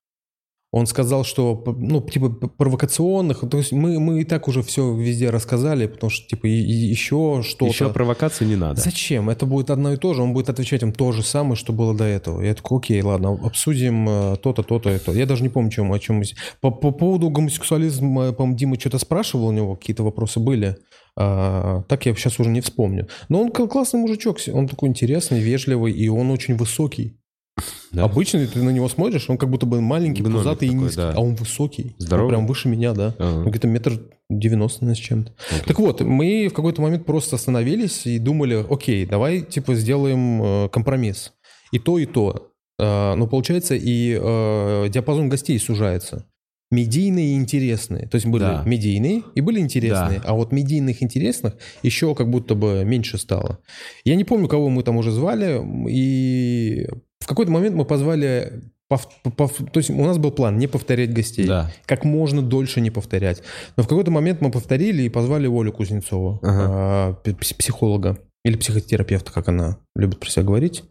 Он 0.77 0.87
сказал, 0.87 1.23
что, 1.25 1.63
ну, 1.79 2.01
типа, 2.03 2.31
провокационных, 2.31 3.45
то 3.49 3.59
есть 3.59 3.71
мы, 3.71 4.01
мы 4.01 4.23
и 4.23 4.25
так 4.25 4.49
уже 4.49 4.61
все 4.63 4.93
везде 4.93 5.31
рассказали, 5.31 5.87
потому 5.87 6.11
что, 6.11 6.27
типа, 6.27 6.49
и- 6.49 6.51
и 6.51 6.73
еще 6.73 7.43
что-то. 7.45 7.67
Еще 7.67 7.89
провокации 7.91 8.45
не 8.45 8.57
надо. 8.57 8.81
Зачем? 8.81 9.31
Это 9.31 9.47
будет 9.47 9.71
одно 9.71 9.93
и 9.93 9.97
то 9.97 10.15
же. 10.15 10.23
Он 10.23 10.33
будет 10.33 10.49
отвечать 10.51 10.83
им 10.83 10.93
то 10.93 11.13
же 11.13 11.23
самое, 11.23 11.55
что 11.55 11.73
было 11.73 11.95
до 11.95 12.03
этого. 12.03 12.43
Я 12.43 12.55
такой, 12.55 12.79
окей, 12.79 13.01
ладно, 13.03 13.39
обсудим 13.45 14.09
э, 14.09 14.37
то-то, 14.43 14.65
то-то, 14.65 14.91
это. 14.91 15.13
Я 15.13 15.27
даже 15.27 15.45
не 15.45 15.49
помню, 15.49 15.71
чем, 15.71 15.93
о 15.93 15.99
чем 16.01 16.17
мы... 16.17 16.25
По, 16.61 16.73
по 16.73 16.91
поводу 16.91 17.31
гомосексуализма, 17.31 18.33
по-моему, 18.33 18.57
Дима 18.59 18.81
что-то 18.81 18.99
спрашивал, 18.99 19.47
у 19.47 19.53
него 19.53 19.77
какие-то 19.77 20.03
вопросы 20.03 20.41
были. 20.41 20.77
А, 21.17 21.83
так 21.89 22.05
я 22.07 22.15
сейчас 22.17 22.41
уже 22.41 22.51
не 22.51 22.61
вспомню. 22.61 23.07
Но 23.29 23.41
он 23.43 23.53
классный 23.53 24.01
мужичок, 24.01 24.39
он 24.53 24.67
такой 24.67 24.89
интересный, 24.89 25.39
вежливый, 25.39 25.93
и 25.93 26.09
он 26.09 26.33
очень 26.33 26.57
высокий. 26.57 27.17
Да. 27.93 28.05
Обычно 28.05 28.45
ты 28.47 28.61
на 28.63 28.71
него 28.71 28.89
смотришь, 28.89 29.31
он 29.31 29.39
как 29.39 29.49
будто 29.49 29.67
бы 29.67 29.81
маленький, 29.81 30.23
Гномик 30.23 30.39
пузатый 30.39 30.69
и 30.69 30.71
такой, 30.73 30.85
низкий, 30.85 30.97
да. 31.01 31.13
а 31.15 31.21
он 31.21 31.37
высокий. 31.37 31.95
Здоровый? 31.99 32.27
Он 32.27 32.31
прям 32.39 32.47
выше 32.49 32.69
меня, 32.69 32.93
да. 32.93 33.15
Ага. 33.19 33.49
Где-то 33.49 33.69
метр 33.69 34.01
девяносто 34.29 34.93
с 34.93 34.99
чем-то. 34.99 35.33
Вот. 35.53 35.65
Так 35.65 35.79
вот, 35.79 36.01
мы 36.01 36.49
в 36.49 36.55
какой-то 36.55 36.83
момент 36.83 37.07
просто 37.07 37.37
остановились 37.37 38.07
и 38.07 38.19
думали, 38.19 38.65
окей, 38.69 39.07
давай 39.07 39.43
типа 39.43 39.75
сделаем 39.77 40.43
э, 40.43 40.69
компромисс. 40.71 41.33
И 41.71 41.79
то, 41.79 41.99
и 41.99 42.07
то. 42.07 42.51
Э, 42.81 43.15
но 43.15 43.29
получается 43.29 43.77
и 43.77 44.19
э, 44.21 44.89
диапазон 44.89 45.29
гостей 45.29 45.59
сужается. 45.61 46.27
Медийные 46.73 47.35
и 47.35 47.37
интересные. 47.37 48.09
То 48.09 48.17
есть 48.17 48.27
были 48.27 48.43
Да. 48.43 48.63
медийные 48.67 49.23
и 49.37 49.41
были 49.41 49.61
интересные. 49.61 50.19
Да. 50.19 50.25
А 50.31 50.35
вот 50.35 50.51
медийных 50.51 51.03
интересных 51.05 51.55
еще 51.85 52.17
как 52.17 52.29
будто 52.29 52.57
бы 52.57 52.83
меньше 52.85 53.19
стало. 53.19 53.61
Я 54.05 54.17
не 54.17 54.25
помню, 54.25 54.49
кого 54.49 54.71
мы 54.71 54.83
там 54.83 54.97
уже 54.97 55.13
звали. 55.13 55.61
И 55.89 56.89
в 57.25 57.27
какой-то 57.27 57.51
момент 57.51 57.75
мы 57.75 57.85
позвали... 57.87 58.61
пов- 58.93 59.09
пов- 59.25 59.71
то 59.71 59.79
есть 59.81 59.89
у 59.89 60.05
нас 60.05 60.19
был 60.19 60.31
план 60.31 60.59
не 60.59 60.67
повторять 60.67 61.13
гостей 61.15 61.47
Да. 61.47 61.71
как 61.87 62.05
можно 62.05 62.43
дольше 62.43 62.81
не 62.83 62.91
повторять. 62.91 63.43
Но 63.77 63.83
в 63.83 63.89
какой-то 63.89 64.11
момент 64.11 64.43
мы 64.43 64.51
повторили 64.51 65.03
и 65.05 65.09
позвали 65.09 65.47
Олю 65.47 65.73
Кузнецову, 65.73 66.39
а, 66.43 67.15
пи- 67.25 67.31
пс- 67.33 67.57
психолога 67.57 68.19
или 68.45 68.57
психотерапевта, 68.57 69.33
как 69.33 69.49
она 69.49 69.79
любит 69.97 70.21
про 70.21 70.29
себя 70.29 70.43
говорить. 70.45 70.85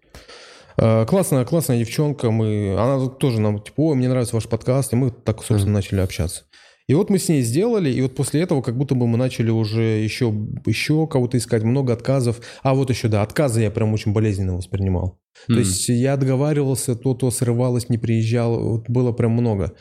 А, 0.77 1.05
Классная, 1.05 1.45
классная 1.45 1.77
девчонка. 1.77 2.31
Мы, 2.31 2.75
она 2.79 3.07
тоже 3.07 3.39
нам, 3.39 3.59
типа, 3.61 3.81
ой, 3.81 3.95
мне 3.95 4.09
нравится 4.09 4.35
ваш 4.35 4.47
подкаст, 4.47 4.91
и 4.93 4.95
мы 4.95 5.11
так, 5.11 5.43
собственно, 5.43 5.73
начали 5.75 5.99
общаться. 5.99 6.45
И 6.87 6.95
вот 6.95 7.09
мы 7.09 7.17
с 7.19 7.29
ней 7.29 7.41
сделали, 7.43 7.89
и 7.91 8.01
вот 8.01 8.15
после 8.15 8.41
этого 8.41 8.61
как 8.61 8.75
будто 8.75 8.93
бы 8.95 9.07
мы 9.07 9.17
начали 9.17 9.49
уже 9.51 9.81
еще, 10.03 10.33
еще 10.65 11.07
кого-то 11.07 11.37
искать, 11.37 11.63
много 11.63 11.93
отказов. 11.93 12.41
А 12.63 12.73
вот 12.73 12.89
еще, 12.89 13.07
да, 13.07 13.21
отказы 13.21 13.61
я 13.61 13.71
прям 13.71 13.93
очень 13.93 14.11
болезненно 14.13 14.57
воспринимал. 14.57 15.17
То 15.47 15.59
есть 15.59 15.89
я 15.89 16.15
договаривался, 16.17 16.95
то, 16.95 17.13
то 17.13 17.31
срывалось, 17.31 17.89
не 17.89 17.97
приезжал, 17.97 18.59
вот 18.59 18.89
было 18.89 19.11
прям 19.11 19.31
много. 19.31 19.73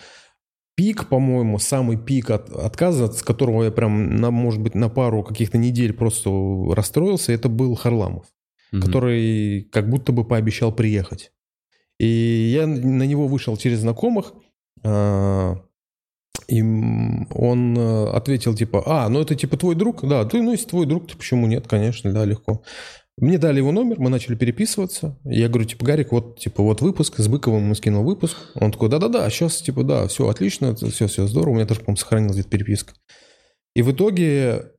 Пик, 0.75 1.09
по-моему, 1.09 1.59
самый 1.59 1.99
пик 1.99 2.31
от, 2.31 2.51
отказа, 2.51 3.13
с 3.13 3.23
которого 3.23 3.65
я 3.65 3.71
прям, 3.71 4.17
на, 4.17 4.31
может 4.31 4.61
быть, 4.61 4.75
на 4.75 4.89
пару 4.89 5.23
каких-то 5.23 5.59
недель 5.59 5.93
просто 5.93 6.31
расстроился, 6.75 7.33
это 7.33 7.49
был 7.49 7.75
Харламов, 7.75 8.27
Мгм. 8.73 8.83
который 8.83 9.63
как 9.71 9.91
будто 9.91 10.13
бы 10.13 10.25
пообещал 10.25 10.73
приехать. 10.73 11.31
И 11.99 12.07
я 12.07 12.67
на 12.67 13.03
него 13.05 13.29
вышел 13.29 13.57
через 13.57 13.81
знакомых, 13.81 14.33
а, 14.83 15.57
и 16.49 16.61
он 16.63 17.77
э, 17.79 18.07
ответил 18.11 18.55
типа, 18.55 18.83
а, 18.87 19.09
ну 19.09 19.21
это 19.21 19.35
типа 19.35 19.57
твой 19.57 19.75
друг? 19.75 20.07
Да, 20.09 20.25
ты, 20.25 20.43
ну 20.43 20.53
если 20.53 20.69
твой 20.69 20.87
друг, 20.87 21.07
то 21.07 21.17
почему 21.17 21.47
нет? 21.47 21.69
Конечно, 21.69 22.13
да, 22.13 22.25
легко. 22.25 22.63
Мне 23.23 23.39
дали 23.39 23.59
его 23.59 23.71
номер, 23.71 24.01
мы 24.01 24.11
начали 24.11 24.35
переписываться. 24.35 25.17
Я 25.23 25.49
говорю, 25.49 25.65
типа, 25.65 25.85
Гарик, 25.85 26.11
вот, 26.11 26.41
типа, 26.41 26.61
вот 26.61 26.81
выпуск, 26.81 27.19
с 27.19 27.29
Быковым 27.29 27.63
мы 27.63 27.77
скинул 27.77 28.03
выпуск. 28.03 28.37
Он 28.57 28.73
такой, 28.73 28.89
да-да-да, 28.89 29.31
сейчас, 29.31 29.63
типа, 29.63 29.85
да, 29.85 30.09
все 30.09 30.29
отлично, 30.29 30.75
все, 30.75 31.07
все 31.07 31.29
здорово. 31.29 31.53
У 31.53 31.55
меня 31.55 31.67
тоже, 31.67 31.83
по-моему, 31.83 31.99
сохранилась 31.99 32.35
где-то 32.35 32.49
переписка. 32.49 32.95
И 33.77 33.83
в 33.83 33.93
итоге 33.93 34.73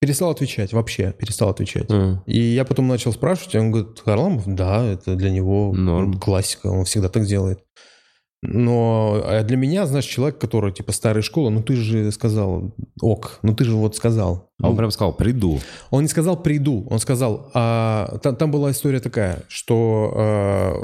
перестал 0.00 0.30
отвечать, 0.30 0.72
вообще 0.72 1.14
перестал 1.16 1.50
отвечать. 1.50 1.88
М. 1.88 2.24
И 2.26 2.36
я 2.36 2.64
потом 2.64 2.88
начал 2.88 3.12
спрашивать, 3.12 3.54
и 3.54 3.58
он 3.58 3.70
говорит, 3.70 4.00
Харламов, 4.04 4.42
да, 4.46 4.84
это 4.84 5.14
для 5.14 5.30
него 5.30 5.72
Норм. 5.72 6.18
классика, 6.18 6.66
он 6.66 6.86
всегда 6.86 7.08
так 7.08 7.26
делает. 7.26 7.60
Но 8.46 9.22
а 9.24 9.42
для 9.42 9.56
меня, 9.56 9.86
знаешь, 9.86 10.04
человек, 10.04 10.38
который 10.38 10.72
типа 10.72 10.92
старой 10.92 11.22
школы, 11.22 11.50
ну 11.50 11.62
ты 11.62 11.76
же 11.76 12.12
сказал, 12.12 12.74
ок, 13.00 13.38
ну 13.42 13.54
ты 13.54 13.64
же 13.64 13.74
вот 13.74 13.96
сказал. 13.96 14.50
А 14.62 14.70
он 14.70 14.76
прям 14.76 14.90
сказал, 14.90 15.12
приду. 15.12 15.60
Он 15.90 16.02
не 16.02 16.08
сказал 16.08 16.40
приду, 16.40 16.86
он 16.88 16.98
сказал, 17.00 17.50
а, 17.54 18.18
там, 18.22 18.36
там 18.36 18.50
была 18.50 18.70
история 18.70 19.00
такая, 19.00 19.42
что 19.48 20.12
а, 20.14 20.74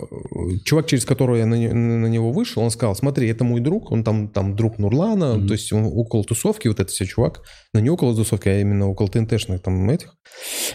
чувак, 0.64 0.86
через 0.86 1.04
которого 1.04 1.36
я 1.36 1.46
на, 1.46 1.56
на 1.56 2.06
него 2.06 2.32
вышел, 2.32 2.62
он 2.62 2.70
сказал, 2.70 2.96
смотри, 2.96 3.28
это 3.28 3.44
мой 3.44 3.60
друг, 3.60 3.92
он 3.92 4.02
там, 4.02 4.28
там 4.28 4.56
друг 4.56 4.78
Нурлана, 4.78 5.34
Мгм. 5.34 5.46
то 5.46 5.52
есть 5.52 5.72
он 5.72 5.84
около 5.84 6.24
тусовки, 6.24 6.66
вот 6.66 6.80
это 6.80 6.90
все 6.90 7.04
чувак, 7.04 7.42
но 7.72 7.80
не 7.80 7.90
около 7.90 8.14
тусовки, 8.14 8.48
а 8.48 8.60
именно 8.60 8.88
около 8.88 9.08
ТНТшных 9.08 9.62
там 9.62 9.88
этих, 9.88 10.16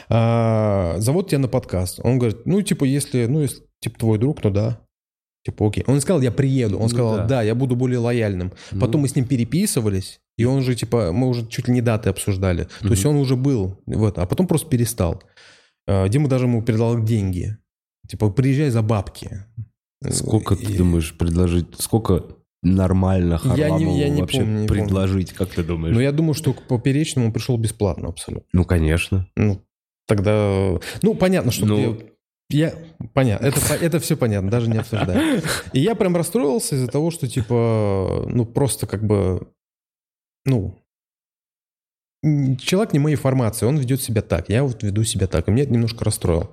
а, 0.07 0.95
зовут 0.99 1.29
тебя 1.29 1.39
на 1.39 1.47
подкаст. 1.47 1.99
Он 2.03 2.17
говорит, 2.19 2.45
ну 2.45 2.61
типа 2.61 2.85
если, 2.85 3.25
ну 3.25 3.41
если 3.41 3.63
типа 3.81 3.99
твой 3.99 4.19
друг, 4.19 4.41
то 4.41 4.51
да. 4.51 4.79
Типа, 5.45 5.67
окей. 5.67 5.83
Он 5.87 6.01
сказал, 6.01 6.21
я 6.21 6.31
приеду. 6.31 6.77
Он 6.77 6.83
Ну 6.83 6.89
сказал, 6.89 7.17
да. 7.17 7.25
да. 7.25 7.41
я 7.43 7.53
буду 7.53 7.75
более 7.75 7.99
лояльным. 7.99 8.51
Ну. 8.71 8.79
Потом 8.81 9.01
мы 9.01 9.07
с 9.07 9.15
ним 9.15 9.25
переписывались, 9.25 10.19
и 10.39 10.45
он 10.45 10.63
же, 10.63 10.73
типа, 10.75 11.11
мы 11.11 11.27
уже 11.27 11.45
чуть 11.47 11.67
ли 11.67 11.73
не 11.75 11.81
даты 11.81 12.09
обсуждали. 12.09 12.63
То 12.63 12.69
Мгм. 12.85 12.91
есть 12.91 13.05
он 13.05 13.15
уже 13.17 13.35
был, 13.35 13.79
вот, 13.85 14.17
а 14.17 14.25
потом 14.25 14.47
просто 14.47 14.67
перестал. 14.67 15.21
А, 15.87 16.07
Дима 16.09 16.27
даже 16.29 16.45
ему 16.45 16.63
передал 16.63 16.99
деньги. 17.03 17.57
Типа, 18.09 18.31
приезжай 18.31 18.69
за 18.71 18.81
бабки. 18.81 19.43
Сколько, 20.09 20.55
И- 20.55 20.65
ты 20.65 20.77
думаешь, 20.77 21.15
предложить? 21.17 21.67
Сколько 21.77 22.23
нормально 22.63 23.39
Я 23.43 23.49
не- 23.51 23.61
Харламову 23.61 23.97
я 23.97 24.09
не 24.09 24.21
вообще 24.21 24.39
помню, 24.39 24.61
не 24.61 24.67
помню. 24.67 24.83
предложить? 24.83 25.33
Как 25.33 25.49
ты 25.49 25.63
думаешь? 25.63 25.93
Ну, 25.95 26.01
я 26.01 26.11
думаю, 26.11 26.33
что 26.33 26.53
к 26.53 26.63
поперечному 26.63 27.31
пришел 27.31 27.57
бесплатно 27.57 28.09
абсолютно. 28.09 28.47
Ну, 28.53 28.65
конечно. 28.65 29.27
Ну, 29.35 29.61
тогда... 30.07 30.79
Ну, 31.03 31.13
понятно, 31.15 31.51
что... 31.51 31.65
Ну. 31.67 31.77
я- 31.79 31.97
Я... 32.49 32.73
Понятно, 33.13 33.47
это, 33.47 33.59
это 33.73 33.99
все 33.99 34.15
понятно, 34.15 34.51
даже 34.51 34.69
не 34.69 34.77
обсуждаю. 34.77 35.41
И 35.73 35.79
я 35.79 35.95
прям 35.95 36.15
расстроился 36.15 36.75
из-за 36.75 36.87
того, 36.87 37.11
что, 37.11 37.27
типа, 37.27 38.25
ну, 38.29 38.45
просто 38.45 38.85
как 38.87 39.03
бы, 39.03 39.47
ну, 40.45 40.77
человек 42.59 42.93
не 42.93 42.99
моей 42.99 43.15
формации, 43.15 43.65
он 43.65 43.77
ведет 43.77 44.01
себя 44.01 44.21
так, 44.21 44.49
я 44.49 44.63
вот 44.63 44.83
веду 44.83 45.03
себя 45.03 45.27
так, 45.27 45.47
и 45.47 45.51
меня 45.51 45.63
это 45.63 45.73
немножко 45.73 46.05
расстроило. 46.05 46.51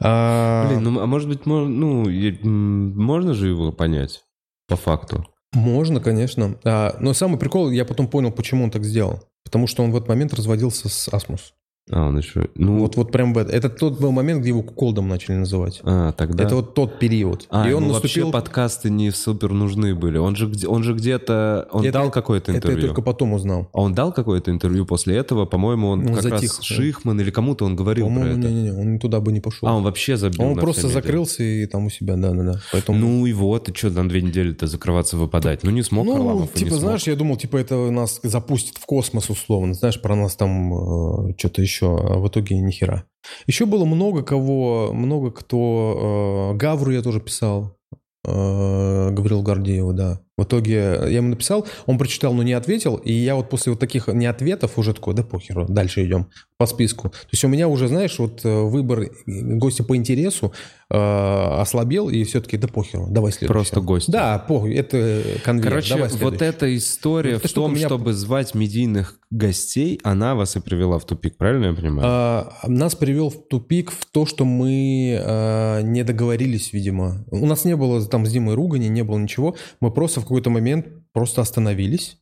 А, 0.00 0.68
Блин, 0.68 0.82
ну, 0.82 1.00
а 1.00 1.06
может 1.06 1.28
быть, 1.28 1.42
мож- 1.42 1.68
ну, 1.68 2.04
можно 2.48 3.34
же 3.34 3.48
его 3.48 3.72
понять? 3.72 4.22
по 4.68 4.76
факту. 4.76 5.26
Можно, 5.52 6.00
конечно. 6.00 6.58
А, 6.64 6.96
но 7.00 7.14
самый 7.14 7.38
прикол, 7.38 7.70
я 7.70 7.84
потом 7.84 8.08
понял, 8.08 8.32
почему 8.32 8.64
он 8.64 8.70
так 8.70 8.84
сделал. 8.84 9.22
Потому 9.44 9.66
что 9.66 9.84
он 9.84 9.92
в 9.92 9.96
этот 9.96 10.08
момент 10.08 10.34
разводился 10.34 10.88
с 10.88 11.08
Асмус. 11.08 11.54
А, 11.90 12.08
он 12.08 12.18
еще... 12.18 12.48
Ну, 12.56 12.80
Вот, 12.80 12.96
вот 12.96 13.12
прям 13.12 13.32
в 13.32 13.38
это. 13.38 13.52
Это 13.52 13.68
тот 13.68 14.00
был 14.00 14.10
момент, 14.10 14.40
где 14.40 14.48
его 14.48 14.62
куколдом 14.62 15.08
начали 15.08 15.36
называть. 15.36 15.80
а, 15.84 16.10
тогда... 16.12 16.42
Это 16.44 16.56
вот 16.56 16.74
тот 16.74 16.98
период. 16.98 17.46
А, 17.48 17.68
и 17.68 17.72
он 17.72 17.84
ему 17.84 17.92
наступил... 17.92 18.26
вообще 18.26 18.32
подкасты 18.32 18.90
не 18.90 19.10
супер 19.12 19.52
нужны 19.52 19.94
были. 19.94 20.18
Он 20.18 20.34
же, 20.34 20.50
он 20.66 20.82
же 20.82 20.94
где-то... 20.94 21.68
Он 21.70 21.84
Это- 21.84 21.92
дал 21.92 22.10
какое-то 22.10 22.50
Это 22.50 22.68
я 22.68 22.72
интервью. 22.72 22.88
только 22.88 23.02
потом 23.02 23.34
узнал. 23.34 23.68
А 23.72 23.80
он 23.82 23.94
дал 23.94 24.12
какое-то 24.12 24.50
интервью 24.50 24.84
после 24.84 25.16
этого? 25.16 25.44
По-моему, 25.44 25.88
он 25.90 26.00
Он 26.08 26.14
как 26.14 26.22
затих, 26.22 26.50
раз 26.56 26.62
Шихман 26.62 27.20
или 27.20 27.30
кому-то 27.30 27.64
он 27.64 27.76
говорил 27.76 28.08
про 28.08 28.26
это. 28.26 28.36
не-не-не, 28.38 28.72
он 28.72 28.98
туда 28.98 29.20
бы 29.20 29.30
не 29.30 29.40
пошел. 29.40 29.68
А, 29.68 29.74
он 29.76 29.84
вообще 29.84 30.16
забил 30.16 30.42
он 30.42 30.56
просто 30.56 30.88
закрылся 30.88 31.44
и 31.44 31.66
там 31.66 31.86
у 31.86 31.90
себя, 31.90 32.16
да-да-да. 32.16 32.60
Поэтому... 32.72 32.98
Ну 32.98 33.26
и 33.26 33.32
вот, 33.32 33.68
и 33.68 33.74
что, 33.74 33.90
на 33.90 34.08
две 34.08 34.22
недели-то 34.22 34.66
закрываться, 34.66 35.16
выпадать? 35.16 35.62
Ну 35.62 35.70
не 35.70 35.82
смог 35.82 36.06
Ну, 36.06 36.14
Харламов 36.14 36.48
не 36.54 36.58
типа, 36.58 36.70
смог. 36.70 36.80
знаешь, 36.80 37.02
я 37.04 37.14
думал, 37.14 37.36
типа, 37.36 37.58
это 37.58 37.76
нас 37.92 38.18
запустит 38.24 38.76
в 38.78 38.86
космос 38.86 39.30
условно. 39.30 39.74
Знаешь, 39.74 40.00
про 40.00 40.16
нас 40.16 40.34
там 40.34 41.32
что-то 41.38 41.62
еще, 41.62 41.75
а 41.82 42.18
в 42.18 42.28
итоге 42.28 42.58
ни 42.58 42.70
хера. 42.70 43.04
Еще 43.46 43.66
было 43.66 43.84
много 43.84 44.22
кого, 44.22 44.92
много 44.92 45.30
кто... 45.30 46.52
э, 46.52 46.56
Гавру 46.56 46.92
я 46.92 47.02
тоже 47.02 47.20
писал, 47.20 47.76
э, 48.24 49.10
говорил 49.10 49.42
Гордееву, 49.42 49.92
да. 49.92 50.20
В 50.36 50.42
итоге 50.42 50.74
я 50.74 51.16
ему 51.16 51.30
написал, 51.30 51.66
он 51.86 51.96
прочитал, 51.96 52.34
но 52.34 52.42
не 52.42 52.52
ответил, 52.52 52.96
и 52.96 53.12
я 53.12 53.36
вот 53.36 53.48
после 53.48 53.72
вот 53.72 53.80
таких 53.80 54.08
неответов 54.08 54.78
уже 54.78 54.92
такой, 54.92 55.14
да 55.14 55.22
похеру, 55.22 55.64
дальше 55.66 56.04
идем 56.04 56.28
по 56.58 56.66
списку. 56.66 57.08
То 57.10 57.28
есть 57.32 57.44
у 57.44 57.48
меня 57.48 57.68
уже, 57.68 57.88
знаешь, 57.88 58.18
вот 58.18 58.44
э, 58.44 58.62
выбор 58.62 59.08
гостя 59.26 59.84
по 59.84 59.96
интересу 59.96 60.52
э, 60.90 60.96
ослабел, 60.96 62.08
и 62.08 62.24
все-таки, 62.24 62.56
да 62.56 62.68
похеру, 62.68 63.06
давай 63.10 63.32
следующего. 63.32 63.52
Просто 63.52 63.80
гость. 63.80 64.10
Да, 64.10 64.38
похуй, 64.38 64.74
это 64.74 65.22
конверт. 65.44 65.68
Короче, 65.68 65.94
давай 65.94 66.08
вот 66.10 66.18
следующий. 66.18 66.44
эта 66.44 66.76
история 66.76 67.34
Вот 67.34 67.50
в 67.50 67.52
том, 67.52 67.74
меня- 67.74 67.86
чтобы 67.86 68.12
звать 68.12 68.54
медийных 68.54 69.18
гостей, 69.30 70.00
она 70.02 70.34
вас 70.34 70.56
и 70.56 70.60
привела 70.60 70.98
в 70.98 71.04
тупик, 71.04 71.36
правильно 71.36 71.66
я 71.66 71.72
понимаю? 71.74 72.08
А, 72.08 72.52
нас 72.66 72.94
привел 72.94 73.30
в 73.30 73.48
тупик 73.48 73.90
в 73.90 74.06
то, 74.06 74.24
что 74.24 74.44
мы 74.44 75.18
а, 75.20 75.80
не 75.82 76.04
договорились, 76.04 76.72
видимо. 76.72 77.24
У 77.30 77.44
нас 77.46 77.64
не 77.64 77.76
было 77.76 78.04
там 78.06 78.24
с 78.24 78.30
Димой 78.30 78.54
ругани, 78.54 78.86
не 78.86 79.02
было 79.02 79.18
ничего. 79.18 79.56
Мы 79.80 79.90
просто 79.90 80.20
в 80.20 80.25
какой-то 80.26 80.50
момент 80.50 80.86
просто 81.12 81.40
остановились 81.40 82.18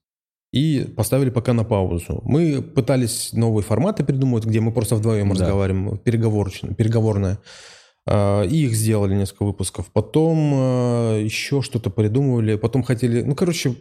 и 0.53 0.81
поставили 0.97 1.31
пока 1.31 1.53
на 1.53 1.65
паузу. 1.65 2.21
Мы 2.25 2.63
пытались 2.63 3.33
новые 3.33 3.65
форматы 3.65 4.05
придумывать, 4.05 4.45
где 4.45 4.61
мы 4.61 4.73
просто 4.73 4.95
вдвоем 4.97 5.29
Да. 5.29 5.35
разговариваем, 5.35 5.99
переговорочно, 5.99 6.75
переговорное. 6.75 7.39
А, 8.07 8.43
И 8.43 8.65
их 8.67 8.75
сделали 8.75 9.15
несколько 9.17 9.45
выпусков. 9.45 9.87
Потом 9.93 10.53
а, 10.55 11.19
еще 11.19 11.63
что-то 11.63 11.91
придумывали. 11.91 12.57
Потом 12.57 12.83
хотели... 12.83 13.23
Ну, 13.23 13.35
короче, 13.35 13.75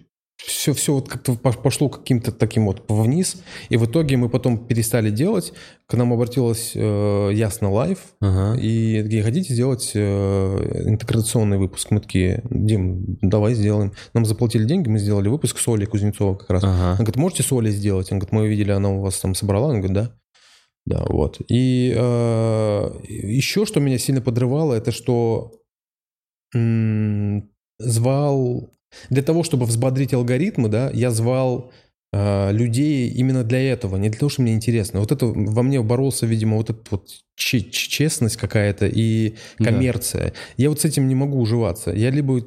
все, 0.45 0.73
все 0.73 0.93
вот 0.93 1.07
как-то 1.07 1.35
по- 1.35 1.53
пошло 1.53 1.89
каким-то 1.89 2.31
таким 2.31 2.65
вот 2.65 2.83
вниз. 2.89 3.37
И 3.69 3.77
в 3.77 3.85
итоге 3.85 4.17
мы 4.17 4.29
потом 4.29 4.57
перестали 4.67 5.09
делать. 5.09 5.53
К 5.87 5.93
нам 5.95 6.11
обратилась 6.11 6.71
э, 6.75 7.29
Ясно 7.33 7.71
Лайв. 7.71 7.99
Ага. 8.19 8.59
И 8.59 9.01
такие, 9.03 9.23
хотите 9.23 9.53
сделать 9.53 9.91
э, 9.93 10.83
интеграционный 10.85 11.57
выпуск? 11.57 11.91
Мы 11.91 12.01
такие, 12.01 12.43
Дим, 12.49 13.17
давай 13.21 13.53
сделаем. 13.53 13.93
Нам 14.13 14.25
заплатили 14.25 14.65
деньги, 14.65 14.89
мы 14.89 14.99
сделали 14.99 15.29
выпуск 15.29 15.59
с 15.59 15.67
Олей 15.67 15.85
Кузнецова 15.85 16.35
как 16.35 16.49
раз. 16.49 16.63
Ага. 16.63 16.91
Он 16.91 16.97
говорит, 16.97 17.15
можете 17.15 17.43
с 17.43 17.51
Олей 17.51 17.71
сделать? 17.71 18.11
Он 18.11 18.19
говорит, 18.19 18.33
мы 18.33 18.47
видели, 18.47 18.71
она 18.71 18.89
у 18.89 19.01
вас 19.01 19.19
там 19.19 19.35
собрала. 19.35 19.67
Он 19.67 19.79
говорит, 19.81 19.93
да. 19.93 20.15
Да, 20.85 21.05
вот. 21.07 21.39
И 21.47 21.93
э, 21.95 22.91
еще, 23.07 23.65
что 23.65 23.79
меня 23.79 23.97
сильно 23.97 24.21
подрывало, 24.21 24.73
это 24.73 24.91
что 24.91 25.53
м, 26.53 27.49
звал... 27.79 28.69
Для 29.09 29.23
того, 29.23 29.43
чтобы 29.43 29.65
взбодрить 29.65 30.13
алгоритмы, 30.13 30.69
да, 30.69 30.89
я 30.93 31.11
звал 31.11 31.71
э, 32.11 32.51
людей 32.51 33.09
именно 33.09 33.43
для 33.43 33.59
этого, 33.71 33.97
не 33.97 34.09
для 34.09 34.19
того, 34.19 34.29
что 34.29 34.41
мне 34.41 34.53
интересно. 34.53 34.99
Вот 34.99 35.11
это 35.11 35.25
во 35.25 35.63
мне 35.63 35.81
боролся, 35.81 36.25
видимо, 36.25 36.57
вот 36.57 36.69
эта 36.69 36.81
вот 36.91 37.09
честность 37.35 38.37
какая-то 38.37 38.87
и 38.87 39.35
Да. 39.59 39.65
коммерция. 39.65 40.33
Я 40.57 40.69
вот 40.69 40.81
с 40.81 40.85
этим 40.85 41.07
не 41.07 41.15
могу 41.15 41.39
уживаться. 41.39 41.91
Я 41.91 42.11
либо 42.11 42.43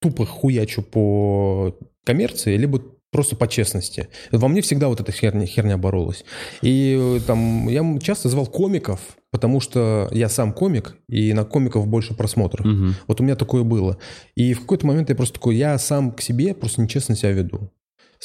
тупо 0.00 0.26
хуячу 0.26 0.82
по 0.82 1.76
коммерции, 2.04 2.56
либо 2.56 2.82
просто 3.14 3.36
по 3.36 3.46
честности. 3.46 4.08
Во 4.32 4.48
мне 4.48 4.60
всегда 4.60 4.88
вот 4.88 5.00
эта 5.00 5.12
херня, 5.12 5.46
херня 5.46 5.78
боролась. 5.78 6.24
И 6.62 6.98
э, 7.00 7.20
там 7.24 7.68
я 7.68 7.98
часто 8.00 8.28
звал 8.28 8.44
комиков, 8.46 8.98
потому 9.30 9.60
что 9.60 10.08
я 10.10 10.28
сам 10.28 10.52
комик, 10.52 10.96
и 11.08 11.32
на 11.32 11.44
комиков 11.44 11.86
больше 11.86 12.14
просмотров. 12.14 12.66
Мгм. 12.66 12.96
Вот 13.06 13.20
у 13.20 13.22
меня 13.22 13.36
такое 13.36 13.62
было. 13.62 13.98
И 14.34 14.52
в 14.52 14.62
какой-то 14.62 14.84
момент 14.88 15.10
я 15.10 15.14
просто 15.14 15.34
такой, 15.34 15.54
я 15.54 15.78
сам 15.78 16.10
к 16.10 16.20
себе 16.22 16.54
просто 16.54 16.82
нечестно 16.82 17.14
себя 17.14 17.30
веду. 17.30 17.70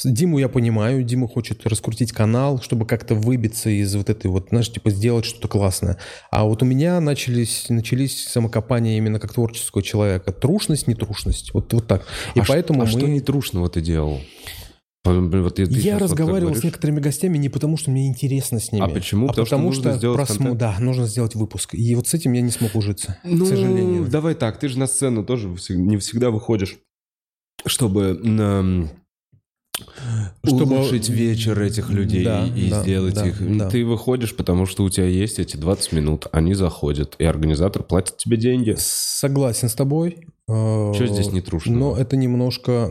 Диму 0.04 0.38
я 0.38 0.48
понимаю, 0.48 1.02
Дима 1.04 1.28
хочет 1.28 1.66
раскрутить 1.66 2.10
канал, 2.10 2.60
чтобы 2.60 2.86
как-то 2.86 3.14
выбиться 3.14 3.70
из 3.70 3.94
вот 3.94 4.10
этой 4.10 4.28
вот, 4.28 4.48
знаешь, 4.48 4.72
типа 4.72 4.90
сделать 4.90 5.24
что-то 5.24 5.46
классное. 5.48 5.98
А 6.30 6.44
вот 6.44 6.62
у 6.62 6.66
меня 6.66 7.00
начались, 7.00 7.66
начались 7.68 8.26
самокопания 8.26 8.96
именно 8.96 9.20
как 9.20 9.34
творческого 9.34 9.82
человека. 9.82 10.32
Трушность, 10.32 10.86
нетрушность. 10.88 11.52
Вот, 11.54 11.72
вот 11.72 11.86
так. 11.86 12.06
И 12.34 12.40
А 12.40 12.44
ш- 12.44 12.52
поэтому 12.52 12.82
а 12.82 12.84
мы... 12.86 12.90
что 12.90 13.06
нетрушного 13.06 13.68
ты 13.68 13.80
делал? 13.80 14.20
Вот 15.02 15.58
Я 15.58 15.92
так 15.94 16.02
разговаривал 16.02 16.54
с 16.54 16.62
некоторыми 16.62 17.00
гостями 17.00 17.38
не 17.38 17.48
потому, 17.48 17.78
что 17.78 17.90
мне 17.90 18.06
интересно 18.06 18.60
с 18.60 18.70
ними. 18.70 18.84
А 18.84 18.88
почему? 18.88 19.28
Потому 19.28 19.46
что 19.46 19.56
потому 19.56 19.68
нужно 19.70 19.92
сделать 19.94 20.20
просмо- 20.20 20.36
контент? 20.36 20.58
Да, 20.58 20.76
нужно 20.78 21.06
сделать 21.06 21.34
выпуск. 21.34 21.74
И 21.74 21.94
вот 21.94 22.06
с 22.06 22.12
этим 22.12 22.32
я 22.34 22.42
не 22.42 22.50
смог 22.50 22.74
ужиться, 22.74 23.18
Ну, 23.24 23.46
к 23.46 23.48
сожалению. 23.48 24.06
давай 24.06 24.34
так, 24.34 24.58
ты 24.58 24.68
же 24.68 24.78
на 24.78 24.86
сцену 24.86 25.24
тоже 25.24 25.48
не 25.70 25.96
всегда 25.96 26.30
выходишь, 26.30 26.76
чтобы 27.64 28.20
м, 28.22 28.90
Чтобы- 30.44 30.76
улучшить 30.76 31.08
вечер 31.08 31.58
этих 31.62 31.88
людей 31.88 32.22
Да, 32.22 32.46
и 32.46 32.68
да, 32.68 32.82
сделать 32.82 33.14
да, 33.14 33.26
их. 33.26 33.56
да. 33.56 33.70
Ты 33.70 33.86
выходишь, 33.86 34.36
потому 34.36 34.66
что 34.66 34.84
у 34.84 34.90
тебя 34.90 35.06
есть 35.06 35.38
эти 35.38 35.56
20 35.56 35.92
минут, 35.92 36.26
они 36.32 36.52
заходят, 36.52 37.16
и 37.18 37.24
организатор 37.24 37.82
платит 37.82 38.18
тебе 38.18 38.36
деньги. 38.36 38.74
Согласен 38.78 39.70
с 39.70 39.74
тобой. 39.74 40.26
Что 40.46 40.92
Что 40.94 41.06
здесь 41.06 41.32
нетрушного? 41.32 41.78
Но 41.78 41.96
это 41.96 42.16
немножко... 42.16 42.90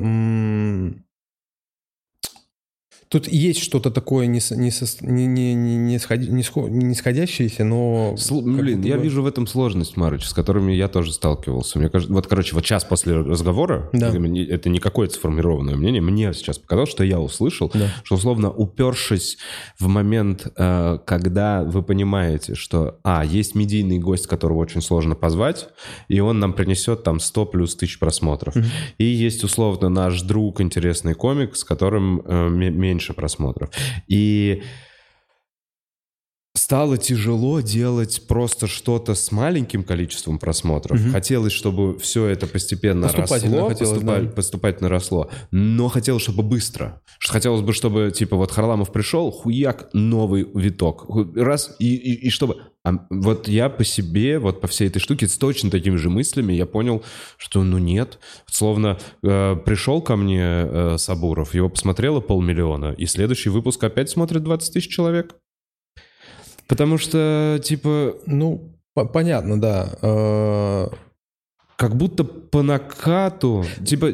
Тут 3.09 3.27
есть 3.27 3.59
что-то 3.63 3.89
такое 3.89 4.27
не, 4.27 4.39
не, 4.51 5.25
не, 5.25 5.53
не, 5.55 5.75
не, 5.77 5.97
сходи- 5.97 6.29
не 6.29 6.43
схо- 6.43 6.69
не 6.69 6.93
сходящееся, 6.93 7.63
но... 7.63 8.13
Сл- 8.17 8.43
как 8.45 8.59
Блин, 8.61 8.83
я 8.83 8.97
бы- 8.97 9.03
вижу 9.03 9.23
в 9.23 9.25
этом 9.25 9.47
сложность, 9.47 9.97
Марыч, 9.97 10.25
с 10.25 10.33
которыми 10.33 10.73
я 10.73 10.87
тоже 10.87 11.11
сталкивался. 11.11 11.79
Мне 11.79 11.89
кажется, 11.89 12.13
вот, 12.13 12.27
короче, 12.27 12.53
вот 12.53 12.63
сейчас 12.65 12.83
после 12.83 13.15
разговора, 13.17 13.89
Да. 13.93 14.09
это 14.13 14.69
не 14.69 14.77
какое-то 14.77 15.15
сформированное 15.15 15.75
мнение, 15.75 16.03
мне 16.03 16.31
сейчас 16.33 16.59
показалось, 16.59 16.91
что 16.91 17.03
я 17.03 17.19
услышал, 17.19 17.71
Да. 17.73 17.87
что, 18.03 18.13
условно, 18.13 18.51
упершись 18.51 19.39
в 19.79 19.87
момент, 19.87 20.45
э, 20.55 20.99
когда 21.03 21.63
вы 21.63 21.81
понимаете, 21.81 22.53
что, 22.53 22.99
а, 23.03 23.25
есть 23.25 23.55
медийный 23.55 23.97
гость, 23.97 24.27
которого 24.27 24.59
очень 24.59 24.81
сложно 24.83 25.15
позвать, 25.15 25.67
и 26.09 26.19
он 26.19 26.37
нам 26.39 26.53
принесет 26.53 27.03
там 27.03 27.19
100 27.19 27.47
плюс 27.47 27.75
тысяч 27.75 27.97
просмотров. 27.97 28.53
И 28.99 29.03
есть, 29.05 29.43
условно, 29.43 29.89
наш 29.89 30.21
друг, 30.21 30.61
интересный 30.61 31.15
комик, 31.15 31.55
с 31.55 31.63
которым 31.63 32.21
э, 32.23 32.49
ме- 32.49 32.69
меньше 32.99 33.13
просмотров. 33.13 33.69
И 34.07 34.61
стало 36.55 36.97
тяжело 36.97 37.61
делать 37.61 38.23
просто 38.27 38.67
что-то 38.67 39.13
с 39.13 39.31
маленьким 39.31 39.83
количеством 39.83 40.39
просмотров. 40.39 40.99
Мгм. 40.99 41.11
Хотелось, 41.11 41.53
чтобы 41.53 41.97
все 41.99 42.25
это 42.25 42.47
постепенно 42.47 43.03
Поступательно 43.07 43.57
росло, 43.57 43.69
хотелось, 43.69 43.97
поступа- 44.01 44.23
да. 44.23 44.31
поступательно 44.31 44.89
росло, 44.89 45.29
но 45.51 45.89
хотелось, 45.89 46.23
чтобы 46.23 46.43
быстро. 46.43 47.01
Хотелось 47.19 47.61
бы, 47.61 47.73
чтобы, 47.73 48.11
типа, 48.15 48.35
вот 48.35 48.51
Харламов 48.51 48.91
пришел, 48.91 49.31
хуяк, 49.31 49.89
новый 49.93 50.47
виток. 50.53 51.05
Раз, 51.35 51.75
и, 51.79 51.95
и, 51.95 52.27
и 52.27 52.29
чтобы... 52.29 52.57
А 52.85 52.93
вот 53.09 53.47
я 53.49 53.69
по 53.69 53.83
себе, 53.83 54.39
вот 54.39 54.61
по 54.61 54.67
всей 54.67 54.87
этой 54.87 54.99
штуке, 54.99 55.27
с 55.27 55.37
точно 55.37 55.69
такими 55.69 55.97
же 55.97 56.09
мыслями, 56.09 56.53
я 56.53 56.65
понял, 56.65 57.03
что, 57.37 57.61
ну, 57.63 57.77
нет. 57.77 58.19
Словно 58.45 58.97
э, 59.21 59.55
пришел 59.65 60.01
ко 60.01 60.15
мне 60.15 60.41
э, 60.41 60.95
Сабуров, 60.97 61.53
его 61.53 61.69
посмотрело 61.69 62.21
полмиллиона, 62.21 62.95
и 62.97 63.05
следующий 63.05 63.49
выпуск 63.49 63.83
опять 63.83 64.09
смотрит 64.09 64.43
20 64.43 64.73
тысяч 64.73 64.89
человек. 64.89 65.35
Потому 66.69 66.97
что, 66.97 67.59
типа, 67.63 68.15
Ну, 68.25 68.79
по- 68.93 69.03
понятно, 69.05 69.59
да. 69.59 69.89
Э, 70.01 70.87
как 71.75 71.95
будто 71.97 72.23
по 72.23 72.61
накату, 72.61 73.65
типа, 73.85 74.13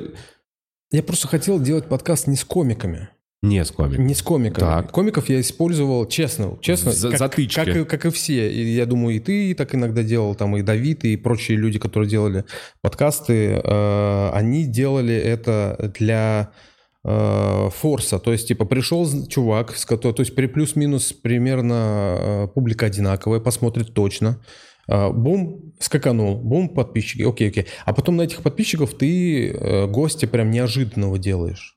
Я 0.92 1.04
просто 1.04 1.28
хотел 1.28 1.60
делать 1.60 1.86
подкаст 1.88 2.28
не 2.28 2.36
с 2.38 2.44
комиками. 2.46 3.10
не 3.42 3.64
с 3.64 3.70
комиком. 3.72 4.08
Не 4.08 4.16
с 4.16 4.22
комиками. 4.24 4.60
Так. 4.66 4.92
Комиков 4.92 5.30
я 5.30 5.40
использовал, 5.42 6.08
честно, 6.08 6.58
честно, 6.62 6.92
За- 6.94 7.10
как, 7.10 7.20
затычки. 7.20 7.56
как, 7.56 7.68
и, 7.76 7.84
как 7.86 8.06
и 8.06 8.10
все. 8.10 8.50
И 8.52 8.74
я 8.74 8.86
думаю, 8.88 9.18
и 9.18 9.20
ты 9.20 9.54
так 9.54 9.76
иногда 9.76 10.02
делал, 10.04 10.34
там 10.36 10.56
и 10.58 10.62
Давид, 10.64 11.04
и 11.04 11.16
прочие 11.18 11.58
люди, 11.58 11.78
которые 11.78 12.10
делали 12.10 12.46
подкасты, 12.82 13.62
э, 13.64 14.30
они 14.34 14.66
делали 14.66 15.14
это 15.16 15.92
для 16.00 16.50
форса. 17.06 18.20
То 18.20 18.32
есть, 18.32 18.48
типа, 18.48 18.66
пришел 18.66 19.08
чувак, 19.28 19.76
с 19.76 19.86
которым, 19.86 20.16
то 20.16 20.22
есть, 20.22 20.34
при 20.34 20.48
плюс-минус 20.48 21.14
примерно 21.14 22.18
э, 22.20 22.48
публика 22.48 22.88
одинаковая, 22.88 23.40
посмотрит 23.40 23.94
точно. 23.94 24.40
А, 24.88 25.10
бум, 25.12 25.74
скаканул, 25.80 26.38
бум, 26.38 26.70
подписчики, 26.70 27.24
окей, 27.24 27.50
окей. 27.50 27.66
А 27.86 27.94
потом 27.94 28.18
на 28.18 28.24
этих 28.24 28.42
подписчиков 28.42 28.94
ты 28.94 29.50
э, 29.52 29.88
гостя 29.88 30.28
прям 30.28 30.52
неожиданного 30.52 31.18
делаешь. 31.18 31.75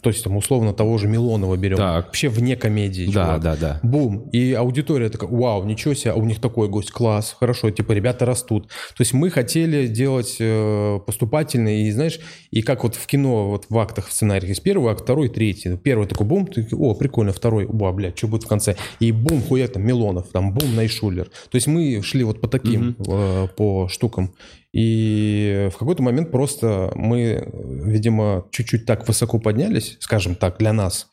То 0.00 0.10
есть, 0.10 0.24
там, 0.24 0.36
условно, 0.36 0.72
того 0.72 0.98
же 0.98 1.08
Милонова 1.08 1.56
берем. 1.56 1.76
Так. 1.76 2.06
Вообще 2.06 2.28
вне 2.28 2.56
комедии. 2.56 3.06
Да, 3.06 3.12
чувак. 3.12 3.40
да, 3.40 3.56
да. 3.56 3.80
Бум. 3.82 4.28
И 4.30 4.52
аудитория 4.52 5.08
такая, 5.08 5.30
вау, 5.30 5.64
ничего 5.64 5.94
себе, 5.94 6.12
у 6.12 6.24
них 6.24 6.40
такой 6.40 6.68
гость, 6.68 6.90
класс, 6.90 7.36
хорошо, 7.38 7.70
типа 7.70 7.92
ребята 7.92 8.26
растут. 8.26 8.68
То 8.68 9.00
есть 9.00 9.12
мы 9.12 9.30
хотели 9.30 9.86
делать 9.86 10.36
э, 10.40 10.98
поступательно, 11.06 11.82
и 11.82 11.90
знаешь, 11.90 12.20
и 12.50 12.62
как 12.62 12.82
вот 12.82 12.94
в 12.94 13.06
кино, 13.06 13.50
вот 13.50 13.66
в 13.68 13.78
актах, 13.78 14.08
в 14.08 14.12
сценариях 14.12 14.48
есть 14.50 14.62
первый 14.62 14.92
акт, 14.92 15.02
второй, 15.02 15.28
третий. 15.28 15.76
Первый 15.76 16.06
такой 16.06 16.26
бум, 16.26 16.46
ты, 16.46 16.66
о, 16.72 16.94
прикольно, 16.94 17.32
второй, 17.32 17.66
о, 17.66 17.92
блядь, 17.92 18.16
что 18.18 18.28
будет 18.28 18.44
в 18.44 18.48
конце? 18.48 18.76
И 19.00 19.12
бум, 19.12 19.42
хуя 19.42 19.68
там, 19.68 19.86
Милонов, 19.86 20.28
там, 20.28 20.52
бум, 20.52 20.74
Найшулер. 20.74 21.26
То 21.26 21.56
есть 21.56 21.66
мы 21.66 22.02
шли 22.02 22.24
вот 22.24 22.40
по 22.40 22.48
таким, 22.48 22.96
э, 23.06 23.48
по 23.56 23.88
штукам. 23.88 24.34
И 24.72 25.68
в 25.72 25.78
какой-то 25.78 26.02
момент 26.02 26.30
просто 26.30 26.92
мы, 26.94 27.50
видимо, 27.54 28.46
чуть-чуть 28.50 28.84
так 28.86 29.08
высоко 29.08 29.38
поднялись, 29.38 29.96
скажем 30.00 30.34
так, 30.34 30.58
для 30.58 30.72
нас, 30.72 31.08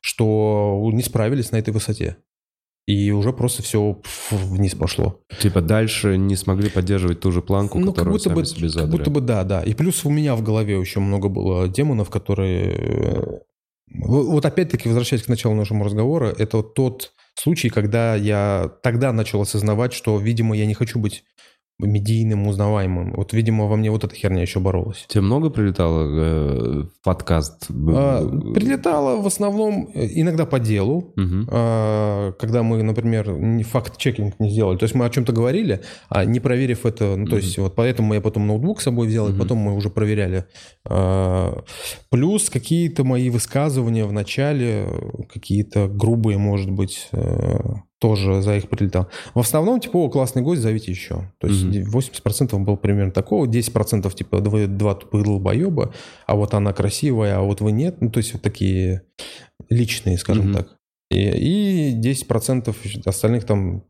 что 0.00 0.80
не 0.92 1.02
справились 1.02 1.50
на 1.52 1.56
этой 1.56 1.72
высоте. 1.72 2.16
И 2.86 3.10
уже 3.12 3.32
просто 3.32 3.62
все 3.62 3.98
вниз 4.30 4.74
пошло. 4.74 5.22
Типа 5.40 5.62
дальше 5.62 6.18
не 6.18 6.36
смогли 6.36 6.68
поддерживать 6.68 7.20
ту 7.20 7.32
же 7.32 7.40
планку, 7.40 7.78
Ну, 7.78 7.86
как 7.86 7.94
которую 7.96 8.14
будто, 8.14 8.24
сами 8.28 8.34
бы, 8.36 8.44
себе 8.44 8.60
как 8.62 8.70
задали. 8.70 8.90
будто 8.98 9.10
бы 9.10 9.20
да, 9.22 9.44
да. 9.44 9.62
И 9.62 9.72
плюс 9.74 10.04
у 10.04 10.10
меня 10.10 10.34
в 10.34 10.42
голове 10.42 10.78
еще 10.78 11.00
много 11.00 11.28
было 11.28 11.66
демонов, 11.68 12.10
которые... 12.10 12.72
э, 12.74 13.38
Вот 14.02 14.26
вот 14.26 14.44
опять-таки, 14.44 14.88
возвращаясь 14.88 15.22
к 15.22 15.28
началу 15.28 15.54
нашего 15.54 15.82
разговора, 15.84 16.34
это 16.36 16.58
вот 16.58 16.74
тот 16.74 17.12
случай, 17.34 17.70
когда 17.70 18.16
я 18.16 18.70
тогда 18.82 19.12
начал 19.12 19.40
осознавать, 19.40 19.94
что, 19.94 20.18
видимо, 20.18 20.54
я 20.54 20.66
не 20.66 20.74
хочу 20.74 20.98
быть 20.98 21.24
медийным, 21.80 22.46
узнаваемым. 22.46 23.14
Вот, 23.16 23.32
видимо, 23.32 23.66
во 23.66 23.76
мне 23.76 23.90
вот 23.90 24.04
эта 24.04 24.14
херня 24.14 24.42
еще 24.42 24.60
боролась. 24.60 25.04
Тебе 25.08 25.22
много 25.22 25.50
прилетало 25.50 26.02
э, 26.06 26.82
в 26.84 27.02
подкаст? 27.04 27.66
А, 27.70 28.24
Прилетало 28.54 29.20
в 29.20 29.26
основном 29.26 29.88
э, 29.92 30.06
иногда 30.14 30.46
по 30.46 30.60
делу, 30.60 31.12
Мгм. 31.16 31.48
а, 31.50 32.32
когда 32.38 32.62
мы, 32.62 32.82
например, 32.82 33.64
факт-чекинг 33.64 34.34
не 34.38 34.50
сделали. 34.50 34.78
То 34.78 34.84
есть 34.84 34.94
мы 34.94 35.04
о 35.04 35.10
чем-то 35.10 35.32
говорили, 35.32 35.80
а 36.08 36.24
не 36.24 36.38
проверив 36.40 36.86
это, 36.86 37.16
ну, 37.16 37.26
то 37.26 37.36
есть 37.36 37.58
вот 37.58 37.74
поэтому 37.74 38.14
я 38.14 38.20
потом 38.20 38.46
ноутбук 38.46 38.80
с 38.80 38.84
собой 38.84 39.08
взял, 39.08 39.26
и 39.28 39.30
Мгм. 39.30 39.40
потом 39.40 39.58
мы 39.58 39.74
уже 39.74 39.90
проверяли. 39.90 40.44
А, 40.88 41.62
Плюс 42.10 42.50
какие-то 42.50 43.02
мои 43.04 43.30
высказывания 43.30 44.04
в 44.04 44.12
начале, 44.12 44.86
какие-то 45.32 45.88
грубые, 45.88 46.38
может 46.38 46.70
быть, 46.70 47.08
э, 47.12 47.58
тоже 48.04 48.42
за 48.42 48.56
их 48.56 48.68
прилетал. 48.68 49.08
В 49.34 49.40
основном, 49.40 49.80
типа, 49.80 49.96
о, 49.96 50.10
классный 50.10 50.42
гость, 50.42 50.60
зовите 50.60 50.90
еще. 50.90 51.30
То 51.38 51.46
есть 51.46 51.64
Мгм. 51.64 51.88
80% 51.90 52.58
было 52.62 52.76
примерно 52.76 53.12
такого, 53.12 53.46
10% 53.46 54.14
типа 54.14 54.38
вы 54.40 54.66
два 54.66 54.94
тупых 54.94 55.24
долбоеба, 55.24 55.94
а 56.26 56.34
вот 56.36 56.52
она 56.52 56.74
красивая, 56.74 57.38
а 57.38 57.40
вот 57.40 57.62
вы 57.62 57.72
нет. 57.72 57.96
Ну, 58.02 58.10
то 58.10 58.18
есть 58.18 58.34
вот 58.34 58.42
такие 58.42 59.02
личные, 59.70 60.18
скажем 60.18 60.52
так. 60.52 60.68
И, 61.10 61.92
и 61.94 62.00
10% 62.00 62.74
остальных 63.06 63.44
там, 63.44 63.84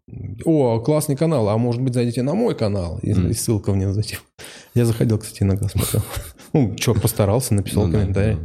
о, 0.45 0.79
классный 0.81 1.17
канал, 1.17 1.49
а 1.49 1.59
может 1.59 1.83
быть 1.83 1.95
зайдите 1.95 2.23
на 2.23 2.35
мой 2.35 2.55
канал. 2.55 2.99
И, 3.03 3.13
Мгм. 3.15 3.31
и 3.31 3.33
ссылка 3.33 3.73
мне 3.73 3.93
зайти. 3.93 4.19
Я 4.75 4.85
заходил, 4.85 5.19
кстати, 5.19 5.43
иногда 5.43 5.69
смотрел. 5.69 6.03
Ну, 6.53 6.77
чувак 6.77 7.03
постарался, 7.03 7.53
написал 7.53 7.87
Ну 7.89 7.93
комментарий. 7.93 8.37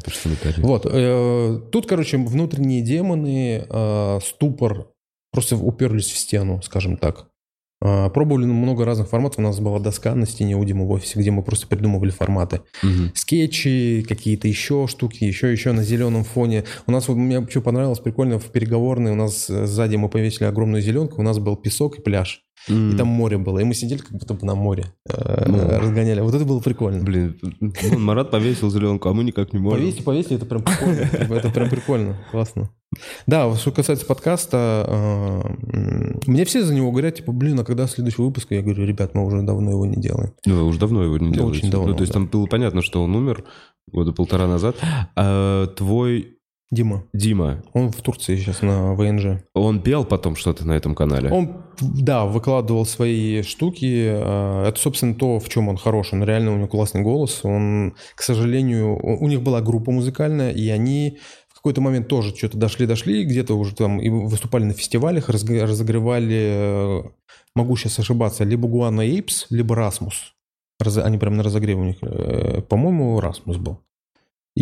Вот. 0.64 0.88
э, 0.92 1.60
Тут, 1.72 1.86
короче, 1.86 2.18
внутренние 2.18 2.82
демоны, 2.82 3.66
э, 3.70 4.20
ступор 4.24 4.88
просто 5.32 5.56
уперлись 5.58 6.12
в 6.12 6.18
стену, 6.18 6.62
скажем 6.62 6.98
так. 6.98 7.30
А, 7.82 8.10
Пробовали 8.10 8.46
много 8.46 8.86
разных 8.86 9.08
форматов. 9.10 9.40
У 9.40 9.42
нас 9.42 9.60
была 9.60 9.80
доска 9.80 10.14
на 10.16 10.26
стене 10.26 10.56
у 10.56 10.64
Димы 10.66 10.86
в 10.86 10.92
офисе, 10.92 11.20
где 11.20 11.32
мы 11.32 11.44
просто 11.44 11.68
придумывали 11.68 12.10
форматы. 12.10 12.62
Мгм. 12.84 13.12
Скетчи, 13.16 14.06
какие-то 14.08 14.48
еще 14.48 14.88
штуки, 14.88 15.24
еще, 15.24 15.52
еще 15.52 15.72
на 15.72 15.84
зеленом 15.84 16.24
фоне. 16.24 16.66
У 16.88 16.92
нас, 16.92 17.08
вот 17.08 17.16
мне 17.16 17.46
что 17.50 17.62
понравилось, 17.62 18.00
прикольно, 18.00 18.40
в 18.40 18.52
переговорной 18.52 19.12
у 19.12 19.16
нас 19.16 19.50
э, 19.50 19.66
сзади 19.66 19.96
мы 19.96 20.10
повесили 20.10 20.46
огромную 20.46 20.82
зеленку, 20.82 21.22
у 21.22 21.24
нас 21.24 21.40
был 21.40 21.56
песок 21.56 22.00
и 22.00 22.02
пляж. 22.02 22.44
М. 22.68 22.92
И 22.94 22.98
там 22.98 23.08
море 23.08 23.38
было. 23.38 23.60
И 23.60 23.64
мы 23.64 23.74
сидели 23.74 24.00
как 24.00 24.12
будто 24.12 24.34
бы 24.34 24.46
на 24.46 24.54
море, 24.56 24.86
Ну. 25.08 25.80
разгоняли. 25.80 26.20
Вот 26.22 26.36
это 26.36 26.46
было 26.46 26.60
прикольно. 26.60 27.04
Блин, 27.04 27.38
ну, 27.62 27.72
Марат 27.98 28.32
повесил 28.32 28.70
зеленку, 28.70 29.08
а 29.10 29.14
мы 29.14 29.24
никак 29.24 29.54
не 29.54 29.60
можем. 29.60 29.80
Повесьте, 29.80 30.04
повесьте, 30.04 30.36
это 30.36 30.46
прям 30.46 30.64
прикольно. 30.64 31.00
Это 31.36 31.50
прям 31.50 31.70
прикольно, 31.70 32.18
классно. 32.32 32.70
Да, 33.28 33.56
что 33.56 33.72
касается 33.72 34.06
подкаста, 34.06 34.86
э, 34.88 36.20
мне 36.26 36.44
все 36.46 36.64
за 36.64 36.74
него 36.74 36.92
говорят, 36.92 37.16
типа, 37.16 37.32
блин, 37.32 37.60
а 37.60 37.64
когда 37.64 37.88
следующий 37.88 38.22
выпуск? 38.22 38.48
Я 38.50 38.62
говорю, 38.62 38.84
ребят, 38.86 39.14
мы 39.14 39.26
уже 39.26 39.42
давно 39.44 39.72
его 39.72 39.86
не 39.86 39.96
делаем. 40.02 40.34
Ну, 40.46 40.56
вы 40.56 40.64
уже 40.66 40.80
давно 40.80 41.04
его 41.04 41.18
не 41.18 41.28
Ну, 41.28 41.34
делаете. 41.34 41.60
очень 41.60 41.72
давно, 41.72 41.90
Ну, 41.90 41.96
то 41.96 42.02
есть 42.02 42.14
там 42.14 42.26
было 42.28 42.46
понятно, 42.48 42.82
что 42.82 43.04
он 43.04 43.16
умер 43.16 43.44
года 43.92 44.12
полтора 44.12 44.48
назад. 44.48 44.76
А 45.16 45.68
твой 45.68 46.39
Дима, 46.72 47.04
Дима, 47.14 47.64
он 47.74 47.92
в 47.92 48.00
Турции 48.02 48.36
сейчас 48.36 48.62
на 48.62 48.94
ВНЖ. 48.94 49.42
он 49.56 49.82
пел 49.82 50.06
потом 50.06 50.36
что-то 50.36 50.68
на 50.68 50.74
этом 50.74 50.94
канале? 50.94 51.32
Он, 51.32 51.64
да, 51.82 52.26
выкладывал 52.26 52.86
свои 52.86 53.42
штуки. 53.42 54.06
э, 54.08 54.68
Это, 54.68 54.80
собственно, 54.80 55.16
то, 55.16 55.40
в 55.40 55.50
чем 55.50 55.68
он 55.68 55.78
хорош. 55.78 56.14
Он 56.14 56.24
реально, 56.24 56.54
у 56.54 56.58
него 56.58 56.68
классный 56.68 57.02
голос. 57.02 57.42
Он, 57.44 57.96
к 58.14 58.22
сожалению, 58.22 59.00
у 59.04 59.28
них 59.28 59.42
была 59.42 59.62
группа 59.62 59.92
музыкальная, 59.92 60.52
и 60.52 60.70
они 60.70 61.18
в 61.48 61.56
какой-то 61.56 61.82
момент 61.82 62.08
тоже 62.08 62.36
что-то 62.36 62.58
дошли-дошли, 62.58 63.26
где-то 63.26 63.56
уже 63.56 63.74
там 63.76 64.00
и 64.00 64.10
выступали 64.10 64.64
на 64.66 64.74
фестивалях, 64.74 65.28
разогревали, 65.28 66.38
э, 66.38 67.04
могу 67.56 67.78
сейчас 67.78 67.98
ошибаться, 67.98 68.44
либо 68.44 68.68
Гуана 68.68 69.02
Эйпс, 69.02 69.48
либо 69.50 69.76
Расмус. 69.76 70.36
Они 71.04 71.18
прям 71.18 71.36
на 71.36 71.44
разогреве 71.44 71.82
у 71.82 71.86
них, 71.86 71.98
э, 72.02 72.62
по-моему, 72.62 73.20
Расмус 73.20 73.58
был. 73.58 73.80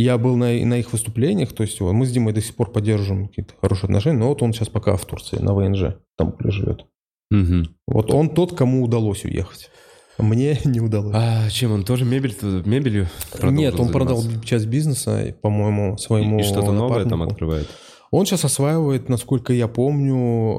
Я 0.02 0.18
был 0.18 0.36
на, 0.36 0.54
на 0.66 0.76
их 0.76 0.92
выступлениях, 0.92 1.54
то 1.54 1.64
есть 1.64 1.80
вот, 1.80 1.92
мы 1.94 2.06
с 2.06 2.12
Димой 2.12 2.34
до 2.34 2.42
сих 2.42 2.56
пор 2.56 2.72
поддерживаем 2.72 3.28
какие-то 3.28 3.54
хорошие 3.60 3.88
отношения, 3.88 4.20
но 4.20 4.30
вот 4.30 4.42
он 4.44 4.54
сейчас 4.54 4.70
пока 4.70 4.96
в 4.96 5.06
Турции, 5.06 5.38
на 5.38 5.54
ВНЖ, 5.54 5.98
там 6.18 6.36
живет. 6.40 6.86
Мгм. 7.32 7.76
Вот 7.88 8.14
он 8.14 8.30
тот, 8.30 8.56
кому 8.56 8.84
удалось 8.84 9.26
уехать. 9.26 9.70
Мне 10.18 10.60
не 10.66 10.80
удалось. 10.80 11.14
А 11.16 11.50
чем 11.50 11.72
он 11.74 11.84
тоже 11.84 12.06
мебель, 12.06 12.36
мебелью 12.66 13.08
продолжил 13.32 13.58
Нет, 13.58 13.80
он 13.80 13.92
продал 13.92 14.18
заниматься? 14.18 14.48
часть 14.48 14.68
бизнеса, 14.68 15.36
по-моему, 15.42 15.98
своему 15.98 16.40
И, 16.40 16.42
и 16.42 16.44
что-то 16.46 16.72
новое 16.72 17.06
там 17.06 17.22
открывает? 17.24 17.68
Он 18.12 18.26
сейчас 18.26 18.46
осваивает, 18.46 19.10
насколько 19.10 19.52
я 19.52 19.68
помню, 19.68 20.58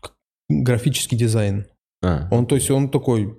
к- 0.00 0.12
графический 0.48 1.16
дизайн. 1.18 1.66
А, 2.02 2.28
Он, 2.30 2.46
то 2.46 2.54
есть, 2.54 2.70
он 2.70 2.88
такой, 2.88 3.38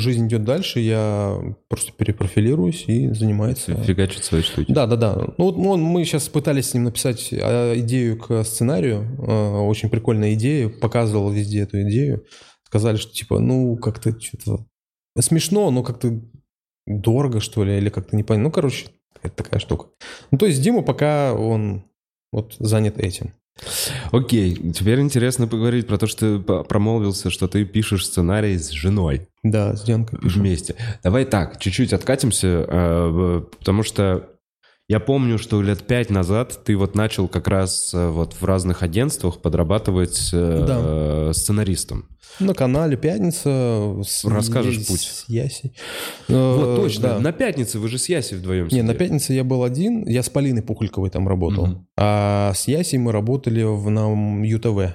жизнь 0.00 0.26
идет 0.26 0.44
дальше, 0.44 0.80
я 0.80 1.38
просто 1.68 1.92
перепрофилируюсь 1.92 2.84
и 2.86 3.08
занимается. 3.08 3.74
фигачит 3.82 4.24
свои 4.24 4.42
штуки. 4.42 4.72
Да, 4.72 4.86
да, 4.86 4.96
да. 4.96 5.14
Ну 5.36 5.44
вот 5.44 5.56
он, 5.56 5.82
мы 5.82 6.04
сейчас 6.04 6.28
пытались 6.28 6.70
с 6.70 6.74
ним 6.74 6.84
написать 6.84 7.28
а, 7.32 7.78
идею 7.78 8.18
к 8.18 8.42
сценарию, 8.44 9.02
э, 9.18 9.58
очень 9.58 9.90
прикольная 9.90 10.34
идея, 10.34 10.68
показывал 10.68 11.30
везде 11.30 11.60
эту 11.60 11.82
идею. 11.82 12.24
Сказали, 12.64 12.96
что 12.96 13.12
типа, 13.12 13.38
ну 13.38 13.76
как-то 13.76 14.18
что-то 14.18 14.64
смешно, 15.18 15.70
но 15.70 15.82
как-то 15.82 16.20
дорого 16.86 17.40
что 17.40 17.64
ли, 17.64 17.76
или 17.76 17.90
как-то 17.90 18.16
не 18.16 18.22
понятно. 18.22 18.44
Ну 18.44 18.50
короче, 18.50 18.86
какая-то 19.12 19.44
такая 19.44 19.60
штука. 19.60 19.88
Ну 20.30 20.38
то 20.38 20.46
есть 20.46 20.62
Дима 20.62 20.82
пока 20.82 21.34
он 21.34 21.84
вот 22.32 22.56
занят 22.58 22.98
этим. 22.98 23.34
Окей, 24.10 24.54
теперь 24.72 25.00
интересно 25.00 25.46
поговорить 25.46 25.86
про 25.86 25.98
то, 25.98 26.06
что 26.06 26.38
ты 26.38 26.64
промолвился, 26.64 27.30
что 27.30 27.48
ты 27.48 27.64
пишешь 27.64 28.06
сценарий 28.06 28.58
с 28.58 28.70
женой 28.70 29.28
Да, 29.42 29.76
с 29.76 29.86
Янкой 29.86 30.18
пишем. 30.18 30.40
вместе. 30.42 30.74
Давай 31.02 31.24
так, 31.24 31.58
чуть-чуть 31.60 31.92
откатимся, 31.92 32.66
э, 32.68 33.42
потому 33.58 33.82
что 33.82 34.28
я 34.92 35.00
помню, 35.00 35.38
что 35.38 35.62
лет 35.62 35.82
пять 35.86 36.10
назад 36.10 36.60
ты 36.64 36.76
вот 36.76 36.94
начал 36.94 37.26
как 37.26 37.48
раз 37.48 37.94
э, 37.94 38.08
вот 38.10 38.34
в 38.34 38.44
разных 38.44 38.82
агентствах 38.82 39.40
подрабатывать 39.40 40.28
э, 40.34 41.30
сценаристом. 41.34 42.04
На 42.40 42.52
канале 42.52 42.96
Пятница. 42.98 44.02
С, 44.06 44.24
Расскажешь 44.24 44.80
с- 44.82 44.86
путь. 44.86 45.00
С 45.00 45.24
Ясей. 45.28 45.72
Вот 46.28 46.78
Э, 46.78 46.82
точно, 46.82 47.02
да. 47.02 47.18
на 47.20 47.32
пятнице 47.32 47.78
вы 47.78 47.88
же 47.88 47.96
с 47.96 48.06
Яси 48.10 48.34
вдвоем 48.34 48.68
Не, 48.70 48.82
на 48.82 48.94
пятнице 48.94 49.32
я 49.32 49.44
был 49.44 49.64
один, 49.64 50.06
я 50.06 50.22
с 50.22 50.28
Полиной 50.28 50.62
Пухольковой 50.62 51.08
там 51.08 51.26
работал. 51.26 51.66
Мгм. 51.66 51.86
А 51.98 52.52
с 52.54 52.68
Ясей 52.68 52.98
мы 52.98 53.12
работали 53.12 53.62
в, 53.62 53.88
на 53.88 54.44
ЮТВ. 54.44 54.94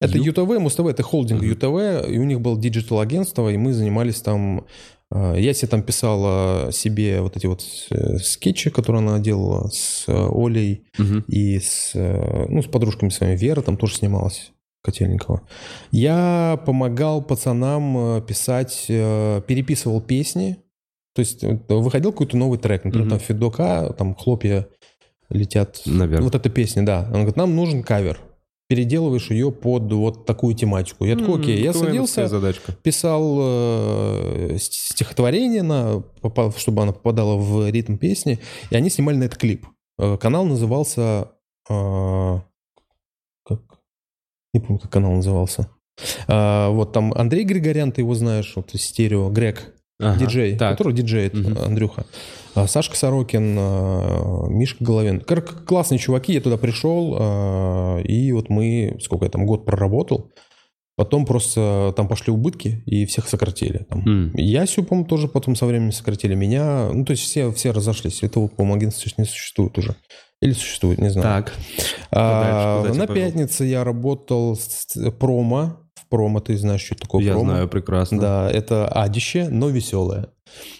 Это 0.00 0.18
ЮТВ, 0.18 0.58
Муз-ТВ, 0.60 0.86
это 0.86 1.02
холдинг. 1.02 1.42
ЮТВ, 1.42 2.08
и 2.08 2.18
у 2.18 2.24
них 2.24 2.40
было 2.40 2.56
диджитал-агентство, 2.60 3.48
и 3.52 3.56
мы 3.56 3.72
занимались 3.72 4.20
там... 4.20 4.64
э, 5.12 5.34
Яся 5.38 5.66
там 5.66 5.82
писала 5.82 6.70
себе 6.72 7.20
вот 7.20 7.36
эти 7.36 7.46
вот 7.46 7.62
э, 7.90 8.18
скетчи, 8.18 8.70
которые 8.70 9.00
она 9.00 9.18
делала 9.18 9.68
с 9.68 10.04
э, 10.08 10.12
Олей 10.30 10.84
Мгм. 10.98 11.24
и 11.28 11.58
с, 11.58 11.92
э, 11.94 12.46
ну, 12.48 12.62
с 12.62 12.66
подружками 12.66 13.10
своими. 13.10 13.36
Вера 13.36 13.62
там 13.62 13.76
тоже 13.76 13.96
снималась, 13.96 14.52
Котельникова. 14.82 15.42
Я 15.92 16.60
помогал 16.66 17.22
пацанам 17.22 18.22
писать, 18.26 18.84
переписывал 18.88 20.00
песни. 20.00 20.58
То 21.14 21.20
есть 21.20 21.42
выходил 21.68 22.12
какой-то 22.12 22.36
новый 22.36 22.58
трек, 22.58 22.84
например, 22.84 23.06
Мгм. 23.06 23.10
там 23.18 23.20
Федука, 23.26 23.94
там 23.96 24.14
хлопья 24.14 24.66
летят. 25.30 25.80
Наверх. 25.86 26.22
Вот 26.22 26.34
эта 26.34 26.50
песня, 26.50 26.84
да. 26.84 27.04
Он 27.06 27.12
говорит, 27.20 27.36
нам 27.36 27.56
нужен 27.56 27.82
кавер. 27.82 28.18
Переделываешь 28.68 29.30
ее 29.30 29.52
под 29.52 29.92
вот 29.92 30.26
такую 30.26 30.54
тематику. 30.54 31.04
Я 31.04 31.16
такой, 31.16 31.40
окей, 31.40 31.62
я 31.62 31.72
садился, 31.72 32.26
задачка. 32.26 32.72
писал 32.72 33.36
э, 33.38 34.56
стихотворение, 34.58 35.62
на, 35.62 36.02
чтобы 36.56 36.82
она 36.82 36.92
попадала 36.92 37.36
в 37.36 37.70
ритм 37.70 37.96
песни, 37.96 38.40
и 38.70 38.74
они 38.74 38.90
снимали 38.90 39.16
на 39.16 39.24
этот 39.24 39.38
клип. 39.38 39.66
Э, 39.98 40.16
Канал 40.16 40.44
назывался... 40.44 41.30
э, 41.68 42.40
как? 43.44 43.60
Не 44.52 44.60
помню, 44.60 44.80
как 44.80 44.90
канал 44.90 45.12
назывался. 45.12 45.70
А, 46.28 46.70
вот 46.70 46.92
там 46.92 47.12
Андрей 47.14 47.44
Григорян, 47.44 47.92
ты 47.92 48.02
его 48.02 48.14
знаешь, 48.14 48.52
вот 48.56 48.74
из 48.74 48.82
стерео, 48.82 49.30
Грег, 49.30 49.75
Ага, 49.98 50.18
диджей, 50.18 50.56
так. 50.56 50.72
который 50.76 50.92
диджеет, 50.92 51.32
Мгм. 51.34 51.58
Андрюха. 51.58 52.04
А, 52.54 52.66
Сашка 52.66 52.96
Сорокин, 52.96 53.56
а, 53.58 54.46
Мишка 54.48 54.84
Головин. 54.84 55.20
Классные 55.20 55.98
чуваки, 55.98 56.32
я 56.34 56.40
туда 56.40 56.56
пришел, 56.58 57.16
а, 57.18 57.98
и 58.02 58.30
вот 58.32 58.48
мы, 58.50 58.96
сколько 59.00 59.24
я 59.24 59.30
там, 59.30 59.46
год 59.46 59.64
проработал. 59.64 60.30
Потом 60.98 61.26
просто 61.26 61.92
там 61.94 62.08
пошли 62.08 62.32
убытки, 62.32 62.82
и 62.86 63.04
всех 63.04 63.28
сократили. 63.28 63.86
Там. 63.90 64.00
М. 64.06 64.32
Ясю, 64.34 64.82
по-моему, 64.82 65.06
тоже 65.06 65.28
потом 65.28 65.54
со 65.54 65.66
временем 65.66 65.92
сократили. 65.92 66.34
Меня, 66.34 66.88
ну, 66.92 67.04
то 67.04 67.10
есть 67.10 67.22
все, 67.22 67.52
все 67.52 67.70
разошлись. 67.72 68.22
Этого, 68.22 68.48
по-моему, 68.48 68.76
агентства 68.76 69.10
не 69.18 69.26
существует 69.26 69.76
уже. 69.76 69.94
Или 70.40 70.52
существует, 70.52 70.98
не 70.98 71.10
знаю. 71.10 71.44
Так. 71.44 71.54
А, 72.10 72.82
дальше? 72.82 72.98
На 72.98 73.06
повел? 73.06 73.24
пятнице 73.26 73.64
я 73.64 73.84
работал 73.84 74.56
с- 74.56 75.10
промо. 75.18 75.80
Промо, 76.08 76.40
ты 76.40 76.56
знаешь, 76.56 76.82
что 76.84 76.94
такое 76.94 77.22
Я 77.24 77.32
промо? 77.32 77.50
знаю 77.50 77.68
прекрасно. 77.68 78.20
Да, 78.20 78.50
это 78.50 78.86
адище, 78.88 79.48
но 79.50 79.68
веселое. 79.68 80.28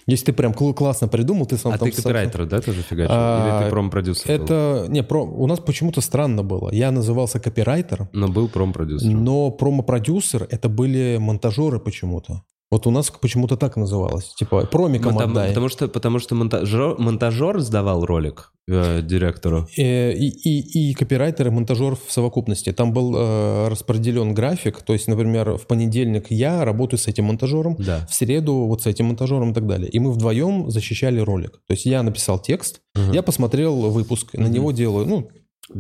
Если 0.06 0.26
ты 0.26 0.32
прям 0.32 0.52
кл- 0.54 0.72
классно 0.72 1.08
придумал, 1.08 1.46
ты 1.46 1.56
сам 1.58 1.72
А 1.72 1.78
там... 1.78 1.88
ты 1.90 1.94
сам- 1.96 2.04
копирайтер, 2.04 2.46
да, 2.46 2.60
тоже 2.60 2.82
фигачил? 2.82 3.10
А, 3.12 3.58
Или 3.58 3.64
ты 3.64 3.70
пром-продюсер 3.70 4.26
был? 4.38 4.44
Это... 4.44 4.86
Не, 4.88 5.02
про... 5.02 5.24
у 5.24 5.46
нас 5.48 5.58
почему-то 5.58 6.00
странно 6.00 6.44
было. 6.44 6.70
Я 6.72 6.92
назывался 6.92 7.40
копирайтером, 7.40 8.08
Но 8.12 8.28
был 8.28 8.48
пром-продюсером. 8.48 9.24
но 9.24 9.50
промо-продюсер 9.50 10.46
это 10.48 10.68
были 10.68 11.16
монтажеры 11.20 11.80
почему-то. 11.80 12.42
Вот 12.70 12.86
у 12.86 12.90
нас 12.90 13.10
почему-то 13.10 13.56
так 13.56 13.76
называлось. 13.76 14.34
Типа, 14.34 14.66
промиком 14.66 15.14
Потому, 15.14 15.32
отдай. 15.32 15.48
потому 15.50 15.68
что, 15.68 15.86
потому 15.88 16.18
что 16.18 16.34
монтажер, 16.34 16.96
монтажер 16.98 17.60
сдавал 17.60 18.04
ролик 18.04 18.52
э, 18.68 19.02
директору. 19.02 19.68
Э, 19.78 20.12
И, 20.12 20.28
и, 20.28 20.90
и 20.90 20.94
копирайтер, 20.94 21.46
и 21.46 21.50
монтажер 21.50 21.94
в 21.94 22.10
совокупности. 22.12 22.72
Там 22.72 22.92
был 22.92 23.14
э, 23.16 23.68
распределен 23.68 24.34
график. 24.34 24.82
То 24.82 24.94
есть, 24.94 25.06
например, 25.06 25.56
в 25.56 25.66
понедельник 25.68 26.26
я 26.30 26.64
работаю 26.64 26.98
с 26.98 27.06
этим 27.06 27.26
монтажером, 27.26 27.76
Да. 27.78 28.04
в 28.10 28.14
среду 28.14 28.54
вот 28.66 28.82
с 28.82 28.86
этим 28.86 29.06
монтажером 29.06 29.52
и 29.52 29.54
так 29.54 29.66
далее. 29.68 29.88
И 29.88 30.00
мы 30.00 30.10
вдвоем 30.10 30.68
защищали 30.68 31.20
ролик. 31.20 31.52
То 31.68 31.72
есть 31.74 31.86
я 31.86 32.02
написал 32.02 32.40
текст, 32.40 32.80
Мгм. 32.96 33.12
я 33.12 33.22
посмотрел 33.22 33.76
выпуск, 33.90 34.34
на 34.34 34.46
Мгм. 34.46 34.52
него 34.52 34.72
делаю, 34.72 35.06
ну, 35.06 35.28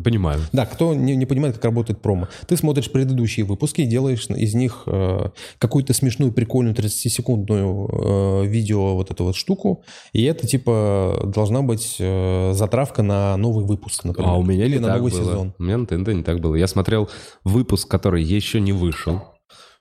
Понимаю. 0.04 0.40
да, 0.52 0.66
кто 0.66 0.94
не, 0.94 1.14
не 1.16 1.26
понимает, 1.26 1.54
как 1.56 1.64
работает 1.66 2.02
промо. 2.02 2.28
Ты 2.48 2.56
смотришь 2.56 2.90
предыдущие 2.90 3.46
выпуски 3.46 3.82
и 3.82 3.86
делаешь 3.86 4.26
из 4.28 4.54
них 4.54 4.82
э, 4.86 5.30
какую-то 5.58 5.92
смешную, 5.94 6.32
прикольную 6.32 6.74
30-секундную 6.74 8.42
э, 8.42 8.46
видео 8.46 8.94
вот 8.94 9.10
эту 9.10 9.24
вот 9.24 9.36
штуку, 9.36 9.84
и 10.12 10.22
это 10.24 10.46
типа 10.46 11.30
должна 11.32 11.62
быть 11.62 11.96
э, 11.98 12.52
затравка 12.54 13.02
на 13.02 13.36
новый 13.36 13.64
выпуск, 13.64 14.04
например. 14.04 14.30
А 14.30 14.34
у 14.34 14.42
меня 14.42 14.64
Или 14.64 14.74
не 14.74 14.80
на 14.80 14.88
так 14.88 14.96
новый 14.98 15.12
было. 15.12 15.20
сезон. 15.22 15.54
У 15.58 15.62
меня 15.62 15.78
на 15.78 15.86
ТНТ 15.86 16.08
не 16.08 16.22
так 16.22 16.40
было. 16.40 16.54
Я 16.56 16.66
смотрел 16.66 17.08
выпуск, 17.44 17.88
который 17.88 18.22
еще 18.22 18.60
не 18.60 18.72
вышел. 18.72 19.22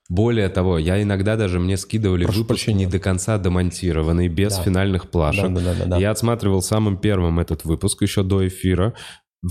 Более 0.07 0.49
того, 0.49 0.77
я 0.77 1.01
иногда 1.01 1.35
даже 1.35 1.59
мне 1.59 1.77
скидывали 1.77 2.25
Прошу 2.25 2.41
выпуск 2.41 2.59
прощения. 2.65 2.85
не 2.85 2.91
до 2.91 2.99
конца 2.99 3.39
домонтированный, 3.39 4.27
без 4.27 4.55
Да. 4.55 4.61
финальных 4.61 5.09
плашек. 5.09 5.51
Да, 5.51 5.59
да, 5.61 5.61
да, 5.61 5.73
да, 5.79 5.85
да. 5.85 5.97
Я 5.97 6.11
отсматривал 6.11 6.61
самым 6.61 6.97
первым 6.97 7.39
этот 7.39 7.65
выпуск 7.65 8.03
еще 8.03 8.21
до 8.21 8.47
эфира, 8.47 8.93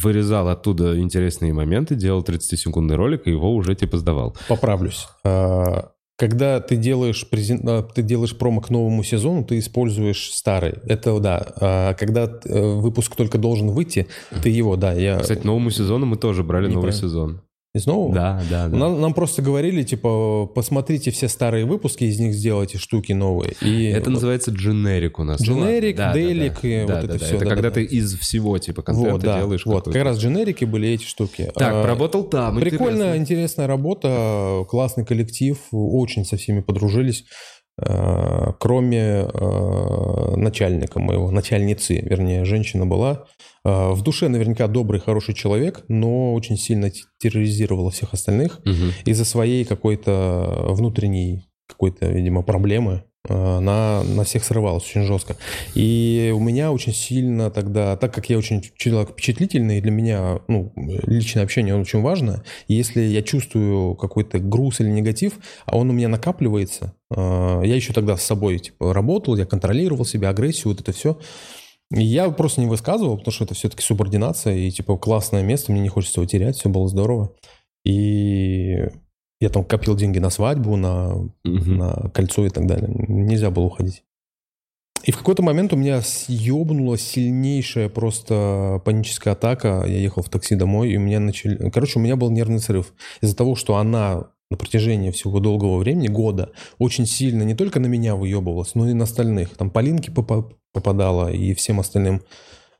вырезал 0.02 0.48
оттуда 0.48 0.98
интересные 0.98 1.52
моменты, 1.52 1.94
делал 1.94 2.22
30-секундный 2.22 2.96
ролик 2.96 3.26
и 3.26 3.30
его 3.30 3.54
уже 3.54 3.74
типа 3.74 3.98
сдавал. 3.98 4.36
Поправлюсь. 4.48 5.06
А, 5.24 5.90
Когда 6.16 6.60
ты 6.60 6.76
делаешь, 6.76 7.26
презен- 7.30 7.62
а, 7.68 7.82
ты 7.82 8.02
делаешь 8.02 8.36
промо 8.36 8.60
к 8.60 8.70
новому 8.70 9.02
сезону, 9.02 9.44
ты 9.44 9.58
используешь 9.58 10.30
старый. 10.32 10.74
Это 10.86 11.18
да. 11.20 11.46
А 11.60 11.94
Когда 11.94 12.24
э, 12.44 12.74
выпуск 12.74 13.14
только 13.16 13.38
должен 13.38 13.68
выйти, 13.70 14.06
ты 14.42 14.48
его, 14.48 14.76
да, 14.76 14.92
я... 14.92 15.18
Кстати, 15.18 15.44
новому 15.46 15.70
сезону 15.70 16.06
мы 16.06 16.16
тоже 16.16 16.42
брали 16.44 16.66
новый 16.66 16.76
Неправильно. 16.88 17.00
сезон. 17.00 17.40
Из 17.76 17.86
нового? 17.86 18.14
Да, 18.14 18.40
да, 18.48 18.68
да. 18.68 18.76
Нам, 18.76 19.00
нам 19.00 19.14
просто 19.14 19.42
говорили, 19.42 19.82
типа, 19.82 20.46
посмотрите 20.46 21.10
все 21.10 21.26
старые 21.26 21.64
выпуски, 21.64 22.04
из 22.04 22.20
них 22.20 22.32
сделайте 22.32 22.78
штуки 22.78 23.10
новые. 23.12 23.54
И 23.60 23.86
Это 23.86 24.10
вот 24.10 24.14
называется 24.14 24.52
дженерик 24.52 25.18
у 25.18 25.24
нас. 25.24 25.42
Дженерик. 25.42 25.96
Да, 25.96 26.12
да, 26.12 26.18
делик 26.20 26.52
да. 26.62 26.68
и 26.68 26.78
вот 26.82 26.86
Да, 26.86 26.98
это 27.00 27.06
да, 27.08 27.12
да. 27.14 27.18
всё, 27.18 27.34
Это 27.34 27.44
да, 27.46 27.50
когда 27.50 27.70
да, 27.70 27.74
ты 27.74 27.88
да. 27.88 27.96
из 27.96 28.16
всего 28.16 28.56
типа 28.58 28.82
контента 28.82 29.10
вот, 29.10 29.22
да, 29.22 29.38
делаешь 29.40 29.66
вот, 29.66 29.86
как 29.86 29.96
раз 30.04 30.18
дженерики 30.18 30.64
были 30.64 30.88
эти 30.90 31.04
штуки. 31.04 31.50
Так, 31.52 31.74
А, 31.74 31.82
поработал 31.82 32.22
там. 32.22 32.60
Прикольная, 32.60 33.16
интересно. 33.16 33.22
интересная 33.22 33.66
работа, 33.66 34.64
классный 34.68 35.04
коллектив, 35.04 35.58
очень 35.72 36.24
со 36.24 36.36
всеми 36.36 36.60
подружились, 36.60 37.24
кроме 38.60 38.98
э, 38.98 40.36
начальника 40.36 41.00
моего, 41.00 41.30
начальницы, 41.30 41.94
вернее, 41.96 42.44
женщина 42.44 42.86
была. 42.86 43.24
Э, 43.64 43.92
В 43.92 44.02
душе 44.02 44.28
наверняка 44.28 44.68
добрый, 44.68 45.00
хороший 45.00 45.34
человек, 45.34 45.84
но 45.88 46.34
очень 46.34 46.56
сильно 46.56 46.90
терроризировала 47.18 47.90
всех 47.90 48.12
остальных 48.14 48.60
Мгм. 48.64 48.92
из-за 49.04 49.24
своей 49.24 49.64
какой-то 49.64 50.66
внутренней 50.70 51.48
какой-то, 51.66 52.06
видимо, 52.06 52.42
проблемы. 52.42 53.04
Э, 53.28 53.56
Она 53.56 54.02
на 54.02 54.24
всех 54.24 54.44
срывалась 54.44 54.84
очень 54.84 55.02
жестко. 55.02 55.36
И 55.74 56.32
у 56.34 56.40
меня 56.40 56.72
очень 56.72 56.92
сильно 56.92 57.50
тогда, 57.50 57.96
так 57.96 58.14
как 58.14 58.30
я 58.30 58.38
очень 58.38 58.62
человек 58.76 59.10
впечатлительный, 59.10 59.80
для 59.80 59.90
меня 59.90 60.40
ну, 60.48 60.72
личное 60.76 61.42
общение 61.42 61.74
очень 61.74 62.02
важно. 62.02 62.44
И 62.68 62.74
если 62.74 63.00
я 63.00 63.22
чувствую 63.22 63.94
какой-то 63.94 64.38
груз 64.38 64.80
или 64.80 64.88
негатив, 64.88 65.34
а 65.66 65.76
он 65.76 65.90
у 65.90 65.92
меня 65.92 66.08
накапливается, 66.08 66.94
э, 67.10 67.62
я 67.64 67.74
еще 67.74 67.92
тогда 67.92 68.16
с 68.16 68.22
собой 68.22 68.58
типа, 68.58 68.92
работал, 68.92 69.36
я 69.36 69.46
контролировал 69.46 70.04
себя, 70.04 70.30
агрессию, 70.30 70.72
вот 70.72 70.80
это 70.80 70.92
все. 70.92 71.18
Я 71.90 72.30
просто 72.30 72.60
не 72.60 72.66
высказывал, 72.66 73.18
потому 73.18 73.32
что 73.32 73.44
это 73.44 73.54
все-таки 73.54 73.82
субординация, 73.82 74.56
и 74.56 74.70
типа 74.70 74.96
классное 74.96 75.42
место, 75.42 75.70
мне 75.70 75.80
не 75.80 75.88
хочется 75.88 76.20
его 76.20 76.28
терять, 76.28 76.56
все 76.56 76.68
было 76.68 76.88
здорово. 76.88 77.34
И 77.84 78.88
я 79.44 79.50
там 79.50 79.62
копил 79.64 79.94
деньги 79.94 80.18
на 80.18 80.30
свадьбу, 80.30 80.76
на, 80.76 81.14
Мгм. 81.44 81.76
на 81.76 82.10
кольцо 82.14 82.46
и 82.46 82.48
так 82.50 82.66
далее. 82.66 82.88
Нельзя 83.08 83.50
было 83.50 83.64
уходить. 83.64 84.02
И 85.04 85.12
в 85.12 85.18
какой-то 85.18 85.42
момент 85.42 85.72
у 85.74 85.76
меня 85.76 86.00
съебнула 86.00 86.96
сильнейшая 86.96 87.90
просто 87.90 88.80
паническая 88.86 89.34
атака. 89.34 89.84
Я 89.86 89.98
ехал 89.98 90.22
в 90.22 90.30
такси 90.30 90.54
домой, 90.56 90.92
и 90.92 90.96
у 90.96 91.00
меня 91.00 91.20
начали... 91.20 91.68
Короче, 91.70 91.98
у 91.98 92.02
меня 92.02 92.16
был 92.16 92.30
нервный 92.30 92.58
срыв. 92.60 92.94
Из-за 93.20 93.36
того, 93.36 93.54
что 93.54 93.76
она 93.76 94.28
на 94.50 94.56
протяжении 94.56 95.10
всего 95.10 95.40
долгого 95.40 95.76
времени, 95.78 96.08
года, 96.08 96.52
очень 96.78 97.04
сильно 97.06 97.42
не 97.42 97.54
только 97.54 97.80
на 97.80 97.86
меня 97.86 98.16
выебывалась, 98.16 98.74
но 98.74 98.88
и 98.88 98.94
на 98.94 99.04
остальных. 99.04 99.56
Там 99.56 99.68
Полинке 99.70 100.10
попа- 100.10 100.50
попадала 100.72 101.30
и 101.30 101.52
всем 101.52 101.80
остальным. 101.80 102.22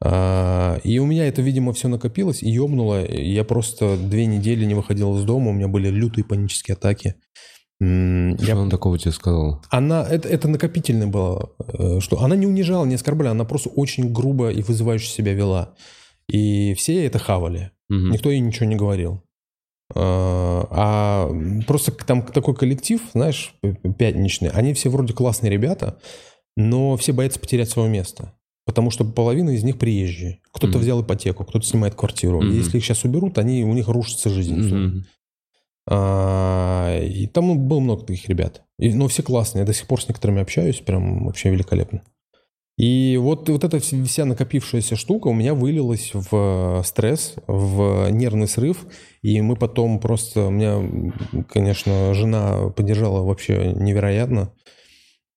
А, 0.00 0.78
И 0.84 0.98
у 0.98 1.06
меня 1.06 1.26
это, 1.26 1.42
видимо, 1.42 1.72
все 1.72 1.88
накопилось 1.88 2.42
и 2.42 2.50
ёбнуло. 2.50 3.04
И 3.04 3.32
Я 3.32 3.44
просто 3.44 3.96
две 3.96 4.26
недели 4.26 4.64
не 4.64 4.74
выходил 4.74 5.16
из 5.16 5.24
дома, 5.24 5.50
у 5.50 5.52
меня 5.54 5.68
были 5.68 5.88
лютые 5.88 6.24
панические 6.24 6.74
атаки. 6.74 7.14
Что 7.80 8.36
Я 8.40 8.56
он 8.56 8.70
такого 8.70 8.98
тебе 8.98 9.12
сказал? 9.12 9.62
она, 9.70 10.06
это, 10.08 10.28
это 10.28 10.48
накопительное 10.48 11.08
было, 11.08 11.50
э, 11.58 11.98
что 12.00 12.20
она 12.20 12.36
не 12.36 12.46
унижала, 12.46 12.84
не 12.84 12.94
оскорбляла, 12.94 13.32
она 13.32 13.44
просто 13.44 13.68
очень 13.68 14.12
грубо 14.12 14.50
и 14.50 14.62
вызывающе 14.62 15.08
себя 15.10 15.34
вела. 15.34 15.74
И 16.28 16.74
все 16.74 17.04
это 17.04 17.18
хавали. 17.18 17.72
Мгм. 17.88 18.12
Никто 18.12 18.30
ей 18.30 18.40
ничего 18.40 18.66
не 18.66 18.76
говорил. 18.76 19.22
А 19.94 20.66
а 20.70 21.30
просто 21.66 21.92
там 21.92 22.22
такой 22.22 22.54
коллектив, 22.54 23.00
знаешь, 23.12 23.54
пятничный, 23.98 24.48
они 24.50 24.72
все 24.72 24.88
вроде 24.88 25.12
классные 25.12 25.50
ребята, 25.50 25.98
но 26.56 26.96
все 26.96 27.12
боятся 27.12 27.38
потерять 27.38 27.68
свое 27.70 27.88
место. 27.90 28.32
Потому 28.66 28.90
что 28.90 29.04
половина 29.04 29.50
из 29.50 29.62
них 29.62 29.78
приезжие. 29.78 30.40
Кто-то 30.50 30.74
Мгм. 30.78 30.80
взял 30.80 31.02
ипотеку, 31.02 31.44
кто-то 31.44 31.66
снимает 31.66 31.94
квартиру. 31.94 32.40
И 32.40 32.46
Мгм. 32.46 32.56
если 32.56 32.78
их 32.78 32.84
сейчас 32.84 33.04
уберут, 33.04 33.38
они, 33.38 33.62
у 33.64 33.72
них 33.74 33.88
рушится 33.88 34.30
жизнь. 34.30 34.56
Мгм. 34.56 35.04
А, 35.86 36.98
и 36.98 37.26
там 37.26 37.48
ну, 37.48 37.54
было 37.56 37.80
много 37.80 38.06
таких 38.06 38.28
ребят. 38.28 38.62
И, 38.78 38.94
но 38.94 39.06
все 39.08 39.22
классные. 39.22 39.60
Я 39.60 39.66
до 39.66 39.74
сих 39.74 39.86
пор 39.86 40.00
с 40.02 40.08
некоторыми 40.08 40.40
общаюсь, 40.40 40.80
прям 40.80 41.26
вообще 41.26 41.50
великолепно. 41.50 42.02
И 42.76 43.18
вот, 43.20 43.48
вот 43.48 43.62
эта 43.62 43.78
вся 43.78 44.02
вся 44.04 44.24
накопившаяся 44.24 44.96
штука 44.96 45.28
у 45.28 45.32
меня 45.32 45.54
вылилась 45.54 46.10
в 46.12 46.82
стресс, 46.84 47.34
в 47.46 48.10
нервный 48.10 48.48
срыв. 48.48 48.86
И 49.22 49.40
мы 49.42 49.56
потом 49.56 50.00
просто... 50.00 50.46
У 50.46 50.50
меня, 50.50 50.80
конечно, 51.48 52.14
жена 52.14 52.70
поддержала 52.70 53.22
вообще 53.22 53.72
невероятно. 53.76 54.52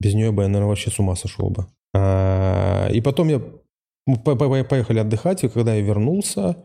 Без 0.00 0.14
нее 0.14 0.32
бы 0.32 0.42
я, 0.42 0.48
наверное, 0.48 0.68
вообще 0.70 0.90
с 0.90 0.98
ума 0.98 1.14
сошел 1.14 1.50
бы. 1.50 1.66
А, 1.94 2.88
и 2.92 3.00
потом 3.00 3.28
я... 3.28 3.42
Мы 4.06 4.16
по- 4.16 4.36
по- 4.36 4.64
поехали 4.64 5.00
отдыхать, 5.00 5.44
и 5.44 5.48
когда 5.48 5.74
я 5.74 5.82
вернулся, 5.82 6.64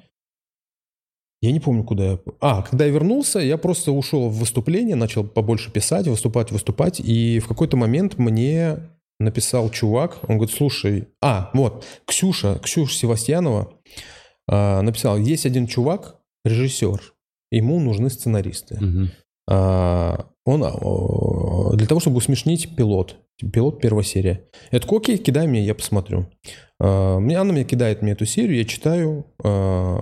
я 1.41 1.51
не 1.51 1.59
помню, 1.59 1.83
куда 1.83 2.11
я... 2.11 2.19
А, 2.39 2.61
когда 2.61 2.85
я 2.85 2.91
вернулся, 2.91 3.39
я 3.39 3.57
просто 3.57 3.91
ушел 3.91 4.29
в 4.29 4.39
выступление, 4.39 4.95
начал 4.95 5.25
побольше 5.25 5.71
писать, 5.71 6.07
выступать, 6.07 6.51
выступать. 6.51 7.01
И 7.01 7.39
в 7.39 7.47
какой-то 7.47 7.75
момент 7.75 8.17
мне 8.17 8.77
написал 9.19 9.69
чувак, 9.69 10.19
он 10.29 10.37
говорит, 10.37 10.55
слушай... 10.55 11.09
А, 11.21 11.49
вот, 11.53 11.85
Ксюша, 12.05 12.59
Ксюша 12.59 12.95
Севастьянова 12.95 13.73
а, 14.47 14.81
написала, 14.81 15.17
есть 15.17 15.45
один 15.45 15.67
чувак, 15.67 16.19
режиссер, 16.45 17.13
ему 17.51 17.79
нужны 17.79 18.09
сценаристы. 18.09 18.77
Мгм. 18.79 19.11
А, 19.49 20.27
он 20.45 20.63
а, 20.63 21.75
для 21.75 21.87
того, 21.87 21.99
чтобы 21.99 22.17
усмешнить 22.17 22.75
пилот, 22.75 23.17
пилот 23.51 23.81
первая 23.81 24.03
серия. 24.03 24.45
Я 24.71 24.79
такой, 24.79 24.99
окей, 24.99 25.17
кидай 25.17 25.47
мне, 25.47 25.63
я 25.65 25.75
посмотрю. 25.75 26.27
А, 26.79 27.17
она 27.17 27.43
мне 27.43 27.63
кидает 27.63 28.01
мне 28.01 28.11
эту 28.11 28.25
серию, 28.25 28.57
я 28.57 28.65
читаю, 28.65 29.25
а, 29.43 29.97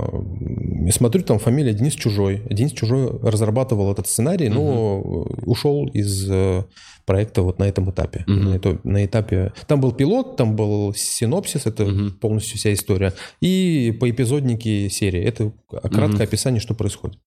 и 0.86 0.92
смотрю, 0.92 1.24
там 1.24 1.40
фамилия 1.40 1.74
Денис 1.74 1.94
Чужой. 1.94 2.42
Денис 2.50 2.72
Чужой 2.72 3.20
разрабатывал 3.22 3.92
этот 3.92 4.08
сценарий, 4.08 4.50
но 4.50 5.00
ушел 5.46 5.88
из 5.88 6.28
э, 6.30 6.64
проекта 7.06 7.44
вот 7.44 7.60
на 7.60 7.66
этом 7.66 7.90
этапе. 7.92 8.24
Мгм. 8.28 8.44
На, 8.46 8.56
это- 8.56 8.80
на 8.84 9.06
этапе... 9.06 9.54
Там 9.68 9.80
был 9.80 9.92
пилот, 9.92 10.38
там 10.38 10.56
был 10.56 10.94
синопсис, 10.96 11.66
это 11.68 11.86
Мгм. 11.86 12.20
полностью 12.20 12.58
вся 12.58 12.74
история, 12.74 13.14
и 13.42 13.96
по 14.00 14.10
эпизодники 14.10 14.88
серии. 14.90 15.22
Это 15.22 15.52
краткое 15.70 16.08
Мгм. 16.08 16.22
описание, 16.24 16.60
что 16.62 16.74
происходит. 16.74 17.20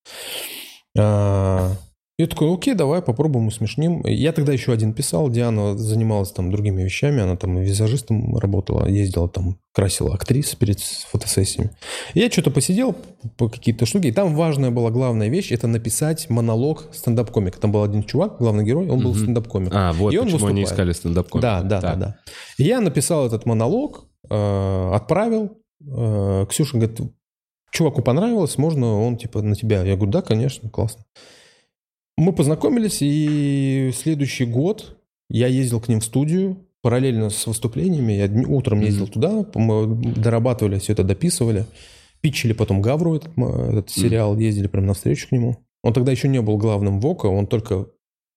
А, 0.98 1.72
Я 2.16 2.28
такой, 2.28 2.54
окей, 2.54 2.74
давай 2.74 3.02
попробуем, 3.02 3.48
усмешним. 3.48 4.00
Я 4.06 4.30
тогда 4.32 4.52
еще 4.52 4.72
один 4.72 4.92
писал, 4.92 5.28
Диана 5.30 5.76
занималась 5.76 6.30
там 6.30 6.52
другими 6.52 6.82
вещами, 6.82 7.20
она 7.20 7.36
там 7.36 7.56
визажистом 7.58 8.36
работала, 8.38 8.86
ездила 8.86 9.28
там, 9.28 9.58
красила 9.72 10.14
актрис 10.14 10.54
перед 10.54 10.78
фотосессиями. 10.78 11.72
И 12.14 12.20
я 12.20 12.30
что-то 12.30 12.52
посидел 12.52 12.94
по 13.36 13.48
какие-то 13.48 13.84
штуки, 13.84 14.06
и 14.06 14.12
там 14.12 14.36
важная 14.36 14.70
была 14.70 14.90
главная 14.92 15.28
вещь, 15.28 15.50
это 15.50 15.66
написать 15.66 16.30
монолог 16.30 16.84
стендап-комика. 16.92 17.58
Там 17.58 17.72
был 17.72 17.82
один 17.82 18.04
чувак, 18.04 18.36
главный 18.38 18.64
герой, 18.64 18.88
он 18.88 19.00
был 19.00 19.10
Мгм. 19.10 19.18
стендап-комик. 19.20 19.72
А, 19.74 19.92
вот 19.92 20.14
И 20.14 20.18
он 20.18 20.26
почему 20.26 20.46
они 20.46 20.60
выступает. 20.60 20.68
искали 20.68 20.92
стендап 20.92 21.28
Да, 21.40 21.62
да, 21.62 21.80
да, 21.80 21.94
да. 21.96 22.16
И 22.58 22.62
Я 22.62 22.80
написал 22.80 23.26
этот 23.26 23.44
монолог, 23.44 24.06
э, 24.30 24.90
отправил. 24.94 25.58
Э, 25.84 26.46
Ксюша 26.48 26.78
говорит, 26.78 27.00
чуваку 27.72 28.02
понравилось, 28.02 28.56
можно 28.56 29.00
он 29.04 29.16
типа 29.16 29.42
на 29.42 29.56
тебя? 29.56 29.82
Я 29.82 29.96
говорю, 29.96 30.12
да, 30.12 30.22
конечно, 30.22 30.70
классно. 30.70 31.02
Мы 32.16 32.32
познакомились, 32.32 32.98
и 33.00 33.90
следующий 33.94 34.44
год 34.44 34.96
я 35.28 35.48
ездил 35.48 35.80
к 35.80 35.88
ним 35.88 36.00
в 36.00 36.04
студию, 36.04 36.58
параллельно 36.80 37.30
с 37.30 37.46
выступлениями. 37.46 38.12
Я 38.12 38.30
утром 38.46 38.80
ездил 38.80 39.08
туда, 39.08 39.46
мы 39.54 39.86
дорабатывали, 40.14 40.78
все 40.78 40.92
это 40.92 41.02
дописывали. 41.02 41.66
Питчили 42.20 42.52
потом 42.52 42.80
Гавру, 42.80 43.16
этот, 43.16 43.36
этот 43.36 43.90
сериал, 43.90 44.38
ездили 44.38 44.66
прям 44.66 44.86
навстречу 44.86 45.28
к 45.28 45.32
нему. 45.32 45.58
Он 45.82 45.92
тогда 45.92 46.12
еще 46.12 46.28
не 46.28 46.40
был 46.40 46.56
главным 46.56 47.00
ВОКа, 47.00 47.26
он 47.26 47.46
только 47.46 47.86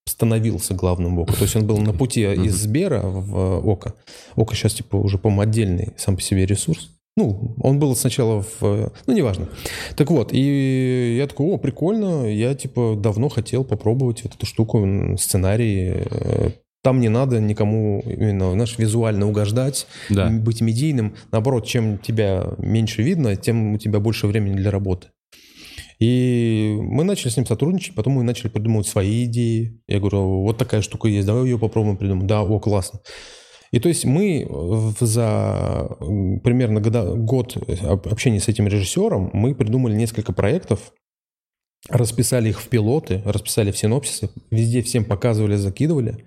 становился 0.05 0.73
главным 0.73 1.15
ВОКа. 1.15 1.33
То 1.33 1.43
есть 1.43 1.55
он 1.55 1.67
был 1.67 1.77
на 1.77 1.93
пути 1.93 2.21
из 2.21 2.55
Сбера 2.55 3.01
в 3.01 3.37
э, 3.37 3.71
ОКО. 3.71 3.95
ОКО 4.35 4.55
сейчас 4.55 4.73
типа 4.73 4.95
уже, 4.95 5.17
по-моему, 5.17 5.41
отдельный 5.41 5.93
сам 5.97 6.15
по 6.15 6.21
себе 6.21 6.45
ресурс. 6.45 6.96
Ну, 7.18 7.56
он 7.61 7.80
был 7.80 7.95
сначала 7.95 8.41
в... 8.44 8.91
Ну, 9.07 9.14
неважно. 9.14 9.49
Так 9.98 10.10
вот, 10.11 10.31
и 10.31 11.15
я 11.18 11.27
такой, 11.27 11.48
о, 11.48 11.57
прикольно, 11.57 12.31
я 12.31 12.53
типа 12.56 12.95
давно 12.98 13.27
хотел 13.27 13.65
попробовать 13.65 14.23
вот 14.23 14.35
эту 14.35 14.45
штуку, 14.45 14.88
сценарий. 15.18 15.94
э, 16.10 16.52
Там 16.84 17.02
не 17.02 17.10
надо 17.10 17.39
никому 17.41 18.02
именно, 18.06 18.52
знаешь, 18.53 18.77
визуально 18.77 19.27
угождать, 19.27 19.88
Да. 20.10 20.30
быть 20.30 20.61
медийным. 20.61 21.15
Наоборот, 21.31 21.65
чем 21.65 21.98
тебя 21.98 22.45
меньше 22.60 23.02
видно, 23.02 23.35
тем 23.35 23.73
у 23.73 23.77
тебя 23.80 23.99
больше 23.99 24.27
времени 24.27 24.56
для 24.56 24.69
работы. 24.72 25.07
И 25.99 26.77
мы 26.80 27.03
начали 27.03 27.30
с 27.31 27.38
ним 27.38 27.48
сотрудничать, 27.48 27.95
потом 27.95 28.14
мы 28.14 28.23
начали 28.23 28.49
придумывать 28.49 28.85
свои 28.88 29.26
идеи. 29.26 29.81
Я 29.88 29.99
говорю, 29.99 30.44
вот 30.44 30.57
такая 30.57 30.81
штука 30.84 31.07
есть, 31.07 31.26
давай 31.26 31.45
ее 31.45 31.57
попробуем 31.57 31.98
придумать. 31.98 32.27
Да, 32.27 32.41
о, 32.44 32.60
классно. 32.60 32.99
И 33.72 33.80
то 33.80 33.89
есть 33.89 34.06
мы 34.06 34.45
в- 34.49 34.95
за 35.06 35.98
примерно 36.44 36.80
год 37.15 37.57
об- 37.81 38.07
общения 38.07 38.39
с 38.39 38.48
этим 38.48 38.68
режиссером 38.68 39.30
мы 39.34 39.56
придумали 39.56 39.95
несколько 39.95 40.34
проектов, 40.34 40.94
расписали 41.89 42.49
их 42.49 42.61
в 42.61 42.68
пилоты, 42.69 43.22
расписали 43.26 43.72
в 43.72 43.77
синопсисы, 43.77 44.30
везде 44.52 44.81
всем 44.81 45.06
показывали, 45.06 45.56
закидывали. 45.56 46.26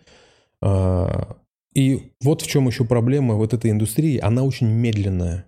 А, 0.63 1.37
И 1.75 2.13
вот 2.21 2.43
в 2.43 2.49
чем 2.49 2.67
еще 2.67 2.85
проблема 2.85 3.37
вот 3.37 3.55
этой 3.55 3.71
индустрии, 3.71 4.19
она 4.19 4.43
очень 4.43 4.67
медленная. 4.67 5.47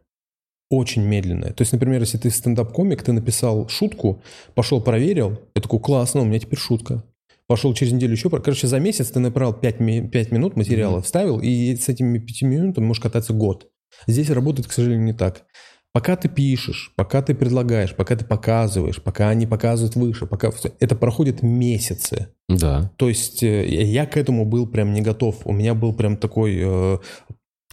Очень 0.70 1.02
медленная. 1.02 1.52
То 1.52 1.62
есть, 1.62 1.72
например, 1.72 2.00
если 2.00 2.16
ты 2.16 2.30
стендап-комик, 2.30 3.02
ты 3.02 3.12
написал 3.12 3.68
шутку, 3.68 4.22
пошел 4.54 4.80
проверил, 4.80 5.38
я 5.54 5.60
такой, 5.62 5.80
классно, 5.80 6.20
у 6.20 6.24
меня 6.24 6.38
теперь 6.38 6.58
шутка. 6.60 7.02
Пошел 7.46 7.74
через 7.74 7.92
неделю 7.92 8.12
еще. 8.12 8.30
Короче, 8.30 8.66
за 8.66 8.78
месяц 8.78 9.10
ты 9.10 9.20
направил 9.20 9.52
5, 9.52 9.80
минут 9.80 10.56
материала, 10.56 11.02
вставил, 11.02 11.40
и 11.40 11.76
с 11.76 11.88
этими 11.88 12.18
5 12.18 12.42
минутами 12.42 12.84
можешь 12.84 13.02
кататься 13.02 13.32
год. 13.32 13.68
Здесь 14.06 14.30
работает, 14.30 14.68
к 14.68 14.72
сожалению, 14.72 15.04
не 15.04 15.12
так. 15.12 15.44
Пока 15.92 16.16
ты 16.16 16.30
пишешь, 16.30 16.94
пока 16.96 17.20
ты 17.20 17.34
предлагаешь, 17.34 17.94
пока 17.94 18.16
ты 18.16 18.24
показываешь, 18.24 19.02
пока 19.02 19.28
они 19.28 19.46
показывают 19.46 19.94
выше, 19.94 20.24
пока 20.24 20.50
это 20.80 20.96
проходит 20.96 21.42
месяцы. 21.42 22.28
Да. 22.48 22.90
То 22.96 23.10
есть 23.10 23.42
э, 23.42 23.66
я 23.66 24.06
к 24.06 24.16
этому 24.16 24.46
был 24.46 24.66
прям 24.66 24.94
не 24.94 25.02
готов. 25.02 25.46
У 25.46 25.52
меня 25.52 25.74
был 25.74 25.92
прям 25.92 26.16
такой... 26.16 26.58
э, 26.62 26.98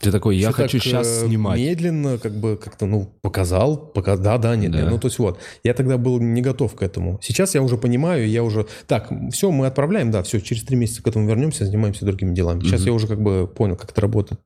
Ты 0.01 0.11
такой, 0.11 0.37
я 0.37 0.49
всё 0.49 0.55
хочу 0.55 0.77
так, 0.77 0.85
сейчас 0.85 1.23
э, 1.23 1.27
снимать. 1.27 1.59
Медленно, 1.59 2.17
как 2.17 2.33
бы 2.33 2.57
как-то, 2.57 2.85
ну, 2.85 3.09
показал, 3.21 3.77
пока, 3.77 4.15
да, 4.17 4.37
да, 4.37 4.55
нет, 4.55 4.71
Да. 4.71 4.89
Ну, 4.89 4.97
то 4.99 5.07
есть 5.07 5.19
вот, 5.19 5.39
я 5.63 5.73
тогда 5.73 5.97
был 5.97 6.19
не 6.19 6.41
готов 6.41 6.75
к 6.75 6.81
этому. 6.81 7.19
Сейчас 7.21 7.55
я 7.55 7.61
уже 7.61 7.77
понимаю, 7.77 8.27
я 8.27 8.43
уже, 8.43 8.67
так, 8.87 9.11
все, 9.31 9.51
мы 9.51 9.65
отправляем, 9.67 10.11
да, 10.11 10.23
все, 10.23 10.39
через 10.39 10.63
три 10.63 10.77
месяца 10.77 11.03
к 11.03 11.07
этому 11.07 11.27
вернемся, 11.27 11.65
занимаемся 11.65 12.05
другими 12.05 12.33
делами. 12.33 12.61
Сейчас 12.61 12.85
я 12.85 12.93
уже 12.93 13.07
как 13.07 13.21
бы 13.21 13.47
понял, 13.47 13.75
как 13.75 13.91
это 13.91 14.01
работает. 14.01 14.39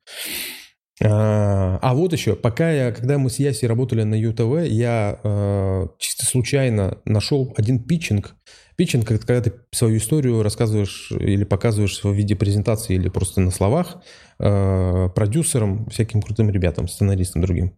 А, 1.02 1.80
а 1.82 1.94
вот 1.94 2.14
еще, 2.14 2.36
пока 2.36 2.72
я, 2.72 2.92
когда 2.92 3.18
мы 3.18 3.30
с 3.30 3.40
Ясей 3.40 3.68
работали 3.68 4.04
на 4.04 4.16
ЮТВ, 4.16 4.66
я 4.66 5.20
э, 5.24 5.88
чисто 5.98 6.26
случайно 6.26 7.00
нашел 7.06 7.54
один 7.58 7.84
питчинг. 7.84 8.36
Питчинг– 8.76 9.12
это 9.12 9.26
когда 9.26 9.42
ты 9.42 9.54
свою 9.72 9.98
историю 9.98 10.42
рассказываешь 10.44 11.12
или 11.12 11.44
показываешь 11.44 12.04
в 12.04 12.12
виде 12.12 12.36
презентации 12.36 12.96
или 12.96 13.10
просто 13.10 13.42
на 13.42 13.52
словах 13.52 14.02
э, 14.40 15.10
продюсерам, 15.16 15.88
всяким 15.90 16.22
крутым 16.22 16.50
ребятам, 16.50 16.88
сценаристам 16.88 17.42
другим. 17.42 17.78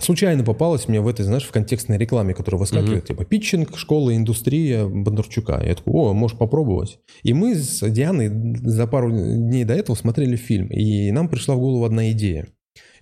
Случайно 0.00 0.44
попалась 0.44 0.88
мне 0.88 1.00
в 1.00 1.08
этой, 1.08 1.26
знаешь, 1.26 1.44
в 1.44 1.52
контекстной 1.52 1.98
рекламе, 1.98 2.32
которая 2.32 2.58
выскакивает, 2.58 3.04
типа 3.04 3.26
питчинг, 3.26 3.76
школа, 3.76 4.16
индустрия 4.16 4.86
Бондарчука. 4.86 5.62
Я 5.62 5.74
такой, 5.74 5.92
о, 5.92 6.14
можешь 6.14 6.38
попробовать. 6.38 6.98
И 7.22 7.34
мы 7.34 7.54
с 7.54 7.86
Дианой 7.86 8.30
за 8.62 8.86
пару 8.86 9.10
дней 9.10 9.64
до 9.64 9.74
этого 9.74 9.94
смотрели 9.96 10.36
фильм, 10.36 10.68
и 10.68 11.10
нам 11.10 11.28
пришла 11.28 11.54
в 11.54 11.58
голову 11.58 11.84
одна 11.84 12.10
идея. 12.12 12.46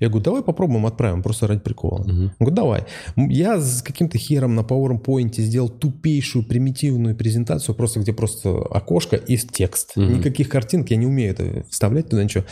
Я 0.01 0.09
говорю, 0.09 0.25
давай 0.25 0.43
попробуем, 0.43 0.87
отправим, 0.87 1.23
просто 1.23 1.47
ради 1.47 1.61
прикола. 1.61 2.05
Мгм. 2.05 2.23
Он 2.25 2.35
говорит, 2.39 2.55
давай. 2.55 2.85
Я 3.17 3.59
с 3.59 3.83
каким-то 3.83 4.19
хером 4.19 4.55
на 4.55 4.61
PowerPoint 4.61 5.35
сделал 5.41 5.69
тупейшую 5.69 6.45
примитивную 6.45 7.17
презентацию, 7.17 7.75
просто 7.75 8.01
где 8.01 8.13
просто 8.13 8.51
окошко 8.71 9.17
и 9.17 9.37
текст. 9.37 9.97
Мгм. 9.97 10.19
Никаких 10.19 10.49
картинок, 10.49 10.91
я 10.91 10.97
не 10.97 11.07
умею 11.07 11.33
это 11.33 11.65
вставлять 11.71 12.09
туда 12.09 12.25
ничего. 12.25 12.45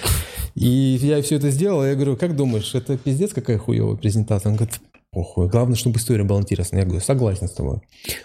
И 0.54 0.98
я 1.02 1.22
все 1.22 1.36
это 1.36 1.50
сделал, 1.50 1.84
я 1.84 1.94
говорю, 1.94 2.16
как 2.16 2.36
думаешь, 2.36 2.74
это 2.74 2.96
пиздец 2.96 3.32
какая 3.32 3.58
хуевая 3.58 3.96
презентация? 3.96 4.50
Он 4.50 4.56
говорит, 4.56 4.80
похуй, 5.10 5.48
главное, 5.48 5.76
чтобы 5.76 5.98
история 5.98 6.24
была 6.24 6.40
интересная. 6.40 6.80
Я 6.80 6.86
говорю, 6.86 7.02
согласен 7.02 7.48
с 7.48 7.52
тобой. 7.52 7.80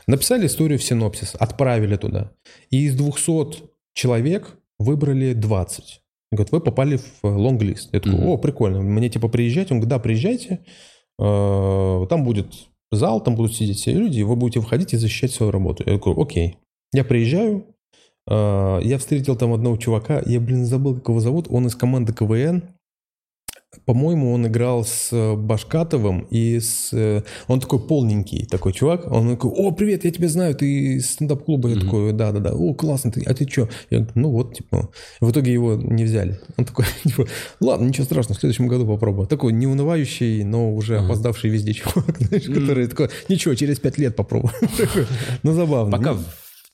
Написали 0.07 0.47
историю 0.47 0.79
в 0.79 0.83
синопсис, 0.83 1.35
отправили 1.39 1.95
туда. 1.95 2.31
И 2.69 2.85
из 2.85 2.95
200 2.95 3.63
человек 3.93 4.57
выбрали 4.79 5.33
20. 5.33 6.01
Говорит, 6.31 6.51
вы 6.51 6.61
попали 6.61 6.97
в 6.97 7.23
лонг-лист. 7.23 7.89
Я 7.91 7.99
такой, 7.99 8.19
о, 8.25 8.37
прикольно, 8.37 8.81
мне 8.81 9.09
типа 9.09 9.27
приезжать? 9.27 9.71
Он 9.71 9.79
говорит, 9.79 9.89
да, 9.89 9.99
приезжайте, 9.99 10.61
Э, 11.21 12.05
там 12.09 12.23
будет 12.23 12.47
зал, 12.91 13.21
там 13.21 13.35
будут 13.35 13.55
сидеть 13.55 13.77
все 13.77 13.93
люди, 13.93 14.19
и 14.19 14.23
вы 14.23 14.35
будете 14.35 14.59
выходить 14.59 14.93
и 14.93 14.97
защищать 14.97 15.31
свою 15.31 15.51
работу. 15.51 15.83
Я 15.85 15.93
такой, 15.93 16.15
окей. 16.15 16.57
Я 16.93 17.03
приезжаю, 17.03 17.67
э, 18.27 18.79
я 18.83 18.97
встретил 18.97 19.35
там 19.35 19.53
одного 19.53 19.77
чувака, 19.77 20.21
я, 20.25 20.39
блин, 20.39 20.65
забыл, 20.65 20.95
как 20.95 21.09
его 21.09 21.19
зовут, 21.19 21.47
он 21.49 21.67
из 21.67 21.75
команды 21.75 22.13
КВН, 22.13 22.63
по-моему, 23.85 24.33
он 24.33 24.45
играл 24.47 24.83
с 24.83 25.09
э, 25.13 25.35
Башкатовым 25.35 26.27
и 26.29 26.59
с... 26.59 26.89
э, 26.91 27.23
Он 27.47 27.59
такой 27.61 27.79
полненький 27.79 28.45
такой 28.45 28.73
чувак. 28.73 29.09
Он 29.11 29.31
такой, 29.31 29.51
о, 29.51 29.71
привет, 29.71 30.03
я 30.03 30.11
тебя 30.11 30.27
знаю, 30.27 30.55
ты 30.55 30.95
из 30.97 31.11
стендап-клуба. 31.11 31.69
Я 31.69 31.75
Мгм. 31.75 31.85
такой, 31.85 32.11
да-да-да, 32.13 32.51
о, 32.53 32.73
классно, 32.73 33.11
ты, 33.11 33.21
а 33.25 33.33
ты 33.33 33.47
что? 33.49 33.69
Я 33.89 33.99
говорю, 33.99 34.11
ну 34.15 34.31
вот, 34.31 34.55
типа... 34.57 34.89
В 35.21 35.31
итоге 35.31 35.53
его 35.53 35.75
не 35.75 36.03
взяли. 36.03 36.39
Он 36.57 36.65
такой, 36.65 36.85
типа, 37.03 37.27
ладно, 37.61 37.87
ничего 37.87 38.03
страшного, 38.05 38.37
в 38.37 38.39
следующем 38.41 38.67
году 38.67 38.85
попробую. 38.85 39.27
Такой 39.27 39.53
неунывающий, 39.53 40.43
но 40.43 40.73
уже 40.75 40.97
Ага. 40.97 41.05
опоздавший 41.05 41.49
везде 41.49 41.73
чувак, 41.73 42.17
знаешь, 42.19 42.47
Мгм. 42.47 42.59
который 42.59 42.87
такой, 42.87 43.09
ничего, 43.29 43.55
через 43.55 43.79
пять 43.79 43.97
лет 43.97 44.15
попробую. 44.15 44.51
Ну, 45.43 45.53
забавно. 45.53 45.97
Пока 45.97 46.17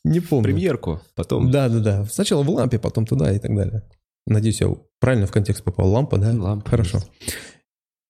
Не- 0.04 0.20
помню. 0.20 0.44
премьерку, 0.44 1.02
потом... 1.16 1.52
Да-да-да. 1.52 2.06
Сначала 2.06 2.42
в 2.44 2.50
лампе, 2.50 2.80
потом 2.80 3.06
туда 3.06 3.32
и 3.34 3.40
так 3.40 3.56
далее. 3.56 3.84
Надеюсь, 4.28 4.62
я 4.62 4.68
правильно 5.00 5.26
в 5.28 5.32
контекст 5.32 5.64
попал. 5.64 5.90
Лампа, 5.92 6.18
да? 6.18 6.32
Лампа 6.34 6.70
Хорошо. 6.70 6.98
есть. 6.98 7.34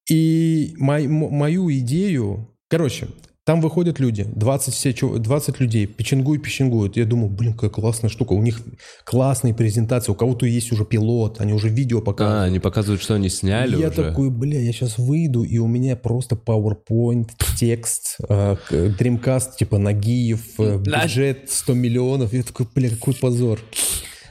И 0.09 0.73
мой- 0.77 1.07
мою 1.07 1.71
идею... 1.71 2.49
Короче, 2.69 3.07
Там 3.45 3.61
выходят 3.61 3.97
люди, 4.01 4.25
20, 4.35 4.73
все, 4.73 4.93
чу- 4.93 5.17
20 5.19 5.61
людей, 5.61 5.85
печенгуют, 5.87 6.43
печенгуют. 6.43 6.97
Я 6.97 7.05
думаю, 7.05 7.29
блин, 7.29 7.53
какая 7.53 7.69
классная 7.69 8.09
штука. 8.09 8.33
У 8.33 8.41
них 8.41 8.59
классные 9.05 9.53
презентации, 9.53 10.11
у 10.11 10.15
кого-то 10.15 10.45
есть 10.45 10.73
уже 10.73 10.83
пилот, 10.83 11.39
они 11.39 11.53
уже 11.53 11.69
видео 11.69 11.99
А, 11.99 12.01
показывают. 12.01 12.43
они 12.49 12.59
показывают, 12.59 13.01
что 13.01 13.13
они 13.13 13.29
сняли 13.29 13.77
я 13.79 13.87
уже. 13.87 14.03
такой, 14.03 14.29
бля, 14.31 14.59
я 14.59 14.73
сейчас 14.73 14.97
выйду, 14.97 15.43
и 15.43 15.59
у 15.59 15.67
меня 15.67 15.95
просто 15.95 16.35
PowerPoint, 16.35 17.29
текст, 17.57 18.17
э, 18.27 18.57
Dreamcast, 18.69 19.55
типа 19.57 19.77
Нагиев, 19.77 20.59
э, 20.59 20.77
бюджет 20.79 21.49
100 21.49 21.73
миллионов. 21.73 22.33
Я 22.33 22.43
такой, 22.43 22.67
бля, 22.75 22.89
какой 22.89 23.13
позор. 23.13 23.61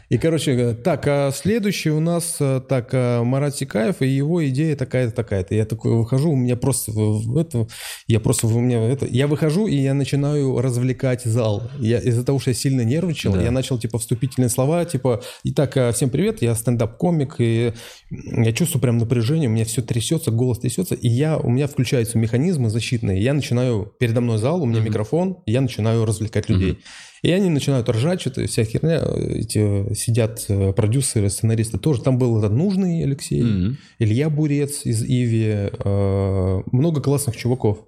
И, 0.08 0.18
короче, 0.18 0.52
э, 0.52 0.74
так, 0.74 1.04
а 1.08 1.32
следующий 1.32 1.90
у 1.90 1.98
нас, 1.98 2.36
э, 2.38 2.60
так, 2.68 2.90
э, 2.94 3.22
Марат 3.24 3.56
Сикаев, 3.56 4.02
и 4.02 4.06
его 4.06 4.46
идея 4.48 4.76
такая-то, 4.76 5.12
такая-то. 5.12 5.54
Я 5.56 5.64
такой 5.64 5.92
выхожу, 5.96 6.30
у 6.30 6.36
меня 6.36 6.54
просто 6.56 6.92
в- 6.92 7.36
это, 7.36 7.66
я 8.06 8.20
просто, 8.20 8.46
у 8.46 8.60
меня 8.60 8.80
это, 8.88 9.04
я 9.06 9.26
выхожу, 9.26 9.66
и 9.66 9.74
я 9.74 9.94
начинаю 9.94 10.60
развлекать 10.60 11.24
зал. 11.24 11.64
Я, 11.80 11.98
из-за 11.98 12.24
того, 12.24 12.38
что 12.38 12.50
я 12.50 12.54
сильно 12.54 12.82
нервничал, 12.82 13.32
Да. 13.32 13.42
я 13.42 13.50
начал, 13.50 13.78
типа, 13.80 13.98
вступительные 13.98 14.48
слова, 14.48 14.84
типа, 14.84 15.22
итак, 15.42 15.76
э, 15.76 15.90
всем 15.92 16.10
привет, 16.10 16.40
я 16.40 16.54
стендап-комик, 16.54 17.36
и 17.40 17.72
я 18.10 18.52
чувствую 18.52 18.80
прям 18.82 18.98
напряжение, 18.98 19.48
у 19.48 19.52
меня 19.52 19.64
все 19.64 19.82
трясется, 19.82 20.30
голос 20.30 20.60
трясется, 20.60 20.94
и 20.94 21.08
я, 21.08 21.36
у 21.36 21.50
меня 21.50 21.66
включаются 21.66 22.16
механизмы 22.16 22.70
защитные, 22.70 23.20
я 23.20 23.34
начинаю, 23.34 23.92
передо 23.98 24.20
мной 24.20 24.38
зал, 24.38 24.62
у 24.62 24.66
меня 24.66 24.80
микрофон, 24.80 25.38
и 25.46 25.52
я 25.52 25.60
начинаю 25.60 26.04
развлекать 26.04 26.48
людей. 26.48 26.78
И 27.22 27.30
они 27.30 27.51
начинают 27.51 27.88
ржать, 27.88 28.20
что-то 28.20 28.47
вся 28.47 28.64
херня, 28.64 29.02
эти 29.28 29.94
сидят 29.94 30.44
э, 30.48 30.72
продюсеры, 30.72 31.30
сценаристы 31.30 31.78
тоже. 31.78 32.02
Там 32.02 32.18
был 32.18 32.38
этот 32.38 32.52
нужный 32.52 33.02
Алексей, 33.02 33.43
Мгм. 33.43 33.78
Илья 33.98 34.30
Бурец 34.30 34.84
из 34.84 35.02
Иви, 35.02 35.70
э, 35.72 36.62
много 36.72 37.01
классных 37.01 37.36
чуваков. 37.36 37.84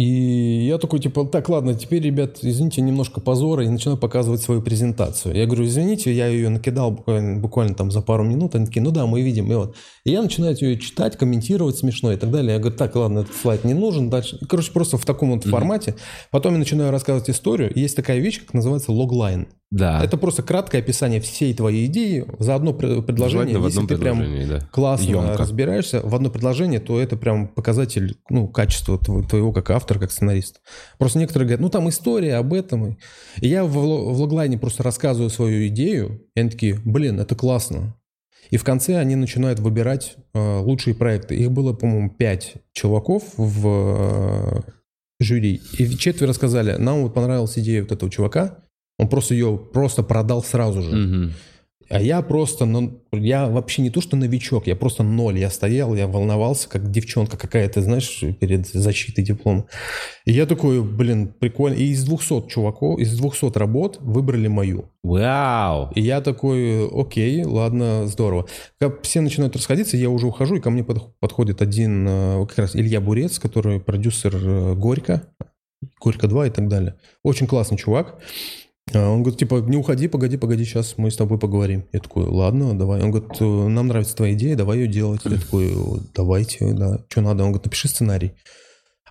И 0.00 0.64
я 0.66 0.78
такой, 0.78 0.98
типа, 0.98 1.26
так, 1.26 1.50
ладно, 1.50 1.74
теперь, 1.74 2.02
ребят, 2.02 2.38
извините, 2.40 2.80
немножко 2.80 3.20
позора, 3.20 3.64
и 3.64 3.68
начинаю 3.68 3.98
показывать 3.98 4.40
свою 4.40 4.62
презентацию. 4.62 5.36
Я 5.36 5.44
говорю, 5.44 5.66
извините, 5.66 6.10
я 6.10 6.26
ее 6.26 6.48
накидал 6.48 6.90
буквально, 6.90 7.38
буквально 7.38 7.74
там 7.74 7.90
за 7.90 8.00
пару 8.00 8.24
минут. 8.24 8.54
Они 8.54 8.64
такие, 8.64 8.80
ну 8.80 8.92
да, 8.92 9.04
мы 9.04 9.20
видим. 9.20 9.52
И, 9.52 9.54
вот. 9.54 9.76
и 10.04 10.12
я 10.12 10.22
начинаю 10.22 10.56
ее 10.58 10.78
читать, 10.78 11.18
комментировать 11.18 11.76
смешно 11.76 12.12
и 12.12 12.16
так 12.16 12.30
далее. 12.30 12.54
Я 12.54 12.58
говорю, 12.58 12.78
так, 12.78 12.96
ладно, 12.96 13.18
этот 13.20 13.36
слайд 13.36 13.64
не 13.64 13.74
нужен. 13.74 14.08
Дальше. 14.08 14.38
Короче, 14.48 14.72
просто 14.72 14.96
в 14.96 15.04
таком 15.04 15.32
вот 15.32 15.44
формате. 15.44 15.96
Потом 16.30 16.54
я 16.54 16.58
начинаю 16.58 16.90
рассказывать 16.90 17.28
историю. 17.28 17.70
Есть 17.74 17.94
такая 17.94 18.20
вещь, 18.20 18.40
как 18.40 18.54
называется 18.54 18.92
логлайн. 18.92 19.48
Да. 19.70 20.02
Это 20.02 20.16
просто 20.16 20.42
краткое 20.42 20.78
описание 20.78 21.20
всей 21.20 21.54
твоей 21.54 21.86
идеи 21.86 22.26
за 22.40 22.56
одно 22.56 22.72
пр- 22.72 23.02
предложение. 23.02 23.54
Желательно 23.54 23.66
Если 23.66 23.86
ты 23.86 23.98
прям 23.98 24.48
да. 24.48 24.60
классно 24.72 25.10
Ёмко. 25.10 25.36
разбираешься 25.36 26.00
в 26.02 26.12
одно 26.12 26.28
предложение, 26.28 26.80
то 26.80 27.00
это 27.00 27.16
прям 27.16 27.46
показатель 27.46 28.16
ну, 28.28 28.48
качества 28.48 28.96
тво- 28.96 29.24
твоего 29.24 29.52
как 29.52 29.70
автора, 29.70 29.89
как 29.98 30.12
сценариста. 30.12 30.60
Просто 30.98 31.18
некоторые 31.18 31.48
говорят, 31.48 31.60
ну 31.60 31.70
там 31.70 31.88
история 31.88 32.36
об 32.36 32.52
этом. 32.52 32.98
И 33.40 33.48
я 33.48 33.64
в, 33.64 33.72
в 33.72 34.20
логлайне 34.20 34.58
просто 34.58 34.82
рассказываю 34.82 35.30
свою 35.30 35.66
идею, 35.68 36.22
и 36.34 36.40
они 36.40 36.50
такие, 36.50 36.80
блин, 36.84 37.18
это 37.18 37.34
классно. 37.34 37.96
И 38.50 38.56
в 38.56 38.64
конце 38.64 38.96
они 38.96 39.16
начинают 39.16 39.60
выбирать 39.60 40.16
э, 40.34 40.58
лучшие 40.58 40.94
проекты. 40.94 41.36
Их 41.36 41.50
было, 41.50 41.72
по-моему, 41.72 42.10
пять 42.10 42.54
чуваков 42.72 43.22
в 43.36 43.66
э, 43.66 44.60
жюри. 45.20 45.60
И 45.78 45.88
четверо 45.96 46.32
сказали, 46.32 46.76
нам 46.76 47.02
вот 47.02 47.14
понравилась 47.14 47.58
идея 47.58 47.82
вот 47.82 47.92
этого 47.92 48.10
чувака, 48.10 48.64
он 48.98 49.08
просто 49.08 49.34
ее 49.34 49.56
просто 49.72 50.02
продал 50.02 50.42
сразу 50.42 50.82
же. 50.82 50.90
Мгм. 50.90 51.32
А 51.90 52.00
я 52.00 52.22
просто, 52.22 52.66
ну, 52.66 53.02
я 53.10 53.48
вообще 53.48 53.82
не 53.82 53.90
то, 53.90 54.00
что 54.00 54.16
новичок, 54.16 54.68
я 54.68 54.76
просто 54.76 55.02
ноль. 55.02 55.38
Я 55.38 55.50
стоял, 55.50 55.92
я 55.96 56.06
волновался, 56.06 56.68
как 56.68 56.88
девчонка 56.92 57.36
какая-то, 57.36 57.82
знаешь, 57.82 58.22
перед 58.38 58.68
защитой 58.68 59.22
диплома. 59.22 59.66
И 60.24 60.30
я 60.30 60.46
такой, 60.46 60.84
блин, 60.84 61.34
прикольно. 61.40 61.74
И 61.74 61.86
из 61.86 62.04
200 62.04 62.46
чуваков, 62.46 63.00
из 63.00 63.18
200 63.18 63.58
работ 63.58 63.98
выбрали 64.00 64.46
мою. 64.46 64.84
Вау. 65.02 65.90
И 65.96 66.00
я 66.00 66.20
такой, 66.20 66.88
окей, 66.88 67.42
ладно, 67.42 68.06
здорово. 68.06 68.46
Как 68.78 69.02
все 69.02 69.20
начинают 69.20 69.56
расходиться, 69.56 69.96
я 69.96 70.10
уже 70.10 70.28
ухожу, 70.28 70.56
и 70.56 70.60
ко 70.60 70.70
мне 70.70 70.82
подх- 70.82 71.10
подходит 71.18 71.60
один, 71.60 72.06
э, 72.08 72.46
как 72.46 72.58
раз 72.58 72.76
Илья 72.76 73.00
Бурец, 73.00 73.40
который 73.40 73.80
продюсер 73.80 74.36
э, 74.36 74.74
«Горько», 74.74 75.24
«Горько 76.00 76.28
2» 76.28 76.46
и 76.46 76.50
так 76.50 76.68
далее. 76.68 76.94
Очень 77.24 77.48
классный 77.48 77.78
чувак. 77.78 78.20
А 78.92 79.10
Он 79.10 79.22
говорит, 79.22 79.38
типа, 79.38 79.56
не 79.56 79.76
уходи, 79.76 80.08
погоди, 80.08 80.36
погоди, 80.36 80.64
сейчас 80.64 80.94
мы 80.96 81.10
с 81.10 81.16
тобой 81.16 81.38
поговорим. 81.38 81.84
Я 81.92 82.00
такой, 82.00 82.24
ладно, 82.24 82.78
давай. 82.78 83.02
Он 83.02 83.10
говорит, 83.10 83.30
«Э, 83.40 83.44
нам 83.44 83.86
нравится 83.88 84.16
твоя 84.16 84.34
идея, 84.34 84.56
давай 84.56 84.78
ее 84.78 84.88
делать. 84.88 85.20
Я 85.24 85.38
такой, 85.38 85.72
давайте, 86.14 86.72
да. 86.72 87.04
Что 87.08 87.20
надо? 87.20 87.44
Он 87.44 87.50
говорит, 87.50 87.66
напиши 87.66 87.88
сценарий. 87.88 88.32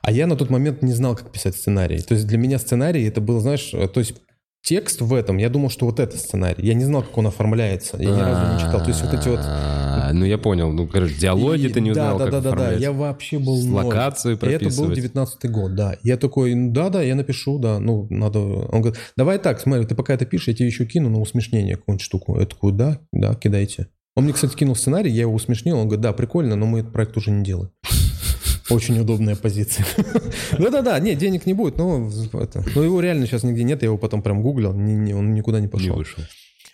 А 0.01 0.11
я 0.11 0.27
на 0.27 0.35
тот 0.35 0.49
момент 0.49 0.81
не 0.81 0.93
знал, 0.93 1.15
как 1.15 1.31
писать 1.31 1.55
сценарий. 1.55 2.01
То 2.01 2.13
есть 2.13 2.27
для 2.27 2.37
меня 2.37 2.59
сценарий 2.59 3.03
это 3.03 3.21
был, 3.21 3.39
знаешь, 3.39 3.71
э, 3.73 3.87
то 3.87 3.99
есть 3.99 4.15
текст 4.61 5.01
в 5.01 5.13
этом, 5.13 5.37
я 5.37 5.49
думал, 5.49 5.69
что 5.69 5.85
вот 5.85 5.99
это 5.99 6.17
сценарий. 6.17 6.65
Я 6.65 6.73
не 6.73 6.85
знал, 6.85 7.03
как 7.03 7.17
он 7.17 7.27
оформляется. 7.27 7.97
Я 7.97 8.09
ни 8.09 8.19
разу 8.19 8.53
не 8.53 8.59
читал. 8.59 8.81
То 8.81 8.89
есть 8.89 9.01
вот 9.01 9.13
эти 9.13 9.27
вот... 9.29 9.39
Ну, 10.13 10.25
я 10.25 10.37
понял. 10.37 10.71
Ну, 10.71 10.87
короче, 10.87 11.15
диалоги 11.15 11.65
И- 11.65 11.69
ты 11.69 11.81
не 11.81 11.91
узнал, 11.91 12.17
да, 12.17 12.25
как 12.25 12.33
да, 12.33 12.41
да, 12.41 12.55
да. 12.55 12.71
Я 12.73 12.91
вообще 12.91 13.39
был 13.39 13.57
С 13.57 13.65
ноль. 13.65 13.85
локацию 13.85 14.33
И 14.33 14.37
это 14.37 14.45
был 14.45 14.57
прописывать. 14.59 14.95
19 14.95 15.45
год, 15.51 15.75
да. 15.75 15.95
Я 16.03 16.17
такой, 16.17 16.53
ну 16.55 16.71
да, 16.71 16.89
да, 16.89 17.01
я 17.01 17.15
напишу, 17.15 17.59
да, 17.59 17.79
ну 17.79 18.07
надо. 18.09 18.39
Он 18.39 18.81
говорит, 18.81 18.99
давай 19.17 19.39
так, 19.39 19.59
смотри, 19.59 19.85
ты 19.85 19.95
пока 19.95 20.13
это 20.13 20.25
пишешь, 20.25 20.49
я 20.49 20.53
тебе 20.53 20.67
еще 20.67 20.85
кину 20.85 21.09
на 21.09 21.19
усмешнение 21.19 21.75
какую-нибудь 21.75 22.03
штуку. 22.05 22.39
Я 22.39 22.45
такой, 22.45 22.71
да, 22.73 22.99
да, 23.11 23.35
кидайте. 23.35 23.87
Он 24.15 24.23
мне, 24.25 24.33
кстати, 24.33 24.55
кинул 24.55 24.75
сценарий, 24.75 25.11
я 25.11 25.21
его 25.21 25.33
усмешнил, 25.33 25.77
он 25.77 25.85
говорит, 25.87 26.01
да, 26.01 26.11
прикольно, 26.13 26.55
но 26.55 26.65
мы 26.65 26.79
этот 26.79 26.91
проект 26.91 27.15
уже 27.15 27.31
не 27.31 27.43
делаем. 27.43 27.71
Очень 28.69 28.99
удобная 28.99 29.35
позиция. 29.35 29.85
Да-да-да, 30.57 30.99
нет, 30.99 31.17
денег 31.17 31.45
не 31.45 31.53
будет, 31.53 31.77
но 31.77 32.09
это, 32.33 32.63
но 32.75 32.83
его 32.83 32.99
реально 33.01 33.25
сейчас 33.25 33.43
нигде 33.43 33.63
нет, 33.63 33.81
я 33.81 33.87
его 33.87 33.97
потом 33.97 34.21
прям 34.21 34.41
гуглил, 34.41 34.73
ни- 34.73 34.91
ни- 34.93 35.13
он 35.13 35.33
никуда 35.33 35.59
не 35.59 35.63
Не 35.65 35.69
пошел. 35.71 35.95
вышел. 35.95 36.23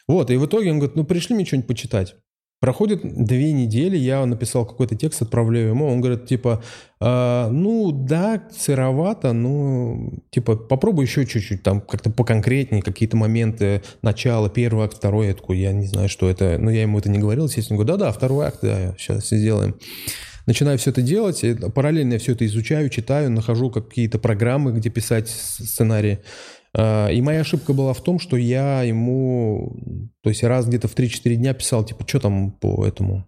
Вот, 0.08 0.30
и 0.30 0.36
в 0.38 0.46
итоге 0.46 0.72
он 0.72 0.78
говорит, 0.80 0.96
ну 0.96 1.04
пришли 1.04 1.36
мне 1.36 1.46
что-нибудь 1.46 1.68
почитать. 1.68 2.16
Проходит 2.66 3.02
две 3.04 3.54
недели, 3.54 3.96
я 3.96 4.26
написал 4.26 4.66
какой-то 4.66 4.96
текст, 4.96 5.22
отправляю 5.22 5.68
ему, 5.70 5.86
он 5.86 6.02
говорит, 6.02 6.26
типа, 6.26 6.64
«А, 7.00 7.48
ну 7.52 7.92
да, 7.92 8.42
сыровато, 8.58 9.34
ну, 9.34 10.14
типа, 10.32 10.56
попробуй 10.56 11.06
еще 11.06 11.28
чуть-чуть, 11.28 11.62
там 11.62 11.80
как-то 11.80 12.10
поконкретнее, 12.10 12.82
какие-то 12.82 13.18
моменты, 13.18 13.84
начало, 14.02 14.50
первый 14.50 14.86
акт, 14.86 14.98
второй, 14.98 15.28
я 15.28 15.36
я 15.50 15.74
не 15.74 15.86
знаю, 15.86 16.10
что 16.10 16.28
это, 16.28 16.58
но 16.58 16.72
я 16.72 16.82
ему 16.82 16.98
это 16.98 17.08
не 17.08 17.20
говорил, 17.20 17.46
естественно, 17.46 17.78
говорю, 17.78 18.00
да-да, 18.00 18.12
второй 18.12 18.48
акт, 18.48 18.58
да, 18.64 18.96
сейчас 18.98 19.26
все 19.26 19.38
сделаем. 19.38 19.76
Начинаю 20.48 20.80
все 20.80 20.90
это 20.90 21.04
делать, 21.04 21.44
параллельно 21.76 22.14
я 22.14 22.20
все 22.20 22.32
это 22.32 22.48
изучаю, 22.48 22.90
читаю, 22.90 23.30
нахожу 23.30 23.70
какие-то 23.70 24.18
программы, 24.18 24.72
где 24.72 24.90
писать 24.90 25.30
сценарии. 25.30 26.20
А, 26.78 27.08
И 27.10 27.22
моя 27.22 27.42
ошибка 27.42 27.74
была 27.74 27.94
в 27.94 28.02
том, 28.02 28.20
что 28.20 28.36
я 28.36 28.84
ему, 28.84 29.76
то 30.22 30.30
есть 30.30 30.44
раз 30.44 30.68
где-то 30.68 30.88
в 30.88 30.96
3-4 30.96 31.36
дня 31.36 31.54
писал, 31.54 31.86
типа, 31.86 32.06
что 32.08 32.20
там 32.20 32.52
по 32.52 32.86
этому? 32.86 33.26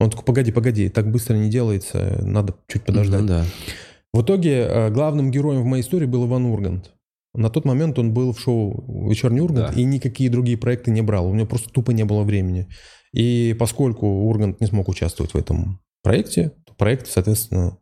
Он 0.00 0.10
такой, 0.10 0.24
погоди, 0.24 0.52
погоди, 0.52 0.88
так 0.88 1.10
быстро 1.10 1.34
не 1.34 1.50
делается, 1.50 2.20
надо 2.22 2.54
чуть 2.68 2.84
подождать. 2.84 3.22
Ну 3.22 3.26
да. 3.26 3.44
В 4.12 4.22
итоге 4.22 4.60
э, 4.60 4.90
главным 4.90 5.30
героем 5.30 5.62
в 5.62 5.64
моей 5.64 5.82
истории 5.82 6.06
был 6.06 6.26
Иван 6.26 6.46
Ургант. 6.46 6.92
На 7.34 7.50
тот 7.50 7.64
момент 7.64 7.98
он 7.98 8.14
был 8.14 8.32
в 8.32 8.40
шоу 8.40 9.08
«Вечерний 9.08 9.40
Ургант» 9.40 9.74
Да. 9.74 9.80
и 9.80 9.84
никакие 9.84 10.30
другие 10.30 10.56
проекты 10.56 10.90
не 10.90 11.02
брал. 11.02 11.28
У 11.28 11.34
него 11.34 11.46
просто 11.46 11.70
тупо 11.70 11.90
не 11.90 12.04
было 12.04 12.22
времени. 12.22 12.68
И 13.12 13.54
поскольку 13.58 14.06
Ургант 14.06 14.60
не 14.60 14.66
смог 14.66 14.88
участвовать 14.88 15.34
в 15.34 15.36
этом 15.36 15.80
проекте, 16.02 16.52
то 16.64 16.74
проект, 16.74 17.08
соответственно, 17.08 17.78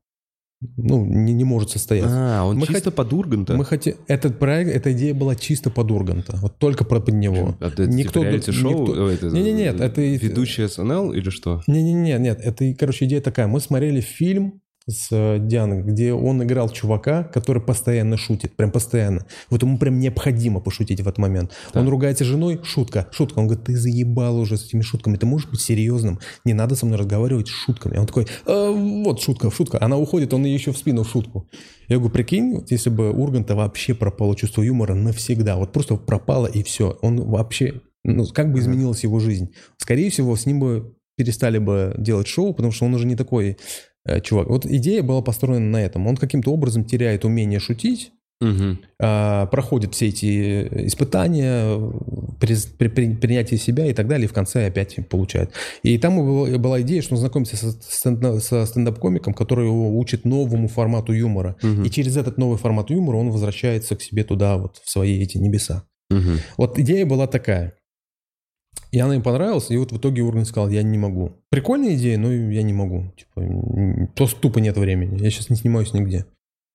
ну, 0.77 1.05
не, 1.05 1.33
не 1.35 1.45
может 1.45 1.71
состояться. 1.71 2.41
А, 2.41 2.45
он 2.45 2.57
Мы 2.59 2.67
чисто 2.67 2.91
хот- 2.91 2.95
под 2.95 3.13
Урганта? 3.13 3.55
Мы 3.57 3.65
хотим... 3.65 3.95
Этот 4.09 4.39
проект, 4.39 4.71
эта 4.75 4.93
идея 4.93 5.13
была 5.15 5.35
чисто 5.35 5.71
под 5.71 5.91
Урганта. 5.91 6.37
Вот 6.41 6.59
только 6.59 6.85
про 6.85 7.01
под 7.01 7.15
него. 7.15 7.57
А 7.61 7.69
это 7.69 7.87
Никто- 7.87 8.21
типа 8.21 8.31
реалити-шоу? 8.31 8.71
никто- 8.89 9.05
Ой, 9.05 9.15
это- 9.15 9.27
Не-не-нет, 9.27 9.81
это 9.81 10.01
Ведущий 10.01 10.67
СНЛ 10.67 11.13
или 11.13 11.29
что? 11.31 11.63
Не-не-не, 11.67 12.19
нет, 12.19 12.41
это, 12.43 12.73
короче, 12.75 13.05
идея 13.05 13.21
такая. 13.21 13.47
Мы 13.47 13.61
смотрели 13.61 14.01
фильм 14.01 14.61
с 14.89 15.09
э, 15.11 15.39
Дианой, 15.41 15.83
где 15.83 16.13
он 16.13 16.43
играл 16.43 16.69
чувака, 16.69 17.25
который 17.25 17.61
постоянно 17.61 18.17
шутит, 18.17 18.55
прям 18.55 18.71
постоянно. 18.71 19.27
Вот 19.51 19.63
ему 19.63 19.79
прям 19.79 19.99
необходимо 19.99 20.61
пошутить 20.61 21.01
в 21.01 21.09
этот 21.09 21.19
момент. 21.19 21.53
Да. 21.75 21.81
Он 21.81 21.89
ругается 21.89 22.25
с 22.25 22.29
женой, 22.29 22.61
шутка, 22.63 23.09
шутка. 23.11 23.41
Он 23.41 23.49
говорит, 23.49 23.67
ты 23.67 23.77
заебал 23.77 24.39
уже 24.39 24.57
с 24.57 24.67
этими 24.67 24.83
шутками, 24.83 25.17
ты 25.17 25.27
можешь 25.27 25.49
быть 25.49 25.61
серьезным, 25.61 26.21
не 26.45 26.55
надо 26.55 26.77
со 26.77 26.87
мной 26.87 26.99
разговаривать 26.99 27.49
с 27.49 27.51
шутками. 27.51 27.99
Он 27.99 28.07
такой, 28.07 28.27
«Э, 28.47 28.73
вот 29.05 29.21
шутка, 29.21 29.51
шутка. 29.51 29.79
Она 29.81 29.97
уходит, 29.99 30.33
он 30.33 30.45
ей 30.45 30.55
еще 30.55 30.73
в 30.73 30.79
спину 30.79 31.03
в 31.03 31.09
шутку. 31.09 31.49
Я 31.89 31.97
говорю, 31.97 32.13
прикинь, 32.13 32.55
вот 32.55 32.71
если 32.71 32.91
бы 32.91 33.11
Урганта 33.11 33.57
вообще 33.57 33.95
пропало 33.95 34.37
чувство 34.37 34.63
юмора 34.63 34.95
навсегда, 34.95 35.57
вот 35.57 35.73
просто 35.73 35.97
пропало 35.97 36.47
и 36.47 36.63
все. 36.63 36.97
Он 37.03 37.29
вообще, 37.29 37.81
ну, 38.05 38.25
как 38.27 38.53
бы 38.53 38.61
изменилась 38.61 39.03
его 39.03 39.19
жизнь. 39.19 39.53
Скорее 39.79 40.11
всего, 40.11 40.37
с 40.37 40.47
ним 40.47 40.61
бы 40.61 40.97
перестали 41.17 41.59
бы 41.59 41.95
делать 41.99 42.27
шоу, 42.27 42.53
потому 42.53 42.73
что 42.73 42.85
он 42.85 42.95
уже 42.95 43.07
не 43.07 43.17
такой 43.17 43.57
чувак. 44.23 44.49
Вот 44.49 44.67
идея 44.67 45.03
была 45.03 45.23
построена 45.23 45.67
на 45.71 45.83
этом. 45.83 46.07
Он 46.07 46.17
каким-то 46.17 46.51
образом 46.53 46.85
теряет 46.85 47.25
умение 47.25 47.59
шутить, 47.61 48.13
Мгм. 48.41 48.81
а, 49.01 49.47
проходит 49.47 49.95
все 49.95 50.09
эти 50.09 50.87
испытания, 50.89 51.79
при, 52.39 52.55
при- 52.79 52.89
при- 52.89 53.15
принятие 53.15 53.59
себя 53.59 53.87
и 53.87 53.95
так 53.95 54.09
далее, 54.09 54.27
и 54.27 54.29
в 54.29 54.33
конце 54.35 54.67
опять 54.67 54.97
получает. 55.09 55.51
И 55.83 55.97
там 55.99 56.17
была, 56.19 56.59
была 56.59 56.81
идея, 56.83 57.01
что 57.03 57.15
он 57.15 57.21
знакомится 57.21 57.57
со, 57.57 57.71
стенда- 57.71 58.41
со 58.41 58.67
стендап-комиком, 58.67 59.33
который 59.33 59.67
его 59.67 59.99
учит 59.99 60.25
новому 60.27 60.69
формату 60.69 61.13
юмора. 61.15 61.57
Мгм. 61.63 61.85
И 61.85 61.91
через 61.91 62.17
этот 62.17 62.37
новый 62.39 62.59
формат 62.59 62.91
юмора 62.91 63.17
он 63.17 63.31
возвращается 63.31 63.97
к 63.97 64.03
себе 64.03 64.23
туда, 64.23 64.59
вот 64.59 64.81
в 64.85 64.91
свои 64.91 65.23
эти 65.23 65.39
небеса. 65.39 65.85
Мгм. 66.11 66.39
Вот 66.59 66.79
идея 66.79 67.07
была 67.07 67.27
такая. 67.27 67.73
И 68.93 68.99
она 68.99 69.17
им 69.17 69.23
понравилась, 69.23 69.71
и 69.71 69.77
вот 69.77 69.93
в 69.93 69.99
итоге 69.99 70.23
Ургант 70.23 70.47
сказал, 70.47 70.69
я 70.69 70.83
не 70.83 70.97
могу. 70.97 71.33
Прикольная 71.51 71.97
идея, 71.97 72.19
но 72.19 72.33
я 72.33 72.63
не 72.63 72.73
могу. 72.73 73.13
Типа, 73.17 74.09
просто 74.15 74.41
тупо 74.41 74.59
нет 74.59 74.77
времени. 74.77 75.23
Я 75.23 75.31
сейчас 75.31 75.51
не 75.51 75.57
снимаюсь 75.57 75.93
нигде. 75.93 76.27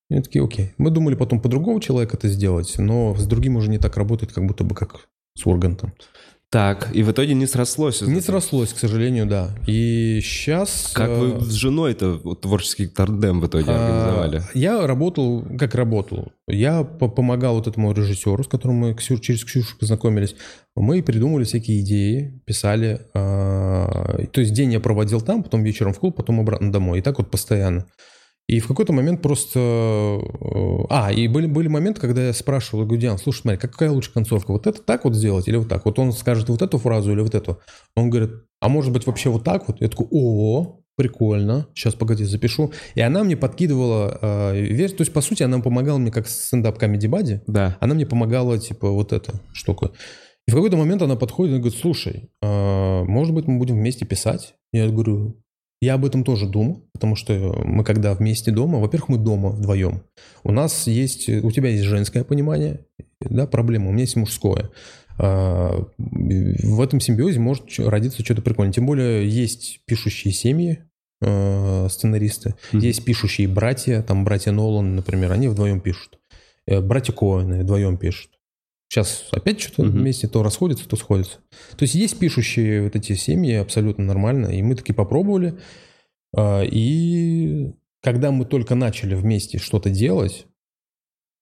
И 0.09 0.13
они 0.13 0.23
такие, 0.23 0.43
окей. 0.43 0.73
Мы 0.77 0.91
думали 0.91 1.15
потом 1.15 1.39
по 1.39 1.49
другому 1.49 1.79
человека 1.79 2.17
это 2.17 2.27
сделать, 2.27 2.75
но 2.77 3.15
с 3.15 3.25
другим 3.25 3.55
уже 3.55 3.69
не 3.69 3.77
так 3.77 3.97
работает, 3.97 4.33
как 4.33 4.45
будто 4.45 4.63
бы 4.63 4.75
как 4.75 5.07
с 5.37 5.45
Ургантом. 5.45 5.93
Так, 6.51 6.89
и 6.93 7.01
в 7.01 7.09
итоге 7.11 7.33
не 7.33 7.45
срослось. 7.47 8.01
Не 8.01 8.19
срослось, 8.19 8.73
к 8.73 8.77
сожалению, 8.77 9.25
да. 9.25 9.51
И 9.67 10.19
сейчас... 10.21 10.91
Как 10.93 11.09
вы 11.09 11.39
с 11.39 11.53
женой-то 11.53 12.19
вот 12.21 12.41
творческий 12.41 12.87
тандем 12.87 13.39
в 13.39 13.47
итоге 13.47 13.71
организовали? 13.71 14.37
А, 14.39 14.43
Я 14.53 14.85
работал, 14.85 15.45
как 15.57 15.75
работал. 15.75 16.33
Я 16.49 16.83
по- 16.83 17.07
помогал 17.07 17.55
вот 17.55 17.67
этому 17.67 17.93
режиссеру, 17.93 18.43
с 18.43 18.47
которым 18.49 18.75
мы 18.79 18.95
через 18.97 19.45
Ксюшу 19.45 19.77
познакомились. 19.77 20.35
Мы 20.75 21.01
придумали 21.01 21.45
всякие 21.45 21.79
идеи, 21.79 22.41
писали. 22.45 22.99
а, 23.13 24.25
То 24.33 24.41
есть 24.41 24.53
день 24.53 24.73
я 24.73 24.81
проводил 24.81 25.21
там, 25.21 25.43
потом 25.43 25.63
вечером 25.63 25.93
в 25.93 25.99
клуб, 25.99 26.17
потом 26.17 26.41
обратно 26.41 26.69
домой. 26.69 26.99
И 26.99 27.01
так 27.01 27.17
вот 27.17 27.31
постоянно. 27.31 27.85
И 28.51 28.59
в 28.59 28.67
какой-то 28.67 28.91
момент 28.91 29.21
просто... 29.21 29.59
э, 29.59 30.85
А, 30.89 31.09
и 31.09 31.29
были, 31.29 31.47
были 31.47 31.69
моменты, 31.69 32.01
когда 32.01 32.25
я 32.27 32.33
спрашивал, 32.33 32.83
говорю, 32.83 32.99
Диан, 32.99 33.17
слушай, 33.17 33.41
смотри, 33.43 33.57
какая 33.57 33.91
лучше 33.91 34.11
концовка? 34.11 34.51
Вот 34.51 34.67
это 34.67 34.81
так 34.81 35.05
вот 35.05 35.15
сделать 35.15 35.47
или 35.47 35.55
вот 35.55 35.69
так? 35.69 35.85
Вот 35.85 35.97
он 35.99 36.11
скажет 36.11 36.49
вот 36.49 36.61
эту 36.61 36.77
фразу 36.77 37.13
или 37.13 37.21
вот 37.21 37.33
эту. 37.33 37.59
Он 37.95 38.09
говорит, 38.09 38.31
а 38.59 38.67
может 38.67 38.91
быть 38.91 39.07
вообще 39.07 39.29
вот 39.29 39.45
так 39.45 39.69
вот? 39.69 39.79
Я 39.79 39.87
такой, 39.87 40.07
о, 40.11 40.81
прикольно, 40.97 41.67
сейчас, 41.73 41.95
погоди, 41.95 42.25
запишу. 42.25 42.73
И 42.93 42.99
она 42.99 43.23
мне 43.23 43.37
подкидывала 43.37 44.19
э, 44.21 44.61
версию, 44.61 44.97
то 44.97 45.01
есть, 45.03 45.13
по 45.13 45.21
сути, 45.21 45.43
она 45.43 45.59
помогала 45.59 45.97
мне 45.97 46.11
как 46.11 46.27
стендап 46.27 46.77
комеди 46.77 47.07
бади, 47.07 47.41
Да. 47.47 47.77
она 47.79 47.95
мне 47.95 48.05
помогала, 48.05 48.57
типа, 48.59 48.89
вот 48.91 49.13
эта 49.13 49.39
штука. 49.53 49.91
И 50.45 50.51
в 50.51 50.55
какой-то 50.55 50.75
момент 50.75 51.01
она 51.01 51.15
подходит 51.15 51.55
и 51.55 51.59
говорит, 51.59 51.79
слушай, 51.79 52.29
э, 52.41 53.03
может 53.03 53.33
быть, 53.33 53.47
мы 53.47 53.59
будем 53.59 53.75
вместе 53.75 54.05
писать? 54.05 54.55
Я 54.73 54.89
говорю, 54.89 55.41
я 55.81 55.95
об 55.95 56.05
этом 56.05 56.23
тоже 56.23 56.47
думал, 56.47 56.83
потому 56.93 57.15
что 57.15 57.33
мы 57.65 57.83
когда 57.83 58.13
вместе 58.13 58.51
дома, 58.51 58.79
во-первых, 58.79 59.09
мы 59.09 59.17
дома 59.17 59.49
вдвоем. 59.49 60.03
У 60.43 60.51
нас 60.51 60.87
есть, 60.87 61.27
у 61.27 61.51
тебя 61.51 61.69
есть 61.69 61.83
женское 61.83 62.23
понимание, 62.23 62.81
да, 63.19 63.47
проблема, 63.47 63.89
у 63.89 63.91
меня 63.91 64.01
есть 64.03 64.15
мужское. 64.15 64.69
А, 65.17 65.83
В 65.97 66.81
этом 66.81 66.99
симбиозе 66.99 67.39
может 67.39 67.65
родиться 67.79 68.23
что-то 68.23 68.41
прикольное. 68.41 68.73
Тем 68.73 68.85
более 68.85 69.27
есть 69.27 69.81
пишущие 69.85 70.33
семьи, 70.33 70.79
э, 71.21 71.87
сценаристы, 71.89 72.55
Мгм. 72.71 72.81
есть 72.81 73.03
пишущие 73.05 73.47
братья, 73.47 74.01
там 74.01 74.23
братья 74.23 74.51
Нолан, 74.51 74.95
например, 74.95 75.31
они 75.31 75.47
вдвоем 75.47 75.79
пишут. 75.79 76.17
Э, 76.67 76.79
Братья 76.79 77.11
Коэны 77.13 77.63
вдвоем 77.63 77.97
пишут. 77.97 78.30
Сейчас 78.91 79.29
опять 79.31 79.61
что-то 79.61 79.83
Мгм. 79.83 79.99
вместе 79.99 80.27
то 80.27 80.43
расходится, 80.43 80.85
то 80.85 80.97
сходится. 80.97 81.37
То 81.77 81.83
есть 81.83 81.95
есть 81.95 82.19
пишущие 82.19 82.83
вот 82.83 82.93
эти 82.97 83.13
семьи 83.13 83.53
абсолютно 83.53 84.03
нормально, 84.03 84.47
и 84.47 84.61
мы 84.61 84.75
таки 84.75 84.91
попробовали. 84.91 85.57
А, 86.35 86.61
И 86.63 87.71
когда 88.03 88.31
мы 88.31 88.43
только 88.43 88.75
начали 88.75 89.15
вместе 89.15 89.59
что-то 89.59 89.89
делать, 89.89 90.45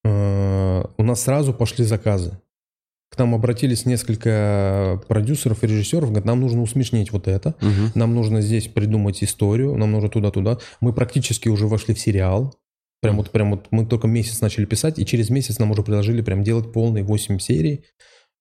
э, 0.04 0.84
у 0.98 1.04
нас 1.04 1.24
сразу 1.24 1.52
пошли 1.54 1.86
заказы. 1.86 2.40
К 3.10 3.18
нам 3.18 3.34
обратились 3.34 3.88
несколько 3.88 5.02
продюсеров 5.08 5.64
и 5.64 5.68
режиссеров, 5.68 6.10
говорят, 6.10 6.26
нам 6.26 6.42
нужно 6.42 6.62
усмешнить 6.62 7.12
вот 7.12 7.28
это, 7.28 7.56
Мгм. 7.62 7.92
нам 7.96 8.14
нужно 8.14 8.42
здесь 8.42 8.68
придумать 8.68 9.24
историю, 9.24 9.76
нам 9.76 9.92
нужно 9.92 10.10
туда-туда. 10.10 10.60
Мы 10.82 10.94
практически 10.94 11.50
уже 11.50 11.66
вошли 11.66 11.96
в 11.96 12.00
сериал. 12.00 12.59
Прям 13.02 13.16
вот, 13.18 13.32
прям 13.32 13.52
вот 13.52 13.68
мы 13.72 13.86
только 13.86 14.08
месяц 14.08 14.42
начали 14.42 14.66
писать, 14.66 15.00
и 15.00 15.06
через 15.06 15.30
месяц 15.30 15.58
нам 15.60 15.72
уже 15.72 15.84
предложили 15.84 16.22
прям 16.22 16.44
делать 16.44 16.74
полные 16.74 17.04
8 17.04 17.40
серий 17.40 17.86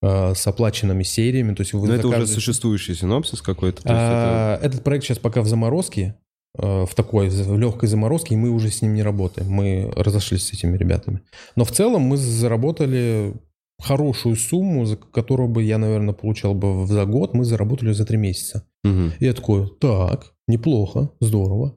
э, 0.03 0.35
с 0.35 0.47
оплаченными 0.47 1.05
сериями. 1.05 1.55
То 1.55 1.61
есть 1.63 1.73
вы 1.73 1.87
Но 1.89 1.95
это 1.95 2.09
уже 2.09 2.17
существующий 2.35 2.95
синопсис 2.95 3.41
какой-то. 3.41 3.83
А, 3.85 4.59
Этот 4.63 4.83
проект 4.85 5.05
сейчас 5.05 5.19
пока 5.19 5.43
в 5.43 5.47
заморозке, 5.47 6.17
э, 6.59 6.85
в 6.87 6.95
такой 6.97 7.29
в 7.29 7.57
легкой 7.59 7.89
заморозке, 7.89 8.35
и 8.35 8.39
мы 8.39 8.51
уже 8.51 8.71
с 8.71 8.83
ним 8.83 8.95
не 8.95 9.03
работаем. 9.03 9.49
Мы 9.51 9.93
разошлись 9.95 10.47
с 10.49 10.53
этими 10.53 10.77
ребятами. 10.77 11.21
Но 11.57 11.65
в 11.65 11.71
целом 11.71 12.03
мы 12.03 12.17
заработали 12.17 13.35
хорошую 13.81 14.35
сумму, 14.35 14.87
за 14.87 14.97
которую 14.97 15.49
бы 15.49 15.63
я, 15.63 15.79
наверное, 15.79 16.15
получал 16.15 16.53
бы 16.55 16.85
за 16.89 17.05
год, 17.05 17.35
мы 17.35 17.45
заработали 17.45 17.93
за 17.93 18.05
три 18.05 18.17
месяца. 18.17 18.65
это- 18.85 18.89
Мгм. 18.93 19.13
И 19.21 19.25
я 19.25 19.35
такой, 19.35 19.69
так, 19.81 20.33
неплохо, 20.49 21.11
здорово, 21.21 21.77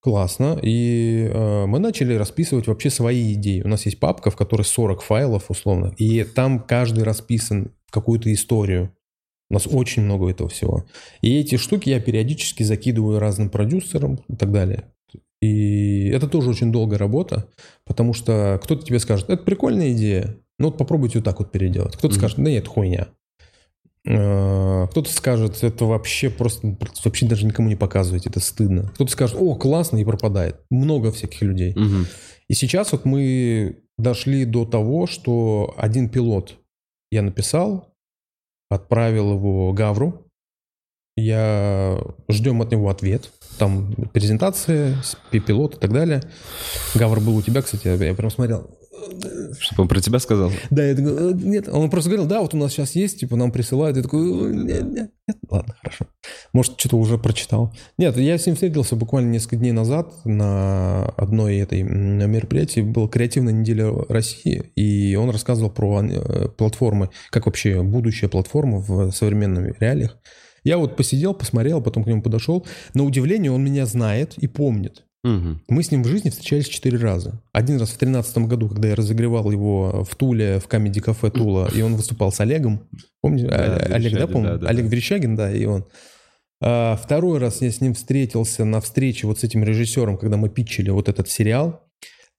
классно. 0.00 0.58
И 0.62 1.28
э, 1.32 1.66
мы 1.66 1.78
начали 1.78 2.14
расписывать 2.14 2.66
вообще 2.66 2.90
свои 2.90 3.34
идеи. 3.34 3.62
У 3.62 3.68
нас 3.68 3.84
есть 3.86 4.00
папка, 4.00 4.30
в 4.30 4.36
которой 4.36 4.62
40 4.62 5.02
файлов 5.02 5.50
условно, 5.50 5.94
и 5.98 6.24
там 6.24 6.60
каждый 6.60 7.04
расписан 7.04 7.72
в 7.86 7.92
какую-то 7.92 8.32
историю. 8.32 8.94
У 9.50 9.54
нас 9.54 9.66
очень 9.66 10.02
много 10.02 10.30
этого 10.30 10.48
всего. 10.48 10.84
И 11.22 11.38
эти 11.38 11.56
штуки 11.56 11.88
я 11.90 12.00
периодически 12.00 12.62
закидываю 12.62 13.18
разным 13.18 13.50
продюсерам 13.50 14.20
и 14.28 14.36
так 14.36 14.52
далее. 14.52 14.84
И 15.42 16.08
это 16.08 16.28
тоже 16.28 16.50
очень 16.50 16.70
долгая 16.70 16.98
работа, 16.98 17.48
потому 17.84 18.12
что 18.12 18.60
кто-то 18.62 18.84
тебе 18.84 18.98
скажет, 19.00 19.28
это 19.30 19.42
прикольная 19.42 19.92
идея, 19.92 20.36
ну 20.58 20.66
вот 20.68 20.78
попробуйте 20.78 21.18
вот 21.18 21.24
так 21.24 21.38
вот 21.40 21.50
переделать. 21.50 21.96
Кто-то 21.96 22.14
Мгм. 22.14 22.20
скажет, 22.20 22.36
да 22.36 22.50
нет, 22.50 22.68
хуйня. 22.68 23.08
Э, 24.06 24.86
Кто-то 24.90 25.10
скажет, 25.10 25.62
это 25.62 25.84
вообще 25.84 26.30
просто, 26.30 26.76
вообще 27.04 27.26
даже 27.26 27.46
никому 27.46 27.68
не 27.68 27.76
показывайте, 27.76 28.30
это 28.30 28.40
стыдно. 28.40 28.88
Кто-то 28.94 29.10
скажет, 29.10 29.36
о, 29.38 29.54
классно, 29.54 29.98
и 29.98 30.04
пропадает. 30.04 30.60
Много 30.70 31.12
всяких 31.12 31.42
людей. 31.42 31.74
Мгм. 31.76 32.06
И 32.48 32.54
сейчас 32.54 32.92
вот 32.92 33.04
мы 33.04 33.82
дошли 33.98 34.44
до 34.44 34.64
того, 34.64 35.06
что 35.06 35.74
один 35.76 36.08
пилот 36.08 36.56
я 37.10 37.22
написал, 37.22 37.94
отправил 38.70 39.34
его 39.34 39.72
Гавру. 39.72 40.26
Я 41.20 42.00
ждем 42.28 42.62
от 42.62 42.70
него 42.72 42.88
ответ. 42.88 43.30
Там 43.58 43.94
пи- 45.30 45.40
пилот 45.40 45.76
и 45.76 45.78
так 45.78 45.92
далее. 45.92 46.22
Гавр 46.94 47.20
был 47.20 47.36
у 47.36 47.42
тебя, 47.42 47.62
кстати, 47.62 47.88
я 47.88 48.14
прям 48.14 48.30
смотрел. 48.30 48.70
Чтобы 49.58 49.82
он 49.82 49.88
про 49.88 50.00
тебя 50.00 50.18
сказал? 50.18 50.52
Да, 50.70 50.84
я 50.84 50.94
такой, 50.94 51.32
«Э, 51.32 51.34
нет. 51.34 51.68
Он 51.68 51.88
просто 51.90 52.10
говорил, 52.10 52.28
да, 52.28 52.40
вот 52.40 52.54
у 52.54 52.56
нас 52.56 52.72
сейчас 52.72 52.94
есть, 52.94 53.20
типа, 53.20 53.36
нам 53.36 53.50
присылают. 53.50 53.96
Я 53.96 54.02
такой, 54.02 54.20
«Э, 54.20 54.52
нет, 54.52 54.82
нет, 54.84 55.10
нет. 55.26 55.36
Ладно, 55.48 55.74
хорошо. 55.80 56.06
Может, 56.52 56.78
что-то 56.78 56.96
уже 56.96 57.16
прочитал. 57.18 57.74
Нет, 57.98 58.16
я 58.16 58.36
с 58.36 58.46
ним 58.46 58.54
встретился 58.56 58.96
буквально 58.96 59.30
несколько 59.30 59.56
дней 59.56 59.72
назад 59.72 60.12
на 60.24 61.06
одной 61.16 61.58
этой 61.58 61.82
мероприятии. 61.82 62.80
Была 62.80 63.08
креативная 63.08 63.52
неделя 63.54 63.90
России, 64.08 64.72
и 64.76 65.14
он 65.16 65.30
рассказывал 65.30 65.70
про 65.70 66.02
э, 66.02 66.48
платформы, 66.48 67.10
как 67.30 67.46
вообще 67.46 67.82
будущая 67.82 68.28
платформа 68.28 68.78
в 68.78 69.12
современных 69.12 69.80
реалиях. 69.80 70.18
Я 70.64 70.78
вот 70.78 70.96
посидел, 70.96 71.34
посмотрел, 71.34 71.80
потом 71.80 72.04
к 72.04 72.06
нему 72.06 72.22
подошел. 72.22 72.66
На 72.94 73.04
удивление 73.04 73.52
он 73.52 73.64
меня 73.64 73.86
знает 73.86 74.34
и 74.38 74.46
помнит. 74.46 75.04
Мгм. 75.22 75.62
Мы 75.68 75.82
с 75.82 75.90
ним 75.90 76.02
в 76.02 76.08
жизни 76.08 76.30
встречались 76.30 76.66
четыре 76.66 76.96
раза. 76.98 77.42
Один 77.52 77.78
раз 77.78 77.90
в 77.90 77.98
тринадцатом 77.98 78.46
году, 78.48 78.68
когда 78.68 78.88
я 78.88 78.94
разогревал 78.94 79.50
его 79.50 80.02
в 80.08 80.16
Туле, 80.16 80.60
в 80.60 80.66
Камеди 80.66 81.00
Кафе 81.00 81.30
Тула, 81.30 81.68
и 81.74 81.82
он 81.82 81.96
выступал 81.96 82.32
с 82.32 82.40
Олегом. 82.40 82.88
Помните? 83.20 83.48
Да, 83.48 83.76
А- 83.76 83.94
Олег, 83.94 84.14
да, 84.14 84.26
помню? 84.26 84.48
да, 84.50 84.56
да, 84.58 84.68
Олег. 84.68 84.86
Верещагин, 84.86 85.36
да, 85.36 85.52
и 85.52 85.66
он. 85.66 85.84
А, 86.62 86.96
второй 86.96 87.38
раз 87.38 87.60
я 87.60 87.70
с 87.70 87.80
ним 87.82 87.94
встретился 87.94 88.64
на 88.64 88.80
встрече 88.80 89.26
вот 89.26 89.40
с 89.40 89.44
этим 89.44 89.62
режиссером, 89.62 90.16
когда 90.16 90.36
мы 90.38 90.48
питчили 90.48 90.90
вот 90.90 91.08
этот 91.08 91.28
сериал. 91.28 91.82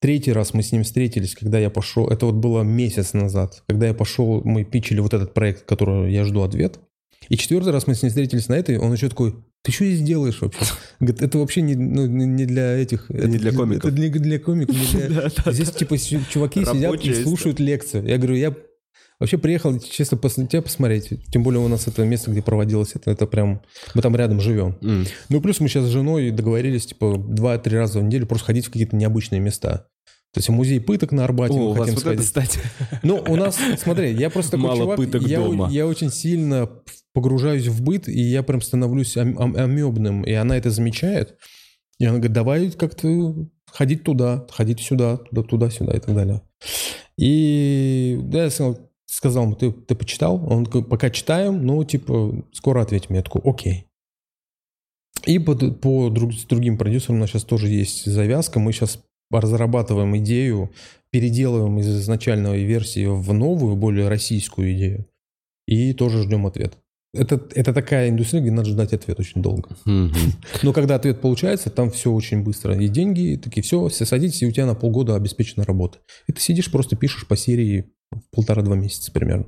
Третий 0.00 0.32
раз 0.32 0.52
мы 0.52 0.64
с 0.64 0.72
ним 0.72 0.82
встретились, 0.82 1.36
когда 1.36 1.60
я 1.60 1.70
пошел, 1.70 2.08
это 2.08 2.26
вот 2.26 2.34
было 2.34 2.62
месяц 2.62 3.12
назад, 3.12 3.62
когда 3.68 3.86
я 3.86 3.94
пошел, 3.94 4.42
мы 4.44 4.64
питчили 4.64 4.98
вот 4.98 5.14
этот 5.14 5.32
проект, 5.32 5.64
который 5.64 6.12
я 6.12 6.24
жду 6.24 6.42
ответ. 6.42 6.80
И 7.28 7.36
четвертый 7.36 7.72
раз 7.72 7.86
мы 7.86 7.94
с 7.94 8.02
ним 8.02 8.10
встретились 8.10 8.48
на 8.48 8.54
этой, 8.54 8.78
он 8.78 8.92
еще 8.92 9.08
такой, 9.08 9.34
ты 9.62 9.70
что 9.72 9.84
здесь 9.84 10.00
делаешь 10.02 10.40
вообще? 10.40 10.60
Говорит, 11.00 11.22
это 11.22 11.38
вообще 11.38 11.62
не, 11.62 11.74
ну, 11.74 12.06
не 12.06 12.46
для 12.46 12.72
этих... 12.76 13.10
это 13.10 13.28
Не 13.28 13.38
для 13.38 13.52
комиков. 13.52 13.90
Это 13.92 14.00
не 14.00 14.08
для 14.08 14.38
комиков. 14.38 14.76
не 14.94 15.02
для- 15.08 15.30
Здесь 15.52 15.70
типа 15.70 15.96
чуваки 15.98 16.64
сидят 16.64 16.90
и 17.04 17.14
слушают 17.22 17.60
лекцию. 17.60 18.06
Я 18.06 18.18
говорю, 18.18 18.34
я 18.36 18.54
вообще 19.20 19.38
приехал 19.38 19.78
честно 19.78 20.16
пос- 20.16 20.46
тебя 20.48 20.62
посмотреть. 20.62 21.10
Тем 21.30 21.44
более 21.44 21.60
у 21.60 21.68
нас 21.68 21.86
это 21.86 22.04
место, 22.04 22.32
где 22.32 22.42
проводилось 22.42 22.92
это, 22.94 23.10
это 23.12 23.26
прям... 23.26 23.62
Мы 23.94 24.02
там 24.02 24.16
рядом 24.16 24.40
живем. 24.40 24.76
М. 24.82 25.06
Ну, 25.28 25.40
плюс 25.40 25.60
мы 25.60 25.68
сейчас 25.68 25.84
с 25.84 25.90
женой 25.90 26.30
договорились, 26.32 26.86
типа, 26.86 27.16
два-три 27.16 27.76
раза 27.78 28.00
в 28.00 28.02
неделю 28.02 28.26
просто 28.26 28.46
ходить 28.46 28.66
в 28.66 28.70
какие-то 28.70 28.96
необычные 28.96 29.40
места. 29.40 29.86
То 30.32 30.38
есть 30.38 30.48
музей 30.48 30.80
пыток 30.80 31.12
на 31.12 31.24
Арбате 31.24 31.54
О, 31.54 31.58
мы 31.58 31.64
у 31.66 31.72
вас 31.72 31.80
хотим 31.80 31.94
вот 31.94 32.00
сходить. 32.00 32.24
кстати. 32.24 32.60
Ну, 33.02 33.22
у 33.28 33.36
нас, 33.36 33.58
смотри, 33.78 34.12
я 34.14 34.30
просто 34.30 34.52
такой 34.52 34.66
Мало 34.66 34.78
чувак, 34.80 34.96
пыток 34.96 35.22
я, 35.22 35.40
дома. 35.40 35.68
я 35.70 35.86
очень 35.86 36.10
сильно 36.10 36.70
погружаюсь 37.12 37.66
в 37.66 37.82
быт, 37.82 38.08
и 38.08 38.20
я 38.20 38.42
прям 38.42 38.62
становлюсь 38.62 39.16
ам- 39.18 39.36
ам- 39.38 39.56
амебным, 39.56 40.22
и 40.22 40.32
она 40.32 40.56
это 40.56 40.70
замечает. 40.70 41.36
И 41.98 42.04
она 42.04 42.14
говорит, 42.14 42.32
давай 42.32 42.70
как-то 42.70 43.34
ходить 43.70 44.04
туда, 44.04 44.46
ходить 44.50 44.80
сюда, 44.80 45.18
туда, 45.18 45.42
туда, 45.42 45.70
сюда 45.70 45.96
и 45.96 46.00
так 46.00 46.14
далее. 46.14 46.42
И 47.18 48.18
да, 48.22 48.44
я 48.44 48.50
сказал, 48.50 49.44
ему, 49.44 49.54
ты, 49.54 49.70
ты 49.70 49.94
почитал? 49.94 50.42
Он 50.50 50.64
такой, 50.64 50.82
пока 50.82 51.10
читаем, 51.10 51.64
ну, 51.66 51.84
типа, 51.84 52.42
скоро 52.52 52.80
ответим. 52.80 53.14
Я 53.14 53.22
такой, 53.22 53.42
окей. 53.44 53.86
И 55.26 55.38
по, 55.38 55.54
по 55.54 56.08
друг, 56.08 56.32
с 56.32 56.44
другим 56.44 56.78
продюсерам 56.78 57.16
у 57.16 57.20
нас 57.20 57.30
сейчас 57.30 57.44
тоже 57.44 57.68
есть 57.68 58.06
завязка. 58.06 58.58
Мы 58.58 58.72
сейчас 58.72 58.98
разрабатываем 59.40 60.16
идею, 60.18 60.70
переделываем 61.10 61.78
из 61.78 61.88
изначальной 61.88 62.64
версии 62.64 63.06
в 63.06 63.32
новую, 63.32 63.76
более 63.76 64.08
российскую 64.08 64.72
идею. 64.74 65.06
И 65.66 65.92
тоже 65.92 66.22
ждем 66.22 66.46
ответ. 66.46 66.78
Это, 67.14 67.40
это 67.54 67.74
такая 67.74 68.08
индустрия, 68.08 68.40
где 68.40 68.50
надо 68.50 68.70
ждать 68.70 68.94
ответ 68.94 69.20
очень 69.20 69.42
долго. 69.42 69.76
Но 70.62 70.72
когда 70.72 70.94
ответ 70.94 71.20
получается, 71.20 71.68
там 71.68 71.90
все 71.90 72.10
очень 72.10 72.42
быстро. 72.42 72.74
И 72.78 72.88
деньги, 72.88 73.32
и 73.32 73.36
такие, 73.36 73.62
все, 73.62 73.88
все 73.88 74.06
садитесь, 74.06 74.42
и 74.42 74.46
у 74.46 74.50
тебя 74.50 74.64
на 74.64 74.74
полгода 74.74 75.14
обеспечена 75.14 75.64
работа. 75.64 75.98
И 76.26 76.32
ты 76.32 76.40
сидишь, 76.40 76.70
просто 76.70 76.96
пишешь 76.96 77.26
по 77.26 77.36
серии 77.36 77.92
полтора-два 78.30 78.76
месяца 78.76 79.12
примерно. 79.12 79.46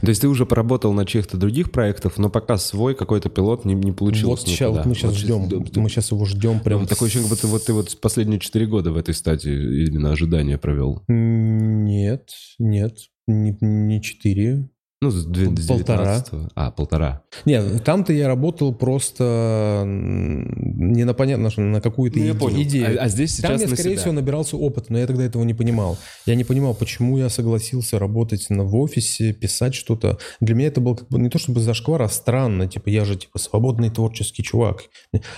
То 0.00 0.08
есть 0.08 0.20
ты 0.20 0.28
уже 0.28 0.46
поработал 0.46 0.92
на 0.92 1.06
чьих-то 1.06 1.36
других 1.36 1.70
проектах, 1.72 2.18
но 2.18 2.30
пока 2.30 2.58
свой 2.58 2.94
какой-то 2.94 3.28
пилот 3.28 3.64
не, 3.64 3.74
не 3.74 3.92
получилось 3.92 4.40
вот, 4.40 4.48
сейчас, 4.48 4.76
вот 4.76 4.86
мы 4.86 4.94
сейчас 4.94 5.10
вот 5.10 5.18
ждем, 5.18 5.48
сейчас, 5.48 5.76
мы 5.76 5.88
сейчас 5.88 6.12
его 6.12 6.24
ждем 6.24 6.60
прям. 6.60 6.80
Вот 6.80 6.88
такое 6.88 7.08
ощущение, 7.08 7.28
как 7.28 7.38
будто 7.38 7.48
вот 7.48 7.64
ты 7.64 7.72
вот 7.72 8.00
последние 8.00 8.38
четыре 8.38 8.66
года 8.66 8.92
в 8.92 8.96
этой 8.96 9.14
стадии 9.14 9.86
именно 9.86 10.12
ожидания 10.12 10.58
провел. 10.58 11.02
Нет, 11.08 12.30
нет, 12.58 12.98
не 13.26 14.02
четыре. 14.02 14.68
Ну, 15.02 15.10
с 15.10 15.26
19 15.26 15.68
полтора. 15.68 16.24
А, 16.54 16.70
полтора. 16.70 17.22
Нет, 17.44 17.84
там-то 17.84 18.14
я 18.14 18.28
работал 18.28 18.74
просто 18.74 19.82
не 19.86 21.04
на 21.04 21.12
понятно, 21.12 21.50
что 21.50 21.60
на 21.60 21.82
какую-то 21.82 22.18
ну, 22.18 22.24
иде- 22.24 22.62
идею. 22.62 22.98
А, 22.98 23.04
а 23.04 23.08
здесь 23.08 23.36
сейчас 23.36 23.60
Там 23.60 23.60
я, 23.60 23.74
скорее 23.74 23.92
себя. 23.92 24.00
всего, 24.00 24.12
набирался 24.12 24.56
опыт, 24.56 24.88
но 24.88 24.98
я 24.98 25.06
тогда 25.06 25.24
этого 25.24 25.44
не 25.44 25.52
понимал. 25.52 25.98
Я 26.24 26.34
не 26.34 26.44
понимал, 26.44 26.72
почему 26.74 27.18
я 27.18 27.28
согласился 27.28 27.98
работать 27.98 28.48
на, 28.48 28.64
в 28.64 28.74
офисе, 28.74 29.34
писать 29.34 29.74
что-то. 29.74 30.18
Для 30.40 30.54
меня 30.54 30.68
это 30.68 30.80
был 30.80 30.96
как 30.96 31.08
бы 31.10 31.18
не 31.18 31.28
то 31.28 31.38
чтобы 31.38 31.60
зашквар, 31.60 32.00
а 32.00 32.08
странно. 32.08 32.66
Типа, 32.66 32.88
я 32.88 33.04
же 33.04 33.16
типа 33.16 33.38
свободный 33.38 33.90
творческий 33.90 34.42
чувак. 34.42 34.84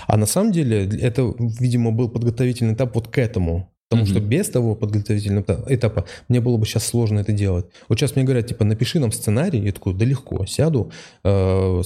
А 0.06 0.16
на 0.16 0.26
самом 0.26 0.52
деле 0.52 0.86
это, 0.86 1.35
видимо, 1.36 1.90
был 1.90 2.09
подготовительный 2.09 2.74
этап 2.74 2.94
вот 2.94 3.09
к 3.09 3.18
этому. 3.18 3.72
Потому 3.89 4.06
mm-hmm. 4.06 4.10
что 4.10 4.20
без 4.20 4.48
того 4.51 4.74
подготовительного 4.74 5.65
этапа 5.69 6.05
мне 6.28 6.40
было 6.40 6.56
бы 6.56 6.66
сейчас 6.66 6.86
сложно 6.86 7.20
это 7.20 7.32
делать. 7.32 7.66
Вот 7.89 7.98
сейчас 7.98 8.16
мне 8.16 8.24
говорят, 8.24 8.47
типа, 8.47 8.65
напиши 8.65 8.98
нам 8.98 9.12
сценарий. 9.12 9.60
Я 9.60 9.73
такой, 9.73 9.94
да 9.94 10.05
легко, 10.05 10.44
сяду, 10.44 10.93
э, 11.24 11.82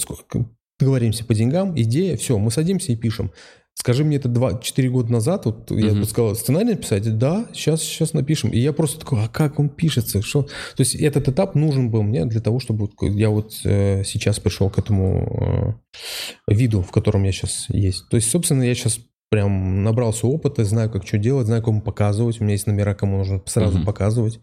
договоримся 0.80 1.24
по 1.24 1.34
деньгам, 1.34 1.78
идея, 1.80 2.16
все, 2.16 2.38
мы 2.38 2.50
садимся 2.50 2.92
и 2.92 2.96
пишем. 2.96 3.30
Скажи 3.74 4.04
мне 4.04 4.16
это 4.16 4.28
2-4 4.28 4.88
года 4.88 5.12
назад, 5.12 5.46
вот 5.46 5.70
mm-hmm. 5.70 5.86
я 5.86 5.94
бы 5.94 6.04
сказал, 6.04 6.34
сценарий 6.34 6.70
написать? 6.70 7.18
Да, 7.18 7.46
сейчас, 7.54 7.82
сейчас 7.82 8.12
напишем. 8.12 8.50
И 8.50 8.58
я 8.58 8.72
просто 8.72 9.00
такой, 9.00 9.24
а 9.24 9.28
как 9.28 9.58
он 9.58 9.70
пишется? 9.70 10.22
Что? 10.22 10.42
То 10.42 10.80
есть 10.80 10.94
этот 10.94 11.28
этап 11.28 11.54
нужен 11.54 11.90
был 11.90 12.02
мне 12.02 12.26
для 12.26 12.40
того, 12.40 12.60
чтобы 12.60 12.90
я 13.00 13.30
вот 13.30 13.60
э, 13.64 14.02
сейчас 14.04 14.40
пришел 14.40 14.68
к 14.70 14.78
этому 14.78 15.78
э, 16.48 16.52
виду, 16.52 16.82
в 16.82 16.90
котором 16.90 17.22
я 17.22 17.32
сейчас 17.32 17.66
есть. 17.70 18.08
То 18.10 18.16
есть, 18.16 18.30
собственно, 18.30 18.62
я 18.62 18.74
сейчас 18.74 19.00
прям 19.32 19.82
набрался 19.82 20.26
опыта, 20.26 20.62
знаю, 20.62 20.90
как 20.90 21.06
что 21.06 21.16
делать, 21.16 21.46
знаю, 21.46 21.62
кому 21.62 21.80
показывать. 21.80 22.38
У 22.38 22.44
меня 22.44 22.52
есть 22.52 22.66
номера, 22.66 22.94
кому 22.94 23.16
нужно 23.16 23.40
сразу 23.46 23.78
mm-hmm. 23.78 23.86
показывать. 23.86 24.40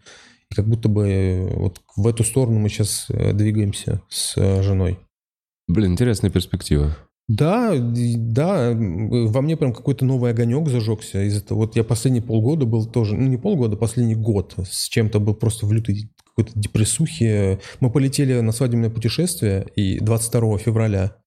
И 0.50 0.54
как 0.56 0.66
будто 0.66 0.88
бы 0.88 1.08
э, 1.08 1.56
вот 1.58 1.80
в 1.94 2.08
эту 2.08 2.24
сторону 2.24 2.58
мы 2.58 2.68
сейчас 2.68 3.06
э, 3.08 3.32
двигаемся 3.32 4.02
с 4.08 4.36
э, 4.36 4.62
женой. 4.62 4.98
Блин, 5.68 5.92
интересная 5.92 6.32
перспектива. 6.32 6.96
Да, 7.28 7.72
да, 7.76 8.72
во 8.72 9.40
мне 9.40 9.56
прям 9.56 9.72
какой-то 9.72 10.04
новый 10.04 10.32
огонек 10.32 10.68
зажегся. 10.68 11.22
Из 11.22 11.36
этого 11.36 11.58
вот 11.58 11.76
я 11.76 11.84
последние 11.84 12.24
полгода 12.24 12.66
был 12.66 12.84
тоже, 12.84 13.14
ну 13.14 13.28
не 13.28 13.36
полгода, 13.36 13.76
последний 13.76 14.16
год 14.16 14.56
с 14.68 14.88
чем-то 14.88 15.20
был 15.20 15.34
просто 15.34 15.66
в 15.66 15.72
лютой 15.72 16.10
какой-то 16.26 16.50
депрессухе. 16.58 17.60
Мы 17.78 17.90
полетели 17.92 18.40
на 18.40 18.50
свадебное 18.50 18.90
путешествие 18.90 19.68
и 19.76 20.00
22 20.00 20.58
февраля 20.58 21.19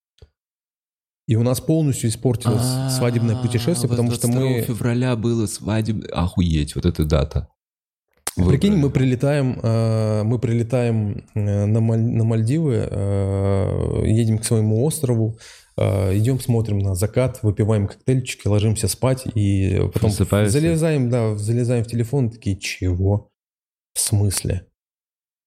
и 1.28 1.36
у 1.36 1.44
нас 1.44 1.62
полностью 1.62 2.10
испортилось 2.10 2.62
А-а-а, 2.62 2.90
свадебное 2.90 3.36
путешествие, 3.36 3.90
потому 3.90 4.12
что 4.12 4.28
мы... 4.28 4.62
февраля 4.62 5.16
было 5.16 5.46
свадебное... 5.46 6.10
Охуеть, 6.10 6.76
вот 6.76 6.86
эта 6.86 7.06
дата. 7.06 7.48
Выбрали. 8.36 8.58
Прикинь, 8.58 8.78
мы 8.78 8.90
прилетаем, 8.90 9.60
э, 9.62 10.24
мы 10.24 10.40
прилетаем 10.40 11.24
э, 11.36 11.66
на, 11.66 11.80
на 11.80 12.24
Мальдивы, 12.24 12.88
э, 12.90 14.04
едем 14.06 14.40
к 14.40 14.46
своему 14.46 14.84
острову, 14.84 15.38
идем, 15.76 16.40
смотрим 16.40 16.78
на 16.78 16.94
закат, 16.94 17.40
выпиваем 17.42 17.88
коктейльчики, 17.88 18.48
ложимся 18.48 18.88
спать 18.88 19.26
и 19.34 19.82
потом 19.92 20.12
залезаем, 20.12 21.10
да, 21.10 21.36
залезаем 21.36 21.84
в 21.84 21.88
телефон, 21.88 22.30
такие, 22.30 22.60
чего? 22.60 23.32
В 23.96 24.00
смысле? 24.00 24.68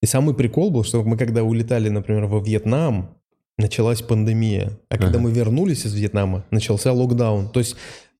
И 0.02 0.06
самый 0.06 0.34
прикол 0.34 0.72
был, 0.72 0.82
что 0.82 1.04
мы 1.04 1.16
когда 1.16 1.44
улетали, 1.44 1.88
например, 1.88 2.26
во 2.26 2.40
Вьетнам, 2.40 3.15
началась 3.58 4.02
пандемия. 4.02 4.78
А 4.88 4.98
когда 4.98 5.18
мы 5.18 5.30
вернулись 5.30 5.86
из 5.86 5.94
Вьетнама, 5.94 6.44
начался 6.50 6.92
локдаун. 6.92 7.48
То 7.50 7.60
есть 7.60 7.76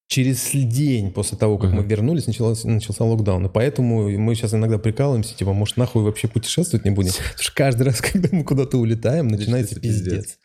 через 0.08 0.50
день 0.52 1.10
после 1.12 1.36
того, 1.36 1.58
как 1.58 1.70
uh-huh. 1.70 1.82
мы 1.82 1.84
вернулись, 1.84 2.26
началось, 2.26 2.64
начался 2.64 3.04
локдаун. 3.04 3.46
И 3.46 3.48
поэтому 3.48 4.08
мы 4.18 4.34
сейчас 4.34 4.54
иногда 4.54 4.78
прикалываемся, 4.78 5.36
типа, 5.36 5.52
может, 5.52 5.76
нахуй 5.76 6.02
вообще 6.02 6.28
путешествовать 6.28 6.84
не 6.84 6.90
будем? 6.90 7.12
Потому 7.12 7.42
что 7.42 7.52
каждый 7.54 7.82
раз, 7.82 8.00
когда 8.12 8.28
мы 8.32 8.44
куда-то 8.44 8.78
улетаем, 8.78 9.28
начинается 9.28 9.74
пиздец. 9.80 10.14
пиздец. 10.14 10.38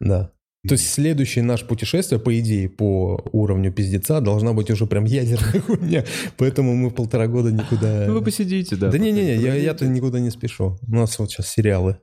Да. 0.00 0.30
То 0.66 0.74
есть 0.74 0.90
следующее 0.90 1.44
наше 1.44 1.64
путешествие, 1.66 2.18
по 2.18 2.36
идее, 2.38 2.68
по 2.68 3.22
уровню 3.32 3.72
пиздеца, 3.72 4.20
должна 4.20 4.52
быть 4.52 4.70
уже 4.70 4.86
прям 4.86 5.04
ядерная 5.04 5.60
хуйня. 5.66 6.04
Поэтому 6.36 6.74
мы 6.74 6.90
полтора 6.90 7.26
года 7.28 7.52
никуда... 7.52 8.06
Ну, 8.06 8.14
вы 8.14 8.22
посидите, 8.22 8.76
да. 8.76 8.90
Да 8.90 8.98
не-не-не, 8.98 9.60
я-то 9.60 9.86
никуда 9.86 10.18
не 10.20 10.30
спешу. 10.30 10.78
У 10.86 10.94
нас 10.94 11.18
вот 11.18 11.30
сейчас 11.30 11.48
сериалы. 11.48 11.98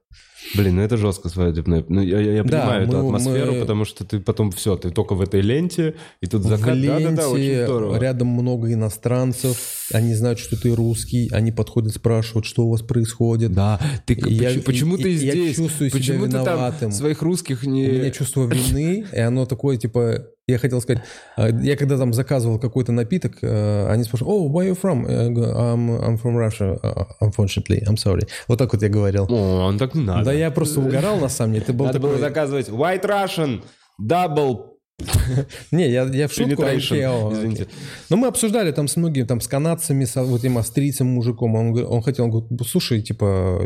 Блин, 0.53 0.75
ну 0.75 0.81
это 0.81 0.97
жестко 0.97 1.29
свадебное. 1.29 1.83
Ну, 1.87 2.01
я, 2.01 2.19
я, 2.19 2.43
да, 2.43 2.61
понимаю 2.61 2.81
мы, 2.81 2.87
эту 2.87 3.05
атмосферу, 3.07 3.53
мы... 3.53 3.59
потому 3.59 3.85
что 3.85 4.05
ты 4.05 4.19
потом 4.19 4.51
все, 4.51 4.77
ты 4.77 4.91
только 4.91 5.15
в 5.15 5.21
этой 5.21 5.41
ленте, 5.41 5.95
и 6.21 6.27
тут 6.27 6.43
закат. 6.43 6.75
В 6.75 6.77
ленте, 6.77 7.05
да, 7.05 7.09
да, 7.09 7.15
да, 7.15 7.29
очень 7.29 7.63
здорово. 7.63 7.97
рядом 7.97 8.27
много 8.27 8.71
иностранцев, 8.71 9.57
они 9.91 10.13
знают, 10.13 10.39
что 10.39 10.59
ты 10.59 10.73
русский, 10.75 11.29
они 11.31 11.51
подходят, 11.51 11.93
спрашивают, 11.93 12.45
что 12.45 12.65
у 12.65 12.71
вас 12.71 12.81
происходит. 12.81 13.53
Да, 13.53 13.79
ты, 14.05 14.13
и 14.13 14.33
я, 14.33 14.51
почему 14.61 14.97
и, 14.97 15.03
ты 15.03 15.13
и, 15.13 15.17
здесь? 15.17 15.35
Я 15.35 15.53
чувствую 15.53 15.91
почему 15.91 16.25
себя 16.25 16.39
виноватым. 16.39 16.73
ты 16.73 16.79
там 16.79 16.91
своих 16.91 17.21
русских 17.21 17.63
не... 17.65 17.87
У 17.87 17.93
меня 17.93 18.11
чувство 18.11 18.45
вины, 18.45 19.05
и 19.11 19.19
оно 19.19 19.45
такое, 19.45 19.77
типа, 19.77 20.27
я 20.47 20.59
хотел 20.59 20.79
сказать, 20.79 21.03
а, 21.37 21.49
я 21.49 21.75
когда 21.75 21.97
там 21.97 22.13
заказывал 22.13 22.59
какой-то 22.59 22.91
напиток, 22.91 23.37
э, 23.41 23.87
они 23.89 24.03
спрашивают, 24.03 24.37
oh, 24.37 24.51
where 24.51 24.65
are 24.65 24.69
you 24.69 24.79
from? 24.79 25.05
I'm, 25.07 25.99
I'm 26.03 26.17
from 26.21 26.37
Russia, 26.37 26.79
uh, 26.83 27.05
unfortunately, 27.19 27.83
I'm 27.87 27.95
sorry. 27.97 28.27
Вот 28.47 28.59
так 28.59 28.71
вот 28.71 28.83
я 28.83 28.89
говорил. 28.89 29.25
О, 29.27 29.65
он 29.65 29.79
так 29.79 29.95
не 29.95 30.03
надо. 30.03 30.25
Да 30.25 30.33
я 30.33 30.51
просто 30.51 30.81
угорал, 30.81 31.17
на 31.17 31.29
самом 31.29 31.53
деле. 31.53 31.65
Ты 31.65 31.73
был 31.73 31.85
надо 31.85 31.99
такой... 31.99 32.11
было 32.11 32.19
заказывать 32.19 32.69
white 32.69 33.03
Russian, 33.03 33.63
double 33.99 34.74
не, 35.71 35.89
я, 35.89 36.03
я 36.03 36.27
в 36.27 36.33
шутку. 36.33 36.63
Извините. 36.63 37.67
Но 38.09 38.17
мы 38.17 38.27
обсуждали 38.27 38.71
там 38.71 38.87
с 38.87 38.95
многими, 38.95 39.25
там 39.25 39.41
с 39.41 39.47
канадцами, 39.47 40.05
с 40.05 40.15
вот 40.15 40.39
этим 40.39 40.57
австрийцем 40.57 41.07
мужиком. 41.07 41.55
Он, 41.55 41.85
он 41.85 42.01
хотел, 42.01 42.25
он 42.25 42.31
говорит, 42.31 42.67
слушай, 42.67 43.01
типа, 43.01 43.61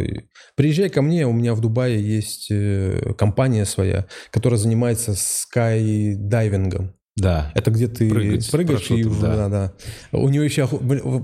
приезжай 0.55 0.89
ко 0.89 1.01
мне, 1.01 1.27
у 1.27 1.33
меня 1.33 1.53
в 1.53 1.61
Дубае 1.61 2.01
есть 2.01 2.47
э, 2.49 3.13
компания 3.17 3.65
своя, 3.65 4.07
которая 4.31 4.57
занимается 4.57 5.13
скайдайвингом. 5.15 6.95
Да. 7.15 7.51
Это 7.53 7.71
где 7.71 7.87
ты 7.87 8.09
Прыгать 8.09 8.49
прыгаешь 8.49 8.91
и 8.91 9.03
да. 9.03 9.35
да, 9.35 9.49
да. 9.49 9.73
У 10.17 10.29
него 10.29 10.43
еще 10.43 10.67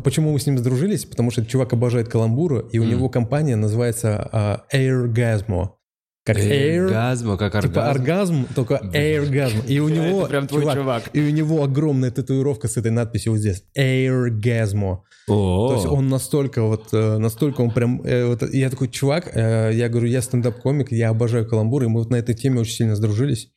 почему 0.03 0.33
мы 0.33 0.39
с 0.39 0.45
ним 0.45 0.57
сдружились? 0.57 1.05
Потому 1.05 1.31
что 1.31 1.45
чувак 1.45 1.73
обожает 1.73 2.09
каламбуру, 2.09 2.59
и 2.59 2.79
у 2.79 2.83
mm. 2.83 2.87
него 2.87 3.09
компания 3.09 3.55
называется 3.55 4.29
uh, 4.33 4.59
Airgasmo. 4.73 5.69
Как 6.25 6.37
air, 6.37 6.85
оргазм, 6.85 7.37
как 7.37 7.53
оргазм. 7.53 7.67
Типа 7.67 7.89
оргазм, 7.91 8.47
только 8.55 8.81
airgasm. 8.93 9.67
И 9.67 9.79
у 9.79 9.89
него, 9.95 10.25
прям 10.25 10.47
твой 10.47 10.61
чувак, 10.61 10.75
чувак. 10.75 11.03
И 11.13 11.21
у 11.21 11.29
него 11.29 11.63
огромная 11.63 12.09
татуировка 12.09 12.67
с 12.67 12.77
этой 12.77 12.89
надписью 12.89 13.33
вот 13.33 13.39
здесь. 13.41 13.63
Airgasmo. 13.77 15.01
То 15.27 15.73
есть 15.75 15.85
он 15.85 16.07
настолько 16.09 16.63
вот, 16.63 16.87
э, 16.93 17.17
настолько 17.19 17.61
он 17.61 17.69
прям... 17.69 18.01
Э, 18.03 18.25
вот, 18.25 18.41
я 18.53 18.71
такой, 18.71 18.89
чувак, 18.89 19.29
э, 19.35 19.71
я 19.73 19.87
говорю, 19.87 20.07
я 20.07 20.21
стендап-комик, 20.21 20.91
я 20.91 21.09
обожаю 21.09 21.47
каламбуры, 21.47 21.85
и 21.85 21.89
мы 21.89 21.99
вот 21.99 22.09
на 22.09 22.15
этой 22.15 22.33
теме 22.33 22.59
очень 22.59 22.73
сильно 22.73 22.95
сдружились. 22.95 23.51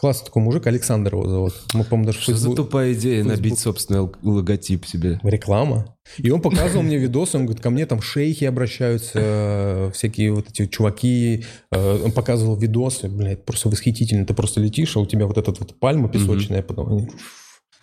Классный 0.00 0.24
такой 0.24 0.42
мужик, 0.42 0.66
Александр 0.66 1.12
его 1.12 1.28
зовут. 1.28 1.52
Мы, 1.74 1.84
по 1.84 1.94
даже 1.98 2.18
Что 2.18 2.32
Facebook... 2.32 2.56
за 2.56 2.62
тупая 2.62 2.94
идея 2.94 3.22
Facebook... 3.22 3.36
набить 3.36 3.58
собственный 3.58 4.10
логотип 4.22 4.86
себе? 4.86 5.20
Реклама. 5.22 5.94
И 6.16 6.30
он 6.30 6.40
показывал 6.40 6.82
мне 6.82 6.96
видосы, 6.96 7.36
он 7.36 7.44
говорит, 7.44 7.62
ко 7.62 7.68
мне 7.68 7.84
там 7.84 8.00
шейхи 8.00 8.44
обращаются, 8.44 9.12
э, 9.14 9.90
всякие 9.92 10.32
вот 10.32 10.48
эти 10.48 10.66
чуваки. 10.68 11.44
Э, 11.70 12.00
он 12.02 12.12
показывал 12.12 12.56
видосы, 12.56 13.10
блядь, 13.10 13.44
просто 13.44 13.68
восхитительно. 13.68 14.24
Ты 14.24 14.32
просто 14.32 14.62
летишь, 14.62 14.96
а 14.96 15.00
у 15.00 15.06
тебя 15.06 15.26
вот 15.26 15.36
эта 15.36 15.50
вот 15.50 15.78
пальма 15.78 16.08
песочная, 16.08 16.62
потом 16.62 17.10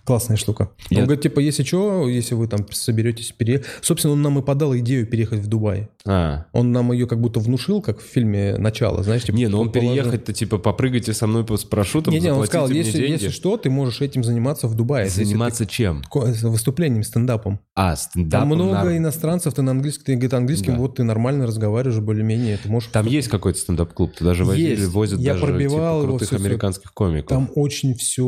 Классная 0.07 0.37
штука. 0.37 0.69
Он 0.89 0.97
Я... 0.99 1.03
говорит, 1.03 1.21
типа, 1.23 1.41
если 1.41 1.63
что, 1.63 2.07
если 2.07 2.33
вы 2.33 2.47
там 2.47 2.65
соберетесь 2.71 3.33
переехать... 3.33 3.67
Собственно, 3.81 4.13
он 4.13 4.21
нам 4.21 4.39
и 4.39 4.41
подал 4.41 4.73
идею 4.77 5.05
переехать 5.05 5.41
в 5.41 5.47
Дубай. 5.47 5.89
А. 6.05 6.45
Он 6.53 6.71
нам 6.71 6.93
ее 6.93 7.07
как 7.07 7.19
будто 7.19 7.41
внушил, 7.41 7.81
как 7.81 7.99
в 7.99 8.05
фильме 8.05 8.55
«Начало», 8.57 9.03
знаешь, 9.03 9.25
типа... 9.25 9.35
Не, 9.35 9.47
ну 9.49 9.59
он 9.59 9.69
предположил- 9.69 10.03
переехать-то, 10.05 10.31
типа, 10.31 10.59
попрыгайте 10.59 11.11
со 11.11 11.27
мной 11.27 11.45
с 11.57 11.65
парашютом, 11.65 12.13
Не-не, 12.13 12.29
он 12.29 12.35
заплатите 12.45 12.47
сказал, 12.51 12.69
если, 12.69 12.97
деньги. 12.99 13.11
если 13.11 13.29
что, 13.29 13.57
ты 13.57 13.69
можешь 13.69 13.99
этим 13.99 14.23
заниматься 14.23 14.69
в 14.69 14.75
Дубае. 14.75 15.09
Заниматься 15.09 15.65
чем? 15.65 16.01
ты 16.09 16.33
с 16.33 16.41
выступлением, 16.43 17.03
стендапом. 17.03 17.59
А, 17.75 17.89
Там 17.89 17.97
стендапом 17.97 18.47
много 18.47 18.85
на- 18.85 18.97
иностранцев, 18.97 19.53
ты 19.55 19.61
на 19.61 19.71
английском, 19.71 20.05
ты 20.05 20.13
говорит, 20.13 20.33
английским, 20.33 20.73
Да. 20.75 20.79
вот 20.79 20.95
ты 20.95 21.03
нормально 21.03 21.45
разговариваешь 21.47 21.99
более-менее, 21.99 22.59
ты 22.63 22.69
можешь... 22.69 22.89
Там 22.93 23.05
есть 23.07 23.27
какой-то 23.27 23.59
стендап-клуб, 23.59 24.13
туда 24.17 24.33
же 24.33 24.45
возили, 24.45 24.85
возят 24.85 25.19
Я 25.19 25.33
даже 25.33 25.47
пробивал 25.47 25.99
типа, 25.99 26.07
его 26.07 26.17
крутых 26.17 26.27
всё. 26.29 26.37
американских 26.37 26.93
комиков. 26.93 27.27
Там 27.27 27.51
очень 27.55 27.93
все, 27.93 28.23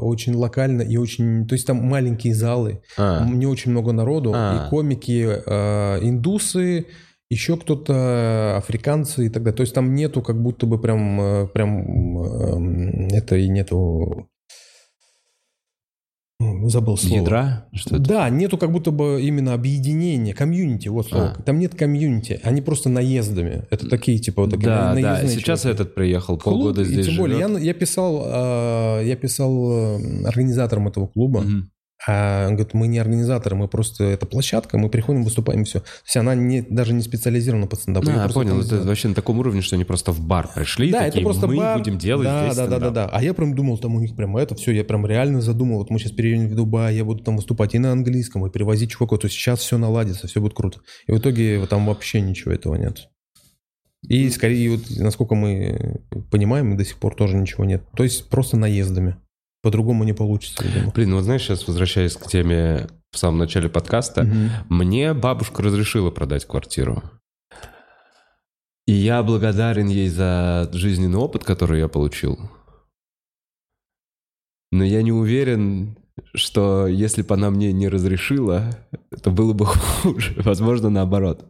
очень 0.00 0.34
локально 0.34 0.80
и 0.80 0.96
очень... 0.96 1.09
То 1.18 1.54
есть 1.54 1.66
там 1.66 1.76
маленькие 1.76 2.34
залы, 2.34 2.82
А. 2.96 3.24
не 3.24 3.46
очень 3.46 3.70
много 3.70 3.92
народу, 3.92 4.32
А. 4.34 4.66
и 4.66 4.70
комики 4.70 5.26
э, 5.26 5.98
индусы, 6.02 6.86
еще 7.30 7.56
кто-то 7.56 8.56
африканцы 8.56 9.26
и 9.26 9.28
так 9.28 9.42
далее. 9.44 9.56
То 9.56 9.62
есть 9.62 9.74
там 9.74 9.94
нету 9.94 10.20
как 10.20 10.42
будто 10.42 10.66
бы 10.66 10.80
прям, 10.80 11.20
э, 11.20 11.46
прям 11.48 12.18
э, 12.18 13.16
это 13.16 13.36
и 13.36 13.48
нету... 13.48 14.28
Ну, 16.42 16.70
Забыл 16.70 16.96
слово. 16.96 17.20
Ядра? 17.20 17.66
Что 17.74 17.96
это? 17.96 18.04
Да, 18.04 18.30
нету 18.30 18.56
как 18.56 18.72
будто 18.72 18.90
бы 18.90 19.20
именно 19.22 19.52
объединения, 19.52 20.32
комьюнити, 20.32 20.88
вот 20.88 21.06
слово. 21.08 21.36
А. 21.38 21.42
Там 21.42 21.58
нет 21.58 21.74
комьюнити, 21.74 22.40
они 22.42 22.62
просто 22.62 22.88
наездами. 22.88 23.64
Это 23.70 23.86
такие, 23.90 24.18
типа, 24.18 24.42
вот 24.42 24.50
такие 24.52 24.64
Да, 24.66 24.94
да. 24.94 24.94
наездные 24.94 25.36
Сейчас 25.36 25.62
чуваки. 25.62 25.74
этот 25.82 25.94
приехал, 25.94 26.38
Клуб, 26.38 26.54
полгода 26.54 26.80
и 26.80 26.84
здесь 26.86 27.06
тем 27.06 27.16
более, 27.18 27.46
живет. 27.46 27.58
я, 27.60 27.66
я 27.66 27.74
писал, 27.74 28.22
э, 28.24 29.02
я 29.06 29.16
писал 29.16 29.70
э, 30.00 30.24
организаторам 30.24 30.88
этого 30.88 31.08
клуба, 31.08 31.42
Мгм. 31.42 31.70
А 32.06 32.46
он 32.48 32.54
говорит, 32.54 32.72
мы 32.74 32.88
не 32.88 32.98
организаторы, 32.98 33.56
мы 33.56 33.68
просто, 33.68 34.04
это 34.04 34.24
площадка, 34.26 34.78
мы 34.78 34.88
приходим, 34.88 35.22
выступаем, 35.22 35.62
и 35.62 35.64
все. 35.64 35.80
То 35.80 35.86
есть 36.04 36.16
она 36.16 36.34
не, 36.34 36.62
даже 36.62 36.94
не 36.94 37.02
специализирована 37.02 37.66
под 37.66 37.80
стендап. 37.80 38.06
А, 38.06 38.10
Её 38.10 38.22
я 38.22 38.28
понял, 38.28 38.60
это 38.60 38.82
вообще 38.82 39.08
на 39.08 39.14
таком 39.14 39.38
уровне, 39.38 39.60
что 39.60 39.76
они 39.76 39.84
просто 39.84 40.12
в 40.12 40.20
бар 40.20 40.48
пришли, 40.54 40.90
Да, 40.90 41.00
такие, 41.00 41.20
это 41.20 41.22
просто 41.22 41.46
мы 41.46 41.56
бар. 41.56 41.78
будем 41.78 41.98
делать 41.98 42.24
да, 42.24 42.46
здесь 42.46 42.56
да, 42.56 42.64
да, 42.66 42.70
да, 42.70 42.76
стендап». 42.76 43.10
да. 43.10 43.16
А 43.16 43.22
я 43.22 43.34
прям 43.34 43.54
думал, 43.54 43.78
там 43.78 43.94
у 43.96 44.00
них 44.00 44.16
прям 44.16 44.36
это 44.36 44.54
все, 44.54 44.72
я 44.72 44.84
прям 44.84 45.06
реально 45.06 45.40
задумал, 45.40 45.78
вот 45.78 45.90
мы 45.90 45.98
сейчас 45.98 46.12
переедем 46.12 46.48
в 46.48 46.54
Дубай, 46.54 46.96
я 46.96 47.04
буду 47.04 47.22
там 47.22 47.36
выступать 47.36 47.74
и 47.74 47.78
на 47.78 47.92
английском, 47.92 48.46
и 48.46 48.50
привозить 48.50 48.90
чуваков, 48.90 49.20
то 49.20 49.26
есть 49.26 49.36
сейчас 49.36 49.60
все 49.60 49.76
наладится, 49.76 50.26
все 50.26 50.40
будет 50.40 50.54
круто. 50.54 50.80
И 51.06 51.12
в 51.12 51.18
итоге 51.18 51.58
вот 51.58 51.68
там 51.68 51.86
вообще 51.86 52.20
ничего 52.20 52.52
этого 52.52 52.76
нет. 52.76 53.08
И 54.08 54.30
скорее, 54.30 54.70
вот, 54.70 54.80
насколько 54.96 55.34
мы 55.34 56.00
понимаем, 56.30 56.76
до 56.76 56.84
сих 56.84 56.96
пор 56.96 57.14
тоже 57.14 57.36
ничего 57.36 57.64
нет. 57.64 57.82
То 57.94 58.02
есть 58.02 58.28
просто 58.30 58.56
наездами. 58.56 59.16
По-другому 59.62 60.04
не 60.04 60.12
получится, 60.14 60.64
видимо. 60.64 60.90
Блин, 60.92 61.10
ну 61.10 61.16
вот 61.16 61.24
знаешь, 61.24 61.42
сейчас 61.42 61.66
возвращаясь 61.66 62.16
к 62.16 62.26
теме 62.26 62.88
в 63.12 63.18
самом 63.18 63.38
начале 63.38 63.68
подкаста, 63.68 64.22
Мгм. 64.24 64.50
мне 64.70 65.12
бабушка 65.14 65.62
разрешила 65.62 66.10
продать 66.10 66.46
квартиру. 66.46 67.02
И 68.86 68.92
я 68.92 69.22
благодарен 69.22 69.88
ей 69.88 70.08
за 70.08 70.68
жизненный 70.72 71.18
опыт, 71.18 71.44
который 71.44 71.78
я 71.80 71.88
получил. 71.88 72.38
Но 74.72 74.84
я 74.84 75.02
не 75.02 75.12
уверен, 75.12 75.96
что 76.34 76.86
если 76.86 77.22
бы 77.22 77.34
она 77.34 77.50
мне 77.50 77.72
не 77.72 77.88
разрешила, 77.88 78.70
то 79.22 79.30
было 79.30 79.52
бы 79.52 79.66
хуже. 79.66 80.34
Возможно, 80.44 80.90
наоборот. 80.90 81.44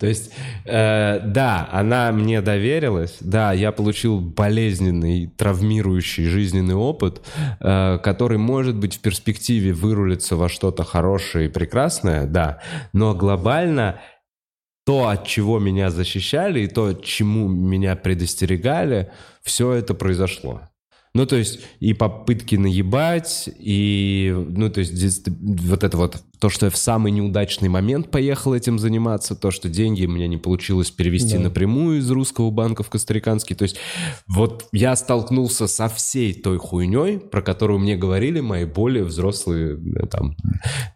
То 0.00 0.06
есть, 0.06 0.32
э, 0.64 1.20
да, 1.26 1.68
она 1.70 2.10
мне 2.12 2.40
доверилась, 2.40 3.18
да, 3.20 3.52
я 3.52 3.70
получил 3.72 4.20
болезненный, 4.20 5.26
травмирующий 5.36 6.26
жизненный 6.26 6.74
опыт, 6.74 7.22
э, 7.60 7.98
который, 8.02 8.38
может 8.38 8.76
быть, 8.76 8.96
в 8.96 9.00
перспективе 9.00 9.72
вырулится 9.72 10.36
во 10.36 10.48
что-то 10.48 10.84
хорошее 10.84 11.46
и 11.46 11.52
прекрасное, 11.52 12.26
да, 12.26 12.60
но 12.92 13.14
глобально 13.14 14.00
то, 14.84 15.08
от 15.08 15.26
чего 15.26 15.58
меня 15.58 15.90
защищали, 15.90 16.60
и 16.60 16.66
то, 16.66 16.92
чему 16.94 17.48
меня 17.48 17.94
предостерегали, 17.94 19.12
все 19.42 19.72
это 19.72 19.94
произошло. 19.94 20.62
Ну, 21.14 21.26
то 21.26 21.36
есть, 21.36 21.60
и 21.80 21.92
попытки 21.92 22.56
наебать, 22.56 23.50
и, 23.58 24.34
ну, 24.34 24.70
то 24.70 24.80
есть, 24.80 25.28
вот 25.28 25.84
это 25.84 25.96
вот, 25.98 26.22
то, 26.42 26.48
что 26.48 26.66
я 26.66 26.70
в 26.70 26.76
самый 26.76 27.12
неудачный 27.12 27.68
момент 27.68 28.10
поехал 28.10 28.52
этим 28.52 28.76
заниматься, 28.80 29.36
то, 29.36 29.52
что 29.52 29.68
деньги 29.68 30.04
у 30.06 30.10
меня 30.10 30.26
не 30.26 30.38
получилось 30.38 30.90
перевести 30.90 31.36
Да. 31.36 31.44
напрямую 31.44 32.00
из 32.00 32.10
русского 32.10 32.50
банка 32.50 32.82
в 32.82 32.90
костариканский, 32.90 33.54
то 33.54 33.62
есть, 33.62 33.76
вот 34.26 34.66
я 34.72 34.96
столкнулся 34.96 35.68
со 35.68 35.88
всей 35.88 36.34
той 36.34 36.58
хуйней, 36.58 37.20
про 37.20 37.42
которую 37.42 37.78
мне 37.78 37.96
говорили 37.96 38.40
мои 38.40 38.64
более 38.64 39.04
взрослые, 39.04 39.78
э, 40.02 40.06
там, 40.08 40.36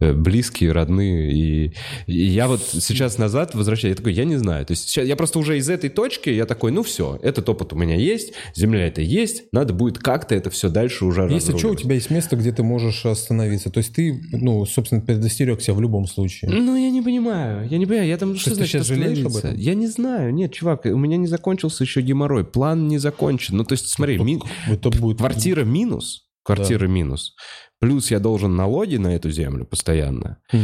э, 0.01 0.13
близкие, 0.15 0.73
родные, 0.73 1.33
и, 1.33 1.73
и 2.09 2.25
я 2.25 2.49
вот 2.49 2.63
сейчас 2.63 3.17
назад 3.17 3.55
возвращаюсь, 3.55 3.93
я 3.93 3.97
такой, 3.97 4.15
я 4.15 4.25
не 4.25 4.39
знаю, 4.39 4.67
то 4.67 4.73
есть, 4.73 4.89
сейчас, 4.89 5.07
я 5.07 5.15
просто 5.15 5.39
уже 5.39 5.59
из 5.59 5.71
этой 5.71 5.91
точки, 5.91 6.29
я 6.29 6.47
такой, 6.47 6.73
ну, 6.73 6.83
все, 6.83 7.21
этот 7.23 7.49
опыт 7.49 7.73
у 7.73 7.77
меня 7.77 7.95
есть, 7.95 8.33
земля 8.57 8.89
это 8.89 9.01
есть, 9.01 9.45
надо 9.53 9.73
будет 9.73 9.99
как-то 9.99 10.35
это 10.35 10.51
все 10.51 10.71
дальше 10.71 11.05
уже 11.05 11.29
Если 11.31 11.57
что, 11.57 11.69
у 11.69 11.77
тебя 11.77 11.95
есть 11.95 12.11
место, 12.11 12.35
где 12.35 12.51
ты 12.51 12.65
можешь 12.65 13.07
остановиться. 13.07 13.71
То 13.71 13.79
есть 13.79 13.95
ты, 13.95 14.21
ну, 14.33 14.67
собственно, 14.67 15.03
предостерегся 15.37 15.75
в 15.75 15.81
любом 15.81 16.07
случае. 16.07 16.51
Ну, 16.51 16.77
я 16.77 16.91
не 16.91 17.03
понимаю. 17.03 17.69
Я 17.69 17.79
не 17.79 17.87
понимаю. 17.87 18.09
Я 18.09 18.17
там 18.17 18.37
что 18.37 18.51
ты 18.51 18.57
значит 18.57 18.73
сейчас 18.73 18.87
жалеешь 18.87 19.25
об 19.25 19.37
этом? 19.37 19.55
Я 19.57 19.75
не 19.75 19.87
знаю. 19.87 20.33
Нет, 20.35 20.53
чувак, 20.53 20.87
у 20.87 20.97
меня 20.97 21.17
не 21.17 21.27
закончился 21.27 21.85
еще 21.85 22.01
геморрой. 22.01 22.45
План 22.45 22.89
не 22.89 22.99
закончен. 22.99 23.57
Ну, 23.57 23.65
то 23.65 23.75
есть, 23.75 23.89
смотри, 23.89 24.19
ми- 24.19 24.41
Это 24.69 24.91
будет... 24.91 25.19
квартира 25.19 25.65
минус. 25.65 26.23
Квартира 26.43 26.87
минус. 26.87 27.35
Плюс 27.79 28.11
я 28.11 28.21
должен 28.21 28.57
налоги 28.57 28.97
на 28.97 29.09
эту 29.09 29.31
землю 29.31 29.67
постоянно. 29.67 30.39
М. 30.53 30.61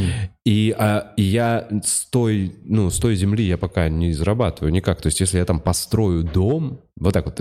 И, 0.47 0.75
а, 0.79 1.13
и 1.19 1.23
я 1.23 1.69
с 1.85 2.09
той, 2.09 2.53
ну, 2.65 2.89
с 2.89 2.99
той 2.99 3.17
земли 3.17 3.45
я 3.45 3.59
пока 3.59 3.91
не 3.91 4.13
зарабатываю 4.15 4.73
никак. 4.73 5.03
То 5.03 5.09
есть, 5.09 5.21
если 5.21 5.39
я 5.39 5.45
там 5.45 5.61
построю 5.61 6.25
дом, 6.25 6.81
вот 6.97 7.13
так 7.13 7.27
вот. 7.27 7.41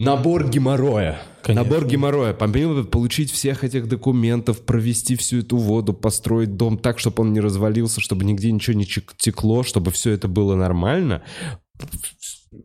Набор 0.00 0.48
геморроя. 0.48 1.20
Конечно. 1.42 1.62
Набор 1.64 1.86
геморроя. 1.86 2.32
Помимо 2.32 2.84
получить 2.84 3.30
всех 3.30 3.64
этих 3.64 3.86
документов, 3.86 4.62
провести 4.62 5.14
всю 5.14 5.40
эту 5.40 5.58
воду, 5.58 5.92
построить 5.92 6.56
дом 6.56 6.78
так, 6.78 6.98
чтобы 6.98 7.22
он 7.22 7.32
не 7.34 7.40
развалился, 7.40 8.00
чтобы 8.00 8.24
нигде 8.24 8.50
ничего 8.50 8.76
не 8.78 8.86
текло, 8.86 9.62
чтобы 9.62 9.90
все 9.90 10.10
это 10.12 10.26
было 10.26 10.54
нормально. 10.56 11.22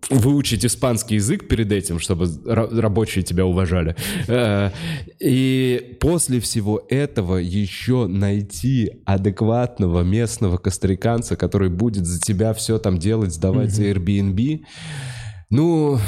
Выучить 0.10 0.66
испанский 0.66 1.16
язык 1.16 1.48
перед 1.48 1.72
этим, 1.72 2.00
чтобы 2.00 2.26
ра- 2.26 2.80
рабочие 2.80 3.24
тебя 3.24 3.46
уважали. 3.46 3.96
Э, 4.28 4.72
И 5.20 5.98
после 6.00 6.40
всего 6.40 6.84
этого 6.90 7.38
еще 7.38 8.08
найти 8.08 8.92
адекватного 9.06 10.02
местного 10.04 10.58
костариканца, 10.58 11.36
который 11.36 11.70
будет 11.70 12.06
за 12.06 12.20
тебя 12.20 12.54
все 12.54 12.80
там 12.80 12.98
делать, 12.98 13.34
сдавать 13.34 13.72
за 13.72 13.84
Airbnb. 13.84 14.62
Ну, 15.50 16.00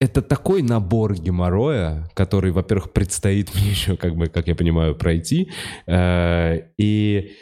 это 0.00 0.22
такой 0.22 0.62
набор 0.62 1.14
геморроя, 1.14 2.08
который, 2.14 2.52
во-первых, 2.52 2.92
предстоит 2.92 3.54
мне 3.54 3.70
еще, 3.70 3.96
как 3.96 4.16
бы, 4.16 4.26
как 4.26 4.48
я 4.48 4.54
понимаю, 4.54 4.94
пройти. 4.94 5.50
Э, 5.86 6.68
И 6.76 7.32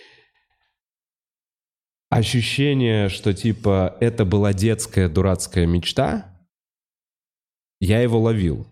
ощущение, 2.10 3.09
что 3.09 3.32
типа 3.32 3.97
это 4.01 4.24
была 4.27 4.52
детская 4.52 5.09
дурацкая 5.09 5.66
мечта, 5.66 6.39
я 7.81 8.01
его 8.01 8.20
ловил. 8.20 8.66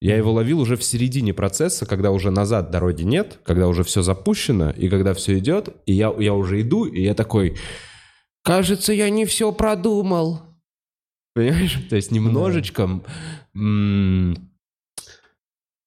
Я 0.00 0.16
его 0.16 0.32
ловил 0.32 0.60
уже 0.60 0.76
в 0.76 0.82
середине 0.82 1.32
процесса, 1.32 1.86
когда 1.86 2.10
уже 2.10 2.30
назад 2.30 2.70
дороги 2.70 3.02
нет, 3.02 3.38
когда 3.44 3.68
уже 3.68 3.82
все 3.82 4.02
запущено, 4.02 4.70
и 4.70 4.88
когда 4.88 5.14
все 5.14 5.38
идет, 5.38 5.68
и 5.86 5.92
я, 5.94 6.12
я 6.18 6.34
уже 6.34 6.60
иду, 6.60 6.84
и 6.84 7.02
я 7.02 7.14
такой, 7.14 7.56
кажется, 8.42 8.92
я 8.92 9.08
не 9.10 9.24
все 9.26 9.52
продумал. 9.52 10.51
Понимаешь? 11.34 11.78
То 11.88 11.96
есть 11.96 12.10
немножечко... 12.10 13.02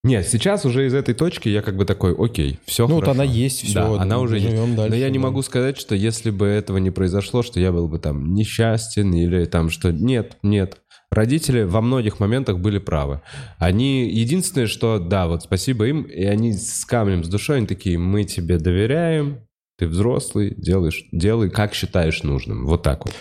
Нет, 0.05 0.27
сейчас 0.27 0.65
уже 0.65 0.85
из 0.85 0.93
этой 0.93 1.15
точки 1.15 1.49
я 1.49 1.63
как 1.63 1.77
бы 1.77 1.83
такой, 1.83 2.13
окей, 2.13 2.59
все 2.65 2.87
Ну, 2.87 2.95
вот 2.95 3.07
она 3.07 3.23
есть, 3.23 3.63
все. 3.63 3.95
Да, 3.95 4.03
она 4.03 4.19
уже 4.19 4.37
есть. 4.37 4.55
дальше. 4.75 4.91
Но 4.91 4.95
я 4.95 5.09
не 5.09 5.17
да. 5.17 5.23
могу 5.23 5.41
сказать, 5.41 5.79
что 5.79 5.95
если 5.95 6.29
бы 6.29 6.45
этого 6.45 6.77
не 6.77 6.91
произошло, 6.91 7.41
что 7.41 7.59
я 7.59 7.71
был 7.71 7.87
бы 7.87 7.97
там 7.97 8.35
несчастен 8.35 9.11
или 9.15 9.45
там 9.45 9.71
что... 9.71 9.91
Нет, 9.91 10.37
нет. 10.43 10.77
Родители 11.09 11.63
во 11.63 11.81
многих 11.81 12.19
моментах 12.19 12.59
были 12.59 12.77
правы. 12.77 13.21
Они... 13.57 14.07
Единственное, 14.07 14.67
что, 14.67 14.99
да, 14.99 15.27
вот 15.27 15.41
спасибо 15.41 15.87
им, 15.87 16.03
и 16.03 16.23
они 16.25 16.53
с 16.53 16.85
камнем 16.85 17.23
с 17.23 17.27
душой, 17.27 17.57
они 17.57 17.65
такие, 17.65 17.97
мы 17.97 18.25
тебе 18.25 18.59
доверяем, 18.59 19.39
ты 19.79 19.87
взрослый, 19.87 20.53
делаешь, 20.55 21.03
делай, 21.11 21.49
как 21.49 21.73
считаешь 21.73 22.21
нужным. 22.21 22.67
Вот 22.67 22.83
так 22.83 23.05
вот. 23.05 23.15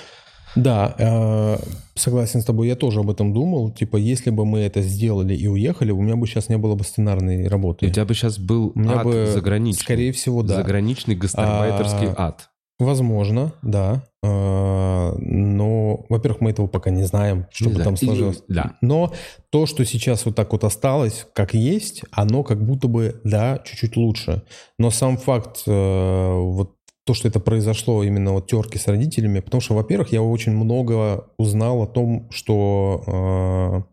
Да, 0.57 0.95
э, 0.99 1.57
согласен 1.95 2.41
с 2.41 2.45
тобой. 2.45 2.69
Я 2.69 2.77
тоже 2.77 3.01
об 3.01 3.11
этом 3.11 3.33
думал. 3.33 3.71
Типа, 3.71 3.97
если 3.97 4.31
бы 4.31 4.45
мы 4.45 4.61
это 4.61 4.83
сделали 4.83 5.35
и 5.35 5.47
уехали, 5.49 5.91
у 5.91 6.01
меня 6.01 6.17
бы 6.17 6.27
сейчас 6.27 6.49
не 6.49 6.59
было 6.59 6.75
бы 6.75 6.85
сценарной 6.85 7.49
работы. 7.49 7.87
У 7.87 7.91
тебя 7.91 8.05
бы 8.05 8.15
сейчас 8.15 8.39
был 8.39 8.73
У 8.75 8.79
меня 8.79 8.99
ад 9.01 9.05
бы, 9.05 9.27
заграничный. 9.33 9.83
скорее 9.83 10.13
всего, 10.13 10.43
да. 10.43 10.57
Заграничный 10.57 11.15
гастарбайтерский 11.17 12.09
А, 12.17 12.29
ад. 12.29 12.51
Возможно, 12.79 13.53
да. 13.63 14.05
Э, 14.23 15.13
Но, 15.19 16.07
во-первых, 16.09 16.41
мы 16.41 16.51
этого 16.51 16.67
пока 16.67 16.91
не 16.91 17.05
знаем, 17.05 17.47
что 17.53 17.71
бы 17.71 17.81
там 17.83 17.95
И- 17.95 18.05
сложилось. 18.05 18.43
да. 18.49 18.73
Но 18.81 19.13
то, 19.51 19.67
что 19.67 19.85
сейчас 19.85 20.25
вот 20.27 20.35
так 20.35 20.51
вот 20.53 20.65
осталось, 20.65 21.27
как 21.35 21.55
есть, 21.55 22.03
оно 22.11 22.43
как 22.43 22.65
будто 22.65 22.89
бы, 22.89 23.21
да, 23.23 23.61
чуть-чуть 23.65 23.97
лучше. 23.97 24.43
Но 24.79 24.91
сам 24.91 25.17
факт 25.19 25.63
э, 25.67 26.33
вот 26.37 26.73
то, 27.05 27.15
что 27.15 27.29
это 27.29 27.39
произошло 27.39 28.03
именно 28.03 28.33
вот 28.33 28.47
терки 28.47 28.79
с 28.79 28.87
родителями, 28.87 29.41
потому 29.41 29.61
что, 29.61 29.75
во-первых, 29.75 30.13
я 30.13 30.23
очень 30.23 30.53
много 30.53 31.29
узнал 31.39 31.83
о 31.83 31.87
том, 31.87 32.29
что 32.31 33.87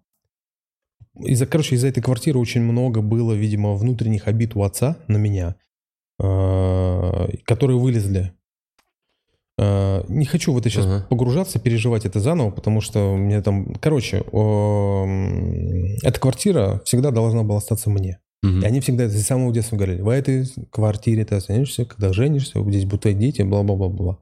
э, 1.15 1.25
из-за, 1.27 1.45
короче, 1.45 1.75
из-за 1.75 1.87
этой 1.87 2.01
квартиры 2.01 2.39
очень 2.39 2.61
много 2.61 3.01
было, 3.01 3.33
видимо, 3.33 3.75
внутренних 3.75 4.27
обид 4.27 4.55
у 4.55 4.63
отца 4.63 4.97
на 5.07 5.17
меня, 5.17 5.55
э, 6.19 7.27
которые 7.45 7.77
вылезли. 7.77 8.31
Э, 9.57 10.03
не 10.07 10.25
хочу 10.25 10.53
в 10.53 10.57
это 10.57 10.69
сейчас 10.69 10.85
Ага. 10.85 11.05
погружаться, 11.09 11.59
переживать 11.59 12.05
это 12.05 12.19
заново, 12.21 12.51
потому 12.51 12.79
что 12.79 13.15
мне 13.15 13.41
там, 13.41 13.75
короче, 13.75 14.17
э, 14.17 15.97
эта 16.03 16.19
квартира 16.19 16.81
всегда 16.85 17.11
должна 17.11 17.43
была 17.43 17.57
остаться 17.57 17.89
мне. 17.89 18.19
Мгм. 18.43 18.61
И 18.61 18.65
они 18.65 18.79
всегда 18.79 19.07
с 19.07 19.21
самого 19.23 19.53
детства 19.53 19.75
говорили, 19.75 20.01
в 20.01 20.09
этой 20.09 20.47
квартире 20.71 21.25
ты 21.25 21.35
останешься, 21.35 21.85
когда 21.85 22.11
женишься, 22.13 22.59
здесь 22.69 22.85
будут 22.85 23.01
твои 23.01 23.13
дети, 23.13 23.41
бла-бла-бла-бла. 23.43 24.17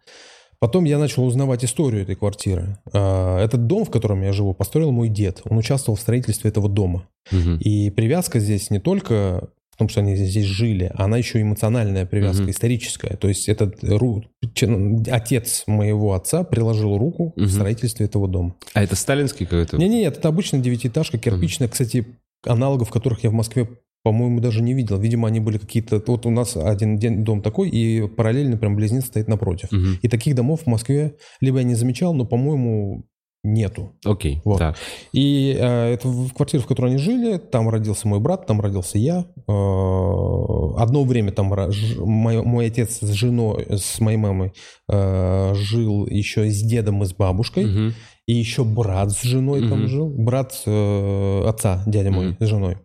Потом 0.60 0.84
я 0.84 0.98
начал 0.98 1.24
узнавать 1.26 1.64
историю 1.64 2.04
этой 2.04 2.16
квартиры. 2.16 2.80
А, 2.92 3.40
Этот 3.42 3.66
дом, 3.68 3.86
в 3.86 3.90
котором 3.90 4.22
я 4.24 4.34
живу, 4.34 4.54
построил 4.54 4.92
мой 4.92 5.08
дед. 5.08 5.42
Он 5.46 5.58
участвовал 5.58 5.96
в 5.98 6.02
строительстве 6.02 6.50
этого 6.50 6.68
дома. 6.68 7.08
Мгм. 7.32 7.58
И 7.60 7.90
привязка 7.92 8.40
здесь 8.42 8.70
не 8.70 8.80
только 8.80 9.50
в 9.72 9.78
том, 9.78 9.88
что 9.88 10.02
они 10.02 10.18
здесь 10.18 10.44
жили, 10.44 10.92
она 10.96 11.18
еще 11.18 11.42
эмоциональная 11.42 12.06
привязка, 12.06 12.42
Мгм. 12.42 12.52
историческая. 12.52 13.16
То 13.16 13.30
есть 13.30 13.48
этот 13.48 13.82
ру- 13.82 14.26
че- 14.54 15.02
отец 15.10 15.64
моего 15.66 16.14
отца 16.14 16.44
приложил 16.44 16.98
руку 16.98 17.32
Мгм. 17.38 17.46
в 17.46 17.52
строительстве 17.54 18.08
этого 18.08 18.28
дома. 18.28 18.56
А 18.74 18.84
это 18.84 18.98
сталинский 18.98 19.46
какой-то? 19.46 19.78
Не-не, 19.78 20.04
это 20.04 20.28
обычная 20.28 20.60
девятиэтажка, 20.60 21.18
кирпичная. 21.18 21.70
Кстати, 21.70 22.06
аналогов 22.46 22.90
которых 22.90 23.24
я 23.24 23.30
в 23.30 23.34
Москве, 23.34 23.70
по-моему, 24.10 24.40
даже 24.40 24.64
не 24.64 24.74
видел. 24.74 24.98
Видимо, 24.98 25.28
они 25.28 25.40
были 25.40 25.60
какие-то... 25.60 26.02
Вот 26.08 26.26
у 26.26 26.32
нас 26.32 26.58
один 26.58 26.98
дом 27.24 27.42
такой, 27.44 27.70
и 27.70 28.08
параллельно 28.08 28.58
прям 28.58 28.76
близнец 28.76 29.06
стоит 29.06 29.28
напротив. 29.28 29.72
Мгм. 29.72 30.00
И 30.02 30.08
таких 30.08 30.34
домов 30.34 30.62
в 30.64 30.68
Москве 30.68 31.14
либо 31.42 31.60
я 31.60 31.64
не 31.64 31.76
замечал, 31.76 32.16
но, 32.16 32.26
по-моему, 32.26 33.06
нету. 33.44 33.92
Окей, 34.04 34.42
Вот. 34.46 34.58
так. 34.58 34.78
И 35.14 35.56
э, 35.60 35.94
это 35.94 36.08
в 36.08 36.34
квартире, 36.34 36.64
в 36.64 36.66
которой 36.66 36.88
они 36.88 36.98
жили, 36.98 37.38
там 37.38 37.70
родился 37.70 38.08
мой 38.08 38.20
брат, 38.20 38.48
там 38.48 38.60
родился 38.62 38.98
я. 38.98 39.26
Э, 39.48 40.82
одно 40.82 41.04
время 41.04 41.32
там 41.32 41.54
ра- 41.54 41.72
ж- 41.72 41.98
мой, 42.00 42.42
мой 42.44 42.66
отец 42.68 43.00
с 43.02 43.12
женой, 43.12 43.66
с 43.70 44.00
моей 44.00 44.18
мамой 44.18 44.54
э, 44.92 45.54
жил 45.56 46.08
еще 46.08 46.50
с 46.50 46.62
дедом 46.64 47.04
и 47.04 47.06
с 47.06 47.14
бабушкой. 47.14 47.66
Мгм. 47.66 47.94
И 48.28 48.34
еще 48.34 48.64
брат 48.64 49.12
с 49.12 49.24
женой 49.24 49.62
там 49.70 49.80
Мгм. 49.80 49.88
жил. 49.88 50.10
Брат 50.10 50.62
э, 50.66 51.44
отца, 51.48 51.84
дядя 51.88 52.12
мой, 52.12 52.28
Мгм. 52.30 52.38
с 52.40 52.46
женой. 52.48 52.78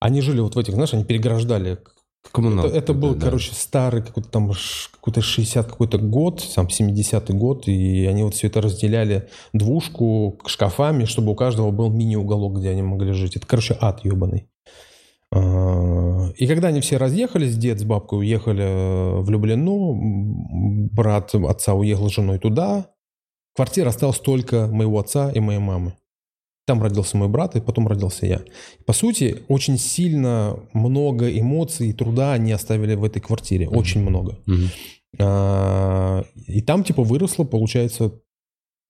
Они 0.00 0.22
жили 0.22 0.40
вот 0.40 0.56
в 0.56 0.58
этих, 0.58 0.74
знаешь, 0.74 0.94
они 0.94 1.04
переграждали. 1.04 1.78
Коммуналка 2.32 2.68
это, 2.68 2.78
это 2.78 2.94
был, 2.94 3.14
да. 3.14 3.26
короче, 3.26 3.54
старый 3.54 4.02
какой-то 4.02 4.28
там 4.28 4.52
какой-то 4.92 5.22
60 5.22 5.66
какой-то 5.66 5.98
год, 5.98 6.46
там 6.54 6.66
70-й 6.66 7.32
год, 7.34 7.66
и 7.66 8.06
они 8.06 8.24
вот 8.24 8.34
все 8.34 8.48
это 8.48 8.60
разделяли 8.60 9.28
двушку 9.52 10.38
шкафами, 10.46 11.04
чтобы 11.04 11.32
у 11.32 11.34
каждого 11.34 11.70
был 11.70 11.90
мини-уголок, 11.90 12.58
где 12.58 12.70
они 12.70 12.82
могли 12.82 13.12
жить. 13.12 13.36
Это, 13.36 13.46
короче, 13.46 13.76
ад 13.80 14.04
ебаный. 14.04 14.48
А, 15.32 16.30
И 16.36 16.46
когда 16.46 16.68
они 16.68 16.80
все 16.80 16.96
разъехались, 16.96 17.56
дед 17.56 17.80
с 17.80 17.84
бабкой 17.84 18.20
уехали 18.20 19.22
в 19.22 19.30
Люблино, 19.30 19.92
м, 19.92 20.88
брат 20.88 21.34
отца 21.34 21.74
уехал 21.74 22.08
с 22.08 22.14
женой 22.14 22.38
туда, 22.38 22.90
квартира 23.54 23.88
осталась 23.88 24.18
только 24.18 24.66
моего 24.66 24.98
отца 24.98 25.30
и 25.30 25.40
моей 25.40 25.60
мамы. 25.60 25.94
Там 26.70 26.80
родился 26.80 27.16
мой 27.16 27.26
брат, 27.26 27.56
и 27.56 27.60
потом 27.60 27.88
родился 27.88 28.26
я. 28.26 28.42
По 28.86 28.92
сути, 28.92 29.38
очень 29.48 29.76
сильно 29.76 30.56
много 30.72 31.28
эмоций 31.28 31.88
и 31.88 31.92
труда 31.92 32.32
они 32.32 32.52
оставили 32.52 32.94
в 32.94 33.02
этой 33.02 33.20
квартире. 33.20 33.68
Очень 33.68 34.02
много. 34.02 34.38
А, 35.18 36.22
И 36.46 36.62
там, 36.62 36.84
типа, 36.84 37.02
выросло, 37.02 37.42
получается, 37.42 38.12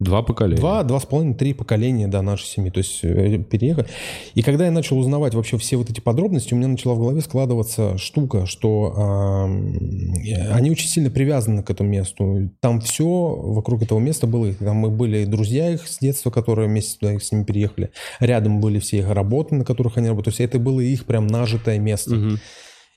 Два 0.00 0.22
поколения. 0.22 0.58
Два, 0.58 0.82
два 0.82 0.98
с 0.98 1.04
половиной, 1.04 1.34
три 1.34 1.52
поколения, 1.52 2.08
да, 2.08 2.22
нашей 2.22 2.46
семьи. 2.46 2.70
То 2.70 2.78
есть 2.78 3.00
э, 3.02 3.38
переехали. 3.38 3.86
И 4.34 4.42
когда 4.42 4.64
я 4.64 4.70
начал 4.70 4.98
узнавать 4.98 5.34
вообще 5.34 5.58
все 5.58 5.76
вот 5.76 5.90
эти 5.90 6.00
подробности, 6.00 6.54
у 6.54 6.56
меня 6.56 6.68
начала 6.68 6.94
в 6.94 6.98
голове 6.98 7.20
складываться 7.20 7.98
штука, 7.98 8.46
что 8.46 8.94
э, 8.96 10.52
они 10.52 10.70
очень 10.70 10.88
сильно 10.88 11.10
привязаны 11.10 11.62
к 11.62 11.70
этому 11.70 11.90
месту. 11.90 12.50
Там 12.60 12.80
все 12.80 13.04
вокруг 13.04 13.82
этого 13.82 13.98
места 13.98 14.26
было. 14.26 14.52
Там 14.54 14.76
мы 14.76 14.88
были 14.88 15.26
друзья 15.26 15.70
их 15.70 15.86
с 15.86 15.98
детства, 15.98 16.30
которые 16.30 16.68
вместе 16.68 16.98
туда 16.98 17.18
с 17.18 17.30
ними 17.30 17.44
переехали. 17.44 17.90
Рядом 18.20 18.60
были 18.60 18.78
все 18.78 19.00
их 19.00 19.10
работы, 19.10 19.54
на 19.54 19.66
которых 19.66 19.98
они 19.98 20.08
работали. 20.08 20.34
То 20.34 20.42
есть 20.42 20.50
это 20.52 20.58
было 20.58 20.80
их 20.80 21.04
прям 21.04 21.26
нажитое 21.26 21.78
место. 21.78 22.14
Мгм. 22.14 22.38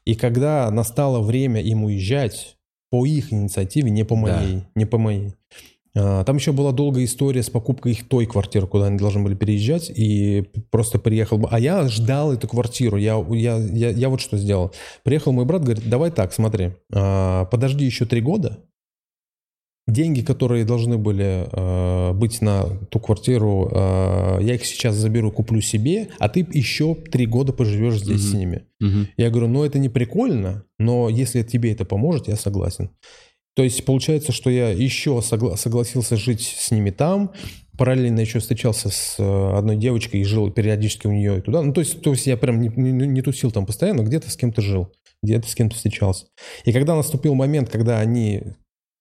И 0.05 0.15
когда 0.15 0.71
настало 0.71 1.21
время 1.21 1.61
им 1.61 1.83
уезжать, 1.83 2.55
по 2.89 3.07
их 3.07 3.33
инициативе, 3.33 3.89
не 3.89 4.05
по 4.05 4.15
Да. 4.15 4.21
моей, 4.21 4.63
не 4.75 4.85
по 4.85 4.99
моей. 4.99 5.33
А, 5.95 6.23
Там 6.23 6.37
еще 6.37 6.51
была 6.51 6.71
долгая 6.71 7.05
история 7.05 7.43
с 7.43 7.49
покупкой 7.49 7.93
их 7.93 8.07
той 8.07 8.25
квартиры, 8.25 8.67
куда 8.67 8.87
они 8.87 8.97
должны 8.97 9.21
были 9.23 9.35
переезжать, 9.35 9.89
и 9.89 10.49
просто 10.71 10.99
приехал. 10.99 11.47
А 11.49 11.59
я 11.59 11.87
ждал 11.87 12.33
эту 12.33 12.47
квартиру. 12.47 12.97
Я, 12.97 13.23
я, 13.31 13.57
я, 13.57 13.89
я 13.89 14.09
вот 14.09 14.21
что 14.21 14.37
сделал. 14.37 14.73
Приехал 15.03 15.31
мой 15.31 15.45
брат, 15.45 15.63
говорит, 15.63 15.87
давай 15.89 16.11
так, 16.11 16.33
смотри, 16.33 16.71
а, 16.93 17.45
подожди 17.45 17.85
еще 17.85 18.05
три 18.05 18.21
года. 18.21 18.59
Деньги, 19.85 20.21
которые 20.21 20.63
должны 20.63 20.97
были 20.97 21.45
э, 21.51 22.13
быть 22.13 22.39
на 22.41 22.63
ту 22.89 23.01
квартиру, 23.01 23.67
э, 23.69 24.37
я 24.41 24.55
их 24.55 24.65
сейчас 24.65 24.95
заберу, 24.95 25.29
куплю 25.29 25.59
себе, 25.59 26.07
а 26.19 26.29
ты 26.29 26.47
еще 26.53 26.95
три 26.95 27.25
года 27.25 27.51
поживешь 27.51 27.99
здесь 27.99 28.21
с 28.21 28.29
Мгм. 28.29 28.39
ними. 28.39 28.61
Мгм. 28.79 29.07
Я 29.17 29.29
говорю, 29.29 29.49
ну 29.49 29.65
это 29.65 29.79
не 29.79 29.89
прикольно, 29.89 30.63
но 30.79 31.09
если 31.09 31.43
тебе 31.43 31.73
это 31.73 31.83
поможет, 31.83 32.29
я 32.29 32.37
согласен. 32.37 32.91
То 33.55 33.63
есть 33.63 33.85
получается, 33.85 34.31
что 34.31 34.49
я 34.49 34.69
еще 34.69 35.21
согла- 35.21 35.55
согласился 35.57 36.17
жить 36.17 36.55
с 36.57 36.71
ними 36.71 36.89
там, 36.89 37.31
параллельно 37.77 38.19
еще 38.19 38.39
встречался 38.39 38.89
с 38.89 39.15
э, 39.19 39.57
одной 39.57 39.77
девочкой 39.77 40.21
и 40.21 40.23
жил 40.23 40.51
периодически 40.51 41.07
у 41.07 41.11
нее 41.11 41.39
и 41.39 41.41
туда. 41.41 41.61
Ну 41.61 41.73
то 41.73 41.81
есть, 41.81 42.01
то 42.01 42.11
есть 42.11 42.27
я 42.27 42.37
прям 42.37 42.61
не, 42.61 42.69
не- 42.69 43.07
не 43.07 43.21
тусил 43.21 43.51
там 43.51 43.65
постоянно, 43.65 44.01
где-то 44.01 44.29
с 44.29 44.35
кем-то 44.35 44.61
жил, 44.61 44.91
где-то 45.21 45.47
с 45.47 45.55
кем-то 45.55 45.75
встречался. 45.75 46.27
И 46.65 46.73
когда 46.73 46.95
наступил 46.95 47.35
момент, 47.35 47.69
когда 47.69 47.99
они 47.99 48.43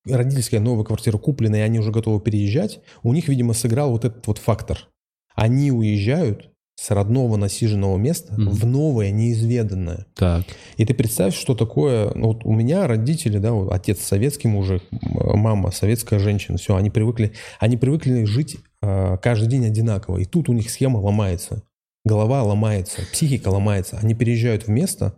родительская 0.06 0.60
новая 0.60 0.84
квартира 0.84 1.16
куплена, 1.18 1.58
и 1.58 1.62
они 1.62 1.78
уже 1.78 1.90
готовы 1.92 2.20
переезжать, 2.20 2.80
у 3.02 3.12
них, 3.12 3.28
видимо, 3.28 3.52
сыграл 3.54 3.90
вот 3.90 4.04
этот 4.04 4.26
вот 4.26 4.38
фактор. 4.38 4.88
Они 5.34 5.70
уезжают 5.70 6.51
с 6.74 6.90
родного 6.90 7.36
насиженного 7.36 7.96
места 7.96 8.32
Мгм. 8.32 8.50
в 8.50 8.66
новое, 8.66 9.10
неизведанное. 9.10 10.06
Так. 10.14 10.44
И 10.76 10.84
ты 10.84 10.94
представь, 10.94 11.34
что 11.34 11.54
такое... 11.54 12.12
Ну, 12.14 12.28
вот 12.28 12.44
у 12.44 12.52
меня 12.52 12.86
родители, 12.86 13.38
да, 13.38 13.52
вот 13.52 13.72
отец 13.72 14.00
советский 14.00 14.48
мужик, 14.48 14.82
мама 15.02 15.70
советская 15.70 16.18
женщина, 16.18 16.58
все, 16.58 16.74
они 16.74 16.90
привыкли, 16.90 17.32
они 17.60 17.76
привыкли 17.76 18.24
жить 18.24 18.56
э, 18.82 19.16
каждый 19.22 19.48
день 19.48 19.66
одинаково. 19.66 20.18
И 20.18 20.24
тут 20.24 20.48
у 20.48 20.52
них 20.54 20.70
схема 20.70 20.98
ломается. 20.98 21.62
Голова 22.04 22.42
ломается, 22.42 23.02
психика 23.12 23.48
ломается. 23.48 23.98
Они 24.02 24.14
переезжают 24.14 24.64
в 24.66 24.68
место, 24.68 25.14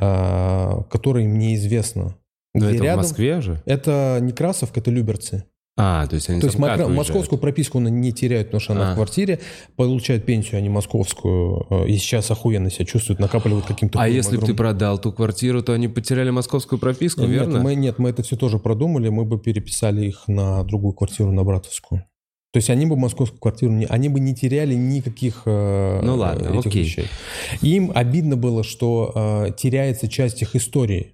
э, 0.00 0.70
которое 0.90 1.24
им 1.24 1.38
неизвестно. 1.38 2.16
Но 2.54 2.66
Где 2.66 2.76
это 2.76 2.84
рядом- 2.84 3.00
в 3.04 3.08
Москве 3.08 3.40
же? 3.42 3.62
Это 3.66 4.18
не 4.22 4.32
Красовка, 4.32 4.80
это 4.80 4.90
Люберцы. 4.90 5.44
А, 5.78 6.06
то 6.06 6.14
есть 6.14 6.30
они 6.30 6.40
То 6.40 6.46
есть 6.46 6.58
уезжают? 6.58 6.90
московскую 6.90 7.38
прописку 7.38 7.78
она 7.78 7.90
не 7.90 8.10
теряют, 8.10 8.48
потому 8.48 8.60
что 8.60 8.72
она 8.72 8.90
А. 8.90 8.92
в 8.92 8.94
квартире, 8.94 9.40
получают 9.76 10.24
пенсию, 10.24 10.56
они 10.58 10.70
московскую, 10.70 11.66
э, 11.68 11.88
и 11.88 11.98
сейчас 11.98 12.30
охуенно 12.30 12.70
себя 12.70 12.86
чувствуют, 12.86 13.20
накапливают 13.20 13.66
каким-то... 13.66 14.00
А 14.00 14.08
если 14.08 14.38
бы 14.38 14.46
ты 14.46 14.54
продал 14.54 14.98
ту 14.98 15.12
квартиру, 15.12 15.62
то 15.62 15.74
они 15.74 15.88
потеряли 15.88 16.30
московскую 16.30 16.78
прописку, 16.78 17.22
Нет, 17.22 17.30
верно? 17.30 17.60
мы, 17.60 17.74
нет, 17.74 17.98
мы 17.98 18.08
это 18.08 18.22
все 18.22 18.36
тоже 18.36 18.58
продумали, 18.58 19.10
мы 19.10 19.26
бы 19.26 19.38
переписали 19.38 20.06
их 20.06 20.22
на 20.28 20.64
другую 20.64 20.94
квартиру, 20.94 21.30
на 21.30 21.44
братовскую. 21.44 22.06
То 22.52 22.58
есть 22.58 22.70
они 22.70 22.86
бы 22.86 22.96
московскую 22.96 23.38
квартиру, 23.38 23.70
не, 23.72 23.84
они 23.84 24.08
бы 24.08 24.18
не 24.18 24.34
теряли 24.34 24.74
никаких 24.74 25.42
э, 25.44 26.00
Ну 26.02 26.16
ладно, 26.16 26.58
этих 26.58 26.68
окей. 26.68 26.84
вещей. 26.84 27.06
Им 27.60 27.92
обидно 27.94 28.38
было, 28.38 28.64
что 28.64 29.12
э, 29.14 29.50
теряется 29.58 30.08
часть 30.08 30.40
их 30.40 30.56
истории. 30.56 31.12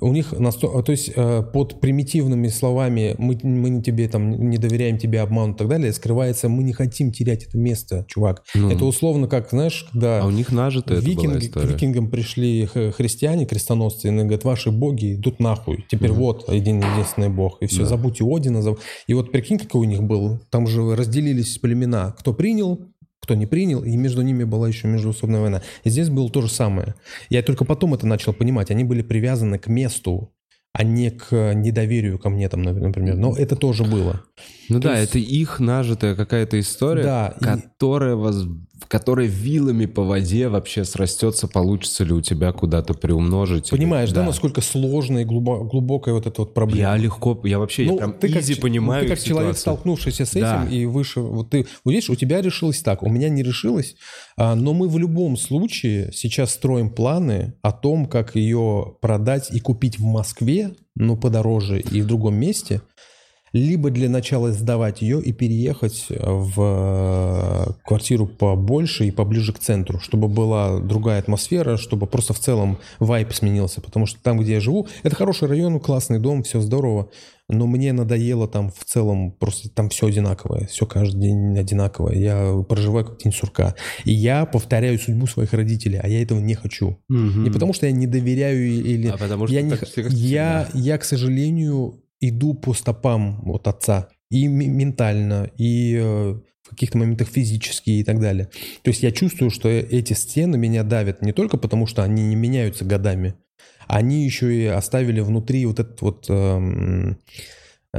У 0.00 0.12
них 0.12 0.32
насто... 0.32 0.82
то 0.82 0.90
есть 0.92 1.12
э, 1.14 1.42
под 1.52 1.80
примитивными 1.80 2.48
словами 2.48 3.14
мы, 3.18 3.38
мы 3.44 3.70
не 3.70 3.80
тебе 3.82 4.08
там 4.08 4.50
не 4.50 4.58
доверяем 4.58 4.98
тебе 4.98 5.20
обману 5.20 5.54
и 5.54 5.56
так 5.56 5.68
далее 5.68 5.92
скрывается 5.92 6.48
мы 6.48 6.64
не 6.64 6.72
хотим 6.72 7.12
терять 7.12 7.44
это 7.44 7.56
место, 7.56 8.04
чувак. 8.08 8.42
Ну, 8.56 8.70
Это 8.70 8.84
условно 8.86 9.28
как 9.28 9.50
знаешь, 9.50 9.86
когда 9.92 10.22
а 10.22 10.26
у 10.26 10.30
них 10.30 10.50
нажито 10.50 10.94
Викинги, 10.94 11.46
к 11.46 11.56
викингам 11.64 12.10
пришли 12.10 12.66
христиане, 12.66 13.46
крестоносцы, 13.46 14.08
и 14.08 14.10
они 14.10 14.20
говорят, 14.22 14.44
ваши 14.44 14.72
боги 14.72 15.14
идут 15.14 15.38
нахуй. 15.38 15.84
Теперь 15.88 16.10
Мгм. 16.10 16.20
вот 16.20 16.48
один 16.48 16.78
единственный 16.78 17.28
бог. 17.28 17.58
И 17.62 17.66
все, 17.66 17.80
Да. 17.82 17.86
забудьте 17.86 18.24
Одина. 18.24 18.60
заб- 18.60 18.78
И 19.06 19.14
вот 19.14 19.30
прикинь, 19.30 19.58
какой 19.58 19.82
у 19.82 19.84
них 19.84 20.02
был. 20.02 20.40
Там 20.50 20.66
же 20.66 20.96
разделились 20.96 21.58
племена. 21.58 22.14
Кто 22.18 22.32
принял, 22.34 22.80
кто 23.24 23.34
не 23.34 23.46
принял, 23.46 23.82
и 23.82 23.96
между 23.96 24.22
ними 24.22 24.44
была 24.44 24.68
еще 24.68 24.86
междуусобная 24.86 25.40
война. 25.40 25.62
И 25.82 25.90
здесь 25.90 26.08
было 26.10 26.30
то 26.30 26.40
же 26.42 26.48
самое. 26.48 26.94
Я 27.30 27.42
только 27.42 27.64
потом 27.64 27.94
это 27.94 28.06
начал 28.06 28.32
понимать. 28.32 28.70
Они 28.70 28.84
были 28.84 29.02
привязаны 29.02 29.58
к 29.58 29.66
месту, 29.66 30.30
а 30.72 30.82
не 30.84 31.10
к 31.10 31.54
недоверию 31.54 32.18
ко 32.18 32.28
мне 32.30 32.48
там, 32.48 32.62
например. 32.62 33.16
Но 33.16 33.34
это 33.36 33.56
тоже 33.56 33.84
было. 33.84 34.22
Ну 34.68 34.80
То 34.80 34.88
да, 34.88 34.98
есть- 34.98 35.10
это 35.10 35.18
их 35.20 35.60
нажитая 35.60 36.14
какая-то 36.16 36.58
история, 36.60 37.02
Да, 37.02 37.34
и- 37.40 37.44
которая, 37.44 38.14
воз- 38.16 38.46
которая 38.88 39.26
вилами 39.26 39.86
по 39.86 40.02
воде 40.02 40.48
вообще 40.48 40.84
срастется, 40.84 41.46
получится 41.48 42.04
ли 42.04 42.12
у 42.12 42.20
тебя 42.20 42.52
куда-то 42.52 42.94
приумножить. 42.94 43.70
или- 43.72 43.78
Понимаешь, 43.78 44.10
да, 44.12 44.24
насколько 44.24 44.60
сложная 44.60 45.22
и 45.22 45.24
глубо- 45.24 45.64
глубокая 45.64 46.14
вот 46.14 46.26
эта 46.26 46.42
вот 46.42 46.54
проблема? 46.54 46.80
Я 46.80 46.96
легко, 46.96 47.40
я 47.44 47.58
вообще 47.58 47.84
я 47.84 47.92
прям 47.94 48.10
Ну, 48.10 48.16
ты 48.20 48.32
как, 48.32 48.42
изи 48.42 48.54
понимаю 48.56 49.02
ну, 49.04 49.08
ты 49.08 49.14
как 49.14 49.18
их 49.18 49.24
человек, 49.24 49.56
ситуацию. 49.56 49.60
столкнувшийся 49.62 50.24
с 50.26 50.30
этим, 50.32 50.40
Да. 50.42 50.68
и 50.70 50.86
выше, 50.86 51.20
вот 51.20 51.50
ты, 51.50 51.66
вот 51.84 51.90
видишь, 51.92 52.10
у 52.10 52.14
тебя 52.16 52.40
решилось 52.42 52.82
так, 52.82 53.02
у 53.02 53.08
меня 53.08 53.28
не 53.28 53.42
решилось, 53.42 53.96
а, 54.36 54.54
но 54.54 54.74
мы 54.74 54.88
в 54.88 54.98
любом 54.98 55.36
случае 55.36 56.10
сейчас 56.12 56.50
строим 56.52 56.90
планы 56.90 57.54
о 57.62 57.72
том, 57.72 58.06
как 58.06 58.34
ее 58.36 58.96
продать 59.00 59.50
и 59.52 59.60
купить 59.60 59.98
в 59.98 60.04
Москве, 60.04 60.72
но 60.96 61.16
подороже 61.16 61.80
и 61.80 62.00
в 62.00 62.06
другом 62.06 62.34
месте, 62.36 62.82
либо 63.54 63.90
для 63.90 64.10
начала 64.10 64.52
сдавать 64.52 65.00
ее 65.00 65.22
и 65.22 65.32
переехать 65.32 66.06
в 66.10 66.54
э, 66.58 67.72
квартиру 67.84 68.26
побольше 68.26 69.06
и 69.06 69.12
поближе 69.12 69.52
к 69.52 69.60
центру, 69.60 70.00
чтобы 70.00 70.26
была 70.26 70.80
другая 70.80 71.20
атмосфера, 71.20 71.76
чтобы 71.76 72.08
просто 72.08 72.34
в 72.34 72.40
целом 72.40 72.78
вайп 72.98 73.32
сменился. 73.32 73.80
Потому 73.80 74.06
что 74.06 74.20
там, 74.20 74.40
где 74.40 74.54
я 74.54 74.60
живу, 74.60 74.88
это 75.04 75.14
хороший 75.14 75.46
район, 75.46 75.78
классный 75.78 76.18
дом, 76.18 76.42
все 76.42 76.60
здорово, 76.60 77.10
но 77.48 77.68
мне 77.68 77.92
надоело 77.92 78.48
там 78.48 78.72
в 78.72 78.84
целом, 78.84 79.30
просто 79.30 79.68
там 79.68 79.88
все 79.88 80.06
одинаковое, 80.06 80.66
все 80.66 80.84
каждый 80.84 81.20
день 81.20 81.56
одинаковое. 81.56 82.16
Я 82.16 82.54
проживаю 82.68 83.04
как 83.04 83.18
тень 83.18 83.32
сурка. 83.32 83.76
И 84.04 84.12
я 84.12 84.46
повторяю 84.46 84.98
судьбу 84.98 85.28
своих 85.28 85.52
родителей, 85.52 86.00
а 86.02 86.08
я 86.08 86.20
этого 86.20 86.40
не 86.40 86.54
хочу. 86.54 86.98
Мгм. 87.08 87.44
Не 87.44 87.50
потому 87.50 87.72
что 87.72 87.86
я 87.86 87.92
не 87.92 88.08
доверяю 88.08 88.66
или... 88.66 89.08
А 89.08 89.16
потому 89.16 89.46
что 89.46 89.54
я, 89.54 89.62
не 89.62 89.76
я, 90.08 90.68
я, 90.74 90.98
к 90.98 91.04
сожалению, 91.04 92.00
иду 92.28 92.54
по 92.54 92.74
стопам 92.74 93.40
вот 93.42 93.68
отца. 93.68 94.08
И 94.30 94.48
ме- 94.48 94.68
ментально, 94.68 95.50
и 95.56 95.96
э, 96.00 96.34
в 96.62 96.70
каких-то 96.70 96.98
моментах 96.98 97.28
физически 97.28 97.90
и 97.90 98.04
так 98.04 98.20
далее. 98.20 98.46
То 98.82 98.90
есть 98.90 99.02
я 99.02 99.12
чувствую, 99.12 99.50
что 99.50 99.68
э- 99.68 99.82
эти 99.82 100.12
стены 100.14 100.56
меня 100.56 100.82
давят 100.82 101.22
не 101.22 101.32
только 101.32 101.56
потому, 101.56 101.86
что 101.86 102.02
они 102.02 102.22
не 102.26 102.36
меняются 102.36 102.84
годами, 102.84 103.34
они 103.86 104.24
еще 104.24 104.54
и 104.54 104.66
оставили 104.66 105.20
внутри 105.20 105.66
вот 105.66 105.78
этот 105.78 106.00
вот 106.00 106.26
эм, 106.28 107.18
э, 107.92 107.98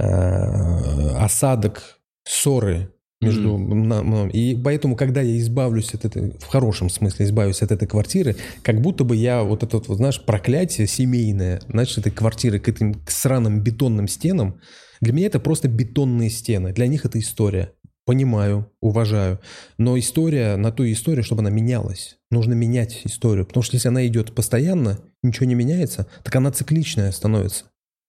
осадок 1.18 2.00
ссоры 2.24 2.95
между 3.26 3.58
мной. 3.58 4.30
И 4.32 4.56
поэтому, 4.56 4.96
когда 4.96 5.22
я 5.22 5.38
избавлюсь 5.40 5.94
от 5.94 6.06
этой, 6.06 6.32
в 6.40 6.46
хорошем 6.46 6.90
смысле 6.90 7.26
избавлюсь 7.26 7.62
от 7.62 7.72
этой 7.72 7.88
квартиры, 7.88 8.36
как 8.62 8.82
будто 8.82 9.04
бы 9.04 9.16
я 9.16 9.44
вот 9.44 9.64
это 9.64 9.78
вот, 9.78 9.98
знаешь, 9.98 10.24
проклятие 10.24 10.88
семейное, 10.88 11.62
значит, 11.70 12.00
этой 12.00 12.12
квартиры 12.12 12.60
к 12.60 12.70
этим 12.70 12.94
к 12.94 13.12
сраным 13.12 13.62
бетонным 13.62 14.08
стенам, 14.08 14.60
для 15.02 15.14
меня 15.14 15.28
это 15.28 15.40
просто 15.40 15.68
бетонные 15.68 16.30
стены. 16.30 16.74
Для 16.74 16.88
них 16.88 17.06
это 17.06 17.20
история. 17.20 17.72
Понимаю, 18.06 18.72
уважаю. 18.82 19.40
Но 19.78 19.98
история 19.98 20.58
на 20.58 20.72
ту 20.72 20.84
историю, 20.86 21.24
чтобы 21.24 21.42
она 21.42 21.50
менялась. 21.50 22.18
Нужно 22.30 22.54
менять 22.54 23.02
историю. 23.04 23.46
Потому 23.46 23.64
что 23.64 23.76
если 23.76 23.88
она 23.88 24.06
идет 24.06 24.34
постоянно, 24.34 25.00
ничего 25.24 25.48
не 25.48 25.56
меняется, 25.56 26.08
так 26.24 26.36
она 26.36 26.52
цикличная 26.52 27.12
становится. 27.12 27.66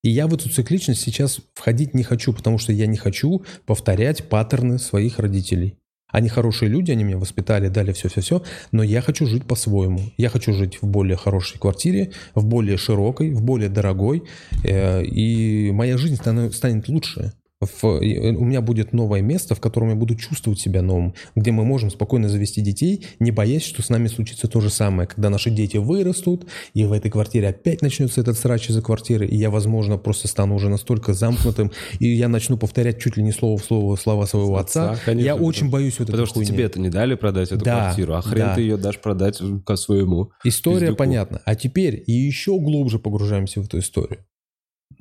И 0.06 0.10
я 0.10 0.28
в 0.28 0.34
эту 0.34 0.48
цикличность 0.48 1.00
сейчас 1.00 1.40
входить 1.54 1.92
не 1.92 2.04
хочу, 2.04 2.32
потому 2.32 2.58
что 2.58 2.72
я 2.72 2.86
не 2.86 2.96
хочу 2.96 3.44
повторять 3.64 4.28
паттерны 4.28 4.78
своих 4.78 5.18
родителей. 5.18 5.78
Они 6.12 6.28
хорошие 6.28 6.68
люди, 6.68 6.92
они 6.92 7.02
меня 7.02 7.18
воспитали, 7.18 7.66
дали 7.66 7.90
все-все-все, 7.90 8.44
но 8.70 8.84
я 8.84 9.02
хочу 9.02 9.26
жить 9.26 9.46
по-своему. 9.46 9.98
Я 10.16 10.28
хочу 10.28 10.52
жить 10.52 10.78
в 10.80 10.86
более 10.86 11.16
хорошей 11.16 11.58
квартире, 11.58 12.12
в 12.36 12.44
более 12.44 12.76
широкой, 12.76 13.32
в 13.32 13.42
более 13.42 13.68
дорогой, 13.68 14.22
э, 14.62 15.02
и 15.02 15.72
моя 15.72 15.98
жизнь 15.98 16.14
станет 16.52 16.88
лучше. 16.88 17.32
В- 17.60 18.00
и 18.02 18.18
у 18.18 18.44
меня 18.44 18.60
будет 18.60 18.92
новое 18.92 19.22
место, 19.22 19.54
в 19.54 19.60
котором 19.60 19.88
я 19.88 19.94
буду 19.94 20.14
чувствовать 20.14 20.60
себя 20.60 20.82
новым, 20.82 21.14
где 21.34 21.52
мы 21.52 21.64
можем 21.64 21.90
спокойно 21.90 22.28
завести 22.28 22.60
детей, 22.60 23.06
не 23.18 23.30
боясь, 23.30 23.64
что 23.64 23.80
с 23.82 23.88
нами 23.88 24.08
случится 24.08 24.46
то 24.46 24.60
же 24.60 24.68
самое, 24.68 25.08
когда 25.08 25.30
наши 25.30 25.48
дети 25.50 25.78
вырастут, 25.78 26.46
и 26.74 26.84
в 26.84 26.92
этой 26.92 27.10
квартире 27.10 27.48
опять 27.48 27.80
начнется 27.80 28.20
этот 28.20 28.38
срач 28.38 28.68
из-за 28.68 28.82
квартиры, 28.82 29.26
и 29.26 29.36
я, 29.36 29.48
возможно, 29.48 29.96
просто 29.96 30.28
стану 30.28 30.54
уже 30.54 30.68
настолько 30.68 31.14
замкнутым, 31.14 31.72
и 31.98 32.08
я 32.08 32.28
начну 32.28 32.58
повторять 32.58 33.00
чуть 33.00 33.16
ли 33.16 33.22
не 33.22 33.32
слово 33.32 33.56
в 33.56 33.64
слово 33.64 33.96
слова 33.96 34.26
своего 34.26 34.58
отца. 34.58 34.90
Отца, 34.90 35.02
конечно, 35.06 35.24
я 35.26 35.32
потому- 35.32 35.48
очень 35.48 35.70
боюсь 35.70 35.98
вот 35.98 36.08
Потому 36.08 36.26
что 36.26 36.34
хуйни. 36.34 36.50
тебе 36.50 36.64
это 36.64 36.78
не 36.78 36.90
дали 36.90 37.14
продать 37.14 37.52
эту 37.52 37.64
Да, 37.64 37.84
квартиру, 37.84 38.14
а 38.16 38.20
хрен 38.20 38.46
да. 38.48 38.54
ты 38.54 38.60
ее 38.60 38.76
дашь 38.76 39.00
продать 39.00 39.40
ко 39.64 39.76
своему. 39.76 40.30
История 40.44 40.80
пиздюку. 40.80 40.98
понятна. 40.98 41.40
А 41.46 41.54
теперь 41.54 42.04
еще 42.06 42.58
глубже 42.60 42.98
погружаемся 42.98 43.62
в 43.62 43.64
эту 43.64 43.78
историю. 43.78 44.26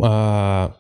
А, 0.02 0.76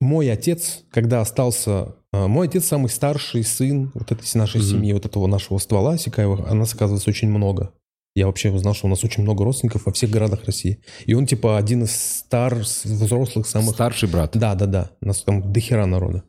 мой 0.00 0.30
отец, 0.30 0.84
когда 0.90 1.20
остался... 1.20 1.94
а, 2.12 2.28
мой 2.28 2.48
отец 2.48 2.66
самый 2.66 2.88
старший 2.88 3.44
сын 3.44 3.90
вот 3.94 4.12
этой 4.12 4.26
нашей 4.36 4.60
Мгм. 4.60 4.68
семьи, 4.70 4.92
вот 4.92 5.06
этого 5.06 5.26
нашего 5.26 5.58
ствола 5.58 5.96
Сикаева, 5.96 6.46
а 6.48 6.54
нас, 6.54 6.74
оказывается, 6.74 7.10
очень 7.10 7.28
много. 7.28 7.72
Я 8.14 8.26
вообще 8.26 8.50
узнал, 8.50 8.74
что 8.74 8.86
у 8.86 8.90
нас 8.90 9.04
очень 9.04 9.22
много 9.22 9.44
родственников 9.44 9.84
во 9.84 9.92
всех 9.92 10.10
городах 10.10 10.44
России. 10.46 10.80
И 11.04 11.12
он, 11.12 11.26
типа, 11.26 11.58
один 11.58 11.84
из 11.84 11.94
стар, 11.94 12.54
взрослых 12.54 13.46
самых... 13.46 13.74
Старший 13.74 14.08
брат. 14.08 14.30
Да, 14.34 14.54
да, 14.54 14.64
да. 14.64 14.90
У 15.02 15.06
нас 15.06 15.20
там 15.22 15.52
дохера 15.52 15.84
народа. 15.84 16.24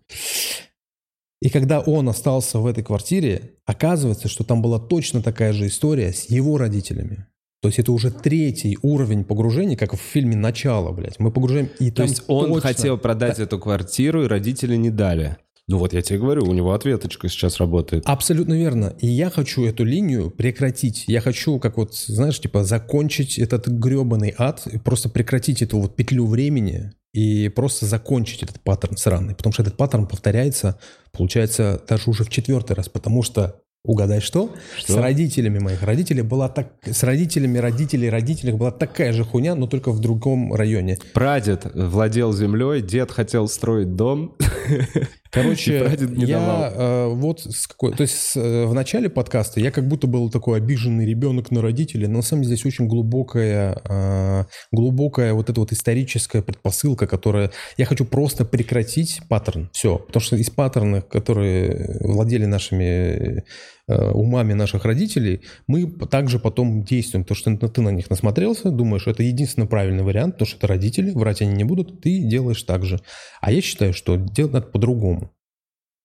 И 1.41 1.49
когда 1.49 1.79
он 1.79 2.09
остался 2.09 2.59
в 2.59 2.65
этой 2.65 2.83
квартире, 2.83 3.53
оказывается, 3.65 4.27
что 4.27 4.43
там 4.43 4.61
была 4.61 4.79
точно 4.79 5.21
такая 5.21 5.53
же 5.53 5.67
история 5.67 6.11
с 6.11 6.29
его 6.29 6.57
родителями. 6.57 7.27
То 7.61 7.69
есть 7.69 7.79
это 7.79 7.91
уже 7.91 8.11
третий 8.11 8.77
уровень 8.81 9.23
погружения, 9.23 9.75
как 9.75 9.93
в 9.93 9.97
фильме 9.97 10.35
«Начало», 10.35 10.91
блядь. 10.91 11.19
Мы 11.19 11.31
погружаем 11.31 11.69
и 11.79 11.89
То 11.89 11.97
там 11.97 12.05
есть 12.07 12.23
он 12.27 12.47
точно- 12.53 12.61
хотел 12.61 12.97
продать 12.97 13.39
эту 13.39 13.57
квартиру, 13.59 14.23
и 14.23 14.27
родители 14.27 14.75
не 14.75 14.91
дали. 14.91 15.37
Ну 15.69 15.79
вот 15.79 15.91
я 15.91 16.01
тебе 16.01 16.19
говорю, 16.19 16.43
у 16.45 16.53
него 16.53 16.71
ответочка 16.71 17.27
сейчас 17.27 17.57
работает. 17.57 18.03
Абсолютно 18.05 18.53
верно. 18.53 18.95
И 18.99 19.07
я 19.07 19.29
хочу 19.29 19.65
эту 19.65 19.83
линию 19.83 20.31
прекратить. 20.31 21.03
Я 21.07 21.19
хочу, 21.19 21.59
как 21.59 21.75
вот, 21.75 21.93
знаешь, 21.93 22.39
типа 22.39 22.63
закончить 22.63 23.37
этот 23.37 23.67
гребаный 23.67 24.33
ад, 24.37 24.65
и 24.67 24.77
просто 24.77 25.09
прекратить 25.09 25.61
эту 25.61 25.79
вот 25.79 25.95
петлю 25.97 26.25
времени 26.25 26.91
и 27.13 27.49
просто 27.49 27.85
закончить 27.85 28.43
этот 28.43 28.61
паттерн 28.61 28.95
сраный. 28.95 29.35
Потому 29.35 29.51
что 29.51 29.63
этот 29.63 29.75
паттерн 29.75 30.07
повторяется, 30.07 30.79
получается, 31.11 31.81
даже 31.89 32.09
уже 32.09 32.23
в 32.23 32.29
четвертый 32.29 32.73
раз. 32.73 32.87
Потому 32.87 33.21
что, 33.21 33.59
угадай 33.87 34.21
что? 34.21 34.53
Что? 34.77 34.93
С 34.93 34.95
родителями 34.95 35.59
моих 35.59 35.81
родителей 35.81 36.21
была 36.21 36.49
так... 36.49 36.73
С 36.83 37.03
родителями 37.03 37.57
родителей 37.57 38.09
родителей 38.09 38.53
была 38.53 38.71
такая 38.71 39.13
же 39.13 39.23
хуйня, 39.23 39.55
но 39.55 39.67
только 39.67 39.91
в 39.91 39.99
другом 39.99 40.53
районе. 40.53 40.97
Прадед 41.13 41.65
владел 41.73 42.33
землей, 42.33 42.81
дед 42.81 43.11
хотел 43.11 43.47
строить 43.47 43.95
дом. 43.95 44.35
Короче, 45.31 45.97
я 46.15 46.71
э, 46.73 47.07
вот 47.07 47.41
с 47.41 47.67
какой... 47.67 47.93
То 47.93 48.01
есть 48.01 48.17
с, 48.17 48.35
э, 48.37 48.65
в 48.65 48.73
начале 48.73 49.09
подкаста 49.09 49.59
я 49.59 49.71
как 49.71 49.87
будто 49.87 50.07
был 50.07 50.29
такой 50.29 50.57
обиженный 50.57 51.05
ребенок 51.05 51.51
на 51.51 51.61
родителей, 51.61 52.07
но 52.07 52.17
на 52.17 52.21
самом 52.21 52.43
деле 52.43 52.55
здесь 52.55 52.65
очень 52.65 52.87
глубокая, 52.87 53.81
э, 53.83 54.45
глубокая 54.71 55.33
вот 55.33 55.49
эта 55.49 55.59
вот 55.59 55.71
историческая 55.71 56.41
предпосылка, 56.41 57.07
которая... 57.07 57.51
Я 57.77 57.85
хочу 57.85 58.05
просто 58.05 58.45
прекратить 58.45 59.21
паттерн. 59.29 59.69
Все. 59.73 59.97
Потому 59.97 60.21
что 60.21 60.35
из 60.37 60.49
паттерна, 60.49 61.01
которые 61.01 61.99
владели 62.01 62.45
нашими 62.45 63.43
умами 63.87 64.53
наших 64.53 64.85
родителей, 64.85 65.41
мы 65.65 65.89
также 65.89 66.39
потом 66.39 66.83
действуем. 66.83 67.23
То, 67.23 67.35
что 67.35 67.55
ты 67.55 67.81
на 67.81 67.89
них 67.89 68.09
насмотрелся, 68.09 68.69
думаешь, 68.69 69.07
это 69.07 69.23
единственно 69.23 69.65
правильный 69.65 70.03
вариант, 70.03 70.35
потому 70.35 70.47
что 70.47 70.57
это 70.57 70.67
родители, 70.67 71.11
врать 71.11 71.41
они 71.41 71.53
не 71.53 71.63
будут, 71.63 72.01
ты 72.01 72.19
делаешь 72.19 72.63
так 72.63 72.83
же. 72.85 72.99
А 73.41 73.51
я 73.51 73.61
считаю, 73.61 73.93
что 73.93 74.17
делать 74.17 74.53
надо 74.53 74.67
по-другому. 74.67 75.31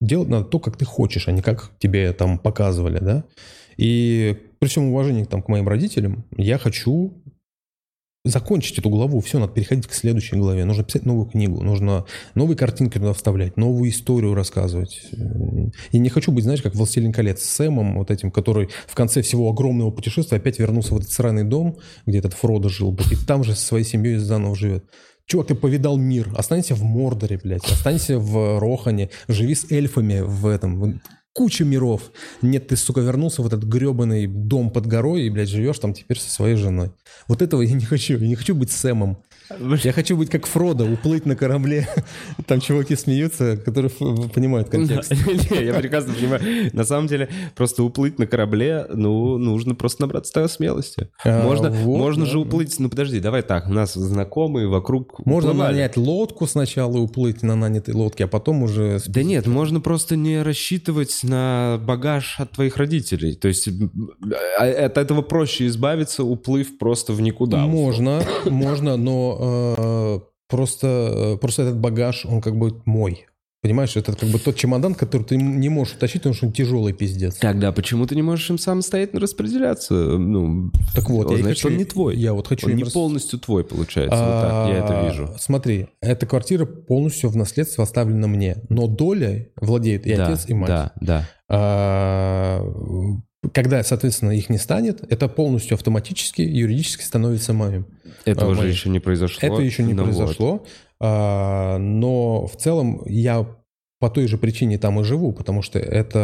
Делать 0.00 0.28
надо 0.28 0.44
то, 0.44 0.58
как 0.58 0.76
ты 0.76 0.84
хочешь, 0.84 1.28
а 1.28 1.32
не 1.32 1.42
как 1.42 1.72
тебе 1.78 2.12
там 2.12 2.38
показывали, 2.38 2.98
да. 2.98 3.24
И 3.76 4.36
при 4.58 4.68
всем 4.68 4.84
уважении 4.88 5.24
там, 5.24 5.42
к 5.42 5.48
моим 5.48 5.68
родителям, 5.68 6.24
я 6.36 6.58
хочу 6.58 7.22
закончить 8.24 8.78
эту 8.78 8.88
главу. 8.88 9.20
Все, 9.20 9.38
надо 9.38 9.52
переходить 9.52 9.86
к 9.86 9.94
следующей 9.94 10.36
главе. 10.36 10.64
Нужно 10.64 10.84
писать 10.84 11.04
новую 11.06 11.26
книгу, 11.26 11.62
нужно 11.62 12.04
новые 12.34 12.56
картинки 12.56 12.98
туда 12.98 13.12
вставлять, 13.12 13.56
новую 13.56 13.90
историю 13.90 14.34
рассказывать. 14.34 15.02
И 15.90 15.98
не 15.98 16.08
хочу 16.08 16.30
быть, 16.30 16.44
знаешь, 16.44 16.62
как 16.62 16.74
«Властелин 16.74 17.12
колец» 17.12 17.42
с 17.42 17.50
Сэмом, 17.50 17.98
вот 17.98 18.10
этим, 18.10 18.30
который 18.30 18.68
в 18.86 18.94
конце 18.94 19.22
всего 19.22 19.50
огромного 19.50 19.90
путешествия 19.90 20.38
опять 20.38 20.58
вернулся 20.58 20.94
в 20.94 20.98
этот 20.98 21.10
сраный 21.10 21.44
дом, 21.44 21.78
где 22.06 22.18
этот 22.18 22.34
Фродо 22.34 22.68
жил, 22.68 22.96
и 23.10 23.16
там 23.26 23.42
же 23.42 23.54
со 23.54 23.66
своей 23.66 23.84
семьей 23.84 24.18
заново 24.18 24.54
живет. 24.54 24.84
Чувак, 25.26 25.48
ты 25.48 25.54
повидал 25.54 25.96
мир. 25.96 26.32
Останься 26.36 26.74
в 26.74 26.82
Мордоре, 26.82 27.40
блядь. 27.42 27.64
Останься 27.64 28.18
в 28.18 28.58
Рохане. 28.58 29.10
Живи 29.28 29.54
с 29.54 29.70
эльфами 29.70 30.20
в 30.20 30.46
этом. 30.46 31.00
Куча 31.34 31.64
миров. 31.64 32.12
Нет, 32.42 32.68
ты, 32.68 32.76
сука, 32.76 33.00
вернулся 33.00 33.40
в 33.40 33.46
этот 33.46 33.64
гребаный 33.64 34.26
дом 34.26 34.70
под 34.70 34.86
горой 34.86 35.22
и, 35.22 35.30
блядь, 35.30 35.48
живешь 35.48 35.78
там 35.78 35.94
теперь 35.94 36.18
со 36.18 36.28
своей 36.28 36.56
женой. 36.56 36.92
Вот 37.26 37.40
этого 37.40 37.62
я 37.62 37.72
не 37.72 37.86
хочу. 37.86 38.18
Я 38.18 38.28
не 38.28 38.34
хочу 38.34 38.54
быть 38.54 38.70
Сэмом. 38.70 39.22
Я 39.82 39.92
хочу 39.92 40.16
быть 40.16 40.30
как 40.30 40.46
Фродо, 40.46 40.84
уплыть 40.84 41.26
на 41.26 41.36
корабле. 41.36 41.88
Там 42.46 42.60
чуваки 42.60 42.96
смеются, 42.96 43.56
которые 43.56 43.90
понимают 43.90 44.68
контекст. 44.68 45.12
Не, 45.50 45.64
я 45.64 45.74
прекрасно 45.74 46.14
понимаю. 46.14 46.70
На 46.72 46.84
самом 46.84 47.06
деле, 47.06 47.28
просто 47.54 47.82
уплыть 47.82 48.18
на 48.18 48.26
корабле, 48.26 48.86
ну, 48.92 49.38
нужно 49.38 49.74
просто 49.74 50.02
набраться 50.02 50.48
смелости. 50.48 51.08
А, 51.24 51.42
Можно, 51.44 51.70
можно 51.70 52.26
же 52.26 52.38
уплыть, 52.38 52.78
ну 52.78 52.88
подожди, 52.88 53.20
давай 53.20 53.42
так, 53.42 53.68
у 53.68 53.72
нас 53.72 53.94
знакомые 53.94 54.68
вокруг 54.68 55.24
Можно 55.26 55.52
нанять 55.52 55.96
лодку 55.96 56.46
сначала 56.46 56.96
и 56.96 57.00
уплыть 57.00 57.42
на 57.42 57.54
нанятой 57.54 57.94
лодке, 57.94 58.24
а 58.24 58.28
потом 58.28 58.62
уже... 58.62 59.00
Да 59.06 59.22
нет, 59.22 59.46
можно 59.46 59.80
просто 59.80 60.16
не 60.16 60.42
рассчитывать 60.42 61.20
на 61.22 61.80
багаж 61.84 62.36
от 62.38 62.52
твоих 62.52 62.76
родителей. 62.76 63.34
То 63.34 63.48
есть 63.48 63.68
а- 64.58 64.86
от 64.86 64.98
этого 64.98 65.22
проще 65.22 65.66
избавиться, 65.66 66.24
уплыв 66.24 66.78
просто 66.78 67.12
в 67.12 67.20
никуда. 67.20 67.66
Можно, 67.66 68.22
можно, 68.46 68.96
но 68.96 69.36
э, 69.42 70.18
просто, 70.48 70.86
э, 70.86 71.36
просто 71.38 71.62
этот 71.62 71.78
багаж, 71.78 72.24
он 72.26 72.40
как 72.40 72.56
бы 72.56 72.80
мой. 72.84 73.26
Понимаешь, 73.64 73.96
это 73.96 74.12
как 74.16 74.28
бы 74.28 74.40
тот 74.40 74.56
чемодан, 74.56 74.92
который 74.96 75.22
ты 75.22 75.36
не 75.36 75.68
можешь 75.68 75.94
утащить, 75.94 76.22
потому 76.22 76.34
что 76.34 76.46
он 76.46 76.52
тяжелый 76.52 76.92
пиздец. 76.92 77.36
Тогда 77.36 77.70
почему 77.70 78.06
ты 78.06 78.16
не 78.16 78.22
можешь 78.22 78.50
им 78.50 78.58
самостоятельно 78.58 79.20
распределяться? 79.20 79.94
Ну, 79.94 80.72
Так 80.96 81.08
вот, 81.08 81.30
я 81.30 81.38
и 81.38 81.42
значит, 81.42 81.58
хочу- 81.62 81.68
он 81.72 81.76
не 81.78 81.84
твой. 81.84 82.16
я 82.16 82.32
вот 82.32 82.48
хочу 82.48 82.66
Он 82.66 82.74
не 82.74 82.82
рас- 82.82 82.92
полностью 82.92 83.38
твой, 83.38 83.62
получается. 83.62 84.16
Вот 84.18 84.40
так, 84.40 84.68
я 84.68 84.78
это 84.84 85.00
А, 85.00 85.08
вижу. 85.08 85.30
Смотри, 85.38 85.86
эта 86.00 86.26
квартира 86.26 86.64
полностью 86.66 87.30
в 87.30 87.36
наследство 87.36 87.84
оставлена 87.84 88.26
мне, 88.26 88.56
но 88.68 88.88
долей 88.88 89.52
владеют 89.60 90.06
и 90.06 90.16
да, 90.16 90.26
отец, 90.26 90.48
и 90.48 90.54
мать. 90.54 90.68
Да, 90.68 90.92
да. 91.00 91.28
А, 91.48 92.62
Когда, 93.52 93.82
соответственно, 93.82 94.30
их 94.30 94.48
не 94.50 94.58
станет, 94.58 95.02
это 95.12 95.28
полностью 95.28 95.74
автоматически, 95.74 96.42
юридически 96.42 97.02
становится 97.02 97.52
моим. 97.52 97.86
Этого 98.24 98.52
А, 98.52 98.54
же 98.54 98.60
мои- 98.62 98.70
еще 98.70 98.88
не 98.88 99.00
произошло. 99.00 99.40
Это 99.48 99.62
еще 99.62 99.82
не 99.82 99.94
Ну 99.94 100.04
вот. 100.04 100.14
произошло, 100.16 100.64
а, 101.00 101.78
но 101.78 102.46
в 102.46 102.56
целом 102.56 103.02
я 103.06 103.44
по 103.98 104.10
той 104.10 104.28
же 104.28 104.38
причине 104.38 104.78
там 104.78 105.00
и 105.00 105.04
живу, 105.04 105.32
потому 105.32 105.62
что 105.62 105.78
это 105.80 106.18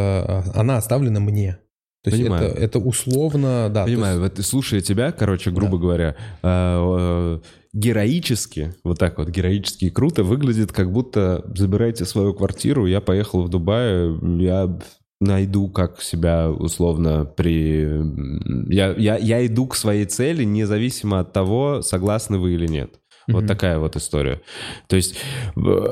а, 0.55 0.61
она 0.61 0.77
оставлена 0.77 1.19
мне. 1.21 1.59
То 2.05 2.11
есть 2.11 2.23
Понимаю. 2.23 2.51
это, 2.51 2.61
это 2.61 2.79
условно, 2.79 3.69
да. 3.69 3.85
Понимаю, 3.85 4.21
есть- 4.23 4.37
вот 4.39 4.47
слушая 4.47 4.81
тебя, 4.81 5.11
короче, 5.11 5.51
грубо 5.51 5.79
говоря, 5.79 6.15
э, 6.43 6.47
э, 6.47 7.41
героически, 7.73 8.75
вот 8.85 9.01
так 9.01 9.19
вот, 9.19 9.29
героически 9.31 9.87
и 9.87 9.91
круто 9.91 10.23
выглядит, 10.23 10.71
как 10.71 10.93
будто 10.93 11.45
забирайте 11.57 12.05
свою 12.05 12.33
квартиру, 12.35 12.87
я 12.87 13.01
поехал 13.01 13.43
в 13.43 13.49
Дубай, 13.49 14.09
я 14.41 14.79
найду, 15.21 15.69
как 15.69 16.01
себя 16.01 16.51
условно 16.51 17.25
при... 17.25 17.89
Я, 18.73 18.95
я, 18.97 19.17
я 19.17 19.47
иду 19.47 19.67
к 19.67 19.75
своей 19.77 20.05
цели, 20.05 20.45
независимо 20.45 21.21
от 21.21 21.33
того, 21.33 21.83
согласны 21.83 22.39
вы 22.39 22.55
или 22.55 22.67
нет. 22.67 23.01
Вот 23.27 23.41
Мгм. 23.41 23.49
такая 23.49 23.79
вот 23.79 23.97
история. 23.97 24.41
То 24.87 24.97
есть, 24.97 25.17
э, 25.57 25.87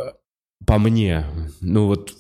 по 0.67 0.79
мне, 0.79 1.27
ну 1.61 1.87
вот 1.87 2.13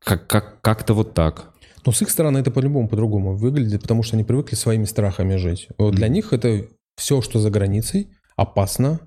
как, 0.00 0.26
как, 0.26 0.60
как-то 0.60 0.94
вот 0.94 1.14
так. 1.14 1.54
Но 1.86 1.92
с 1.92 2.02
их 2.02 2.10
стороны 2.10 2.38
это 2.38 2.50
по-любому 2.50 2.88
по-другому 2.88 3.36
выглядит, 3.36 3.82
потому 3.82 4.02
что 4.02 4.16
они 4.16 4.24
привыкли 4.24 4.54
своими 4.54 4.84
страхами 4.84 5.36
жить. 5.36 5.68
Вот 5.78 5.94
для 5.94 6.08
них 6.08 6.32
это 6.32 6.66
все, 6.96 7.22
что 7.22 7.38
за 7.38 7.50
границей, 7.50 8.10
опасно, 8.36 9.00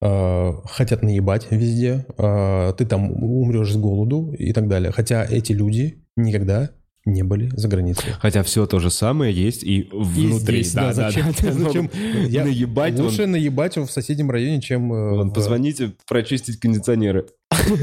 э, 0.00 0.52
хотят 0.64 1.02
наебать 1.02 1.48
везде, 1.50 2.06
э, 2.16 2.72
ты 2.78 2.86
там 2.86 3.10
умрешь 3.10 3.72
с 3.72 3.76
голоду 3.76 4.32
и 4.32 4.52
так 4.52 4.68
далее. 4.68 4.90
Хотя 4.90 5.24
эти 5.24 5.52
люди 5.52 6.02
никогда 6.16 6.70
не 7.06 7.22
были 7.22 7.50
за 7.54 7.68
границей. 7.68 8.12
Хотя 8.18 8.42
все 8.42 8.66
то 8.66 8.78
же 8.80 8.90
самое 8.90 9.32
есть 9.34 9.62
и 9.62 9.80
И 9.80 9.88
внутри. 9.92 10.62
здесь, 10.62 10.72
да, 10.72 10.92
зачем, 10.92 11.26
да. 11.42 11.52
зачем 11.52 11.90
я- 12.28 12.44
наебать, 12.44 12.98
лучше 12.98 13.22
вон- 13.22 13.32
наебать 13.32 13.76
в 13.76 13.86
соседнем 13.88 14.30
районе, 14.30 14.60
чем... 14.60 14.92
э, 14.92 15.10
вон, 15.16 15.30
в- 15.30 15.34
позвоните, 15.34 15.92
прочистить 16.08 16.58
кондиционеры. 16.60 17.26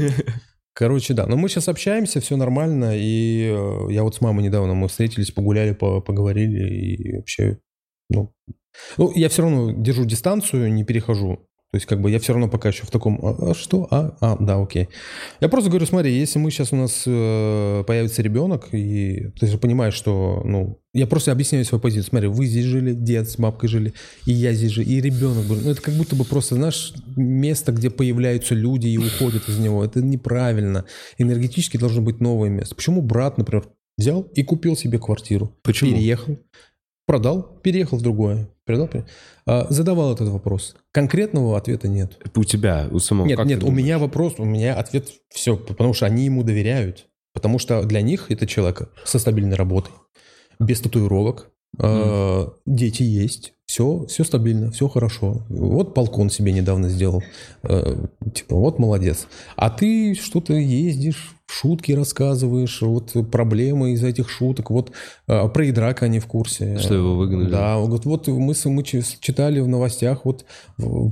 Короче, 0.74 1.12
да. 1.14 1.26
Но 1.26 1.36
мы 1.36 1.48
сейчас 1.48 1.68
общаемся, 1.68 2.20
все 2.20 2.36
нормально. 2.36 2.92
И 2.96 3.48
э, 3.54 3.92
я 3.92 4.02
вот 4.04 4.14
с 4.14 4.20
мамой 4.20 4.42
недавно 4.44 4.74
мы 4.74 4.88
встретились, 4.88 5.30
погуляли, 5.30 5.72
по- 5.72 6.00
поговорили. 6.00 6.68
И 6.74 7.16
вообще, 7.16 7.58
ну... 8.10 8.32
Ну, 8.96 9.12
я 9.14 9.28
все 9.28 9.42
равно 9.42 9.70
держу 9.72 10.06
дистанцию, 10.06 10.72
не 10.72 10.82
перехожу. 10.82 11.46
То 11.72 11.76
есть, 11.76 11.86
как 11.86 12.02
бы 12.02 12.10
я 12.10 12.18
все 12.18 12.34
равно 12.34 12.48
пока 12.48 12.68
еще 12.68 12.82
в 12.84 12.90
таком... 12.90 13.18
А, 13.22 13.50
а 13.50 13.54
что? 13.54 13.88
А, 13.90 14.14
а, 14.20 14.36
да, 14.38 14.60
окей. 14.60 14.90
Я 15.40 15.48
просто 15.48 15.70
говорю, 15.70 15.86
смотри, 15.86 16.12
если 16.12 16.38
мы 16.38 16.50
сейчас 16.50 16.70
у 16.70 16.76
нас 16.76 17.04
э, 17.06 17.84
появится 17.86 18.20
ребенок, 18.20 18.68
и 18.72 19.30
ты 19.40 19.46
же 19.46 19.56
понимаешь, 19.56 19.94
что, 19.94 20.42
ну, 20.44 20.82
я 20.92 21.06
просто 21.06 21.32
объясняю 21.32 21.64
свою 21.64 21.80
позицию. 21.80 22.10
Смотри, 22.10 22.28
вы 22.28 22.44
здесь 22.44 22.66
жили, 22.66 22.92
дед 22.92 23.26
с 23.26 23.38
бабкой 23.38 23.70
жили, 23.70 23.94
и 24.26 24.32
я 24.32 24.52
здесь 24.52 24.72
жил, 24.72 24.84
и 24.84 25.00
ребенок 25.00 25.46
был. 25.46 25.56
Ну, 25.56 25.70
это 25.70 25.80
как 25.80 25.94
будто 25.94 26.14
бы 26.14 26.26
просто, 26.26 26.56
знаешь, 26.56 26.92
место, 27.16 27.72
где 27.72 27.88
появляются 27.88 28.54
люди 28.54 28.88
и 28.88 28.98
уходят 28.98 29.48
из 29.48 29.58
него. 29.58 29.82
Это 29.82 30.02
неправильно. 30.02 30.84
Энергетически 31.16 31.78
должно 31.78 32.02
быть 32.02 32.20
новое 32.20 32.50
место. 32.50 32.74
Почему 32.74 33.00
брат, 33.00 33.38
например, 33.38 33.64
взял 33.96 34.20
и 34.34 34.42
купил 34.42 34.76
себе 34.76 34.98
квартиру? 34.98 35.56
Почему? 35.62 35.92
Переехал, 35.92 36.38
продал, 37.06 37.42
переехал 37.62 37.98
в 37.98 38.02
другое. 38.02 38.48
Продал, 38.64 38.88
пере- 38.88 39.06
А, 39.46 39.66
задавал 39.70 40.12
этот 40.14 40.28
вопрос. 40.28 40.76
Конкретного 40.92 41.56
ответа 41.56 41.88
нет. 41.88 42.18
У 42.36 42.44
тебя, 42.44 42.88
у 42.90 42.98
самого. 43.00 43.26
Нет, 43.26 43.44
нет, 43.44 43.58
у 43.58 43.66
думаешь? 43.66 43.84
меня 43.84 43.98
вопрос, 43.98 44.34
у 44.38 44.44
меня 44.44 44.74
ответ 44.74 45.08
все, 45.30 45.56
потому 45.56 45.94
что 45.94 46.06
они 46.06 46.24
ему 46.24 46.42
доверяют. 46.44 47.06
Потому 47.34 47.58
что 47.58 47.82
для 47.84 48.02
них 48.02 48.30
это 48.30 48.46
человек 48.46 48.90
со 49.04 49.18
стабильной 49.18 49.56
работой, 49.56 49.92
без 50.60 50.80
татуировок, 50.80 51.50
э, 51.78 52.46
дети 52.66 53.02
есть, 53.02 53.54
все, 53.66 54.04
все 54.06 54.24
стабильно, 54.24 54.70
все 54.70 54.88
хорошо. 54.88 55.46
Вот 55.48 55.94
полкон 55.94 56.28
себе 56.28 56.52
недавно 56.52 56.88
сделал, 56.88 57.22
э, 57.62 58.04
типа 58.34 58.56
вот 58.56 58.78
молодец. 58.78 59.26
А 59.56 59.70
ты 59.70 60.14
что-то 60.14 60.52
ездишь, 60.52 61.36
шутки 61.46 61.92
рассказываешь, 61.92 62.82
вот 62.82 63.12
проблемы 63.30 63.92
из 63.92 64.04
этих 64.04 64.28
шуток, 64.28 64.70
вот 64.70 64.92
э, 65.26 65.48
про 65.48 65.70
Идрака 65.70 66.06
они 66.06 66.18
в 66.18 66.26
курсе. 66.26 66.78
Что 66.78 66.94
его 66.94 67.16
выгнали? 67.16 67.50
Да, 67.50 67.76
говорит, 67.80 68.04
вот 68.04 68.26
мы, 68.28 68.54
мы 68.64 68.82
чи- 68.82 69.02
читали 69.20 69.60
в 69.60 69.68
новостях, 69.68 70.24
вот 70.24 70.44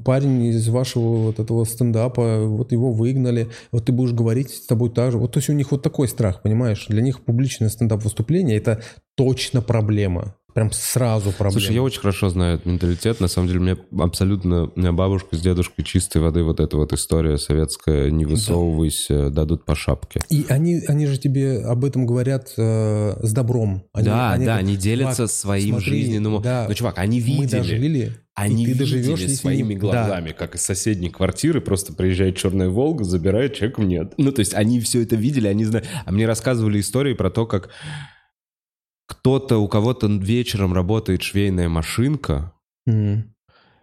парень 0.05 0.47
из 0.47 0.69
вашего 0.69 1.27
вот 1.27 1.39
этого 1.39 1.65
стендапа, 1.65 2.41
вот 2.47 2.73
его 2.73 2.93
выгнали, 2.93 3.49
вот 3.73 3.87
ты 3.87 3.93
будешь 3.93 4.13
говорить 4.13 4.51
с 4.51 4.67
тобой 4.67 4.91
так 4.91 5.13
же. 5.13 5.19
Вот 5.19 5.33
то 5.33 5.39
есть 5.39 5.49
у 5.49 5.55
них 5.55 5.71
вот 5.71 5.83
такой 5.83 6.09
страх, 6.09 6.43
понимаешь? 6.43 6.87
Для 6.89 7.03
них 7.03 7.25
публичное 7.25 7.69
стендап-выступление– 7.69 8.57
это 8.59 8.83
точно 9.15 9.63
проблема. 9.63 10.35
Прям 10.55 10.73
сразу 10.73 11.31
проблема. 11.33 11.53
Слушай, 11.61 11.75
я 11.75 11.83
очень 11.83 12.01
хорошо 12.01 12.29
знаю 12.29 12.55
этот 12.57 12.67
менталитет. 12.67 13.21
На 13.21 13.29
самом 13.29 13.49
деле, 13.49 13.61
мне 13.61 13.77
абсолютно... 13.99 14.65
У 14.75 14.79
меня 14.81 14.93
бабушка 14.93 15.37
с 15.37 15.41
дедушкой 15.41 15.85
чистой 15.85 16.21
воды 16.21 16.43
вот 16.43 16.61
эта 16.61 16.77
вот 16.77 16.93
история 16.93 17.39
советская. 17.39 18.11
Не 18.11 18.25
высовывайся, 18.25 19.31
дадут 19.31 19.65
по 19.65 19.75
шапке. 19.75 20.21
И 20.31 20.47
они, 20.49 20.81
они 20.89 21.07
же 21.07 21.19
тебе 21.19 21.61
об 21.61 21.85
этом 21.85 22.07
говорят 22.07 22.53
э, 22.57 23.17
с 23.23 23.33
добром. 23.33 23.85
Они- 23.93 24.07
да, 24.07 24.33
они 24.33 24.45
да, 24.45 24.53
говорят, 24.53 24.69
они 24.69 24.77
делятся 24.77 25.17
«Чувак, 25.17 25.31
своим 25.31 25.75
смотри, 25.77 25.91
жизненным... 25.91 26.43
да, 26.43 26.67
Ну, 26.69 26.75
чувак, 26.75 26.99
они 26.99 27.21
Мы 27.21 27.27
видели. 27.27 27.59
дожили, 27.59 28.13
Они 28.35 28.65
и 28.65 28.73
ты 28.73 28.79
доживешь, 28.79 29.21
если 29.21 29.35
своими 29.35 29.75
не- 29.75 29.79
глазами, 29.81 30.33
как 30.33 30.55
из 30.55 30.63
соседней 30.63 31.11
квартиры 31.11 31.61
просто 31.61 31.93
приезжает 31.93 32.37
черная 32.37 32.69
Волга, 32.69 33.05
забирает, 33.05 33.55
человеком 33.55 33.89
нет. 33.89 34.15
Ну, 34.17 34.33
то 34.33 34.41
есть 34.41 34.55
они 34.55 34.81
все 34.81 35.03
это 35.03 35.17
видели, 35.17 35.47
они 35.47 35.65
знают. 35.65 35.87
А 36.05 36.13
мне 36.13 36.27
рассказывали 36.27 36.81
истории 36.81 37.15
про 37.15 37.31
то, 37.31 37.47
как 37.47 37.71
кто-то, 39.11 39.59
у 39.59 39.67
кого-то 39.67 40.07
вечером 40.07 40.73
работает 40.73 41.23
швейная 41.23 41.69
машинка. 41.69 42.53
М. 42.87 43.35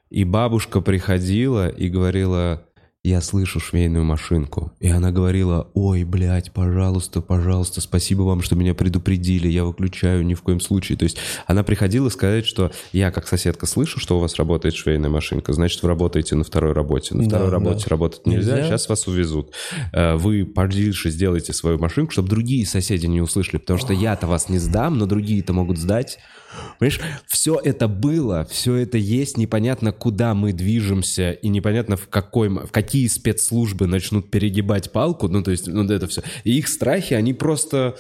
и 0.10 0.24
бабушка 0.24 0.80
приходила 0.82 1.68
и 1.68 1.90
говорила, 1.90 2.67
я 3.08 3.22
слышу 3.22 3.60
швейную 3.60 4.04
машинку. 4.04 4.72
И 4.80 4.90
она 4.90 5.12
говорила, 5.12 5.70
ой, 5.74 6.04
блядь, 6.04 6.52
пожалуйста, 6.52 7.22
пожалуйста, 7.22 7.80
спасибо 7.82 8.24
вам, 8.24 8.42
что 8.42 8.56
меня 8.56 8.74
предупредили, 8.74 9.48
я 9.48 9.64
выключаю 9.64 10.26
ни 10.26 10.34
в 10.34 10.42
коем 10.42 10.60
случае. 10.60 10.98
То 10.98 11.04
есть 11.04 11.18
она 11.46 11.64
приходила 11.64 12.10
сказать, 12.10 12.46
что 12.46 12.72
я 12.92 13.12
как 13.12 13.28
соседка 13.28 13.66
слышу, 13.66 14.00
что 14.00 14.18
у 14.18 14.20
вас 14.20 14.36
работает 14.36 14.76
швейная 14.76 15.10
машинка, 15.10 15.54
значит, 15.54 15.82
вы 15.84 15.90
работаете 15.90 16.36
на 16.36 16.44
второй 16.44 16.74
работе. 16.74 17.16
На 17.16 17.24
Да, 17.24 17.30
второй 17.30 17.48
да. 17.48 17.54
работе 17.54 17.86
работать 17.88 18.26
нельзя, 18.26 18.56
Нельзя. 18.58 18.68
сейчас 18.68 18.90
вас 18.90 19.08
увезут. 19.08 19.52
Э, 19.94 20.16
Вы 20.16 20.46
подальше 20.46 21.10
сделайте 21.10 21.54
свою 21.54 21.78
машинку, 21.80 22.12
чтобы 22.12 22.28
другие 22.30 22.66
соседи 22.66 23.06
не 23.06 23.22
услышали, 23.22 23.58
потому 23.58 23.80
что 23.80 23.94
я-то 23.94 24.28
вас 24.28 24.50
не 24.50 24.58
сдам, 24.60 24.98
но 24.98 25.06
другие-то 25.06 25.54
могут 25.54 25.78
сдать. 25.78 26.18
Понимаешь, 26.80 27.00
все 27.28 27.60
это 27.64 27.88
было, 27.88 28.46
все 28.50 28.76
это 28.76 28.98
есть, 28.98 29.38
непонятно, 29.38 29.92
куда 29.92 30.34
мы 30.34 30.54
движемся, 30.54 31.32
и 31.32 31.50
непонятно, 31.50 31.98
в, 31.98 32.08
какой, 32.08 32.50
в 32.50 32.72
какие 32.72 33.08
спецслужбы 33.08 33.88
начнут 33.88 34.32
перегибать 34.32 34.92
палку, 34.92 35.28
ну, 35.28 35.44
то 35.44 35.52
есть, 35.52 35.68
ну, 35.68 35.84
это 35.84 36.08
все. 36.08 36.22
И 36.44 36.58
их 36.58 36.68
страхи, 36.68 37.14
они 37.14 37.34
просто, 37.34 37.98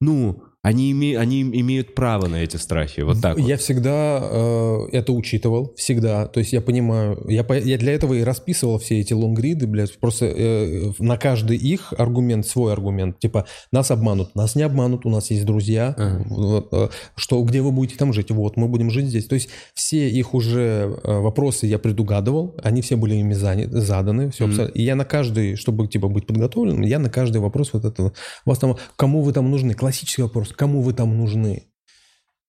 ну, 0.00 0.42
Они, 0.68 0.90
име, 0.90 1.18
они 1.18 1.40
имеют 1.42 1.94
право 1.94 2.26
на 2.28 2.36
эти 2.36 2.56
страхи, 2.56 3.00
вот 3.00 3.20
так 3.22 3.38
Я 3.38 3.54
вот. 3.54 3.60
всегда 3.60 4.20
э, 4.22 4.78
это 4.92 5.12
учитывал, 5.12 5.72
всегда. 5.76 6.26
То 6.26 6.40
есть 6.40 6.52
я 6.52 6.60
понимаю, 6.60 7.24
я, 7.28 7.44
я 7.56 7.78
для 7.78 7.92
этого 7.94 8.14
и 8.14 8.22
расписывал 8.22 8.78
все 8.78 9.00
эти 9.00 9.14
лонгриды, 9.14 9.66
блядь, 9.66 9.98
просто 9.98 10.26
э, 10.26 10.92
на 10.98 11.16
каждый 11.16 11.56
их 11.56 11.94
аргумент 11.96 12.46
свой 12.46 12.72
аргумент. 12.72 13.18
Типа, 13.18 13.46
нас 13.72 13.90
обманут, 13.90 14.34
нас 14.34 14.56
не 14.56 14.62
обманут, 14.62 15.06
у 15.06 15.10
нас 15.10 15.30
есть 15.30 15.46
друзья, 15.46 15.94
Ага. 15.96 16.24
вот, 16.28 16.68
э, 16.72 16.88
что, 17.16 17.42
где 17.42 17.62
вы 17.62 17.70
будете 17.72 17.96
там 17.96 18.12
жить? 18.12 18.30
Вот, 18.30 18.56
мы 18.56 18.68
будем 18.68 18.90
жить 18.90 19.06
здесь. 19.06 19.26
То 19.26 19.34
есть 19.34 19.48
все 19.74 20.08
их 20.08 20.34
уже 20.34 20.98
э, 21.02 21.18
вопросы 21.20 21.66
я 21.66 21.78
предугадывал, 21.78 22.54
они 22.62 22.82
все 22.82 22.96
были 22.96 23.14
ими 23.14 23.32
занят- 23.32 23.72
заданы, 23.72 24.30
все 24.30 24.44
абсолютно. 24.46 24.74
И 24.78 24.82
я 24.82 24.94
на 24.96 25.04
каждый, 25.04 25.56
чтобы 25.56 25.88
типа 25.88 26.08
быть 26.08 26.26
подготовленным, 26.26 26.82
я 26.82 26.98
на 26.98 27.08
каждый 27.08 27.38
вопрос 27.40 27.72
вот 27.72 27.84
этого, 27.84 28.12
вас 28.44 28.58
там, 28.58 28.76
кому 28.96 29.22
вы 29.22 29.32
там 29.32 29.50
нужны? 29.50 29.74
Классический 29.74 30.22
вопрос, 30.22 30.48
кому 30.58 30.82
вы 30.82 30.92
там 30.92 31.16
нужны? 31.16 31.62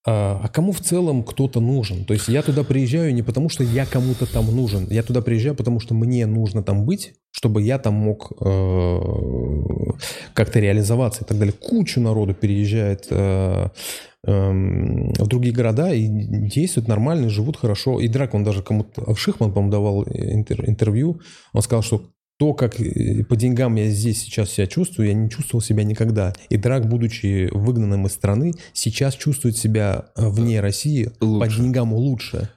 А, 0.05 0.41
а 0.43 0.47
кому 0.47 0.71
в 0.71 0.81
целом 0.81 1.23
кто-то 1.23 1.59
нужен? 1.59 2.05
То 2.05 2.13
есть 2.13 2.27
я 2.27 2.41
туда 2.41 2.63
приезжаю 2.63 3.13
не 3.13 3.21
потому, 3.21 3.49
что 3.49 3.63
я 3.63 3.85
кому-то 3.85 4.25
там 4.25 4.53
нужен. 4.55 4.87
Я 4.89 5.03
туда 5.03 5.21
приезжаю, 5.21 5.55
потому 5.55 5.79
что 5.79 5.93
мне 5.93 6.25
нужно 6.25 6.63
там 6.63 6.85
быть, 6.85 7.13
чтобы 7.31 7.61
я 7.61 7.77
там 7.77 7.93
мог 7.93 8.31
э, 8.41 8.99
как-то 10.33 10.59
реализоваться 10.59 11.23
и 11.23 11.27
так 11.27 11.37
далее. 11.37 11.53
Кучу 11.53 12.01
народу 12.01 12.33
переезжает 12.33 13.07
э, 13.11 13.67
эм, 14.25 15.13
в 15.13 15.27
другие 15.27 15.53
города 15.53 15.93
и 15.93 16.07
действуют 16.07 16.87
нормально, 16.87 17.29
живут 17.29 17.57
хорошо. 17.57 17.99
И 17.99 18.07
Драк, 18.07 18.33
он 18.33 18.43
даже 18.43 18.63
кому-то, 18.63 19.13
Шихман, 19.15 19.51
по-моему, 19.51 19.71
давал 19.71 20.03
интер- 20.03 20.67
интервью, 20.67 21.21
он 21.53 21.61
сказал, 21.61 21.83
что 21.83 22.03
то, 22.39 22.53
как 22.53 22.79
э, 22.79 23.23
по 23.25 23.35
деньгам 23.35 23.75
я 23.75 23.89
здесь 23.89 24.21
сейчас 24.21 24.51
себя 24.51 24.65
чувствую, 24.65 25.09
я 25.09 25.13
не 25.13 25.29
чувствовал 25.29 25.61
себя 25.61 25.83
никогда. 25.83 26.33
И 26.47 26.55
Драк, 26.55 26.87
будучи 26.87 27.49
выгнанным 27.51 28.07
из 28.07 28.13
страны, 28.13 28.53
сейчас 28.71 29.15
чувствует 29.15 29.57
себя 29.57 30.05
э, 30.15 30.29
вне 30.29 30.61
России 30.61 31.11
по 31.19 31.25
Лучше. 31.25 31.57
деньгам 31.57 31.93
лучше. 31.93 32.49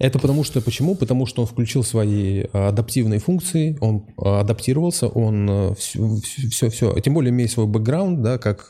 Это 0.00 0.18
потому 0.18 0.42
что, 0.42 0.60
почему? 0.60 0.96
Потому 0.96 1.26
что 1.26 1.42
он 1.42 1.48
включил 1.48 1.84
свои 1.84 2.40
э, 2.40 2.48
адаптивные 2.52 3.20
функции, 3.20 3.78
он 3.80 4.04
адаптировался, 4.18 5.06
он 5.06 5.76
все, 5.76 6.16
все, 6.50 6.68
все, 6.70 6.92
тем 7.00 7.14
более 7.14 7.30
имея 7.30 7.46
свой 7.46 7.66
бэкграунд, 7.68 8.20
да, 8.20 8.38
как, 8.38 8.66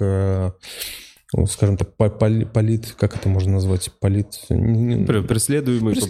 скажем 1.47 1.77
так, 1.77 1.97
по- 1.97 2.09
поли- 2.11 2.47
полит, 2.47 2.95
как 2.99 3.17
это 3.17 3.29
можно 3.29 3.55
назвать, 3.55 3.91
полит... 4.01 4.41
не- 4.51 4.95
не- 4.97 5.05
Пр- 5.07 5.25
Преследуемый 5.27 5.95
по 5.95 6.01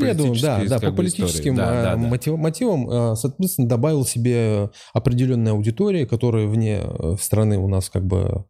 да, 0.42 0.64
да, 0.66 0.78
по 0.78 0.92
политическим. 0.92 1.56
Да, 1.56 1.62
э, 1.68 1.82
да, 1.82 1.96
да. 1.96 2.08
мотив- 2.08 2.36
мотивам, 2.36 2.90
э, 2.90 3.16
соответственно, 3.16 3.68
добавил 3.68 4.04
себе 4.04 4.70
определенную 4.92 5.54
аудиторию, 5.54 6.06
которая 6.08 6.46
вне 6.46 6.80
э, 6.82 7.16
страны 7.20 7.58
у 7.58 7.68
нас 7.68 7.90
как 7.90 8.04
бы 8.06 8.44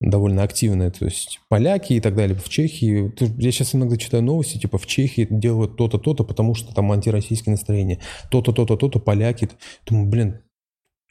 довольно 0.00 0.42
активная, 0.42 0.90
то 0.90 1.04
есть 1.04 1.40
поляки 1.48 1.94
и 1.94 2.00
так 2.00 2.14
далее, 2.14 2.36
в 2.36 2.48
Чехии. 2.48 3.12
Я 3.40 3.52
сейчас 3.52 3.74
иногда 3.74 3.96
читаю 3.96 4.22
новости, 4.22 4.58
типа 4.58 4.76
в 4.78 4.86
Чехии 4.86 5.26
делают 5.30 5.76
то-то, 5.76 5.98
то-то, 5.98 6.24
потому 6.24 6.54
что 6.54 6.74
там 6.74 6.92
антироссийское 6.92 7.52
настроение. 7.52 8.00
То-то, 8.30 8.52
то-то, 8.52 8.76
то-то, 8.76 8.98
поляки. 8.98 9.48
Думаю, 9.86 10.08
блин, 10.08 10.40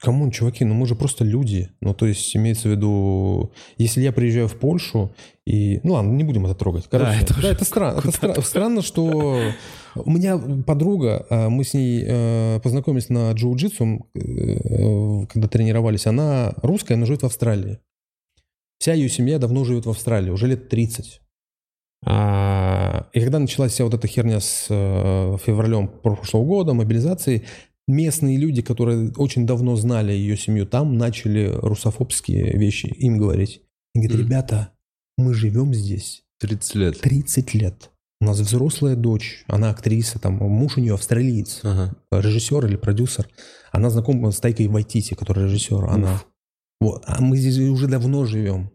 come 0.04 0.20
on, 0.20 0.32
чуваки, 0.32 0.66
ну 0.66 0.74
мы 0.74 0.86
же 0.86 0.96
просто 0.96 1.24
люди. 1.24 1.70
Ну, 1.80 1.94
то 1.94 2.06
есть, 2.06 2.36
имеется 2.36 2.68
в 2.68 2.72
виду, 2.72 3.54
если 3.78 4.02
я 4.02 4.12
приезжаю 4.12 4.50
в 4.50 4.56
Польшу 4.56 5.16
и... 5.46 5.80
Ну 5.84 5.94
ладно, 5.94 6.12
не 6.12 6.26
будем 6.26 6.46
это 6.46 6.56
трогать. 6.56 6.90
Короче, 6.92 7.20
это 7.22 7.42
да, 7.42 7.52
это, 7.52 7.64
странно. 7.64 8.00
Это 8.00 8.10
стра- 8.10 8.42
странно, 8.44 8.82
что 8.82 9.40
у 9.96 10.12
меня 10.12 10.38
подруга, 10.68 11.26
а, 11.30 11.48
мы 11.48 11.64
с 11.64 11.74
ней 11.74 12.04
э, 12.06 12.60
познакомились 12.62 13.08
на 13.08 13.32
джиу-джитсу, 13.32 14.06
э, 14.14 15.26
когда 15.28 15.48
тренировались. 15.48 16.06
Она 16.06 16.52
русская, 16.58 16.98
но 16.98 17.06
живет 17.06 17.22
в 17.22 17.28
Австралии. 17.28 17.80
Вся 18.80 18.96
ее 18.96 19.08
семья 19.08 19.40
давно 19.40 19.64
живет 19.64 19.86
в 19.86 19.90
Австралии, 19.90 20.32
уже 20.32 20.48
лет 20.48 20.68
30. 20.68 21.22
А, 22.06 23.08
И 23.14 23.22
когда 23.22 23.40
началась 23.40 23.72
вся 23.72 23.86
вот 23.86 23.94
эта 23.94 24.06
херня 24.08 24.42
с 24.42 24.66
э, 24.70 25.38
февралем 25.46 25.88
прошлого 25.88 26.44
года, 26.44 26.74
мобилизацией, 26.74 27.44
местные 27.88 28.38
люди, 28.38 28.62
которые 28.62 29.12
очень 29.18 29.46
давно 29.46 29.76
знали 29.76 30.12
ее 30.14 30.38
семью 30.38 30.66
там, 30.66 30.98
начали 30.98 31.52
русофобские 31.54 32.58
вещи 32.58 32.88
им 32.88 33.18
говорить. 33.18 33.62
И 33.96 34.00
говорит, 34.00 34.18
ребята, 34.26 34.72
мы 35.18 35.34
живем 35.34 35.74
здесь 35.74 36.24
30 36.40 36.76
лет. 36.76 37.02
30 37.02 37.54
лет. 37.54 37.90
У 38.22 38.26
нас 38.26 38.40
взрослая 38.40 38.96
дочь, 38.96 39.44
она 39.48 39.70
актриса, 39.70 40.18
там 40.18 40.36
муж 40.36 40.78
у 40.78 40.82
нее 40.82 40.94
австралиец, 40.94 41.60
Ага. 41.64 41.96
режиссер 42.12 42.66
или 42.66 42.78
продюсер. 42.78 43.30
Она 43.72 43.90
знакома 43.90 44.32
с 44.32 44.40
Тайкой 44.40 44.68
Вайтити, 44.68 45.14
который 45.14 45.44
режиссер. 45.46 45.84
Она. 45.86 46.24
Вот. 46.80 47.04
А 47.06 47.22
мы 47.22 47.38
здесь 47.38 47.58
уже 47.60 47.88
давно 47.88 48.26
живем. 48.26 48.72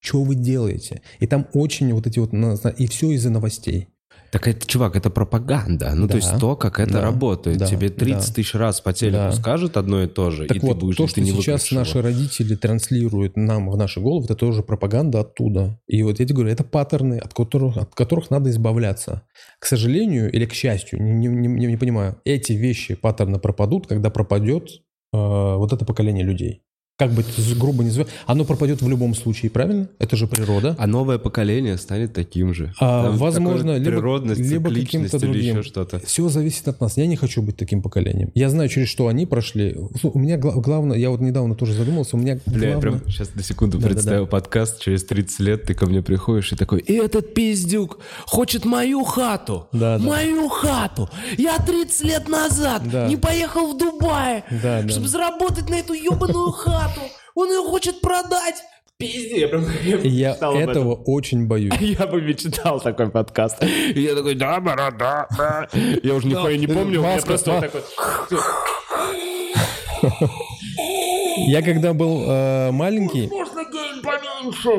Что 0.00 0.22
вы 0.22 0.34
делаете? 0.34 1.02
И 1.20 1.26
там 1.26 1.48
очень 1.54 1.92
вот 1.92 2.06
эти 2.06 2.18
вот... 2.18 2.32
И 2.78 2.86
все 2.86 3.10
из-за 3.12 3.30
новостей. 3.30 3.88
Так 4.30 4.46
это, 4.46 4.66
чувак, 4.66 4.94
это 4.94 5.08
пропаганда. 5.10 5.92
Ну, 5.94 6.02
Да. 6.06 6.12
то 6.12 6.16
есть 6.16 6.38
то, 6.38 6.54
как 6.54 6.80
это 6.80 6.92
Да. 6.94 7.00
работает. 7.00 7.56
Да. 7.58 7.66
Тебе 7.66 7.88
30 7.88 8.28
Да. 8.28 8.34
тысяч 8.34 8.54
раз 8.54 8.80
по 8.80 8.92
телеку 8.92 9.16
Да. 9.16 9.32
скажут 9.32 9.76
одно 9.76 10.02
и 10.02 10.06
то 10.06 10.30
же, 10.30 10.46
Так 10.46 10.58
и 10.58 10.60
вот, 10.60 10.74
ты 10.74 10.80
будешь, 10.80 10.96
то, 10.96 11.06
что 11.06 11.20
не 11.20 11.30
сейчас 11.30 11.70
наши 11.72 12.02
родители 12.02 12.54
транслируют 12.54 13.36
нам 13.36 13.70
в 13.70 13.76
наши 13.76 14.00
головы, 14.00 14.24
это 14.26 14.34
тоже 14.34 14.62
пропаганда 14.62 15.20
оттуда. 15.20 15.80
И 15.86 16.02
вот 16.02 16.20
я 16.20 16.26
тебе 16.26 16.34
говорю, 16.36 16.52
это 16.52 16.62
паттерны, 16.64 17.14
от 17.18 17.32
которых, 17.32 17.76
от 17.78 17.94
которых 17.94 18.30
надо 18.30 18.50
избавляться. 18.50 19.22
К 19.58 19.66
сожалению 19.66 20.30
или 20.30 20.44
к 20.44 20.52
счастью, 20.52 21.02
не, 21.02 21.26
не, 21.28 21.48
не- 21.48 21.66
не 21.66 21.76
понимаю, 21.78 22.16
эти 22.24 22.52
вещи, 22.52 22.94
паттерны 22.94 23.38
пропадут, 23.38 23.86
когда 23.86 24.10
пропадет 24.10 24.68
э, 25.14 25.16
вот 25.16 25.72
это 25.72 25.86
поколение 25.86 26.22
людей. 26.22 26.60
Как 26.98 27.12
бы 27.12 27.24
грубо 27.56 27.84
не 27.84 27.90
называть, 27.90 28.08
оно 28.26 28.44
пропадет 28.44 28.82
в 28.82 28.88
любом 28.88 29.14
случае, 29.14 29.52
правильно? 29.52 29.88
Это 30.00 30.16
же 30.16 30.26
природа. 30.26 30.74
А 30.80 30.88
новое 30.88 31.18
поколение 31.18 31.78
станет 31.78 32.12
таким 32.12 32.52
же. 32.52 32.74
А, 32.80 33.04
Там 33.04 33.16
возможно, 33.18 33.76
либо- 33.78 33.90
природность, 33.92 34.40
либо 34.40 34.74
каким-то 34.74 35.16
или 35.18 35.24
другим. 35.26 35.58
еще 35.58 35.62
что-то. 35.62 36.00
Все 36.00 36.28
зависит 36.28 36.66
от 36.66 36.80
нас. 36.80 36.96
Я 36.96 37.06
не 37.06 37.14
хочу 37.14 37.40
быть 37.40 37.56
таким 37.56 37.82
поколением. 37.82 38.32
Я 38.34 38.50
знаю, 38.50 38.68
через 38.68 38.88
что 38.88 39.06
они 39.06 39.26
прошли. 39.26 39.76
У 40.02 40.18
меня 40.18 40.38
гла- 40.38 40.54
главное, 40.56 40.98
я 40.98 41.10
вот 41.10 41.20
недавно 41.20 41.54
тоже 41.54 41.72
задумался, 41.74 42.16
у 42.16 42.18
меня 42.18 42.40
Бля, 42.46 42.70
я 42.70 42.74
главное... 42.80 42.98
прям 42.98 43.10
сейчас 43.12 43.32
на 43.32 43.44
секунду 43.44 43.78
Да-да-да. 43.78 43.94
представил 43.94 44.26
подкаст, 44.26 44.80
через 44.80 45.04
30 45.04 45.38
лет 45.38 45.62
ты 45.62 45.74
ко 45.74 45.86
мне 45.86 46.02
приходишь 46.02 46.50
и 46.52 46.56
такой, 46.56 46.80
и 46.80 46.94
этот 46.94 47.32
пиздюк 47.32 48.00
хочет 48.26 48.64
мою 48.64 49.04
хату, 49.04 49.68
Да, 49.70 49.98
да. 49.98 50.04
мою 50.04 50.48
хату. 50.48 51.08
Я 51.36 51.58
30 51.58 52.02
лет 52.04 52.28
назад 52.28 52.82
Да. 52.90 53.06
не 53.06 53.16
поехал 53.16 53.72
в 53.72 53.78
Дубай, 53.78 54.42
Да, 54.50 54.82
да. 54.82 54.88
чтобы 54.88 55.06
заработать 55.06 55.70
на 55.70 55.76
эту 55.76 55.92
ебаную 55.92 56.50
хату. 56.50 56.87
Он 57.34 57.48
ее 57.50 57.62
хочет 57.62 58.00
продать. 58.00 58.62
Пиздец, 58.98 59.38
я 59.38 59.48
прям 59.48 59.64
я 60.02 60.36
Я 60.40 60.60
этого 60.60 60.94
очень 60.94 61.46
боюсь. 61.46 61.72
Я 61.80 62.06
бы 62.06 62.20
мечтал 62.20 62.80
такой 62.80 63.10
подкаст. 63.10 63.62
И 63.62 64.00
я 64.00 64.16
такой, 64.16 64.34
да, 64.34 64.58
да, 64.58 64.90
да, 64.90 65.28
да. 65.36 65.68
Я 66.02 66.14
уже 66.14 66.26
нихуя 66.26 66.56
не 66.56 66.66
помню, 66.66 67.00
Маска, 67.00 67.28
просто 67.28 67.52
вот 67.52 67.60
такой... 67.60 67.82
Я 71.46 71.62
когда 71.62 71.92
был 71.92 72.24
э, 72.26 72.70
маленький, 72.72 73.30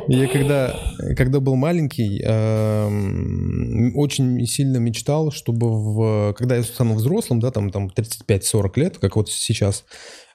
я 0.07 0.27
когда, 0.27 0.75
когда 1.15 1.39
был 1.39 1.55
маленький, 1.55 2.21
эм, 2.23 3.95
очень 3.95 4.45
сильно 4.45 4.77
мечтал, 4.77 5.31
чтобы 5.31 5.67
в, 5.69 6.33
когда 6.33 6.55
я 6.55 6.63
стану 6.63 6.95
взрослым, 6.95 7.39
да, 7.39 7.51
там, 7.51 7.69
там 7.69 7.87
35-40 7.87 8.71
лет, 8.75 8.97
как 8.97 9.15
вот 9.15 9.29
сейчас, 9.29 9.85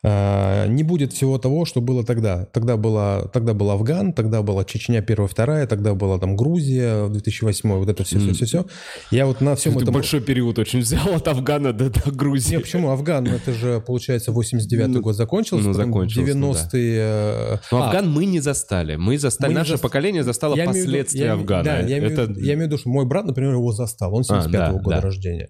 не 0.04 0.82
будет 0.82 1.12
всего 1.14 1.38
того, 1.38 1.64
что 1.64 1.80
было 1.80 2.04
тогда. 2.04 2.44
Тогда 2.52 2.76
была, 2.76 3.22
тогда 3.32 3.54
был 3.54 3.70
Афган, 3.70 4.12
тогда 4.12 4.42
была 4.42 4.64
Чечня 4.64 5.00
первая, 5.00 5.28
вторая, 5.28 5.66
тогда 5.66 5.94
была 5.94 6.18
там 6.18 6.36
Грузия 6.36 7.04
в 7.04 7.12
2008, 7.12 7.70
вот 7.72 7.88
это 7.88 8.04
все, 8.04 8.18
все, 8.18 8.32
все, 8.34 8.44
все. 8.44 8.66
Я 9.10 9.24
вот 9.26 9.40
на 9.40 9.54
всем 9.56 9.74
Ты 9.74 9.80
этом... 9.82 9.94
большой 9.94 10.20
период 10.20 10.58
очень 10.58 10.80
взял 10.80 11.08
от 11.14 11.26
Афгана 11.28 11.72
до, 11.72 11.88
до 11.88 12.10
Грузии. 12.10 12.56
Не, 12.56 12.60
почему 12.60 12.90
Афган? 12.90 13.26
Это 13.26 13.52
же, 13.54 13.80
получается, 13.80 14.30
89-й 14.30 14.86
Ну, 14.88 15.00
год 15.00 15.16
закончился. 15.16 15.68
ну, 15.68 15.72
закончился, 15.72 16.30
90-е... 16.32 16.98
э, 17.00 17.56
Но 17.72 17.82
а, 17.82 17.86
Афган 17.86 18.10
мы 18.12 18.26
не 18.26 18.40
застали. 18.40 18.96
Мы 18.96 19.16
застали, 19.16 19.52
Мы 19.52 19.58
наше 19.58 19.74
зас- 19.74 19.80
поколение 19.80 20.22
застало 20.22 20.54
я 20.54 20.64
имею 20.66 20.84
последствия 20.84 21.24
я- 21.24 21.32
Афгана. 21.32 21.64
Да, 21.64 21.78
я 21.78 21.98
имею, 21.98 22.10
в 22.10 22.12
Это- 22.12 22.22
виду- 22.30 22.40
я 22.40 22.54
имею 22.54 22.58
в 22.68 22.72
виду, 22.72 22.78
что 22.78 22.88
мой 22.90 23.06
брат, 23.06 23.24
например, 23.24 23.52
его 23.52 23.72
застал. 23.72 24.14
Он 24.14 24.22
А, 24.28 24.40
75-го 24.42 24.50
да, 24.52 24.72
года 24.72 24.96
да. 24.96 25.00
рождения. 25.00 25.48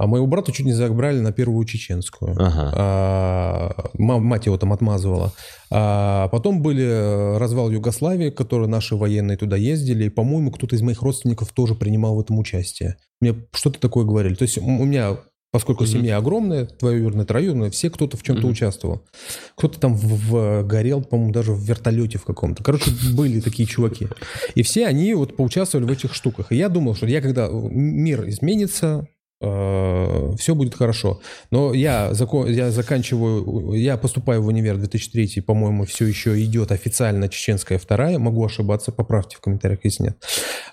А 0.00 0.06
моего 0.06 0.26
брата 0.28 0.52
чуть 0.52 0.64
не 0.66 0.72
забрали 0.72 1.18
на 1.20 1.32
первую 1.32 1.64
чеченскую. 1.66 2.32
Ага. 2.38 2.72
А, 2.76 3.90
ма- 3.94 4.18
мать 4.20 4.46
его 4.46 4.56
там 4.56 4.72
отмазывала. 4.72 5.32
А 5.70 6.28
потом 6.28 6.62
были 6.62 6.84
э, 6.84 7.38
развал 7.38 7.70
Югославии, 7.70 8.30
которые 8.30 8.68
наши 8.68 8.94
военные 8.94 9.36
туда 9.36 9.56
ездили. 9.56 10.04
И, 10.04 10.08
по-моему, 10.08 10.50
кто-то 10.52 10.76
из 10.76 10.82
моих 10.82 11.02
родственников 11.02 11.52
тоже 11.52 11.74
принимал 11.74 12.14
в 12.16 12.20
этом 12.20 12.38
участие. 12.38 12.96
Мне 13.20 13.34
что-то 13.52 13.80
такое 13.80 14.04
говорили. 14.04 14.34
То 14.34 14.42
есть 14.44 14.56
у 14.58 14.62
меня, 14.84 15.16
поскольку 15.50 15.82
Мгм. 15.82 15.92
семья 15.92 16.16
огромная, 16.18 16.68
двоюродная, 16.80 17.24
троюродная, 17.24 17.70
все 17.70 17.90
кто-то 17.90 18.16
в 18.16 18.22
чем-то 18.22 18.42
Мгм. 18.42 18.50
участвовал. 18.52 19.02
Кто-то 19.56 19.80
там 19.80 19.94
в, 19.94 20.04
в- 20.30 20.62
горел, 20.62 21.02
по-моему, 21.02 21.32
даже 21.32 21.52
в 21.52 21.58
вертолете 21.60 22.18
в 22.18 22.24
каком-то. 22.24 22.62
Короче, 22.62 22.92
были 23.14 23.40
такие 23.40 23.66
чуваки. 23.66 24.06
И 24.54 24.62
все 24.62 24.86
они 24.86 25.12
вот 25.14 25.36
поучаствовали 25.36 25.86
в 25.86 25.90
этих 25.90 26.14
штуках. 26.14 26.52
И 26.52 26.56
я 26.56 26.68
думал, 26.68 26.94
что 26.94 27.06
я 27.06 27.20
когда 27.20 27.48
мир 27.50 28.28
изменится, 28.28 29.08
все 29.40 30.54
будет 30.54 30.74
хорошо. 30.74 31.20
Но 31.50 31.72
я, 31.72 32.12
закон, 32.12 32.50
я 32.50 32.70
заканчиваю, 32.70 33.72
я 33.74 33.96
поступаю 33.96 34.42
в 34.42 34.46
универ 34.46 34.76
2003, 34.76 35.42
по-моему, 35.42 35.84
все 35.84 36.06
еще 36.06 36.42
идет 36.42 36.72
официально 36.72 37.28
чеченская 37.28 37.78
вторая. 37.78 38.18
Могу 38.18 38.44
ошибаться, 38.44 38.90
поправьте 38.90 39.36
в 39.36 39.40
комментариях, 39.40 39.80
если 39.84 40.04
нет. 40.04 40.16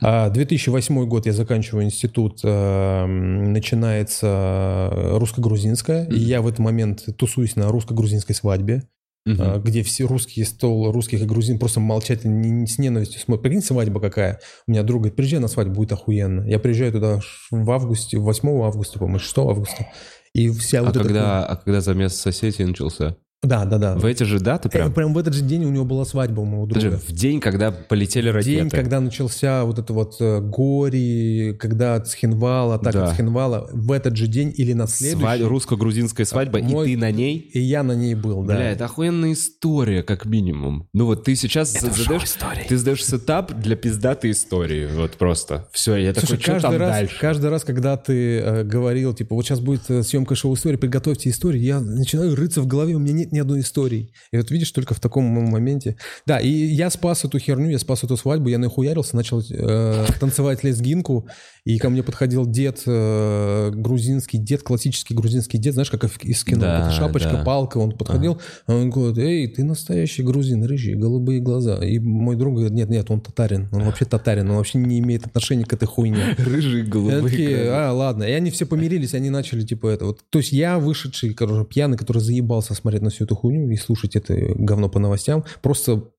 2008 0.02 1.00
а, 1.00 1.06
год 1.06 1.26
я 1.26 1.34
заканчиваю 1.34 1.86
институт, 1.86 2.40
э, 2.44 3.06
начинается 3.06 4.90
русско-грузинская, 4.92 6.08
и 6.08 6.20
я 6.20 6.42
в 6.42 6.48
этот 6.48 6.60
момент 6.60 7.06
тусуюсь 7.18 7.56
на 7.56 7.70
русско-грузинской 7.70 8.36
свадьбе 8.36 8.84
угу. 9.26 9.60
где 9.60 9.84
все 9.84 10.06
русские 10.06 10.46
стол 10.46 10.92
русских 10.92 11.22
и 11.22 11.26
грузин 11.26 11.60
просто 11.60 11.80
молчат 11.80 12.24
не, 12.24 12.68
с 12.68 12.78
ненавистью 12.78 13.20
смотрят. 13.20 13.44
Прикинь, 13.44 13.62
свадьба 13.62 14.00
какая. 14.00 14.40
У 14.68 14.72
меня 14.72 14.84
друг 14.84 15.02
говорит, 15.02 15.16
приезжай 15.16 15.40
на 15.40 15.48
свадьбу, 15.48 15.76
будет 15.76 15.92
охуенно. 15.92 16.48
Я 16.48 16.60
приезжаю 16.60 16.92
туда 16.92 17.20
в 17.52 17.72
августе, 17.72 18.18
8 18.18 18.50
августа, 18.64 19.00
по-моему, 19.00 19.20
6 19.20 19.38
августа. 19.40 19.88
И 20.34 20.50
вся 20.50 20.80
а 20.80 20.84
вот 20.84 20.94
когда, 20.94 21.44
эта... 21.44 21.46
А 21.46 21.56
когда 21.56 21.82
замес 21.82 22.16
соседей 22.16 22.66
начался? 22.66 23.16
Да, 23.46 23.66
да, 23.66 23.78
да. 23.78 23.96
В 23.96 24.06
эти 24.06 24.24
же 24.24 24.40
даты 24.40 24.70
прям? 24.70 24.90
Э, 24.90 24.94
прям 24.94 25.14
в 25.14 25.18
этот 25.18 25.34
же 25.34 25.44
день 25.44 25.66
у 25.66 25.70
него 25.70 25.86
была 25.86 26.06
свадьба 26.06 26.42
у 26.42 26.46
моего 26.46 26.66
друга. 26.66 26.90
Даже 26.90 26.98
в 26.98 27.12
день, 27.12 27.40
когда 27.40 27.72
полетели 27.72 28.30
ракеты. 28.30 28.52
День, 28.52 28.70
когда 28.70 29.00
начался 29.00 29.64
вот 29.66 29.78
это 29.78 29.94
вот 29.94 30.16
э, 30.20 30.40
Гори, 30.42 31.56
когда 31.60 31.96
от 31.96 32.08
Схинвала, 32.08 32.80
так 32.80 32.94
да. 32.94 33.06
от 33.06 33.14
Схинвала, 33.14 33.70
в 33.72 33.92
этот 33.92 34.18
же 34.18 34.28
день 34.28 34.54
или 34.56 34.74
на 34.74 34.88
следующий. 34.88 35.22
Свадь, 35.22 35.42
русско-грузинская 35.42 36.26
свадьба, 36.26 36.60
Мой... 36.60 36.92
и 36.92 36.96
ты 36.96 37.02
на 37.02 37.12
ней? 37.12 37.38
И 37.38 37.60
я 37.60 37.84
на 37.84 37.94
ней 37.94 38.16
был, 38.16 38.44
да. 38.44 38.56
Бля, 38.56 38.72
это 38.72 38.86
охуенная 38.86 39.34
история, 39.34 40.02
как 40.02 40.26
минимум. 40.26 40.90
Ну 40.94 41.06
вот 41.06 41.24
ты 41.24 41.36
сейчас 41.36 41.76
это 41.76 41.92
задаешь, 41.92 42.34
ты 42.68 42.78
задаешь 42.78 43.06
сетап 43.06 43.54
для 43.54 43.76
пиздатой 43.76 44.32
истории, 44.32 44.88
вот 44.92 45.12
просто. 45.18 45.68
Все, 45.72 45.96
я 45.96 46.14
Слушай, 46.14 46.26
такой, 46.26 46.42
что 46.42 46.52
каждый 46.52 46.64
там 46.64 46.78
раз, 46.78 46.90
дальше? 46.90 47.20
Каждый 47.20 47.50
раз, 47.50 47.64
когда 47.64 47.98
ты 47.98 48.40
э, 48.40 48.64
говорил, 48.64 49.14
типа, 49.14 49.36
вот 49.36 49.46
сейчас 49.46 49.60
будет 49.60 49.90
э, 49.90 50.02
съемка 50.02 50.36
шоу-истории, 50.36 50.78
приготовьте 50.78 51.30
историю, 51.30 51.62
я 51.62 51.80
начинаю 51.80 52.36
рыться 52.36 52.62
в 52.62 52.68
голове, 52.68 52.96
у 52.96 53.00
меня 53.00 53.14
нет 53.14 53.35
ни 53.36 53.40
одной 53.40 53.60
истории. 53.60 54.12
И 54.32 54.38
вот 54.38 54.50
видишь, 54.50 54.72
только 54.72 54.94
в 54.94 55.00
таком 55.00 55.26
моменте. 55.26 55.98
Да, 56.26 56.40
и 56.40 56.50
я 56.50 56.90
спас 56.90 57.26
эту 57.26 57.38
херню, 57.38 57.70
я 57.70 57.80
спас 57.80 58.04
эту 58.04 58.18
свадьбу, 58.18 58.50
я 58.50 58.58
нахуярился, 58.58 59.16
начал 59.16 59.42
э, 59.42 60.06
танцевать 60.20 60.64
лезгинку, 60.64 61.28
и 61.66 61.78
ко 61.80 61.90
мне 61.90 62.04
подходил 62.04 62.46
дед 62.46 62.84
э, 62.86 63.72
грузинский, 63.74 64.38
дед, 64.38 64.64
классический 64.64 65.14
грузинский 65.14 65.58
дед, 65.58 65.74
знаешь, 65.74 65.90
как 65.90 66.04
из 66.24 66.44
кино, 66.44 66.62
да, 66.62 66.92
шапочка, 66.92 67.34
да. 67.34 67.44
палка, 67.44 67.78
он 67.80 67.92
подходил, 67.92 68.40
а. 68.68 68.76
он 68.76 68.90
говорит, 68.90 69.18
эй, 69.18 69.48
ты 69.48 69.64
настоящий 69.64 70.24
грузин, 70.24 70.64
рыжий, 70.64 70.96
голубые 70.96 71.40
глаза. 71.40 71.84
И 71.84 72.00
мой 72.00 72.36
друг 72.36 72.56
говорит, 72.56 72.74
нет, 72.74 72.90
нет, 72.90 73.10
он 73.10 73.20
татарин, 73.20 73.68
он 73.72 73.84
вообще 73.84 74.06
татарин, 74.06 74.50
он 74.50 74.58
вообще 74.58 74.78
не 74.78 75.00
имеет 75.00 75.26
отношения 75.26 75.66
к 75.66 75.74
этой 75.74 75.88
хуйне. 75.88 76.36
Рыжие, 76.38 76.84
голубые 76.84 77.22
такие, 77.22 77.70
а, 77.72 77.92
ладно. 77.92 78.24
И 78.24 78.32
они 78.32 78.52
все 78.52 78.66
помирились, 78.66 79.14
они 79.14 79.30
начали, 79.30 79.64
типа, 79.64 79.88
это 79.88 80.06
вот. 80.06 80.20
То 80.30 80.40
есть 80.40 80.52
я 80.52 80.78
вышедший, 80.78 81.34
короче, 81.34 81.66
пьяный, 81.68 81.98
который 81.98 82.20
заебался 82.20 82.76
смотреть 82.76 83.02
на 83.02 83.10
всю 83.16 83.26
эту 83.26 83.36
хуйню 83.36 83.70
и 83.70 83.76
слушать 83.76 84.16
это 84.16 84.36
говно 84.56 84.90
по 84.90 85.00
новостям. 85.00 85.44
Просто 85.62 86.12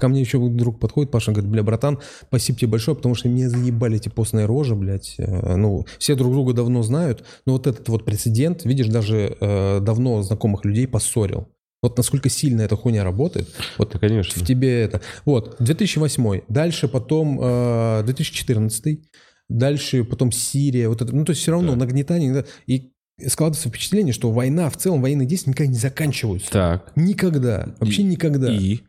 ко 0.00 0.08
мне 0.08 0.20
еще 0.20 0.38
друг 0.48 0.80
подходит, 0.80 1.10
Паша, 1.10 1.32
говорит, 1.32 1.50
бля, 1.50 1.62
братан, 1.62 2.00
спасибо 2.28 2.58
тебе 2.58 2.70
большое, 2.70 2.96
потому 2.96 3.14
что 3.14 3.28
меня 3.28 3.50
заебали 3.50 3.96
эти 3.96 4.08
постные 4.08 4.46
рожи, 4.46 4.74
блядь. 4.74 5.16
Э, 5.18 5.56
ну, 5.56 5.84
все 5.98 6.14
друг 6.14 6.32
друга 6.32 6.54
давно 6.54 6.82
знают, 6.82 7.24
но 7.44 7.54
вот 7.54 7.66
этот 7.66 7.88
вот 7.88 8.04
прецедент, 8.04 8.64
видишь, 8.64 8.86
даже 8.86 9.36
э, 9.38 9.80
давно 9.80 10.22
знакомых 10.22 10.64
людей 10.64 10.86
поссорил. 10.86 11.48
Вот 11.82 11.96
насколько 11.98 12.28
сильно 12.28 12.62
эта 12.62 12.76
хуйня 12.76 13.04
работает. 13.04 13.48
Вот 13.78 13.92
да, 13.92 13.98
конечно. 13.98 14.42
В 14.42 14.46
тебе 14.46 14.80
это. 14.80 15.02
Вот, 15.24 15.56
2008. 15.58 16.42
Дальше 16.48 16.88
потом 16.88 17.38
э, 17.40 18.02
2014. 18.04 19.00
Дальше 19.48 20.02
потом 20.04 20.32
Сирия. 20.32 20.88
Вот 20.88 21.02
это, 21.02 21.14
ну, 21.14 21.24
то 21.24 21.30
есть 21.30 21.42
все 21.42 21.52
равно 21.52 21.72
да. 21.72 21.80
нагнетание. 21.80 22.44
И 22.66 22.92
складывается 23.26 23.68
впечатление, 23.68 24.12
что 24.12 24.30
война 24.30 24.68
в 24.70 24.76
целом, 24.76 25.02
военные 25.02 25.26
действия 25.26 25.52
никогда 25.52 25.72
не 25.72 25.78
заканчиваются. 25.78 26.50
Так. 26.50 26.92
Никогда. 26.96 27.74
Вообще 27.80 28.02
и, 28.02 28.04
никогда. 28.04 28.52
И? 28.52 28.80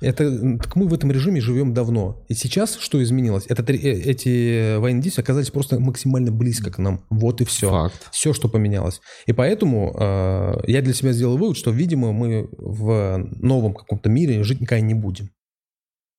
Это, 0.00 0.58
так 0.58 0.74
мы 0.76 0.88
в 0.88 0.94
этом 0.94 1.12
режиме 1.12 1.40
живем 1.40 1.74
давно. 1.74 2.24
И 2.28 2.34
сейчас 2.34 2.76
что 2.76 3.02
изменилось? 3.02 3.44
Это, 3.48 3.62
э, 3.72 3.76
эти 3.76 4.76
военные 4.76 5.02
действия 5.02 5.22
оказались 5.22 5.50
просто 5.50 5.78
максимально 5.78 6.32
близко 6.32 6.70
к 6.70 6.78
нам. 6.78 7.04
Вот 7.10 7.40
и 7.40 7.44
все. 7.44 7.70
Факт. 7.70 8.08
Все, 8.10 8.32
что 8.32 8.48
поменялось. 8.48 9.00
И 9.26 9.32
поэтому 9.32 9.94
э, 9.96 10.62
я 10.66 10.82
для 10.82 10.94
себя 10.94 11.12
сделал 11.12 11.36
вывод, 11.36 11.56
что, 11.56 11.70
видимо, 11.70 12.12
мы 12.12 12.48
в 12.52 13.28
новом 13.36 13.74
каком-то 13.74 14.08
мире 14.08 14.42
жить 14.42 14.60
никогда 14.60 14.84
не 14.84 14.94
будем. 14.94 15.30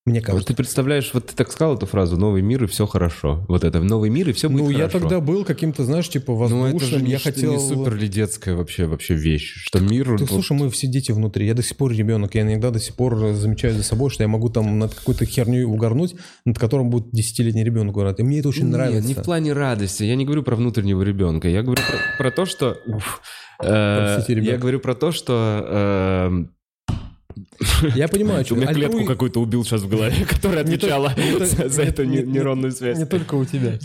Мне 0.04 0.20
кажется. 0.20 0.40
Вот 0.40 0.48
ты 0.48 0.56
представляешь, 0.56 1.12
вот 1.14 1.28
ты 1.28 1.36
так 1.36 1.52
сказал 1.52 1.76
эту 1.76 1.86
фразу 1.86 2.18
«новый 2.18 2.42
мир 2.42 2.64
и 2.64 2.68
все 2.68 2.88
хорошо». 2.88 3.46
Вот 3.48 3.64
это 3.64 3.82
«новый 3.82 4.10
мир 4.10 4.30
и 4.30 4.34
все 4.34 4.50
будет 4.50 4.62
ну, 4.62 4.66
хорошо». 4.74 4.80
Ну, 4.80 4.86
я 4.86 4.90
тогда 4.90 5.20
был 5.20 5.46
каким-то, 5.46 5.84
знаешь, 5.84 6.10
типа 6.10 6.34
воздушным. 6.34 6.72
Ну, 6.72 6.78
это 6.78 6.86
же 6.86 6.96
я 6.96 7.02
не, 7.02 7.18
хотел... 7.18 7.54
не 7.54 7.60
супер 7.60 7.94
лидецкая 7.94 8.56
вообще, 8.56 8.88
вообще 8.88 9.14
вещь, 9.14 9.54
что 9.64 9.78
так, 9.78 9.88
мир... 9.88 10.06
Ты, 10.18 10.24
вот... 10.24 10.30
слушай, 10.30 10.58
мы 10.58 10.72
все 10.72 10.88
дети 10.88 11.12
внутри. 11.12 11.46
Я 11.46 11.54
до 11.54 11.62
сих 11.62 11.78
пор 11.78 11.92
ребенок. 11.92 12.34
Я 12.34 12.42
иногда 12.42 12.72
до 12.72 12.80
сих 12.80 12.96
пор 12.96 13.34
замечаю 13.34 13.76
за 13.76 13.84
собой, 13.84 14.10
что 14.10 14.24
я 14.24 14.28
могу 14.28 14.50
там 14.50 14.80
над 14.80 14.96
какой-то 14.96 15.26
херней 15.26 15.66
угорнуть, 15.66 16.16
над 16.46 16.58
которым 16.58 16.90
будет 16.90 17.12
десятилетний 17.12 17.64
ребенок 17.64 17.96
угорать. 17.96 18.20
И 18.20 18.24
мне 18.24 18.40
это 18.40 18.50
очень 18.50 18.64
Нет, 18.64 18.74
нравится. 18.74 19.08
не 19.08 19.14
в 19.14 19.22
плане 19.22 19.54
радости. 19.54 20.04
Я 20.04 20.16
не 20.16 20.26
говорю 20.26 20.42
про 20.42 20.56
внутреннего 20.56 21.04
ребенка. 21.04 21.48
Я 21.48 21.62
говорю 21.62 21.84
про, 21.84 22.00
про 22.18 22.32
то, 22.32 22.46
что... 22.48 22.80
Уф, 22.88 23.22
э, 23.64 24.18
я 24.30 24.58
говорю 24.58 24.80
про 24.80 24.96
то, 24.96 25.12
что... 25.12 25.64
Э, 25.68 26.46
я 27.96 28.08
понимаю, 28.08 28.46
что... 28.46 28.56
У 28.56 28.58
меня 28.58 28.74
клетку 28.74 29.06
какую-то 29.06 29.42
убил 29.42 29.64
сейчас 29.64 29.82
в 29.82 29.90
голове, 29.90 30.26
которая 30.30 30.64
отвечала 30.64 31.14
за 31.66 31.84
эту 31.84 32.04
нейронную 32.04 32.72
связь. 32.72 32.98
Не 32.98 33.06
только 33.06 33.36
у 33.36 33.46
тебя. 33.46 33.80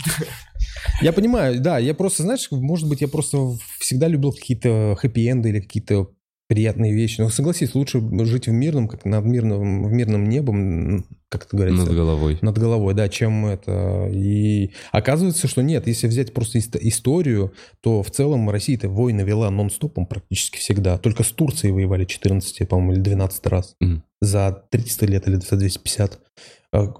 Я 1.01 1.13
понимаю, 1.13 1.61
да, 1.61 1.79
я 1.79 1.93
просто, 1.93 2.23
знаешь, 2.23 2.47
может 2.51 2.87
быть, 2.87 3.01
я 3.01 3.07
просто 3.07 3.37
всегда 3.79 4.07
любил 4.07 4.31
какие-то 4.31 4.97
хэппи-энды 5.01 5.49
или 5.49 5.59
какие-то 5.59 6.09
приятные 6.47 6.93
вещи. 6.93 7.19
Но 7.21 7.29
согласись, 7.29 7.75
лучше 7.75 8.01
жить 8.25 8.47
в 8.47 8.51
мирном, 8.51 8.87
как 8.87 9.05
над 9.05 9.25
мирным, 9.25 9.85
в 9.85 9.91
мирном 9.91 10.29
небом, 10.29 11.05
как 11.29 11.45
это 11.45 11.57
говорится? 11.57 11.85
Над 11.85 11.95
головой. 11.95 12.39
Над 12.41 12.57
головой, 12.57 12.93
да, 12.93 13.09
чем 13.09 13.45
это. 13.45 14.09
И 14.13 14.71
оказывается, 14.91 15.47
что 15.47 15.61
нет, 15.61 15.87
если 15.87 16.07
взять 16.07 16.33
просто 16.33 16.59
историю, 16.59 17.53
то 17.81 18.01
в 18.01 18.11
целом 18.11 18.49
Россия-то 18.49 18.87
войны 18.89 19.21
вела 19.21 19.51
нон-стопом 19.51 20.05
практически 20.05 20.57
всегда. 20.57 20.97
Только 20.97 21.23
с 21.23 21.31
Турцией 21.31 21.73
воевали 21.73 22.05
14, 22.05 22.67
по-моему, 22.67 22.93
или 22.93 23.01
12 23.01 23.47
раз. 23.47 23.75
Mm. 23.83 24.01
За 24.21 24.63
300 24.71 25.05
лет 25.05 25.27
или 25.27 25.35
за 25.35 25.57
250. 25.57 26.19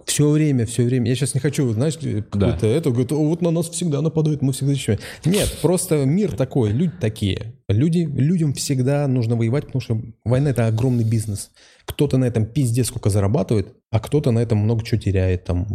Все 0.06 0.30
время, 0.30 0.66
все 0.66 0.84
время. 0.84 1.10
Я 1.10 1.16
сейчас 1.16 1.34
не 1.34 1.42
хочу, 1.42 1.70
знаешь, 1.74 1.98
какое-то 1.98 2.62
да. 2.62 2.68
это, 2.68 2.90
говорит, 2.90 3.12
вот 3.12 3.42
на 3.42 3.52
нас 3.52 3.70
всегда 3.70 4.02
нападают, 4.02 4.42
мы 4.42 4.54
всегда 4.54 4.72
защищаем. 4.72 5.00
Нет, 5.26 5.58
просто 5.62 6.06
мир 6.06 6.36
такой, 6.38 6.72
люди 6.72 6.94
такие. 7.02 7.54
Люди, 7.68 8.00
людям 8.00 8.54
всегда 8.54 9.06
нужно 9.08 9.36
воевать, 9.36 9.66
потому 9.66 9.82
что 9.82 10.02
война— 10.24 10.50
это 10.52 10.68
огромный 10.68 11.04
бизнес. 11.04 11.52
Кто-то 11.86 12.18
на 12.18 12.26
этом 12.26 12.46
пиздец 12.46 12.88
сколько 12.88 13.10
зарабатывает, 13.10 13.76
а 13.92 14.00
кто-то 14.00 14.32
на 14.32 14.40
этом 14.40 14.60
много 14.60 14.86
чего 14.86 15.02
теряет. 15.02 15.44
Там 15.44 15.68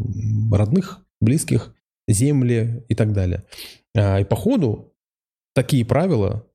родных, 0.51 1.01
близких, 1.21 1.75
земли 2.09 2.85
и 2.89 2.95
так 2.95 3.13
далее. 3.13 3.45
А, 3.95 4.21
и 4.21 4.25
по 4.25 4.37
ходу 4.37 4.95
такие 5.55 5.85
правила, 5.85 6.47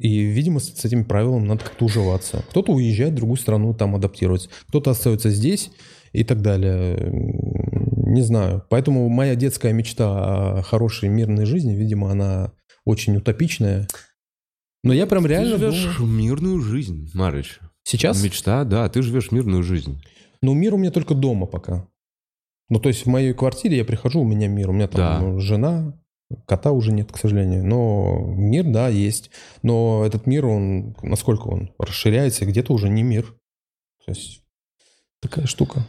и, 0.00 0.22
видимо, 0.22 0.58
с 0.58 0.84
этими 0.84 1.04
правилами 1.04 1.46
надо 1.46 1.62
как-то 1.64 1.84
уживаться. 1.84 2.44
Кто-то 2.50 2.72
уезжает 2.72 3.12
в 3.12 3.16
другую 3.16 3.36
страну, 3.36 3.72
там 3.72 3.94
адаптируется. 3.94 4.50
Кто-то 4.66 4.90
остается 4.90 5.30
здесь, 5.30 5.70
и 6.12 6.24
так 6.24 6.42
далее. 6.42 7.10
Не 7.12 8.22
знаю. 8.22 8.64
Поэтому 8.68 9.08
моя 9.08 9.34
детская 9.34 9.72
мечта 9.72 10.58
о 10.58 10.62
хорошей 10.62 11.08
мирной 11.08 11.46
жизни, 11.46 11.74
видимо, 11.74 12.10
она 12.10 12.52
очень 12.84 13.16
утопичная. 13.16 13.86
Но 14.84 14.92
я 14.92 15.06
прям 15.06 15.22
ты 15.22 15.30
реально 15.30 15.58
живешь 15.58 15.96
думаю... 15.96 16.12
мирную 16.12 16.60
жизнь, 16.60 17.10
Марыч. 17.14 17.60
Сейчас? 17.84 18.22
Мечта, 18.22 18.64
да, 18.64 18.88
ты 18.88 19.02
живешь 19.02 19.30
мирную 19.30 19.62
жизнь. 19.62 20.02
Ну, 20.40 20.54
мир 20.54 20.74
у 20.74 20.76
меня 20.78 20.90
только 20.90 21.14
дома 21.14 21.46
пока. 21.46 21.88
Ну, 22.68 22.80
то 22.80 22.88
есть 22.88 23.04
в 23.04 23.08
моей 23.08 23.32
квартире 23.32 23.76
я 23.76 23.84
прихожу, 23.84 24.20
у 24.20 24.24
меня 24.24 24.48
мир. 24.48 24.70
У 24.70 24.72
меня 24.72 24.88
там 24.88 25.36
да. 25.36 25.40
жена, 25.40 26.00
кота 26.46 26.72
уже 26.72 26.92
нет, 26.92 27.12
к 27.12 27.18
сожалению. 27.18 27.64
Но 27.64 28.24
мир, 28.36 28.64
да, 28.64 28.88
есть. 28.88 29.30
Но 29.62 30.04
этот 30.04 30.26
мир, 30.26 30.46
он, 30.46 30.96
насколько 31.02 31.48
он 31.48 31.72
расширяется, 31.78 32.46
где-то 32.46 32.72
уже 32.72 32.88
не 32.88 33.02
мир. 33.02 33.24
То 34.04 34.12
есть 34.12 34.42
такая 35.20 35.46
штука. 35.46 35.86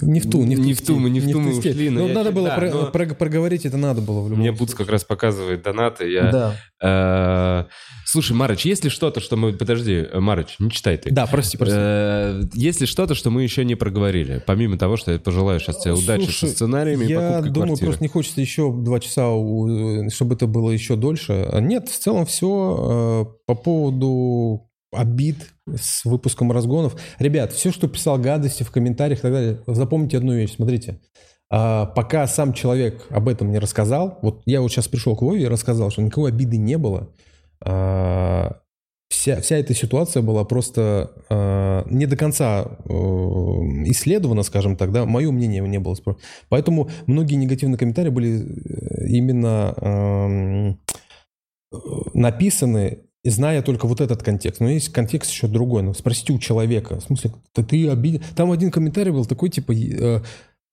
Не 0.00 0.20
в 0.20 0.30
ту, 0.30 0.44
не 0.44 0.56
в 0.56 0.58
ту, 0.58 0.64
не 0.64 0.74
в 0.74 0.82
ту, 0.82 0.98
мы 0.98 1.10
не 1.10 1.20
в 1.20 1.30
ту 1.30 1.40
мы 1.40 1.58
ушли. 1.58 1.90
Но 1.90 2.06
ну, 2.06 2.14
надо 2.14 2.32
было 2.32 2.48
да, 2.48 2.56
про, 2.56 2.70
но... 2.70 2.86
про, 2.86 3.06
проговорить, 3.06 3.66
это 3.66 3.76
надо 3.76 4.00
было 4.00 4.20
в 4.22 4.28
любом 4.28 4.40
Мне 4.40 4.52
Буц 4.52 4.74
как 4.74 4.88
раз 4.88 5.04
показывает 5.04 5.62
донаты. 5.62 6.10
Я, 6.10 6.30
да. 6.30 6.56
Э, 6.82 7.70
слушай, 8.04 8.32
Марыч, 8.32 8.64
есть 8.64 8.84
ли 8.84 8.90
что-то, 8.90 9.20
что 9.20 9.36
мы... 9.36 9.52
Подожди, 9.52 10.06
Марыч, 10.14 10.56
не 10.58 10.70
читай 10.70 10.96
ты. 10.98 11.10
Да, 11.10 11.26
прости, 11.26 11.56
прости. 11.56 11.76
Э, 11.76 12.42
есть 12.54 12.80
ли 12.80 12.86
что-то, 12.86 13.14
что 13.14 13.30
мы 13.30 13.42
еще 13.42 13.64
не 13.64 13.74
проговорили? 13.74 14.42
Помимо 14.46 14.78
того, 14.78 14.96
что 14.96 15.12
я 15.12 15.18
пожелаю 15.18 15.60
сейчас 15.60 15.82
тебе 15.82 15.94
удачи 15.94 16.24
слушай, 16.24 16.48
со 16.48 16.54
сценариями 16.54 17.04
я 17.04 17.10
и 17.10 17.16
покупкой 17.16 17.50
думаю, 17.50 17.68
квартиры. 17.68 17.86
просто 17.86 18.04
не 18.04 18.08
хочется 18.08 18.40
еще 18.40 18.72
два 18.72 19.00
часа, 19.00 19.30
чтобы 20.12 20.34
это 20.34 20.46
было 20.46 20.70
еще 20.70 20.96
дольше. 20.96 21.48
Нет, 21.60 21.88
в 21.88 21.98
целом 21.98 22.26
все 22.26 23.26
э, 23.28 23.36
по 23.46 23.54
поводу 23.54 24.68
обид 24.92 25.52
с 25.66 26.04
выпуском 26.04 26.52
разгонов. 26.52 26.96
Ребят, 27.18 27.52
все, 27.52 27.72
что 27.72 27.88
писал 27.88 28.18
гадости 28.18 28.62
в 28.62 28.70
комментариях 28.70 29.20
и 29.20 29.22
так 29.22 29.32
далее, 29.32 29.60
запомните 29.66 30.18
одну 30.18 30.34
вещь. 30.34 30.56
Смотрите, 30.56 31.00
А, 31.50 31.86
пока 31.86 32.26
сам 32.26 32.54
человек 32.54 33.06
об 33.10 33.28
этом 33.28 33.50
не 33.50 33.58
рассказал, 33.58 34.18
вот 34.22 34.42
я 34.46 34.62
вот 34.62 34.70
сейчас 34.70 34.88
пришел 34.88 35.16
к 35.16 35.22
Вове 35.22 35.42
и 35.42 35.48
рассказал, 35.48 35.90
что 35.90 36.00
никакой 36.00 36.30
обиды 36.30 36.56
не 36.56 36.78
было. 36.78 37.10
А, 37.64 38.62
вся, 39.12 39.40
вся 39.40 39.56
эта 39.56 39.74
ситуация 39.74 40.22
была 40.22 40.44
просто 40.44 41.12
э, 41.28 41.82
не 41.90 42.06
до 42.06 42.16
конца 42.16 42.64
э, 42.64 42.92
исследована, 43.90 44.42
скажем 44.42 44.76
так, 44.76 44.90
да, 44.90 45.04
мое 45.04 45.30
мнение 45.30 45.60
не 45.60 45.78
было. 45.78 45.94
Поэтому 46.48 46.90
многие 47.06 47.34
негативные 47.34 47.78
комментарии 47.78 48.08
были 48.08 48.40
э, 48.40 49.06
именно 49.08 49.74
э, 49.76 50.74
написаны, 52.14 53.00
зная 53.24 53.62
только 53.62 53.86
вот 53.86 54.00
этот 54.00 54.22
контекст. 54.22 54.60
Но 54.60 54.68
есть 54.68 54.90
контекст 54.90 55.30
еще 55.30 55.46
другой. 55.46 55.82
Ну, 55.82 55.94
спросите 55.94 56.32
у 56.32 56.38
человека, 56.38 57.00
в 57.00 57.04
смысле, 57.04 57.32
ты, 57.52 57.64
ты 57.64 57.88
обидел? 57.88 58.20
Там 58.36 58.50
один 58.50 58.70
комментарий 58.70 59.12
был 59.12 59.24
такой, 59.24 59.50
типа, 59.50 59.72
э, 59.72 60.22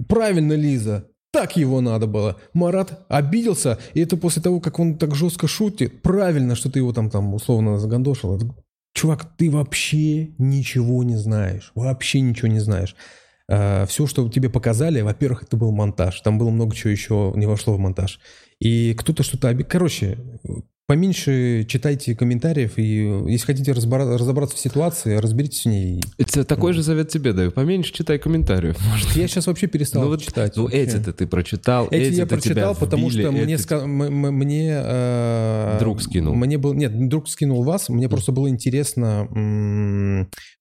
правильно, 0.08 0.54
Лиза, 0.54 1.08
так 1.32 1.58
его 1.58 1.80
надо 1.82 2.08
было. 2.08 2.38
Марат 2.54 3.06
обиделся, 3.08 3.78
и 3.94 4.02
это 4.02 4.18
после 4.18 4.42
того, 4.42 4.60
как 4.60 4.80
он 4.80 4.98
так 4.98 5.16
жестко 5.16 5.48
шутит. 5.48 6.02
Правильно, 6.02 6.56
что 6.56 6.72
ты 6.72 6.80
его 6.80 6.92
там, 6.92 7.10
там 7.10 7.34
условно 7.34 7.78
загандошил. 7.78 8.40
Чувак, 8.94 9.38
ты 9.38 9.52
вообще 9.52 10.32
ничего 10.40 11.04
не 11.04 11.16
знаешь. 11.16 11.72
Вообще 11.76 12.22
ничего 12.22 12.48
не 12.48 12.60
знаешь. 12.60 12.96
А, 13.48 13.86
все, 13.86 14.08
что 14.08 14.28
тебе 14.30 14.50
показали, 14.50 15.02
во-первых, 15.02 15.44
это 15.44 15.56
был 15.56 15.72
монтаж. 15.72 16.20
Там 16.22 16.40
было 16.40 16.50
много 16.50 16.76
чего 16.76 16.90
еще 16.90 17.34
не 17.36 17.46
вошло 17.46 17.76
в 17.76 17.80
монтаж. 17.80 18.20
И 18.60 18.96
кто-то 18.96 19.22
что-то... 19.22 19.56
Короче, 19.64 20.18
поменьше 20.90 21.66
читайте 21.66 22.16
комментариев, 22.16 22.80
и 22.80 23.06
если 23.28 23.46
хотите 23.46 23.74
разобраться 23.74 24.56
в 24.56 24.60
ситуации, 24.60 25.18
разберитесь 25.18 25.62
в 25.62 25.66
ней. 25.68 26.02
Это 26.18 26.44
такой 26.44 26.74
же 26.74 26.82
совет 26.82 27.10
тебе 27.10 27.32
даю. 27.32 27.52
Поменьше 27.52 27.94
читай 27.94 28.18
комментариев. 28.18 28.76
Может. 28.90 29.16
Я 29.16 29.28
сейчас 29.28 29.46
вообще 29.46 29.68
перестал 29.68 30.02
ну, 30.02 30.08
вот, 30.08 30.24
читать. 30.24 30.58
Ну, 30.58 30.68
эти-то 30.68 31.14
ты 31.14 31.28
прочитал, 31.28 31.88
эти, 31.92 32.14
эти 32.14 32.16
я 32.16 32.26
прочитал, 32.26 32.74
потому 32.74 33.12
что 33.12 33.32
мне... 33.32 33.60
Ска... 33.60 33.86
мне 33.86 34.82
э... 34.84 35.78
Друг 35.80 36.02
скинул. 36.02 36.34
Мне 36.34 36.58
был... 36.58 36.74
Нет, 36.74 37.08
друг 37.08 37.30
скинул 37.30 37.62
вас. 37.62 37.90
Мне 37.90 38.10
просто 38.10 38.32
было 38.32 38.50
интересно, 38.50 39.28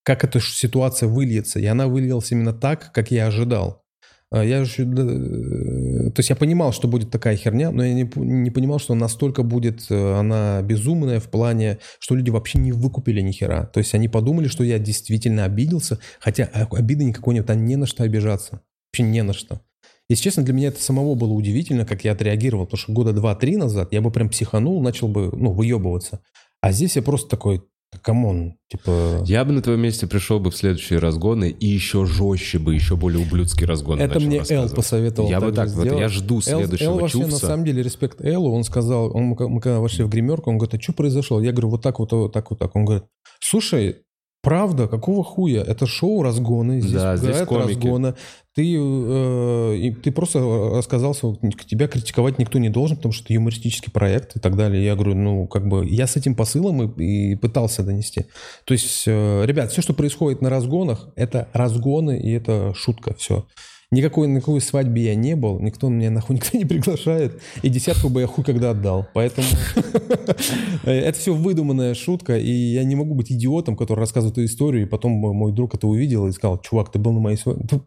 как 0.02 0.24
эта 0.24 0.40
ситуация 0.40 1.08
выльется. 1.08 1.58
И 1.58 1.64
она 1.64 1.86
вылилась 1.86 2.30
именно 2.32 2.52
так, 2.52 2.92
как 2.92 3.10
я 3.10 3.28
ожидал. 3.28 3.82
А 4.30 4.44
я 4.44 4.64
же, 4.64 4.82
э, 4.82 6.10
то 6.10 6.20
есть 6.20 6.28
я 6.28 6.36
понимал, 6.36 6.72
что 6.72 6.86
будет 6.86 7.10
такая 7.10 7.36
херня, 7.36 7.70
но 7.70 7.82
я 7.82 7.94
не, 7.94 8.10
не 8.16 8.50
понимал, 8.50 8.78
что 8.78 8.94
настолько 8.94 9.42
будет 9.42 9.86
э, 9.90 10.14
она 10.14 10.60
безумная 10.60 11.18
в 11.18 11.30
плане, 11.30 11.78
что 11.98 12.14
люди 12.14 12.28
вообще 12.28 12.58
не 12.58 12.72
выкупили 12.72 13.22
ни 13.22 13.32
хера. 13.32 13.64
То 13.66 13.78
есть 13.78 13.94
они 13.94 14.08
подумали, 14.08 14.48
что 14.48 14.64
я 14.64 14.78
действительно 14.78 15.44
обиделся, 15.44 15.98
хотя 16.20 16.44
обиды 16.44 17.04
никакой 17.04 17.34
нет, 17.34 17.46
там 17.46 17.64
не 17.64 17.76
на 17.76 17.86
что 17.86 18.04
обижаться. 18.04 18.60
Вообще 18.92 19.02
не 19.04 19.22
на 19.22 19.32
что. 19.32 19.62
Если 20.10 20.24
честно, 20.24 20.42
для 20.42 20.54
меня 20.54 20.68
это 20.68 20.82
самого 20.82 21.14
было 21.14 21.32
удивительно, 21.32 21.86
как 21.86 22.04
я 22.04 22.12
отреагировал, 22.12 22.64
потому 22.64 22.78
что 22.78 22.92
года 22.92 23.12
два-три 23.12 23.56
назад 23.56 23.92
я 23.92 24.00
бы 24.00 24.10
прям 24.10 24.28
психанул, 24.28 24.82
начал 24.82 25.08
бы, 25.08 25.30
ну, 25.34 25.52
выебываться. 25.52 26.20
А 26.60 26.72
здесь 26.72 26.96
я 26.96 27.02
просто 27.02 27.28
такой, 27.28 27.62
come 28.02 28.34
on, 28.34 28.58
типа... 28.68 29.22
Я 29.24 29.44
бы 29.44 29.52
на 29.52 29.62
твоем 29.62 29.80
месте 29.80 30.06
пришел 30.06 30.38
бы 30.38 30.50
в 30.50 30.56
следующие 30.56 30.98
разгоны 30.98 31.48
и 31.48 31.66
еще 31.66 32.04
жестче 32.04 32.58
бы, 32.58 32.74
еще 32.74 32.96
более 32.96 33.24
ублюдские 33.24 33.66
разгоны 33.66 34.02
Это 34.02 34.20
мне 34.20 34.42
Эл 34.48 34.68
посоветовал 34.68 35.28
Я 35.28 35.40
бы 35.40 35.52
так, 35.52 35.70
вот, 35.70 35.86
я 35.86 36.08
жду 36.08 36.40
следующего 36.40 36.90
Эл, 36.90 36.98
вообще, 36.98 37.26
на 37.26 37.30
самом 37.32 37.64
деле, 37.64 37.82
респект 37.82 38.20
Эллу, 38.20 38.52
он 38.52 38.64
сказал, 38.64 39.14
он, 39.16 39.24
мы 39.24 39.60
когда 39.60 39.80
вошли 39.80 40.04
в 40.04 40.08
гримерку, 40.08 40.50
он 40.50 40.58
говорит, 40.58 40.74
а 40.74 40.82
что 40.82 40.92
произошло? 40.92 41.40
Я 41.40 41.52
говорю, 41.52 41.70
вот 41.70 41.82
так 41.82 41.98
вот, 41.98 42.12
вот 42.12 42.32
так 42.32 42.50
вот 42.50 42.58
так. 42.58 42.76
Он 42.76 42.84
говорит, 42.84 43.04
слушай, 43.40 44.02
Правда, 44.48 44.88
какого 44.88 45.22
хуя? 45.22 45.62
Это 45.62 45.86
шоу 45.86 46.22
разгоны, 46.22 46.80
здесь, 46.80 47.02
да, 47.02 47.16
здесь 47.18 47.36
разгоны. 47.36 48.14
Ты, 48.54 48.76
э, 48.78 49.92
ты 50.02 50.10
просто 50.10 50.40
рассказался, 50.74 51.36
тебя 51.66 51.86
критиковать 51.86 52.38
никто 52.38 52.58
не 52.58 52.70
должен, 52.70 52.96
потому 52.96 53.12
что 53.12 53.24
это 53.24 53.34
юмористический 53.34 53.92
проект 53.92 54.36
и 54.36 54.40
так 54.40 54.56
далее. 54.56 54.82
Я 54.82 54.94
говорю, 54.94 55.16
ну, 55.16 55.46
как 55.46 55.68
бы, 55.68 55.86
я 55.86 56.06
с 56.06 56.16
этим 56.16 56.34
посылом 56.34 56.82
и, 56.82 57.32
и 57.32 57.36
пытался 57.36 57.82
донести. 57.82 58.24
То 58.64 58.72
есть, 58.72 59.04
э, 59.06 59.44
ребят, 59.44 59.70
все, 59.70 59.82
что 59.82 59.92
происходит 59.92 60.40
на 60.40 60.48
разгонах, 60.48 61.10
это 61.14 61.48
разгоны 61.52 62.18
и 62.18 62.32
это 62.32 62.72
шутка, 62.74 63.12
все. 63.18 63.46
Никакой, 63.90 64.28
на 64.28 64.40
какой 64.40 64.60
свадьбе 64.60 65.06
я 65.06 65.14
не 65.14 65.34
был, 65.34 65.58
никто 65.60 65.88
меня 65.88 66.10
нахуй 66.10 66.36
никто 66.36 66.58
не 66.58 66.66
приглашает, 66.66 67.40
и 67.62 67.70
десятку 67.70 68.10
бы 68.10 68.20
я 68.20 68.26
хуй 68.26 68.44
когда 68.44 68.70
отдал. 68.70 69.08
Поэтому 69.14 69.46
это 70.84 71.18
все 71.18 71.32
выдуманная 71.32 71.94
шутка, 71.94 72.36
и 72.36 72.50
я 72.50 72.84
не 72.84 72.96
могу 72.96 73.14
быть 73.14 73.32
идиотом, 73.32 73.76
который 73.76 74.00
рассказывает 74.00 74.36
эту 74.36 74.44
историю, 74.44 74.82
и 74.82 74.88
потом 74.88 75.12
мой 75.12 75.52
друг 75.52 75.74
это 75.74 75.86
увидел 75.86 76.26
и 76.26 76.32
сказал, 76.32 76.60
чувак, 76.60 76.92
ты 76.92 76.98
был 76.98 77.12
на 77.12 77.20
моей 77.20 77.38
свадьбе. 77.38 77.80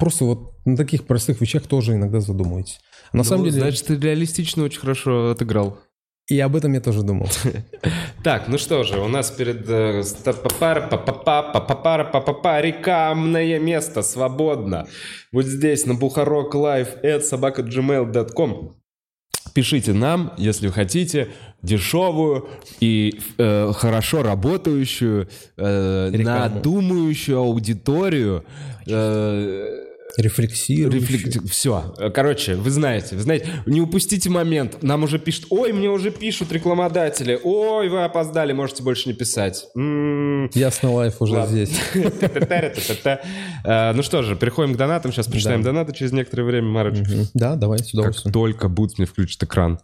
Просто 0.00 0.24
вот 0.24 0.54
на 0.64 0.76
таких 0.76 1.06
простых 1.06 1.40
вещах 1.40 1.68
тоже 1.68 1.94
иногда 1.94 2.20
задумывайтесь. 2.20 2.80
На 3.12 3.18
ну, 3.18 3.24
самом 3.24 3.44
деле... 3.44 3.60
Значит, 3.60 3.86
ты 3.86 3.96
реалистично 3.96 4.64
очень 4.64 4.80
хорошо 4.80 5.30
отыграл. 5.30 5.78
И 6.28 6.40
об 6.40 6.56
этом 6.56 6.72
я 6.72 6.80
тоже 6.80 7.02
думал. 7.02 7.28
Так, 8.24 8.48
ну 8.48 8.58
что 8.58 8.82
же, 8.82 8.98
у 8.98 9.06
нас 9.06 9.30
перед 9.30 9.70
э, 9.70 10.02
рекламное 12.60 13.60
место 13.60 14.02
свободно. 14.02 14.88
Вот 15.30 15.44
здесь 15.44 15.86
на 15.86 15.94
Бухарок 15.94 16.52
Live 16.56 17.00
at 17.04 17.20
собака.gmail.com 17.20 18.74
Пишите 19.54 19.92
нам, 19.92 20.32
если 20.36 20.68
хотите, 20.68 21.28
дешевую 21.62 22.48
и 22.80 23.20
э, 23.38 23.72
хорошо 23.72 24.24
работающую, 24.24 25.28
э, 25.56 26.10
надумающую 26.10 27.38
аудиторию. 27.38 28.44
Э, 28.88 29.95
Рефлексирующий. 30.16 31.16
Рефлек... 31.16 31.50
Все. 31.50 31.94
Короче, 32.14 32.54
вы 32.54 32.70
знаете, 32.70 33.16
вы 33.16 33.22
знаете, 33.22 33.48
не 33.66 33.80
упустите 33.80 34.30
момент. 34.30 34.82
Нам 34.82 35.04
уже 35.04 35.18
пишут, 35.18 35.46
ой, 35.50 35.72
мне 35.72 35.88
уже 35.90 36.10
пишут 36.10 36.52
рекламодатели, 36.52 37.38
ой, 37.42 37.88
вы 37.88 38.04
опоздали, 38.04 38.52
можете 38.52 38.82
больше 38.82 39.08
не 39.08 39.14
писать. 39.14 39.66
М-м-м. 39.76 40.50
Ясно, 40.54 40.92
лайф 40.92 41.20
уже 41.20 41.46
здесь. 41.46 41.78
Э, 43.64 43.92
ну 43.92 44.02
что 44.02 44.22
же, 44.22 44.36
переходим 44.36 44.74
к 44.74 44.76
донатам. 44.76 45.12
Сейчас 45.12 45.26
почитаем 45.26 45.62
донаты 45.62 45.92
через 45.92 46.12
некоторое 46.12 46.44
время, 46.44 46.68
Марыч. 46.68 46.98
Да, 47.34 47.56
давай, 47.56 47.78
с 47.78 47.92
удовольствием. 47.92 48.24
Как 48.24 48.32
только 48.32 48.68
будет 48.68 48.98
мне 48.98 49.06
включит 49.06 49.42
экран. 49.42 49.80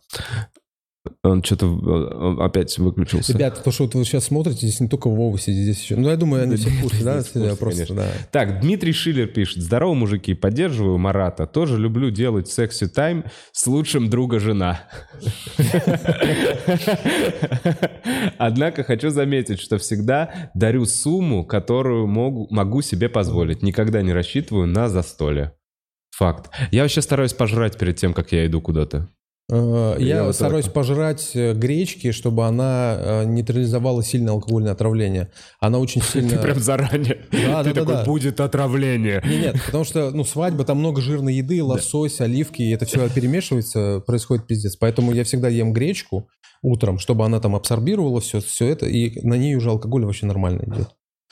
Он 1.25 1.43
что-то 1.43 1.67
э, 1.67 2.45
опять 2.45 2.79
выключился. 2.79 3.33
Ребята, 3.33 3.61
то, 3.61 3.73
что 3.73 3.85
вот 3.85 3.95
вы 3.95 4.05
сейчас 4.05 4.27
смотрите, 4.27 4.67
здесь 4.67 4.79
не 4.79 4.89
только 4.89 5.09
Вова 5.09 5.37
сидит, 5.37 5.63
здесь 5.65 5.83
еще... 5.83 5.97
Ну, 5.97 6.09
я 6.09 6.17
думаю, 6.17 6.45
они 6.45 6.57
все 6.57 6.71
в 6.71 6.81
курсе, 6.81 7.03
да? 7.03 7.57
Просто, 7.57 7.95
да. 7.95 8.07
Так, 8.31 8.61
Дмитрий 8.61 8.93
Шиллер 8.93 9.27
пишет. 9.27 9.63
Здорово, 9.63 9.95
мужики, 9.95 10.35
поддерживаю 10.35 10.99
Марата. 10.99 11.47
Тоже 11.47 11.77
люблю 11.77 12.11
делать 12.11 12.49
секси-тайм 12.49 13.25
с 13.51 13.67
лучшим 13.67 14.11
друга 14.11 14.39
жена. 14.39 14.83
Однако 18.39 18.85
хочу 18.85 19.11
заметить, 19.11 19.61
что 19.61 19.79
всегда 19.79 20.51
дарю 20.55 20.85
сумму, 20.87 21.45
которую 21.45 22.07
могу 22.07 22.83
себе 22.83 23.09
позволить. 23.09 23.63
Никогда 23.63 24.03
не 24.03 24.13
рассчитываю 24.13 24.69
на 24.69 24.89
застолье. 24.89 25.55
Факт. 26.17 26.51
Я 26.71 26.83
вообще 26.83 27.03
стараюсь 27.03 27.33
пожрать 27.33 27.77
перед 27.77 27.97
тем, 27.97 28.13
как 28.15 28.31
я 28.33 28.47
иду 28.47 28.61
куда-то. 28.61 29.09
Э, 29.51 29.97
я, 29.99 30.17
я 30.17 30.25
вот 30.25 30.35
стараюсь 30.35 30.67
так. 30.67 30.75
пожрать 30.75 31.33
э, 31.35 31.53
гречки, 31.53 32.13
чтобы 32.13 32.47
она 32.47 32.97
э, 32.99 33.25
нейтрализовала 33.25 34.03
сильное 34.03 34.33
алкогольное 34.35 34.73
отравление. 34.73 35.31
Она 35.61 35.79
очень 35.79 36.03
сильно... 36.13 36.31
Ты 36.31 36.39
прям 36.39 36.59
заранее. 36.59 37.19
Да, 37.33 37.63
Ты 37.65 37.75
да, 37.75 37.81
такой, 37.81 37.95
да. 37.95 38.05
будет 38.05 38.41
отравление. 38.41 39.23
Нет, 39.25 39.55
нет, 39.55 39.65
потому 39.67 39.85
что, 39.85 40.11
ну, 40.11 40.25
свадьба, 40.25 40.65
там 40.65 40.79
много 40.79 41.01
жирной 41.01 41.35
еды, 41.35 41.63
лосось, 41.63 42.21
оливки, 42.21 42.63
и 42.63 42.71
это 42.71 42.87
все 42.87 43.09
перемешивается, 43.11 44.03
происходит 44.07 44.47
пиздец. 44.47 44.77
Поэтому 44.77 45.13
я 45.13 45.25
всегда 45.25 45.49
ем 45.49 45.73
гречку 45.73 46.29
утром, 46.63 46.99
чтобы 46.99 47.25
она 47.25 47.41
там 47.41 47.55
абсорбировала 47.57 48.21
все, 48.21 48.41
все 48.41 48.69
это, 48.69 48.87
и 48.87 49.21
на 49.27 49.35
ней 49.35 49.57
уже 49.57 49.71
алкоголь 49.71 50.05
вообще 50.05 50.27
нормально 50.27 50.63
идет. 50.67 50.89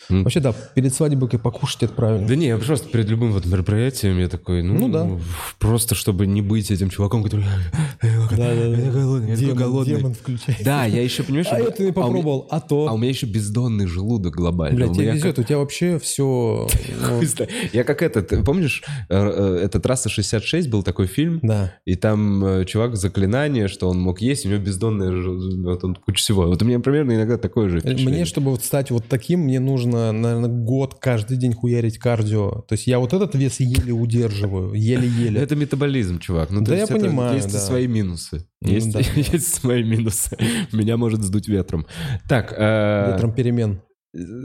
Mm. 0.09 0.23
Вообще, 0.23 0.41
да, 0.41 0.53
перед 0.53 0.95
свадьбой 0.95 1.29
покушать 1.39 1.83
это 1.85 1.93
правильно. 1.93 2.27
Да 2.27 2.35
не, 2.35 2.47
я 2.47 2.57
просто 2.57 2.89
перед 2.89 3.09
любым 3.09 3.33
вот 3.33 3.47
мероприятием 3.47 4.19
я 4.19 4.29
такой, 4.29 4.63
ну, 4.63 4.75
ну 4.75 4.89
да. 4.89 5.09
просто 5.59 5.95
чтобы 5.95 6.27
не 6.27 6.43
быть 6.43 6.71
этим 6.71 6.91
чуваком, 6.91 7.23
который... 7.23 7.45
Да, 8.01 8.09
да, 8.31 8.37
да. 8.37 8.77
Я 8.77 8.91
голодный, 8.91 9.31
я 9.31 9.37
демон, 9.37 9.57
голодный. 9.57 9.97
Демон 9.97 10.15
включается. 10.15 10.65
Да, 10.65 10.85
я 10.87 11.03
еще, 11.03 11.23
понимаешь... 11.23 11.49
А 11.51 11.59
это 11.59 11.71
ты 11.73 11.93
попробовал, 11.93 12.49
а, 12.51 12.57
а 12.57 12.61
то... 12.61 12.89
А 12.89 12.93
у 12.93 12.99
меня 12.99 13.11
еще 13.11 13.27
бездонный 13.27 13.87
желудок 13.87 14.35
глобальный. 14.35 14.87
Бля, 14.87 14.95
тебе 14.95 15.13
везет, 15.13 15.39
у 15.39 15.43
тебя 15.43 15.59
вообще 15.59 15.99
все... 15.99 16.69
Ну. 17.11 17.21
Я 17.73 17.85
как 17.85 18.03
этот, 18.03 18.45
помнишь, 18.45 18.83
это 19.09 19.81
«Трасса 19.81 20.09
66» 20.09 20.69
был 20.69 20.83
такой 20.83 21.07
фильм? 21.07 21.41
Да. 21.43 21.75
И 21.85 21.95
там 21.95 22.45
э, 22.45 22.65
чувак 22.65 22.97
заклинание, 22.97 23.69
что 23.69 23.89
он 23.89 24.01
мог 24.01 24.21
есть, 24.21 24.47
у 24.47 24.49
него 24.49 24.61
бездонное... 24.61 25.11
Вот 25.11 25.85
он 25.85 25.95
куча 25.95 26.19
всего. 26.19 26.47
Вот 26.47 26.63
у 26.63 26.65
меня 26.65 26.81
примерно 26.81 27.13
иногда 27.15 27.37
такое 27.37 27.69
же 27.69 27.81
Мне, 27.85 28.25
чтобы 28.25 28.51
вот 28.51 28.65
стать 28.65 28.91
вот 28.91 29.05
таким, 29.09 29.41
мне 29.41 29.61
нужно 29.61 29.90
нужно, 29.91 30.13
наверное, 30.13 30.49
год 30.49 30.95
каждый 31.01 31.37
день 31.37 31.53
хуярить 31.53 31.99
кардио. 31.99 32.63
То 32.63 32.73
есть 32.73 32.87
я 32.87 32.99
вот 32.99 33.13
этот 33.13 33.35
вес 33.35 33.61
еле 33.61 33.93
удерживаю, 33.93 34.73
еле-еле. 34.75 35.41
Это 35.41 35.57
метаболизм, 35.57 36.19
чувак. 36.19 36.51
Ну, 36.51 36.63
да, 36.63 36.77
я 36.77 36.87
понимаю. 36.87 37.37
Есть 37.37 37.53
да. 37.53 37.59
свои 37.59 37.87
минусы. 37.87 38.47
Есть, 38.61 38.93
да. 38.93 39.01
есть 39.15 39.55
свои 39.55 39.83
минусы. 39.83 40.37
Меня 40.73 40.97
может 40.97 41.23
сдуть 41.23 41.49
ветром. 41.49 41.87
Так. 42.29 42.55
Э... 42.57 43.13
Ветром 43.13 43.35
перемен. 43.35 43.83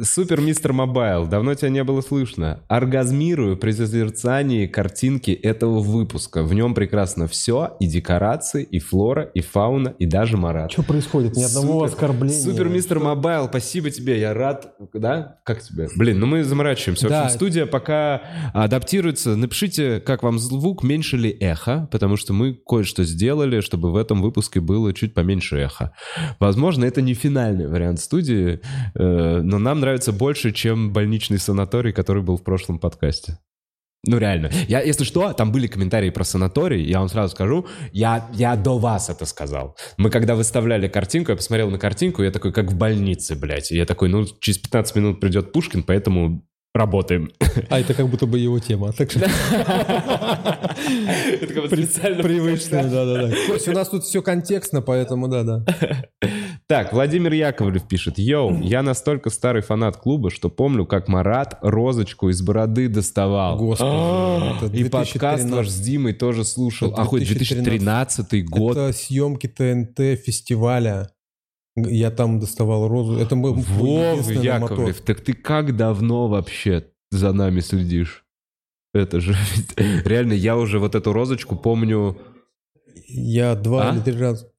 Super 0.03 0.41
Mister 0.41 0.73
Mobile, 0.73 1.25
давно 1.25 1.55
тебя 1.55 1.69
не 1.69 1.83
было 1.83 2.01
слышно. 2.01 2.59
Оргазмирую 2.67 3.57
при 3.57 3.71
созерцании 3.71 4.67
картинки 4.67 5.31
этого 5.31 5.79
выпуска. 5.79 6.43
В 6.43 6.53
нем 6.53 6.75
прекрасно 6.75 7.27
все, 7.27 7.75
и 7.79 7.87
декорации, 7.87 8.61
и 8.63 8.77
флора, 8.77 9.23
и 9.23 9.41
фауна, 9.41 9.95
и 9.97 10.05
даже 10.05 10.37
Марат. 10.37 10.71
Что 10.71 10.83
происходит? 10.83 11.35
Ни 11.35 11.41
одного 11.41 11.87
Супер. 11.87 11.93
оскорбления. 11.95 12.39
Super 12.39 12.69
Mister? 12.69 12.99
Mobile, 12.99 13.47
спасибо 13.47 13.89
тебе, 13.89 14.19
я 14.19 14.35
рад. 14.35 14.75
Да? 14.93 15.39
Как 15.43 15.63
тебе? 15.63 15.87
Блин, 15.95 16.19
ну 16.19 16.27
мы 16.27 16.43
заморачиваемся. 16.43 17.07
В 17.07 17.09
Да. 17.09 17.23
общем, 17.23 17.35
студия 17.35 17.65
пока 17.65 18.21
адаптируется. 18.53 19.35
Напишите, 19.35 19.99
как 19.99 20.21
вам 20.21 20.37
звук, 20.37 20.83
меньше 20.83 21.17
ли 21.17 21.31
эхо, 21.31 21.89
потому 21.91 22.17
что 22.17 22.33
мы 22.33 22.53
кое-что 22.53 23.03
сделали, 23.03 23.61
чтобы 23.61 23.91
в 23.91 23.95
этом 23.95 24.21
выпуске 24.21 24.59
было 24.59 24.93
чуть 24.93 25.15
поменьше 25.15 25.57
эха. 25.57 25.91
Возможно, 26.39 26.85
это 26.85 27.01
не 27.01 27.15
финальный 27.15 27.67
вариант 27.67 27.99
студии, 27.99 28.59
э, 28.93 29.41
но 29.55 29.59
нам 29.59 29.79
нравится 29.79 30.11
больше, 30.11 30.51
чем 30.51 30.91
больничный 30.91 31.39
санаторий, 31.39 31.93
который 31.93 32.21
был 32.21 32.35
в 32.37 32.43
прошлом 32.43 32.77
подкасте. 32.77 33.39
Ну, 34.05 34.17
реально. 34.17 34.51
Я, 34.67 34.81
если 34.81 35.05
что, 35.05 35.31
там 35.31 35.53
были 35.53 35.67
комментарии 35.67 36.09
про 36.09 36.25
санаторий, 36.25 36.83
я 36.83 36.99
вам 36.99 37.07
сразу 37.07 37.33
скажу, 37.33 37.65
я, 37.93 38.29
я 38.33 38.57
до 38.57 38.77
вас 38.77 39.09
это 39.09 39.25
сказал. 39.25 39.77
Мы 39.97 40.09
когда 40.09 40.35
выставляли 40.35 40.89
картинку, 40.89 41.31
я 41.31 41.37
посмотрел 41.37 41.71
на 41.71 41.79
картинку, 41.79 42.21
я 42.21 42.31
такой, 42.31 42.51
как 42.51 42.69
в 42.69 42.75
больнице, 42.75 43.35
блядь. 43.35 43.71
И 43.71 43.77
я 43.77 43.85
такой, 43.85 44.09
ну, 44.09 44.25
через 44.41 44.57
15 44.59 44.95
минут 44.97 45.21
придет 45.21 45.53
Пушкин, 45.53 45.83
поэтому 45.83 46.45
работаем. 46.75 47.31
А 47.69 47.79
это 47.79 47.93
как 47.93 48.09
будто 48.09 48.25
бы 48.25 48.37
его 48.37 48.59
тема. 48.59 48.91
Так 48.91 49.09
что 49.09 49.21
Это 49.21 49.29
как 51.47 51.63
бы 51.63 51.69
специально 51.69 52.21
привычно, 52.21 52.83
да-да-да. 52.83 53.31
У 53.67 53.71
нас 53.71 53.87
тут 53.89 54.03
все 54.03 54.21
контекстно, 54.21 54.81
поэтому 54.81 55.29
да-да. 55.29 55.65
Так, 56.67 56.93
Владимир 56.93 57.31
Яковлев 57.33 57.87
пишет. 57.87 58.17
Йоу, 58.17 58.59
я 58.61 58.81
настолько 58.81 59.29
старый 59.29 59.61
фанат 59.61 59.97
клуба, 59.97 60.31
что 60.31 60.49
помню, 60.49 60.87
как 60.87 61.07
Марат 61.07 61.59
розочку 61.61 62.29
из 62.29 62.41
бороды 62.41 62.87
доставал. 62.89 63.57
Господи, 63.59 64.57
это 64.57 64.75
И 64.75 64.83
подкаст 64.89 65.43
2013. 65.43 65.51
ваш 65.51 65.69
с 65.69 65.79
Димой 65.79 66.13
тоже 66.13 66.43
слушал. 66.43 66.91
Это 66.91 67.03
Охуеть, 67.03 67.27
2013 67.27 68.29
2013 68.29 68.45
год. 68.49 68.77
Это 68.77 68.93
съемки 68.93 69.45
ТНТ 69.47 70.19
фестиваля. 70.19 71.11
Я 71.75 72.09
там 72.09 72.39
доставал 72.39 72.87
розу. 72.87 73.19
Это 73.19 73.35
был 73.35 73.53
Вов 73.53 74.27
Яковлев, 74.31 75.01
так 75.01 75.21
ты 75.21 75.33
как 75.33 75.75
давно 75.75 76.27
вообще 76.27 76.87
за 77.11 77.31
нами 77.31 77.59
следишь? 77.59 78.25
Это 78.91 79.19
же 79.19 79.35
ведь- 79.55 79.77
реально, 80.07 80.33
я 80.33 80.57
уже 80.57 80.79
вот 80.79 80.95
эту 80.95 81.13
розочку 81.13 81.55
помню. 81.55 82.17
Я 83.07 83.53
два 83.53 83.91
А? 83.91 83.93
или 83.93 83.99
три 84.01 84.17
раза. 84.17 84.49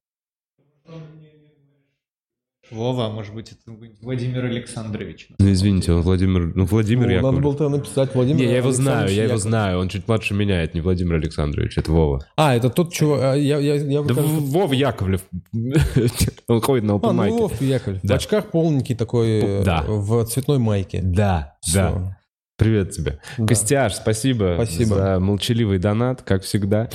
Вова, 2.70 3.06
а 3.06 3.10
может 3.10 3.32
быть, 3.34 3.52
это 3.52 3.76
Владимир 4.02 4.44
Александрович. 4.44 5.28
Ну, 5.38 5.52
извините, 5.52 5.92
он 5.92 6.02
Владимир, 6.02 6.52
ну, 6.54 6.64
Владимир 6.64 7.06
Ну, 7.06 7.14
надо 7.14 7.16
Яковлев. 7.28 7.42
было 7.42 7.54
тогда 7.56 7.76
написать 7.76 8.14
Владимир 8.14 8.40
Не, 8.40 8.46
я 8.50 8.56
его 8.56 8.72
знаю, 8.72 9.08
я 9.12 9.24
его 9.24 9.36
знаю. 9.38 9.78
Он 9.78 9.88
чуть 9.88 10.08
младше 10.08 10.34
меня, 10.34 10.62
это 10.62 10.74
не 10.74 10.80
Владимир 10.80 11.14
Александрович, 11.14 11.78
это 11.78 11.92
Вова. 11.92 12.26
А, 12.36 12.54
это 12.56 12.68
тот 12.70 12.92
чувак. 12.92 13.20
а, 13.22 13.34
Я, 13.34 13.58
я, 13.58 13.74
я 13.76 14.02
Да 14.02 14.14
кажется, 14.14 14.36
Вова 14.40 14.72
Яковлев. 14.72 15.22
Он 16.48 16.60
ходит 16.60 16.84
на 16.84 16.94
А, 16.94 16.96
open 16.96 17.12
ну 17.12 17.24
mic. 17.24 17.30
Вов 17.30 17.60
Яковлев. 17.60 18.00
Да. 18.02 18.14
В 18.14 18.16
очках 18.18 18.50
полненький 18.50 18.94
такой, 18.94 19.28
э, 19.40 19.62
Да. 19.64 19.84
в 19.86 20.24
цветной 20.26 20.58
майке. 20.58 21.00
Да, 21.02 21.54
да. 21.72 22.16
Привет 22.56 22.92
тебе. 22.92 23.18
Да. 23.36 23.46
Костяш, 23.46 23.96
спасибо, 23.96 24.54
Спасибо. 24.56 24.94
за 24.94 25.20
молчаливый 25.20 25.78
донат, 25.78 26.22
как 26.22 26.42
всегда. 26.42 26.88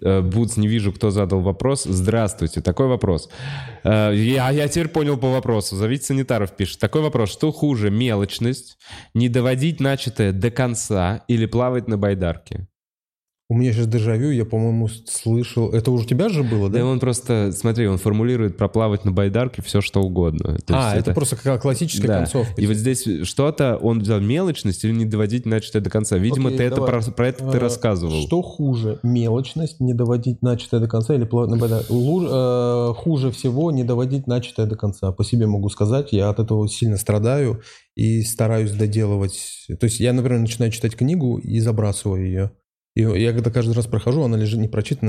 Э, 0.00 0.20
Бутс, 0.20 0.56
не 0.56 0.68
вижу, 0.68 0.92
кто 0.92 1.10
задал 1.10 1.40
вопрос. 1.40 1.82
Здравствуйте. 1.84 2.60
Такой 2.60 2.86
вопрос. 2.86 3.28
Э, 3.82 4.12
Я, 4.14 4.50
я 4.50 4.68
теперь 4.68 4.86
понял 4.88 5.16
по 5.18 5.28
вопросу. 5.32 5.74
Зовите 5.74 6.04
санитаров, 6.04 6.52
пишет. 6.56 6.78
Такой 6.78 7.02
вопрос. 7.02 7.32
Что 7.32 7.50
хуже, 7.50 7.90
мелочность, 7.90 8.78
не 9.12 9.28
доводить 9.28 9.80
начатое 9.80 10.30
до 10.32 10.52
конца 10.52 11.24
или 11.26 11.46
плавать 11.46 11.88
на 11.88 11.98
байдарке? 11.98 12.68
У 13.50 13.54
меня 13.54 13.72
сейчас 13.72 13.86
дежавю, 13.86 14.30
я, 14.30 14.44
по-моему, 14.44 14.88
слышал. 15.06 15.70
Это 15.72 15.90
уже 15.90 16.04
у 16.04 16.06
тебя 16.06 16.28
же 16.28 16.42
было, 16.42 16.68
Да 16.68 16.80
да? 16.80 16.84
он 16.84 17.00
просто, 17.00 17.50
смотри, 17.52 17.88
он 17.88 17.96
формулирует 17.96 18.58
про 18.58 18.68
плавать 18.68 19.06
на 19.06 19.10
байдарке 19.10 19.62
все, 19.62 19.80
что 19.80 20.02
угодно. 20.02 20.58
То 20.66 20.74
а, 20.76 20.94
есть 20.94 21.06
это, 21.06 21.14
просто 21.14 21.36
как 21.36 21.62
классическая 21.62 22.06
Да. 22.08 22.18
концовка. 22.18 22.60
И 22.60 22.66
вот 22.66 22.76
здесь 22.76 23.08
что-то, 23.22 23.78
он 23.78 24.00
взял 24.00 24.20
мелочность 24.20 24.84
или 24.84 24.92
не 24.92 25.06
доводить 25.06 25.46
начатое 25.46 25.80
до 25.80 25.88
конца. 25.88 26.18
Видимо, 26.18 26.48
Окей, 26.48 26.58
ты 26.58 26.64
это 26.64 26.76
давай. 26.76 26.90
про, 27.02 27.10
про 27.10 27.28
это 27.28 27.50
ты 27.50 27.56
Э, 27.56 27.60
рассказывал. 27.60 28.20
Что 28.26 28.42
хуже, 28.42 28.98
мелочность, 29.02 29.80
не 29.80 29.94
доводить 29.94 30.42
начатое 30.42 30.82
до 30.82 30.86
конца 30.88 31.14
или 31.14 31.24
плавать 31.24 31.50
на 31.50 31.56
байдарке? 31.56 31.90
Лу- 31.90 32.28
э, 32.90 32.92
хуже 32.96 33.30
всего 33.30 33.70
не 33.70 33.82
доводить 33.82 34.26
начатое 34.26 34.66
до 34.66 34.76
конца. 34.76 35.10
По 35.12 35.24
себе 35.24 35.46
могу 35.46 35.70
сказать, 35.70 36.12
я 36.12 36.28
от 36.28 36.38
этого 36.38 36.68
сильно 36.68 36.98
страдаю 36.98 37.62
и 37.96 38.20
стараюсь 38.24 38.72
доделывать. 38.72 39.64
То 39.80 39.84
есть 39.86 40.00
я, 40.00 40.12
например, 40.12 40.40
начинаю 40.40 40.70
читать 40.70 40.94
книгу 40.96 41.38
и 41.38 41.60
забрасываю 41.60 42.26
ее. 42.26 42.50
И 42.98 43.02
я 43.02 43.32
когда 43.32 43.50
каждый 43.52 43.74
раз 43.74 43.86
прохожу, 43.86 44.22
она 44.22 44.36
лежит 44.36 44.58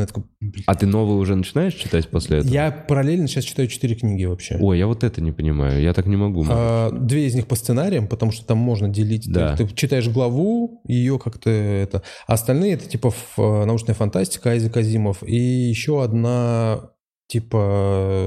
такой, 0.06 0.24
«Блин». 0.40 0.64
А 0.68 0.76
ты 0.76 0.86
новую 0.86 1.18
уже 1.18 1.36
начинаешь 1.36 1.74
читать 1.74 2.08
после 2.10 2.38
этого? 2.38 2.54
Я 2.54 2.70
параллельно 2.72 3.28
сейчас 3.28 3.46
читаю 3.46 3.68
четыре 3.68 3.96
книги 3.96 4.26
вообще. 4.26 4.58
Ой, 4.62 4.78
я 4.78 4.86
вот 4.86 5.04
это 5.04 5.22
не 5.22 5.32
понимаю. 5.32 5.82
Я 5.82 5.94
так 5.94 6.06
не 6.06 6.16
могу. 6.16 6.46
А, 6.48 6.92
Две 6.92 7.26
из 7.26 7.34
них 7.34 7.48
по 7.48 7.56
сценариям, 7.56 8.06
потому 8.08 8.32
что 8.32 8.46
там 8.46 8.60
можно 8.60 8.90
делить. 8.90 9.26
Ты- 9.26 9.32
Да. 9.34 9.56
Ты, 9.58 9.68
читаешь 9.74 10.08
главу, 10.08 10.82
ее 10.88 11.18
как-то 11.18 11.50
это. 11.50 12.04
А 12.28 12.34
остальные 12.34 12.74
это 12.74 12.88
типа 12.88 13.12
э, 13.38 13.66
научная 13.66 13.96
фантастика 13.96 14.52
Айзек 14.52 14.78
Азимов. 14.78 15.24
И 15.28 15.36
еще 15.36 16.04
одна 16.04 16.92
типа 17.28 17.58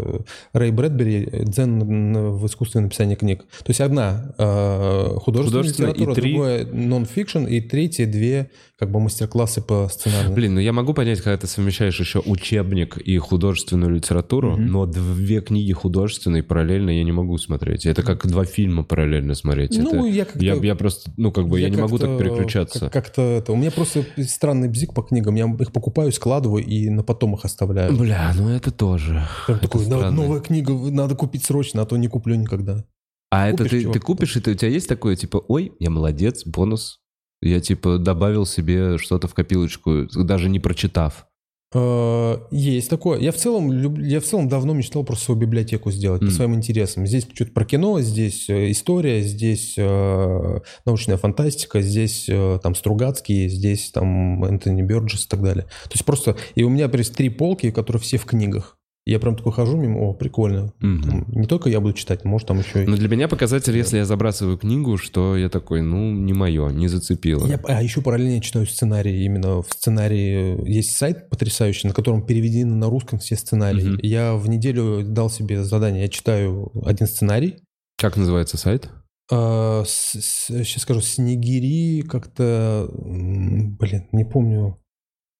э, 0.04 0.20
Рэй 0.58 0.70
Брэдбери 0.70 1.28
«Дзен 1.44 2.34
в 2.36 2.46
искусстве 2.46 2.80
написания 2.80 3.16
книг». 3.16 3.40
То 3.64 3.70
есть 3.70 3.80
одна 3.80 4.32
э, 4.38 5.14
художественная, 5.18 5.62
Художественная, 5.62 5.90
и 5.90 5.94
литература, 5.94 6.14
три- 6.14 6.32
другая 6.34 6.66
нон-фикшн, 6.66 7.44
и 7.46 7.60
третья 7.60 8.06
две 8.06 8.50
как 8.82 8.90
бы 8.90 8.98
мастер-классы 8.98 9.60
по 9.62 9.88
сценарию. 9.88 10.32
Блин, 10.32 10.54
ну 10.54 10.60
я 10.60 10.72
могу 10.72 10.92
понять, 10.92 11.20
когда 11.20 11.36
ты 11.38 11.46
совмещаешь 11.46 12.00
еще 12.00 12.18
учебник 12.18 12.98
и 12.98 13.16
художественную 13.16 13.94
литературу, 13.94 14.52
Мгм. 14.56 14.66
но 14.66 14.86
две 14.86 15.40
книги 15.40 15.70
художественные 15.72 16.42
параллельно 16.42 16.90
я 16.90 17.04
не 17.04 17.12
могу 17.12 17.38
смотреть. 17.38 17.86
Это 17.86 18.02
как 18.02 18.26
два 18.26 18.44
фильма 18.44 18.82
параллельно 18.82 19.36
смотреть. 19.36 19.78
Ну, 19.78 19.88
Это- 20.04 20.06
я 20.08 20.24
как-то... 20.24 20.44
я, 20.44 20.54
я 20.54 20.74
просто, 20.74 21.12
ну, 21.16 21.30
как 21.30 21.46
бы, 21.46 21.60
я, 21.60 21.70
не 21.70 21.76
могу 21.76 21.96
так 21.98 22.18
переключаться. 22.18 22.80
как- 22.80 22.92
Как-то 22.92 23.22
это... 23.22 23.52
У 23.52 23.56
меня 23.56 23.70
просто 23.70 24.04
странный 24.26 24.68
бзик 24.68 24.94
по 24.94 25.02
книгам. 25.02 25.36
Я 25.36 25.46
их 25.60 25.70
покупаю, 25.70 26.10
складываю 26.10 26.64
и 26.64 26.88
на 26.90 27.04
потом 27.04 27.36
их 27.36 27.44
оставляю. 27.44 27.96
Бля, 27.96 28.32
ну 28.36 28.48
это 28.48 28.72
тоже. 28.72 29.24
Прям 29.46 29.58
это 29.58 29.68
такой, 29.68 29.86
«Да, 29.86 29.98
странно. 29.98 30.10
новая 30.22 30.40
книга, 30.40 30.72
надо 30.90 31.14
купить 31.14 31.44
срочно, 31.44 31.82
а 31.82 31.86
то 31.86 31.96
не 31.96 32.08
куплю 32.08 32.34
никогда. 32.34 32.84
А 33.30 33.46
это 33.48 33.58
Купишь, 33.58 33.70
ты, 33.70 33.80
чувак, 33.82 33.94
ты 33.94 34.00
купишь, 34.00 34.36
и 34.36 34.40
ты- 34.40 34.50
у 34.50 34.54
тебя 34.54 34.70
есть 34.70 34.88
такое, 34.88 35.14
типа, 35.14 35.40
ой, 35.46 35.70
я 35.78 35.88
молодец, 35.90 36.42
бонус. 36.44 36.98
Я, 37.42 37.60
типа, 37.60 37.98
добавил 37.98 38.46
себе 38.46 38.96
что-то 38.98 39.28
в 39.28 39.34
копилочку, 39.34 40.06
даже 40.14 40.48
не 40.48 40.60
прочитав. 40.60 41.26
Э, 41.74 42.36
Есть 42.50 42.90
такое. 42.90 43.18
Я 43.18 43.32
в 43.32 43.36
целом 43.36 43.98
я 44.02 44.20
в 44.20 44.24
целом 44.24 44.48
давно 44.48 44.74
мечтал 44.74 45.04
просто 45.04 45.24
свою 45.26 45.40
библиотеку 45.40 45.90
сделать 45.90 46.20
по 46.20 46.26
Мгм. 46.26 46.34
своим 46.34 46.54
интересам. 46.54 47.06
Здесь 47.06 47.26
что-то 47.32 47.52
про 47.52 47.64
кино, 47.64 48.00
здесь 48.00 48.48
э, 48.50 48.70
история, 48.70 49.22
здесь 49.22 49.74
э, 49.78 50.60
научная 50.84 51.16
фантастика, 51.16 51.80
здесь 51.80 52.26
э, 52.28 52.58
там 52.62 52.74
Стругацкий, 52.74 53.48
здесь 53.48 53.90
там 53.90 54.44
Энтони 54.44 54.82
Бёрджес 54.82 55.24
и 55.24 55.28
так 55.28 55.42
далее. 55.42 55.64
То 55.84 55.92
есть 55.94 56.04
просто... 56.04 56.36
И 56.54 56.62
у 56.62 56.68
меня 56.68 56.90
есть 56.92 57.14
три 57.14 57.30
полки, 57.30 57.70
которые 57.70 58.02
все 58.02 58.18
в 58.18 58.26
книгах. 58.26 58.76
Я 59.04 59.18
прям 59.18 59.36
такой 59.36 59.52
хожу 59.52 59.76
мимо, 59.76 59.98
о, 59.98 60.14
прикольно. 60.14 60.72
Мгм. 60.78 61.02
Там 61.02 61.26
не 61.28 61.46
только 61.46 61.68
я 61.68 61.80
буду 61.80 61.94
читать, 61.94 62.24
может 62.24 62.46
там 62.46 62.60
еще. 62.60 62.84
Но 62.86 62.96
для 62.96 63.08
меня 63.08 63.26
показатель, 63.26 63.76
если 63.76 63.96
я 63.96 64.04
забрасываю 64.04 64.56
книгу, 64.58 64.96
что 64.96 65.36
я 65.36 65.48
такой, 65.48 65.82
ну, 65.82 66.12
не 66.12 66.32
мое, 66.32 66.70
не 66.70 66.86
зацепило. 66.86 67.44
Я, 67.46 67.60
а 67.64 67.82
еще 67.82 68.00
параллельно 68.00 68.40
читаю 68.40 68.66
сценарии. 68.66 69.24
Именно 69.24 69.62
в 69.62 69.68
сценарии 69.70 70.68
есть 70.70 70.96
сайт 70.96 71.28
потрясающий, 71.30 71.88
на 71.88 71.94
котором 71.94 72.24
переведены 72.24 72.76
на 72.76 72.88
русском 72.88 73.18
все 73.18 73.36
сценарии. 73.36 73.90
Мгм. 73.90 73.98
Я 74.02 74.34
в 74.34 74.48
неделю 74.48 75.02
дал 75.04 75.30
себе 75.30 75.64
задание. 75.64 76.02
Я 76.02 76.08
читаю 76.08 76.70
один 76.84 77.08
сценарий. 77.08 77.56
Как 77.98 78.16
называется 78.16 78.56
сайт? 78.56 78.88
сейчас 79.30 80.82
скажу, 80.82 81.00
Снегири 81.00 82.02
как-то... 82.02 82.86
Блин, 82.92 84.08
не 84.12 84.24
помню. 84.24 84.81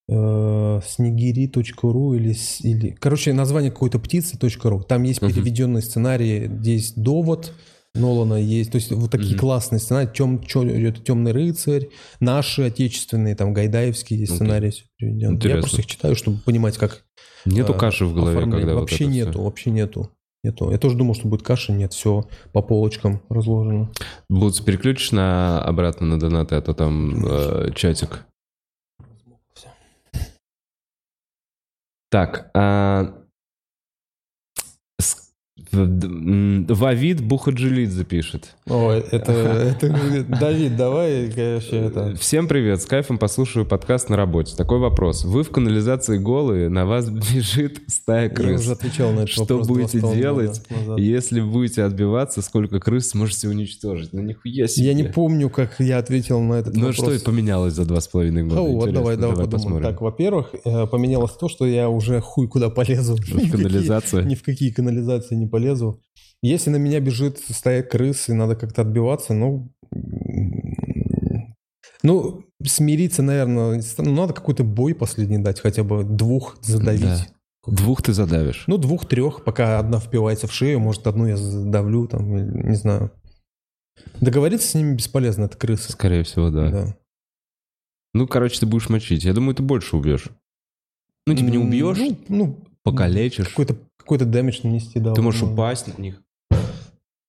Э, 0.09 0.81
Снегири.ру 0.85 2.15
или, 2.15 2.35
или... 2.63 2.91
Короче, 3.01 3.33
название 3.33 3.71
какой-то 3.71 3.99
птицы.ру. 3.99 4.83
Там 4.83 5.03
есть 5.05 5.23
Мгм. 5.23 5.33
переведенные 5.33 5.83
сценарии. 5.83 6.51
Здесь 6.61 6.93
довод 6.97 7.53
Нолана 7.95 8.35
есть. 8.35 8.73
То 8.73 8.77
есть 8.77 8.91
вот 8.91 9.11
такие 9.11 9.33
Мгм. 9.33 9.39
классные 9.41 9.79
сценарии. 9.79 10.11
Тем, 10.15 10.41
это 10.41 11.01
«Темный 11.01 11.33
рыцарь», 11.33 11.89
наши 12.21 12.63
отечественные, 12.63 13.37
там, 13.37 13.53
гайдаевские 13.53 14.21
есть 14.21 14.33
Окей. 14.33 14.37
сценарии. 14.47 14.71
всё 14.71 14.85
переведённо. 14.99 15.35
Интересно. 15.37 15.57
Я 15.57 15.63
просто 15.63 15.81
их 15.83 15.87
читаю, 15.87 16.17
чтобы 16.17 16.39
понимать, 16.39 16.79
как... 16.79 17.05
Нету 17.45 17.75
э, 17.75 17.79
каши 17.79 18.07
в 18.07 18.15
голове, 18.15 18.39
оформление. 18.39 18.67
когда 18.67 18.81
Вообще 18.81 19.05
вот 19.05 19.13
нету, 19.13 19.31
всё. 19.33 19.43
вообще 19.43 19.71
нету. 19.71 20.11
Нету. 20.45 20.71
Я 20.73 20.79
тоже 20.79 20.97
думал, 20.97 21.15
что 21.15 21.29
будет 21.29 21.43
каша, 21.43 21.73
нет, 21.73 21.93
все 21.93 22.25
по 22.53 22.63
полочкам 22.63 23.23
разложено. 23.29 23.91
Бутс, 24.29 24.61
переключишь 24.61 25.13
на 25.13 25.63
обратно 25.63 26.07
на 26.07 26.19
донаты, 26.19 26.57
а 26.57 26.61
то 26.63 26.75
там 26.75 27.25
э, 27.25 27.71
чатик. 27.77 28.25
Так, 32.13 32.51
а, 32.55 33.07
Вавид 35.73 37.23
Бухаджилидзе 37.23 38.05
пишет. 38.05 38.55
О, 38.69 38.91
это, 38.93 39.33
это 39.33 39.89
Давид, 40.39 40.77
давай, 40.77 41.31
конечно, 41.31 41.77
это... 41.77 42.15
Всем 42.17 42.47
привет, 42.47 42.83
с 42.83 42.85
кайфом 42.85 43.17
послушаю 43.17 43.65
подкаст 43.65 44.11
на 44.11 44.17
работе. 44.19 44.55
Такой 44.55 44.79
вопрос. 44.79 45.25
Вы 45.25 45.43
в 45.45 45.51
канализации 45.51 46.19
голые, 46.19 46.69
на 46.69 46.85
вас 46.85 47.09
бежит 47.09 47.81
стая 47.89 48.29
крыс. 48.29 48.51
Я 48.51 48.57
уже 48.59 48.73
отвечал 48.73 49.13
на 49.13 49.21
этот 49.21 49.31
Что 49.31 49.45
вопрос 49.45 49.69
будете 49.69 50.01
делать, 50.01 50.61
назад. 50.69 50.99
если 50.99 51.41
будете 51.41 51.85
отбиваться, 51.85 52.43
сколько 52.43 52.79
крыс 52.79 53.09
сможете 53.09 53.49
уничтожить? 53.49 54.13
Ну 54.13 54.21
нихуя 54.21 54.69
себе. 54.69 54.89
Я 54.89 54.93
не 54.93 55.05
помню, 55.05 55.49
как 55.49 55.77
я 55.79 55.97
ответил 55.99 56.41
на 56.41 56.55
этот 56.55 56.75
Ну 56.75 56.89
вопрос. 56.89 57.17
что 57.17 57.25
поменялось 57.25 57.73
за 57.73 57.87
два 57.87 58.03
с 58.03 58.09
половиной 58.09 58.43
года? 58.43 58.57
Ну 58.57 58.73
вот, 58.75 58.93
давай, 58.93 59.17
давай, 59.17 59.37
подумаем. 59.37 59.51
посмотрим. 59.51 59.83
Так, 59.89 60.03
во-первых, 60.03 60.51
э, 60.67 60.87
поменялось 60.87 61.33
то, 61.33 61.49
что 61.49 61.67
я 61.67 61.89
уже 61.89 62.21
хуй 62.21 62.47
куда 62.47 62.69
полезу. 62.69 63.17
В 63.17 63.51
канализацию? 63.51 64.27
Ни 64.27 64.35
в 64.35 64.43
какие 64.43 64.71
канализации 64.71 65.35
не 65.35 65.47
полезу. 65.47 65.62
Если 66.43 66.71
на 66.71 66.77
меня 66.77 67.01
бежит 67.01 67.39
стая 67.39 67.83
крыс, 67.83 68.29
и 68.29 68.33
надо 68.33 68.57
как-то 68.57 68.83
отбиваться, 68.83 69.33
ну... 69.35 69.73
Ну, 72.03 72.45
смириться, 72.65 73.23
наверное, 73.23 73.81
ну, 73.99 74.13
надо 74.13 74.33
какой-то 74.33 74.65
бой 74.65 74.95
последний 74.95 75.39
дать, 75.39 75.61
хотя 75.61 75.85
бы 75.85 76.03
двух 76.03 76.57
задавить. 76.61 77.03
Да. 77.03 77.27
Двух 77.65 78.03
ты 78.03 78.13
задавишь. 78.13 78.65
Ну, 78.67 78.77
двух-трех, 78.77 79.45
пока 79.45 79.79
одна 79.79 80.01
впивается 80.01 80.49
в 80.49 80.53
шею, 80.53 80.81
может, 80.81 81.07
одну 81.07 81.27
я 81.27 81.37
задавлю, 81.37 82.09
там, 82.09 82.69
не 82.69 82.75
знаю. 82.75 83.13
Договориться 84.21 84.67
с 84.67 84.75
ними 84.75 84.97
бесполезно, 84.97 85.45
это 85.45 85.57
крысы. 85.57 85.93
Скорее 85.93 86.25
всего, 86.25 86.51
да. 86.51 86.71
Да. 86.71 86.97
Ну, 88.15 88.27
короче, 88.27 88.59
ты 88.59 88.67
будешь 88.67 88.89
мочить. 88.89 89.23
Я 89.25 89.33
думаю, 89.33 89.55
ты 89.55 89.63
больше 89.63 89.97
убьешь. 89.97 90.29
Ну, 91.27 91.35
типа 91.37 91.51
не 91.51 91.59
убьешь, 91.59 91.99
Ну, 91.99 92.19
ну, 92.29 92.65
покалечишь. 92.83 93.49
какой-то 93.49 93.77
какой-то 94.03 94.25
дэмидж 94.25 94.61
нанести, 94.63 95.01
да. 95.01 95.15
Ты 95.15 95.23
можешь 95.23 95.41
возможно. 95.41 95.63
упасть 95.63 95.99
на 95.99 96.03
них. 96.03 96.23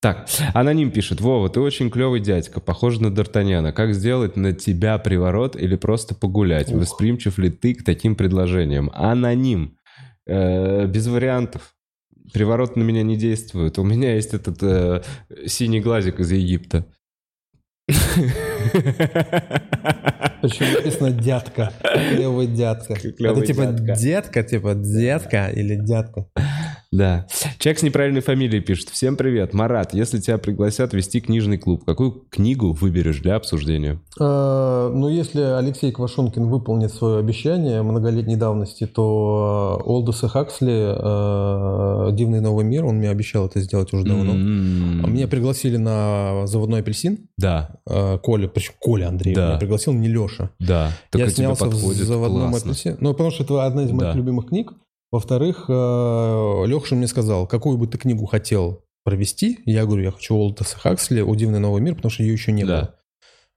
Так, 0.01 0.27
аноним 0.53 0.91
пишет. 0.91 1.21
Вова, 1.21 1.47
ты 1.47 1.61
очень 1.61 1.89
клевый 1.89 2.19
дядька, 2.19 2.59
похож 2.59 2.99
на 2.99 3.07
Д'Артаньяна. 3.07 3.71
Как 3.71 3.93
сделать 3.93 4.35
на 4.35 4.51
тебя 4.51 4.97
приворот 4.97 5.55
или 5.55 5.77
просто 5.77 6.13
погулять? 6.13 6.69
Ух. 6.73 6.81
Восприимчив 6.81 7.37
ли 7.37 7.49
ты 7.49 7.73
к 7.73 7.85
таким 7.85 8.17
предложениям? 8.17 8.91
Аноним. 8.93 9.77
Э, 10.27 10.87
без 10.87 11.07
вариантов. 11.07 11.75
Приворот 12.33 12.75
на 12.75 12.83
меня 12.83 13.01
не 13.01 13.15
действует. 13.15 13.79
У 13.79 13.83
меня 13.83 14.15
есть 14.15 14.33
этот 14.33 14.61
э, 14.61 15.03
синий 15.45 15.79
глазик 15.79 16.19
из 16.19 16.31
Египта. 16.31 16.85
Причем 20.41 20.73
написано 20.73 21.11
дядка. 21.11 21.71
Клевый 21.81 22.47
дядка. 22.47 22.95
Клевый 22.95 23.43
Это 23.43 23.53
типа 23.53 23.65
дядка. 23.67 23.95
дядка, 24.01 24.43
типа 24.43 24.73
дядка 24.75 25.47
или 25.47 25.75
дядка. 25.75 26.27
Да. 26.93 27.25
Человек 27.57 27.79
с 27.79 27.83
неправильной 27.83 28.21
фамилией 28.21 28.61
пишет. 28.61 28.89
Всем 28.89 29.15
привет. 29.17 29.53
Марат, 29.55 29.95
если 29.95 30.19
тебя 30.19 30.37
пригласят 30.37 30.93
вести 30.93 31.21
книжный 31.21 31.57
клуб, 31.57 31.83
какую 31.85 32.23
книгу 32.29 32.71
выберешь 32.71 33.19
для 33.19 33.35
обсуждения? 33.35 33.99
Э, 34.19 34.91
Ну, 34.93 35.09
если 35.09 35.41
Алексей 35.41 35.91
Квашонкин 35.91 36.45
выполнит 36.49 36.93
свое 36.93 37.17
обещание 37.17 37.81
многолетней 37.81 38.35
давности, 38.35 38.85
то 38.85 39.79
э, 39.81 39.83
Олдоса 39.89 40.27
Хаксли 40.27 40.93
э, 40.95 42.11
«Дивный 42.15 42.41
новый 42.41 42.63
мир», 42.63 42.85
он 42.85 42.97
мне 42.97 43.09
обещал 43.09 43.47
это 43.47 43.59
сделать 43.61 43.91
уже 43.91 44.03
давно. 44.05 44.33
Меня 44.33 45.27
пригласили 45.27 45.77
на 45.77 46.45
«Заводной 46.45 46.81
апельсин». 46.81 47.27
Да, 47.39 47.77
Коля, 48.21 48.47
причем 48.47 48.73
Коля 48.79 49.07
Андрей 49.07 49.33
Да. 49.33 49.47
меня 49.49 49.57
пригласил, 49.57 49.93
не 49.93 50.07
Леша. 50.09 50.51
да. 50.59 50.91
Я 51.13 51.27
снялся 51.29 51.65
в 51.65 51.73
заводном 51.73 52.51
классно. 52.51 52.71
апельсине. 52.71 52.97
Ну, 52.99 53.11
потому 53.13 53.31
что 53.31 53.43
это 53.43 53.65
одна 53.65 53.83
из 53.83 53.89
моих 53.91 54.11
Да. 54.11 54.13
любимых 54.13 54.47
книг. 54.49 54.73
Во-вторых, 55.13 55.69
Леша 55.69 56.95
мне 56.95 57.05
сказал, 57.07 57.45
какую 57.45 57.77
бы 57.77 57.85
ты 57.85 57.99
книгу 57.99 58.25
хотел 58.25 58.83
провести. 59.03 59.59
Я 59.65 59.85
говорю, 59.85 60.03
я 60.03 60.11
хочу 60.11 60.35
Олдоса 60.35 60.75
Хаксли 60.79 61.21
«О 61.21 61.35
дивный 61.35 61.59
новый 61.59 61.81
мир», 61.83 61.93
потому 61.95 62.09
что 62.11 62.23
ее 62.23 62.33
еще 62.33 62.51
не 62.51 62.63
Да. 62.63 62.79
было. 62.81 62.95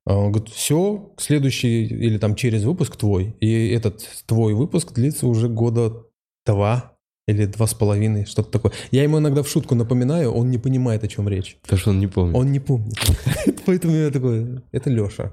А 0.05 0.17
Он 0.19 0.33
говорит, 0.33 0.53
все, 0.55 1.13
следующий 1.17 1.87
или 1.87 2.19
там 2.19 2.35
через 2.35 2.63
выпуск 2.63 2.97
твой. 2.97 3.35
И 3.41 3.69
этот 3.71 4.07
твой 4.27 4.53
выпуск 4.53 4.93
длится 4.93 5.27
уже 5.27 5.49
года 5.49 6.05
два 6.45 6.93
или 7.27 7.47
два 7.47 7.67
с 7.67 7.73
половиной, 7.75 8.27
что-то 8.27 8.51
такое. 8.51 8.73
Я 8.91 9.03
ему 9.03 9.19
иногда 9.19 9.43
в 9.43 9.49
шутку 9.49 9.75
напоминаю, 9.75 10.33
он 10.33 10.51
не 10.51 10.59
понимает, 10.59 11.03
о 11.05 11.09
чем 11.09 11.27
речь. 11.29 11.57
Потому 11.63 11.81
что 11.81 11.91
он 11.91 12.01
не 12.01 12.07
помнит. 12.07 12.37
Он 12.37 12.53
не 12.53 12.61
помнит. 12.61 12.99
Поэтому 13.67 13.97
я 13.97 14.11
такой, 14.11 14.61
это 14.73 14.91
Леша. 14.91 15.33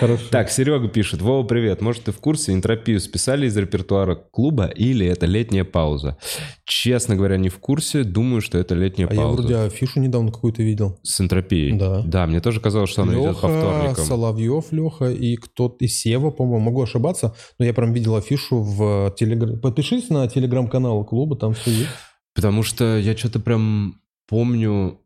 Хорошо. 0.00 0.22
Так, 0.30 0.50
Серега 0.50 0.88
пишет. 0.88 1.20
Вова, 1.22 1.46
привет. 1.46 1.80
Может, 1.80 2.04
ты 2.04 2.12
в 2.12 2.18
курсе, 2.18 2.52
энтропию 2.52 3.00
списали 3.00 3.46
из 3.46 3.56
репертуара 3.56 4.14
клуба 4.14 4.66
или 4.66 5.06
это 5.06 5.26
летняя 5.26 5.64
пауза? 5.64 6.18
Честно 6.64 7.16
говоря, 7.16 7.36
не 7.36 7.48
в 7.48 7.58
курсе. 7.58 8.02
Думаю, 8.04 8.40
что 8.40 8.58
это 8.58 8.74
летняя 8.74 9.06
А 9.08 9.14
я 9.14 9.20
пауза. 9.20 9.42
вроде 9.42 9.56
афишу 9.56 10.00
недавно 10.00 10.32
какую-то 10.32 10.62
видел. 10.62 10.98
С 11.02 11.20
энтропией? 11.20 11.76
Да. 11.78 12.02
Да, 12.02 12.26
мне 12.26 12.40
тоже 12.40 12.60
казалось, 12.60 12.90
что 12.90 13.02
она 13.02 13.12
идет 13.14 13.40
по 13.40 13.46
Леха, 13.46 13.58
вторникам. 13.58 14.04
Соловьев 14.04 14.72
Леха 14.72 15.10
и 15.10 15.36
кто-то, 15.36 15.84
и 15.84 15.88
Сева, 15.88 16.30
по-моему, 16.30 16.64
могу 16.66 16.82
ошибаться, 16.82 17.34
но 17.58 17.64
я 17.64 17.72
прям 17.74 17.92
видел 17.92 18.16
афишу 18.16 18.60
в 18.62 19.14
телеграм. 19.18 19.58
Подпишись 19.60 20.08
на 20.10 20.26
телеграм-канал 20.28 21.04
клуба, 21.04 21.36
там 21.36 21.54
все 21.54 21.70
есть. 21.70 21.90
Потому 22.34 22.62
что 22.62 22.96
я 22.98 23.16
что-то 23.16 23.40
прям 23.40 24.00
помню... 24.28 25.00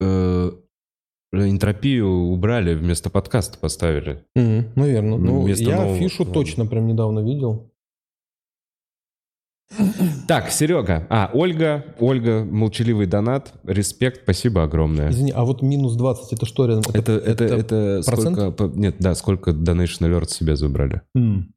э, 0.00 0.50
энтропию 1.36 2.08
убрали, 2.08 2.74
вместо 2.74 3.10
подкаста 3.10 3.58
поставили. 3.58 4.24
Мгм, 4.34 4.66
наверное. 4.76 5.18
Ну, 5.18 5.18
Ну, 5.18 5.40
вместо 5.42 5.64
я 5.64 5.76
нового, 5.76 5.92
ладно. 6.00 6.32
точно 6.32 6.66
прям 6.66 6.86
недавно 6.86 7.20
видел. 7.20 7.70
Так, 10.28 10.50
Серега. 10.50 11.06
А, 11.10 11.30
Ольга. 11.32 11.84
Ольга, 11.98 12.44
молчаливый 12.44 13.06
донат. 13.06 13.54
Респект, 13.64 14.22
спасибо 14.22 14.62
огромное. 14.62 15.10
Извини, 15.10 15.32
а 15.34 15.44
вот 15.44 15.62
минус 15.62 15.96
20, 15.96 16.32
это 16.34 16.46
что 16.46 16.66
рядом? 16.66 16.84
Это, 16.92 17.12
это, 17.12 17.44
это, 17.44 18.02
процент? 18.04 18.36
сколько... 18.38 18.78
Нет, 18.78 18.96
да, 19.00 19.14
сколько 19.14 19.50
Donation 19.50 20.00
Alert 20.08 20.28
себе 20.28 20.56
забрали. 20.56 21.00
М. 21.16 21.52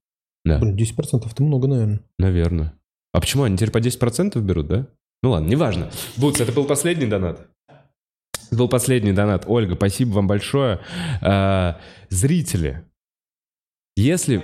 Да, 0.46 0.60
Блин, 0.60 0.76
10% 0.76 1.30
это 1.30 1.44
много, 1.44 1.68
наверное. 1.68 2.00
наверное. 2.18 2.74
А 3.14 3.20
почему 3.20 3.44
они 3.44 3.58
теперь 3.58 3.72
по 3.72 3.80
10% 3.80 4.40
берут, 4.42 4.68
да? 4.68 4.88
Ну 5.22 5.32
ладно, 5.32 5.48
неважно. 5.48 5.90
Бутс, 6.16 6.40
это 6.40 6.52
был 6.54 6.64
последний 6.64 7.08
донат? 7.08 7.48
Это 8.48 8.58
был 8.58 8.70
последний 8.70 9.14
донат. 9.14 9.46
Ольга, 9.48 9.76
спасибо 9.76 10.16
вам 10.16 10.28
большое. 10.28 10.80
А, 11.22 11.80
зрители, 12.10 12.84
если... 13.96 14.44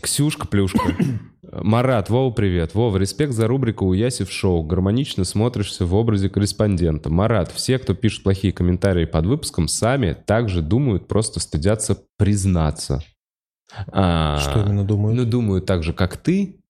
Ксюшка 0.00 0.46
Плюшка. 0.46 0.96
Марат, 1.52 2.08
Вова, 2.10 2.32
привет. 2.32 2.74
Вова, 2.74 2.96
респект 2.96 3.32
за 3.32 3.46
рубрику 3.46 3.86
у 3.86 3.92
Яси 3.92 4.24
в 4.24 4.30
шоу. 4.30 4.62
Гармонично 4.62 5.24
смотришься 5.24 5.84
в 5.84 5.94
образе 5.94 6.30
корреспондента. 6.30 7.10
Марат, 7.10 7.52
все, 7.52 7.78
кто 7.78 7.94
пишет 7.94 8.22
плохие 8.22 8.52
комментарии 8.52 9.04
под 9.04 9.26
выпуском, 9.26 9.68
сами 9.68 10.14
также 10.14 10.62
думают, 10.62 11.08
просто 11.08 11.40
стыдятся 11.40 11.98
признаться. 12.16 13.02
А, 13.92 14.38
Что 14.38 14.62
именно 14.62 14.84
думаю? 14.84 15.14
Ну, 15.14 15.24
думаю 15.24 15.60
так 15.60 15.82
же, 15.82 15.92
как 15.92 16.16
ты. 16.16 16.60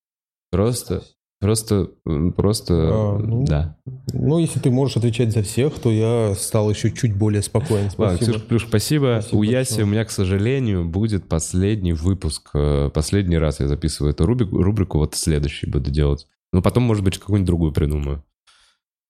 Просто, 0.51 1.05
просто, 1.41 1.89
просто, 2.37 2.75
А, 2.75 3.19
ну, 3.19 3.45
да. 3.45 3.77
Ну, 4.12 4.39
если 4.39 4.61
ты 4.61 4.71
можешь 4.71 4.97
отвечать 4.97 5.33
за 5.33 5.43
всех, 5.43 5.79
то 5.79 5.91
я 5.91 6.35
стал 6.37 6.71
еще 6.71 6.91
чуть 6.93 7.17
более 7.17 7.43
спокоен. 7.43 7.91
Ладно, 7.99 8.17
Спасибо. 8.17 8.33
Ксюша 8.33 8.47
Плюш, 8.47 8.67
спасибо. 8.69 9.19
Спасибо 9.23 9.39
у 9.39 9.43
Яси 9.43 9.71
большое. 9.71 9.85
у 9.85 9.89
меня, 9.89 10.05
к 10.05 10.11
сожалению, 10.11 10.85
будет 10.89 11.29
последний 11.29 11.93
выпуск. 11.95 12.51
Э, 12.55 12.91
Последний 12.93 13.39
раз 13.39 13.61
я 13.61 13.69
записываю 13.69 14.12
эту 14.12 14.27
рубрику. 14.27 14.62
Рубрику 14.62 14.99
вот 14.99 15.15
следующий 15.15 15.67
буду 15.69 15.91
делать. 15.91 16.27
Ну, 16.53 16.62
потом, 16.62 16.83
может 16.85 17.03
быть, 17.05 17.19
какую-нибудь 17.19 17.47
другую 17.47 17.73
придумаю. 17.73 18.23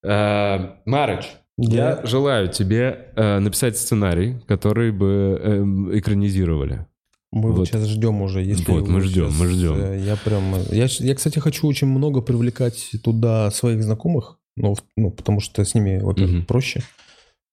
Э, 0.04 0.70
Марыч, 0.86 1.26
я 1.58 1.96
Да. 1.96 2.06
желаю 2.06 2.48
тебе 2.48 3.08
э, 3.16 3.38
написать 3.38 3.76
сценарий, 3.76 4.40
который 4.46 4.92
бы 4.92 5.38
эм, 5.42 5.98
экранизировали. 5.98 6.86
Мы 7.32 7.50
вот 7.50 7.58
Вот. 7.58 7.68
сейчас 7.68 7.86
ждем 7.86 8.22
уже. 8.22 8.42
Если 8.42 8.70
Вот, 8.72 8.88
мы 8.88 9.00
ждем, 9.02 9.28
сейчас, 9.30 9.40
мы 9.40 9.46
ждем. 9.48 9.74
э, 9.76 10.02
Я 10.04 10.16
прям... 10.16 10.54
э, 10.56 10.64
Я, 10.72 10.86
я, 10.98 11.14
кстати, 11.14 11.38
хочу 11.38 11.66
очень 11.68 11.86
много 11.86 12.22
привлекать 12.22 12.90
туда 13.04 13.50
своих 13.52 13.82
знакомых, 13.84 14.38
ну, 14.56 14.74
ну 14.96 15.10
потому 15.12 15.40
что 15.40 15.64
с 15.64 15.74
ними, 15.74 15.98
во-первых, 16.00 16.34
Мгм. 16.38 16.46
проще 16.46 16.82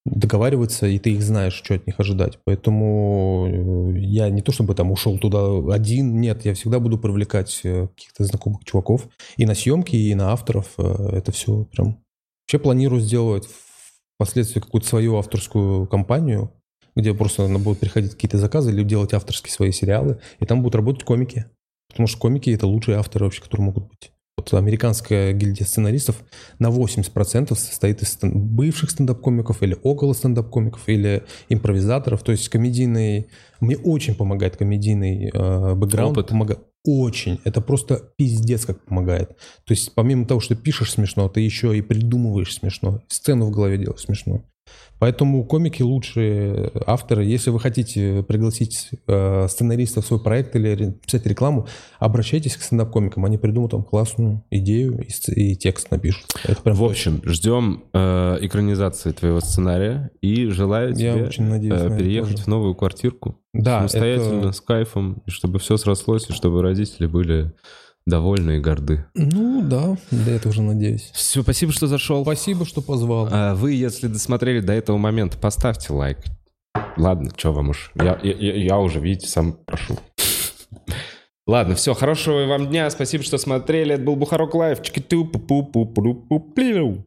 договариваться, 0.06 0.88
и 0.88 1.00
ты 1.00 1.12
их 1.12 1.22
знаешь, 1.22 1.54
что 1.54 1.74
от 1.76 1.86
них 1.86 2.00
ожидать. 2.00 2.40
Поэтому 2.46 3.94
э, 3.96 4.00
я 4.00 4.30
не 4.30 4.42
то 4.42 4.52
чтобы 4.52 4.74
там 4.74 4.92
ушел 4.92 5.18
туда 5.20 5.74
один, 5.74 6.22
нет, 6.22 6.46
я 6.46 6.54
всегда 6.54 6.80
буду 6.80 6.98
привлекать 6.98 7.60
каких-то 7.62 8.24
знакомых 8.24 8.64
чуваков 8.64 9.08
и 9.36 9.46
на 9.46 9.54
съемки, 9.54 9.96
и 9.96 10.16
на 10.16 10.32
авторов. 10.32 10.74
Это 10.80 11.32
все 11.32 11.66
прям... 11.66 11.98
Вообще 12.46 12.60
планирую 12.64 13.02
сделать 13.02 13.48
впоследствии 14.16 14.62
какую-то 14.62 14.88
свою 14.88 15.18
авторскую 15.18 15.86
компанию, 15.88 16.52
где 16.98 17.14
просто 17.14 17.48
будет 17.60 17.80
приходить 17.80 18.14
какие-то 18.14 18.38
заказы 18.38 18.72
или 18.72 18.84
делать 18.84 19.14
авторские 19.14 19.54
свои 19.54 19.72
сериалы, 19.72 20.20
и 20.40 20.46
там 20.46 20.62
будут 20.62 20.76
работать 20.76 21.04
комики. 21.04 21.46
Потому 21.90 22.08
что 22.08 22.20
комики— 22.20 22.50
это 22.52 22.68
лучшие 22.68 22.98
авторы 22.98 23.26
вообще, 23.26 23.42
которые 23.42 23.66
могут 23.66 23.88
быть. 23.88 24.12
Вот 24.38 24.54
американская 24.54 25.34
гильдия 25.34 25.66
сценаристов 25.66 26.24
на 26.60 26.70
80% 26.70 27.56
состоит 27.56 28.02
из 28.02 28.10
стен- 28.10 28.34
бывших 28.34 28.92
стендап-комиков 28.92 29.64
или 29.64 29.78
около 29.84 30.14
стендап-комиков, 30.14 30.82
или 30.88 31.24
импровизаторов. 31.50 32.24
То 32.24 32.32
есть 32.32 32.50
комедийный... 32.50 33.28
Мне 33.60 33.78
очень 33.78 34.16
помогает 34.16 34.58
комедийный 34.58 35.32
э, 35.34 35.76
бэкграунд. 35.76 36.18
Опыт. 36.18 36.32
Помога- 36.32 36.60
очень, 36.86 37.40
это 37.44 37.62
просто 37.62 38.12
пиздец 38.16 38.66
как 38.66 38.86
помогает. 38.86 39.30
То 39.66 39.74
есть 39.74 39.94
помимо 39.94 40.26
того, 40.26 40.40
что 40.40 40.56
пишешь 40.56 40.92
смешно, 40.92 41.28
ты 41.30 41.42
еще 41.42 41.78
и 41.78 41.82
придумываешь 41.82 42.54
смешно, 42.54 43.02
сцену 43.08 43.48
в 43.48 43.52
голове 43.52 43.78
делаешь 43.78 44.02
смешно. 44.02 44.44
Поэтому 45.00 45.46
комики 45.46 45.84
лучшие 45.84 46.72
авторы. 46.86 47.24
Если 47.24 47.52
вы 47.52 47.60
хотите 47.60 48.24
пригласить 48.24 48.90
э, 49.08 49.48
сценариста 49.48 50.02
в 50.02 50.06
свой 50.06 50.20
проект 50.20 50.56
или 50.56 50.92
писать 50.92 51.26
рекламу, 51.28 51.68
обращайтесь 52.00 52.58
к 52.58 52.62
стендап-комикам. 52.62 53.24
Они 53.26 53.38
придумают 53.38 53.72
там 53.72 53.84
классную 53.84 54.44
идею 54.50 55.00
и, 55.04 55.32
и 55.34 55.56
текст 55.56 55.92
напишут. 55.92 56.26
В 56.64 56.84
общем, 56.84 57.22
ждем 57.26 57.84
э, 57.94 58.38
экранизации 58.42 59.12
твоего 59.12 59.40
сценария 59.40 60.10
и 60.22 60.48
желаю 60.48 60.94
тебе 60.94 61.06
Я 61.06 61.16
очень 61.16 61.46
надеюсь, 61.46 61.80
э, 61.80 61.98
переехать 61.98 62.32
тоже. 62.32 62.44
в 62.44 62.48
новую 62.48 62.76
квартирку. 62.76 63.40
Да, 63.54 63.80
самостоятельно, 63.80 64.40
это... 64.40 64.52
с 64.52 64.62
кайфом, 64.62 65.22
и 65.26 65.30
чтобы 65.30 65.60
все 65.60 65.78
срослось, 65.78 66.30
и 66.30 66.34
чтобы 66.34 66.62
родители 66.62 67.06
были 67.06 67.54
довольны 68.08 68.58
и 68.58 68.60
горды. 68.60 69.06
Ну 69.14 69.62
да, 69.62 69.98
да, 70.10 70.32
я 70.32 70.40
тоже 70.40 70.62
надеюсь. 70.62 71.12
Все, 71.14 71.44
спасибо, 71.44 71.72
что 71.72 71.88
зашел. 71.88 72.24
Спасибо, 72.24 72.66
что 72.66 72.82
позвал. 72.82 73.28
А 73.32 73.54
вы, 73.54 73.74
если 73.74 74.08
досмотрели 74.08 74.62
до 74.62 74.74
этого 74.74 74.98
момента, 74.98 75.38
поставьте 75.38 75.94
лайк. 75.94 76.18
Ладно, 76.96 77.32
что 77.36 77.54
вам 77.54 77.70
уж. 77.70 77.92
Я, 77.96 78.18
я, 78.24 78.34
я 78.34 78.80
уже, 78.80 79.00
видите, 79.00 79.28
сам 79.28 79.58
прошу. 79.66 79.98
Ладно, 81.46 81.76
все, 81.76 81.94
хорошего 81.94 82.46
вам 82.46 82.68
дня. 82.68 82.90
Спасибо, 82.90 83.24
что 83.24 83.38
смотрели. 83.38 83.96
Это 83.96 84.04
был 84.04 84.16
Бухарок 84.16 84.54
Лайв. 84.54 84.82
Чики-ту, 84.82 85.26
пу-пу-пу-пу-пу-пу. 85.26 87.06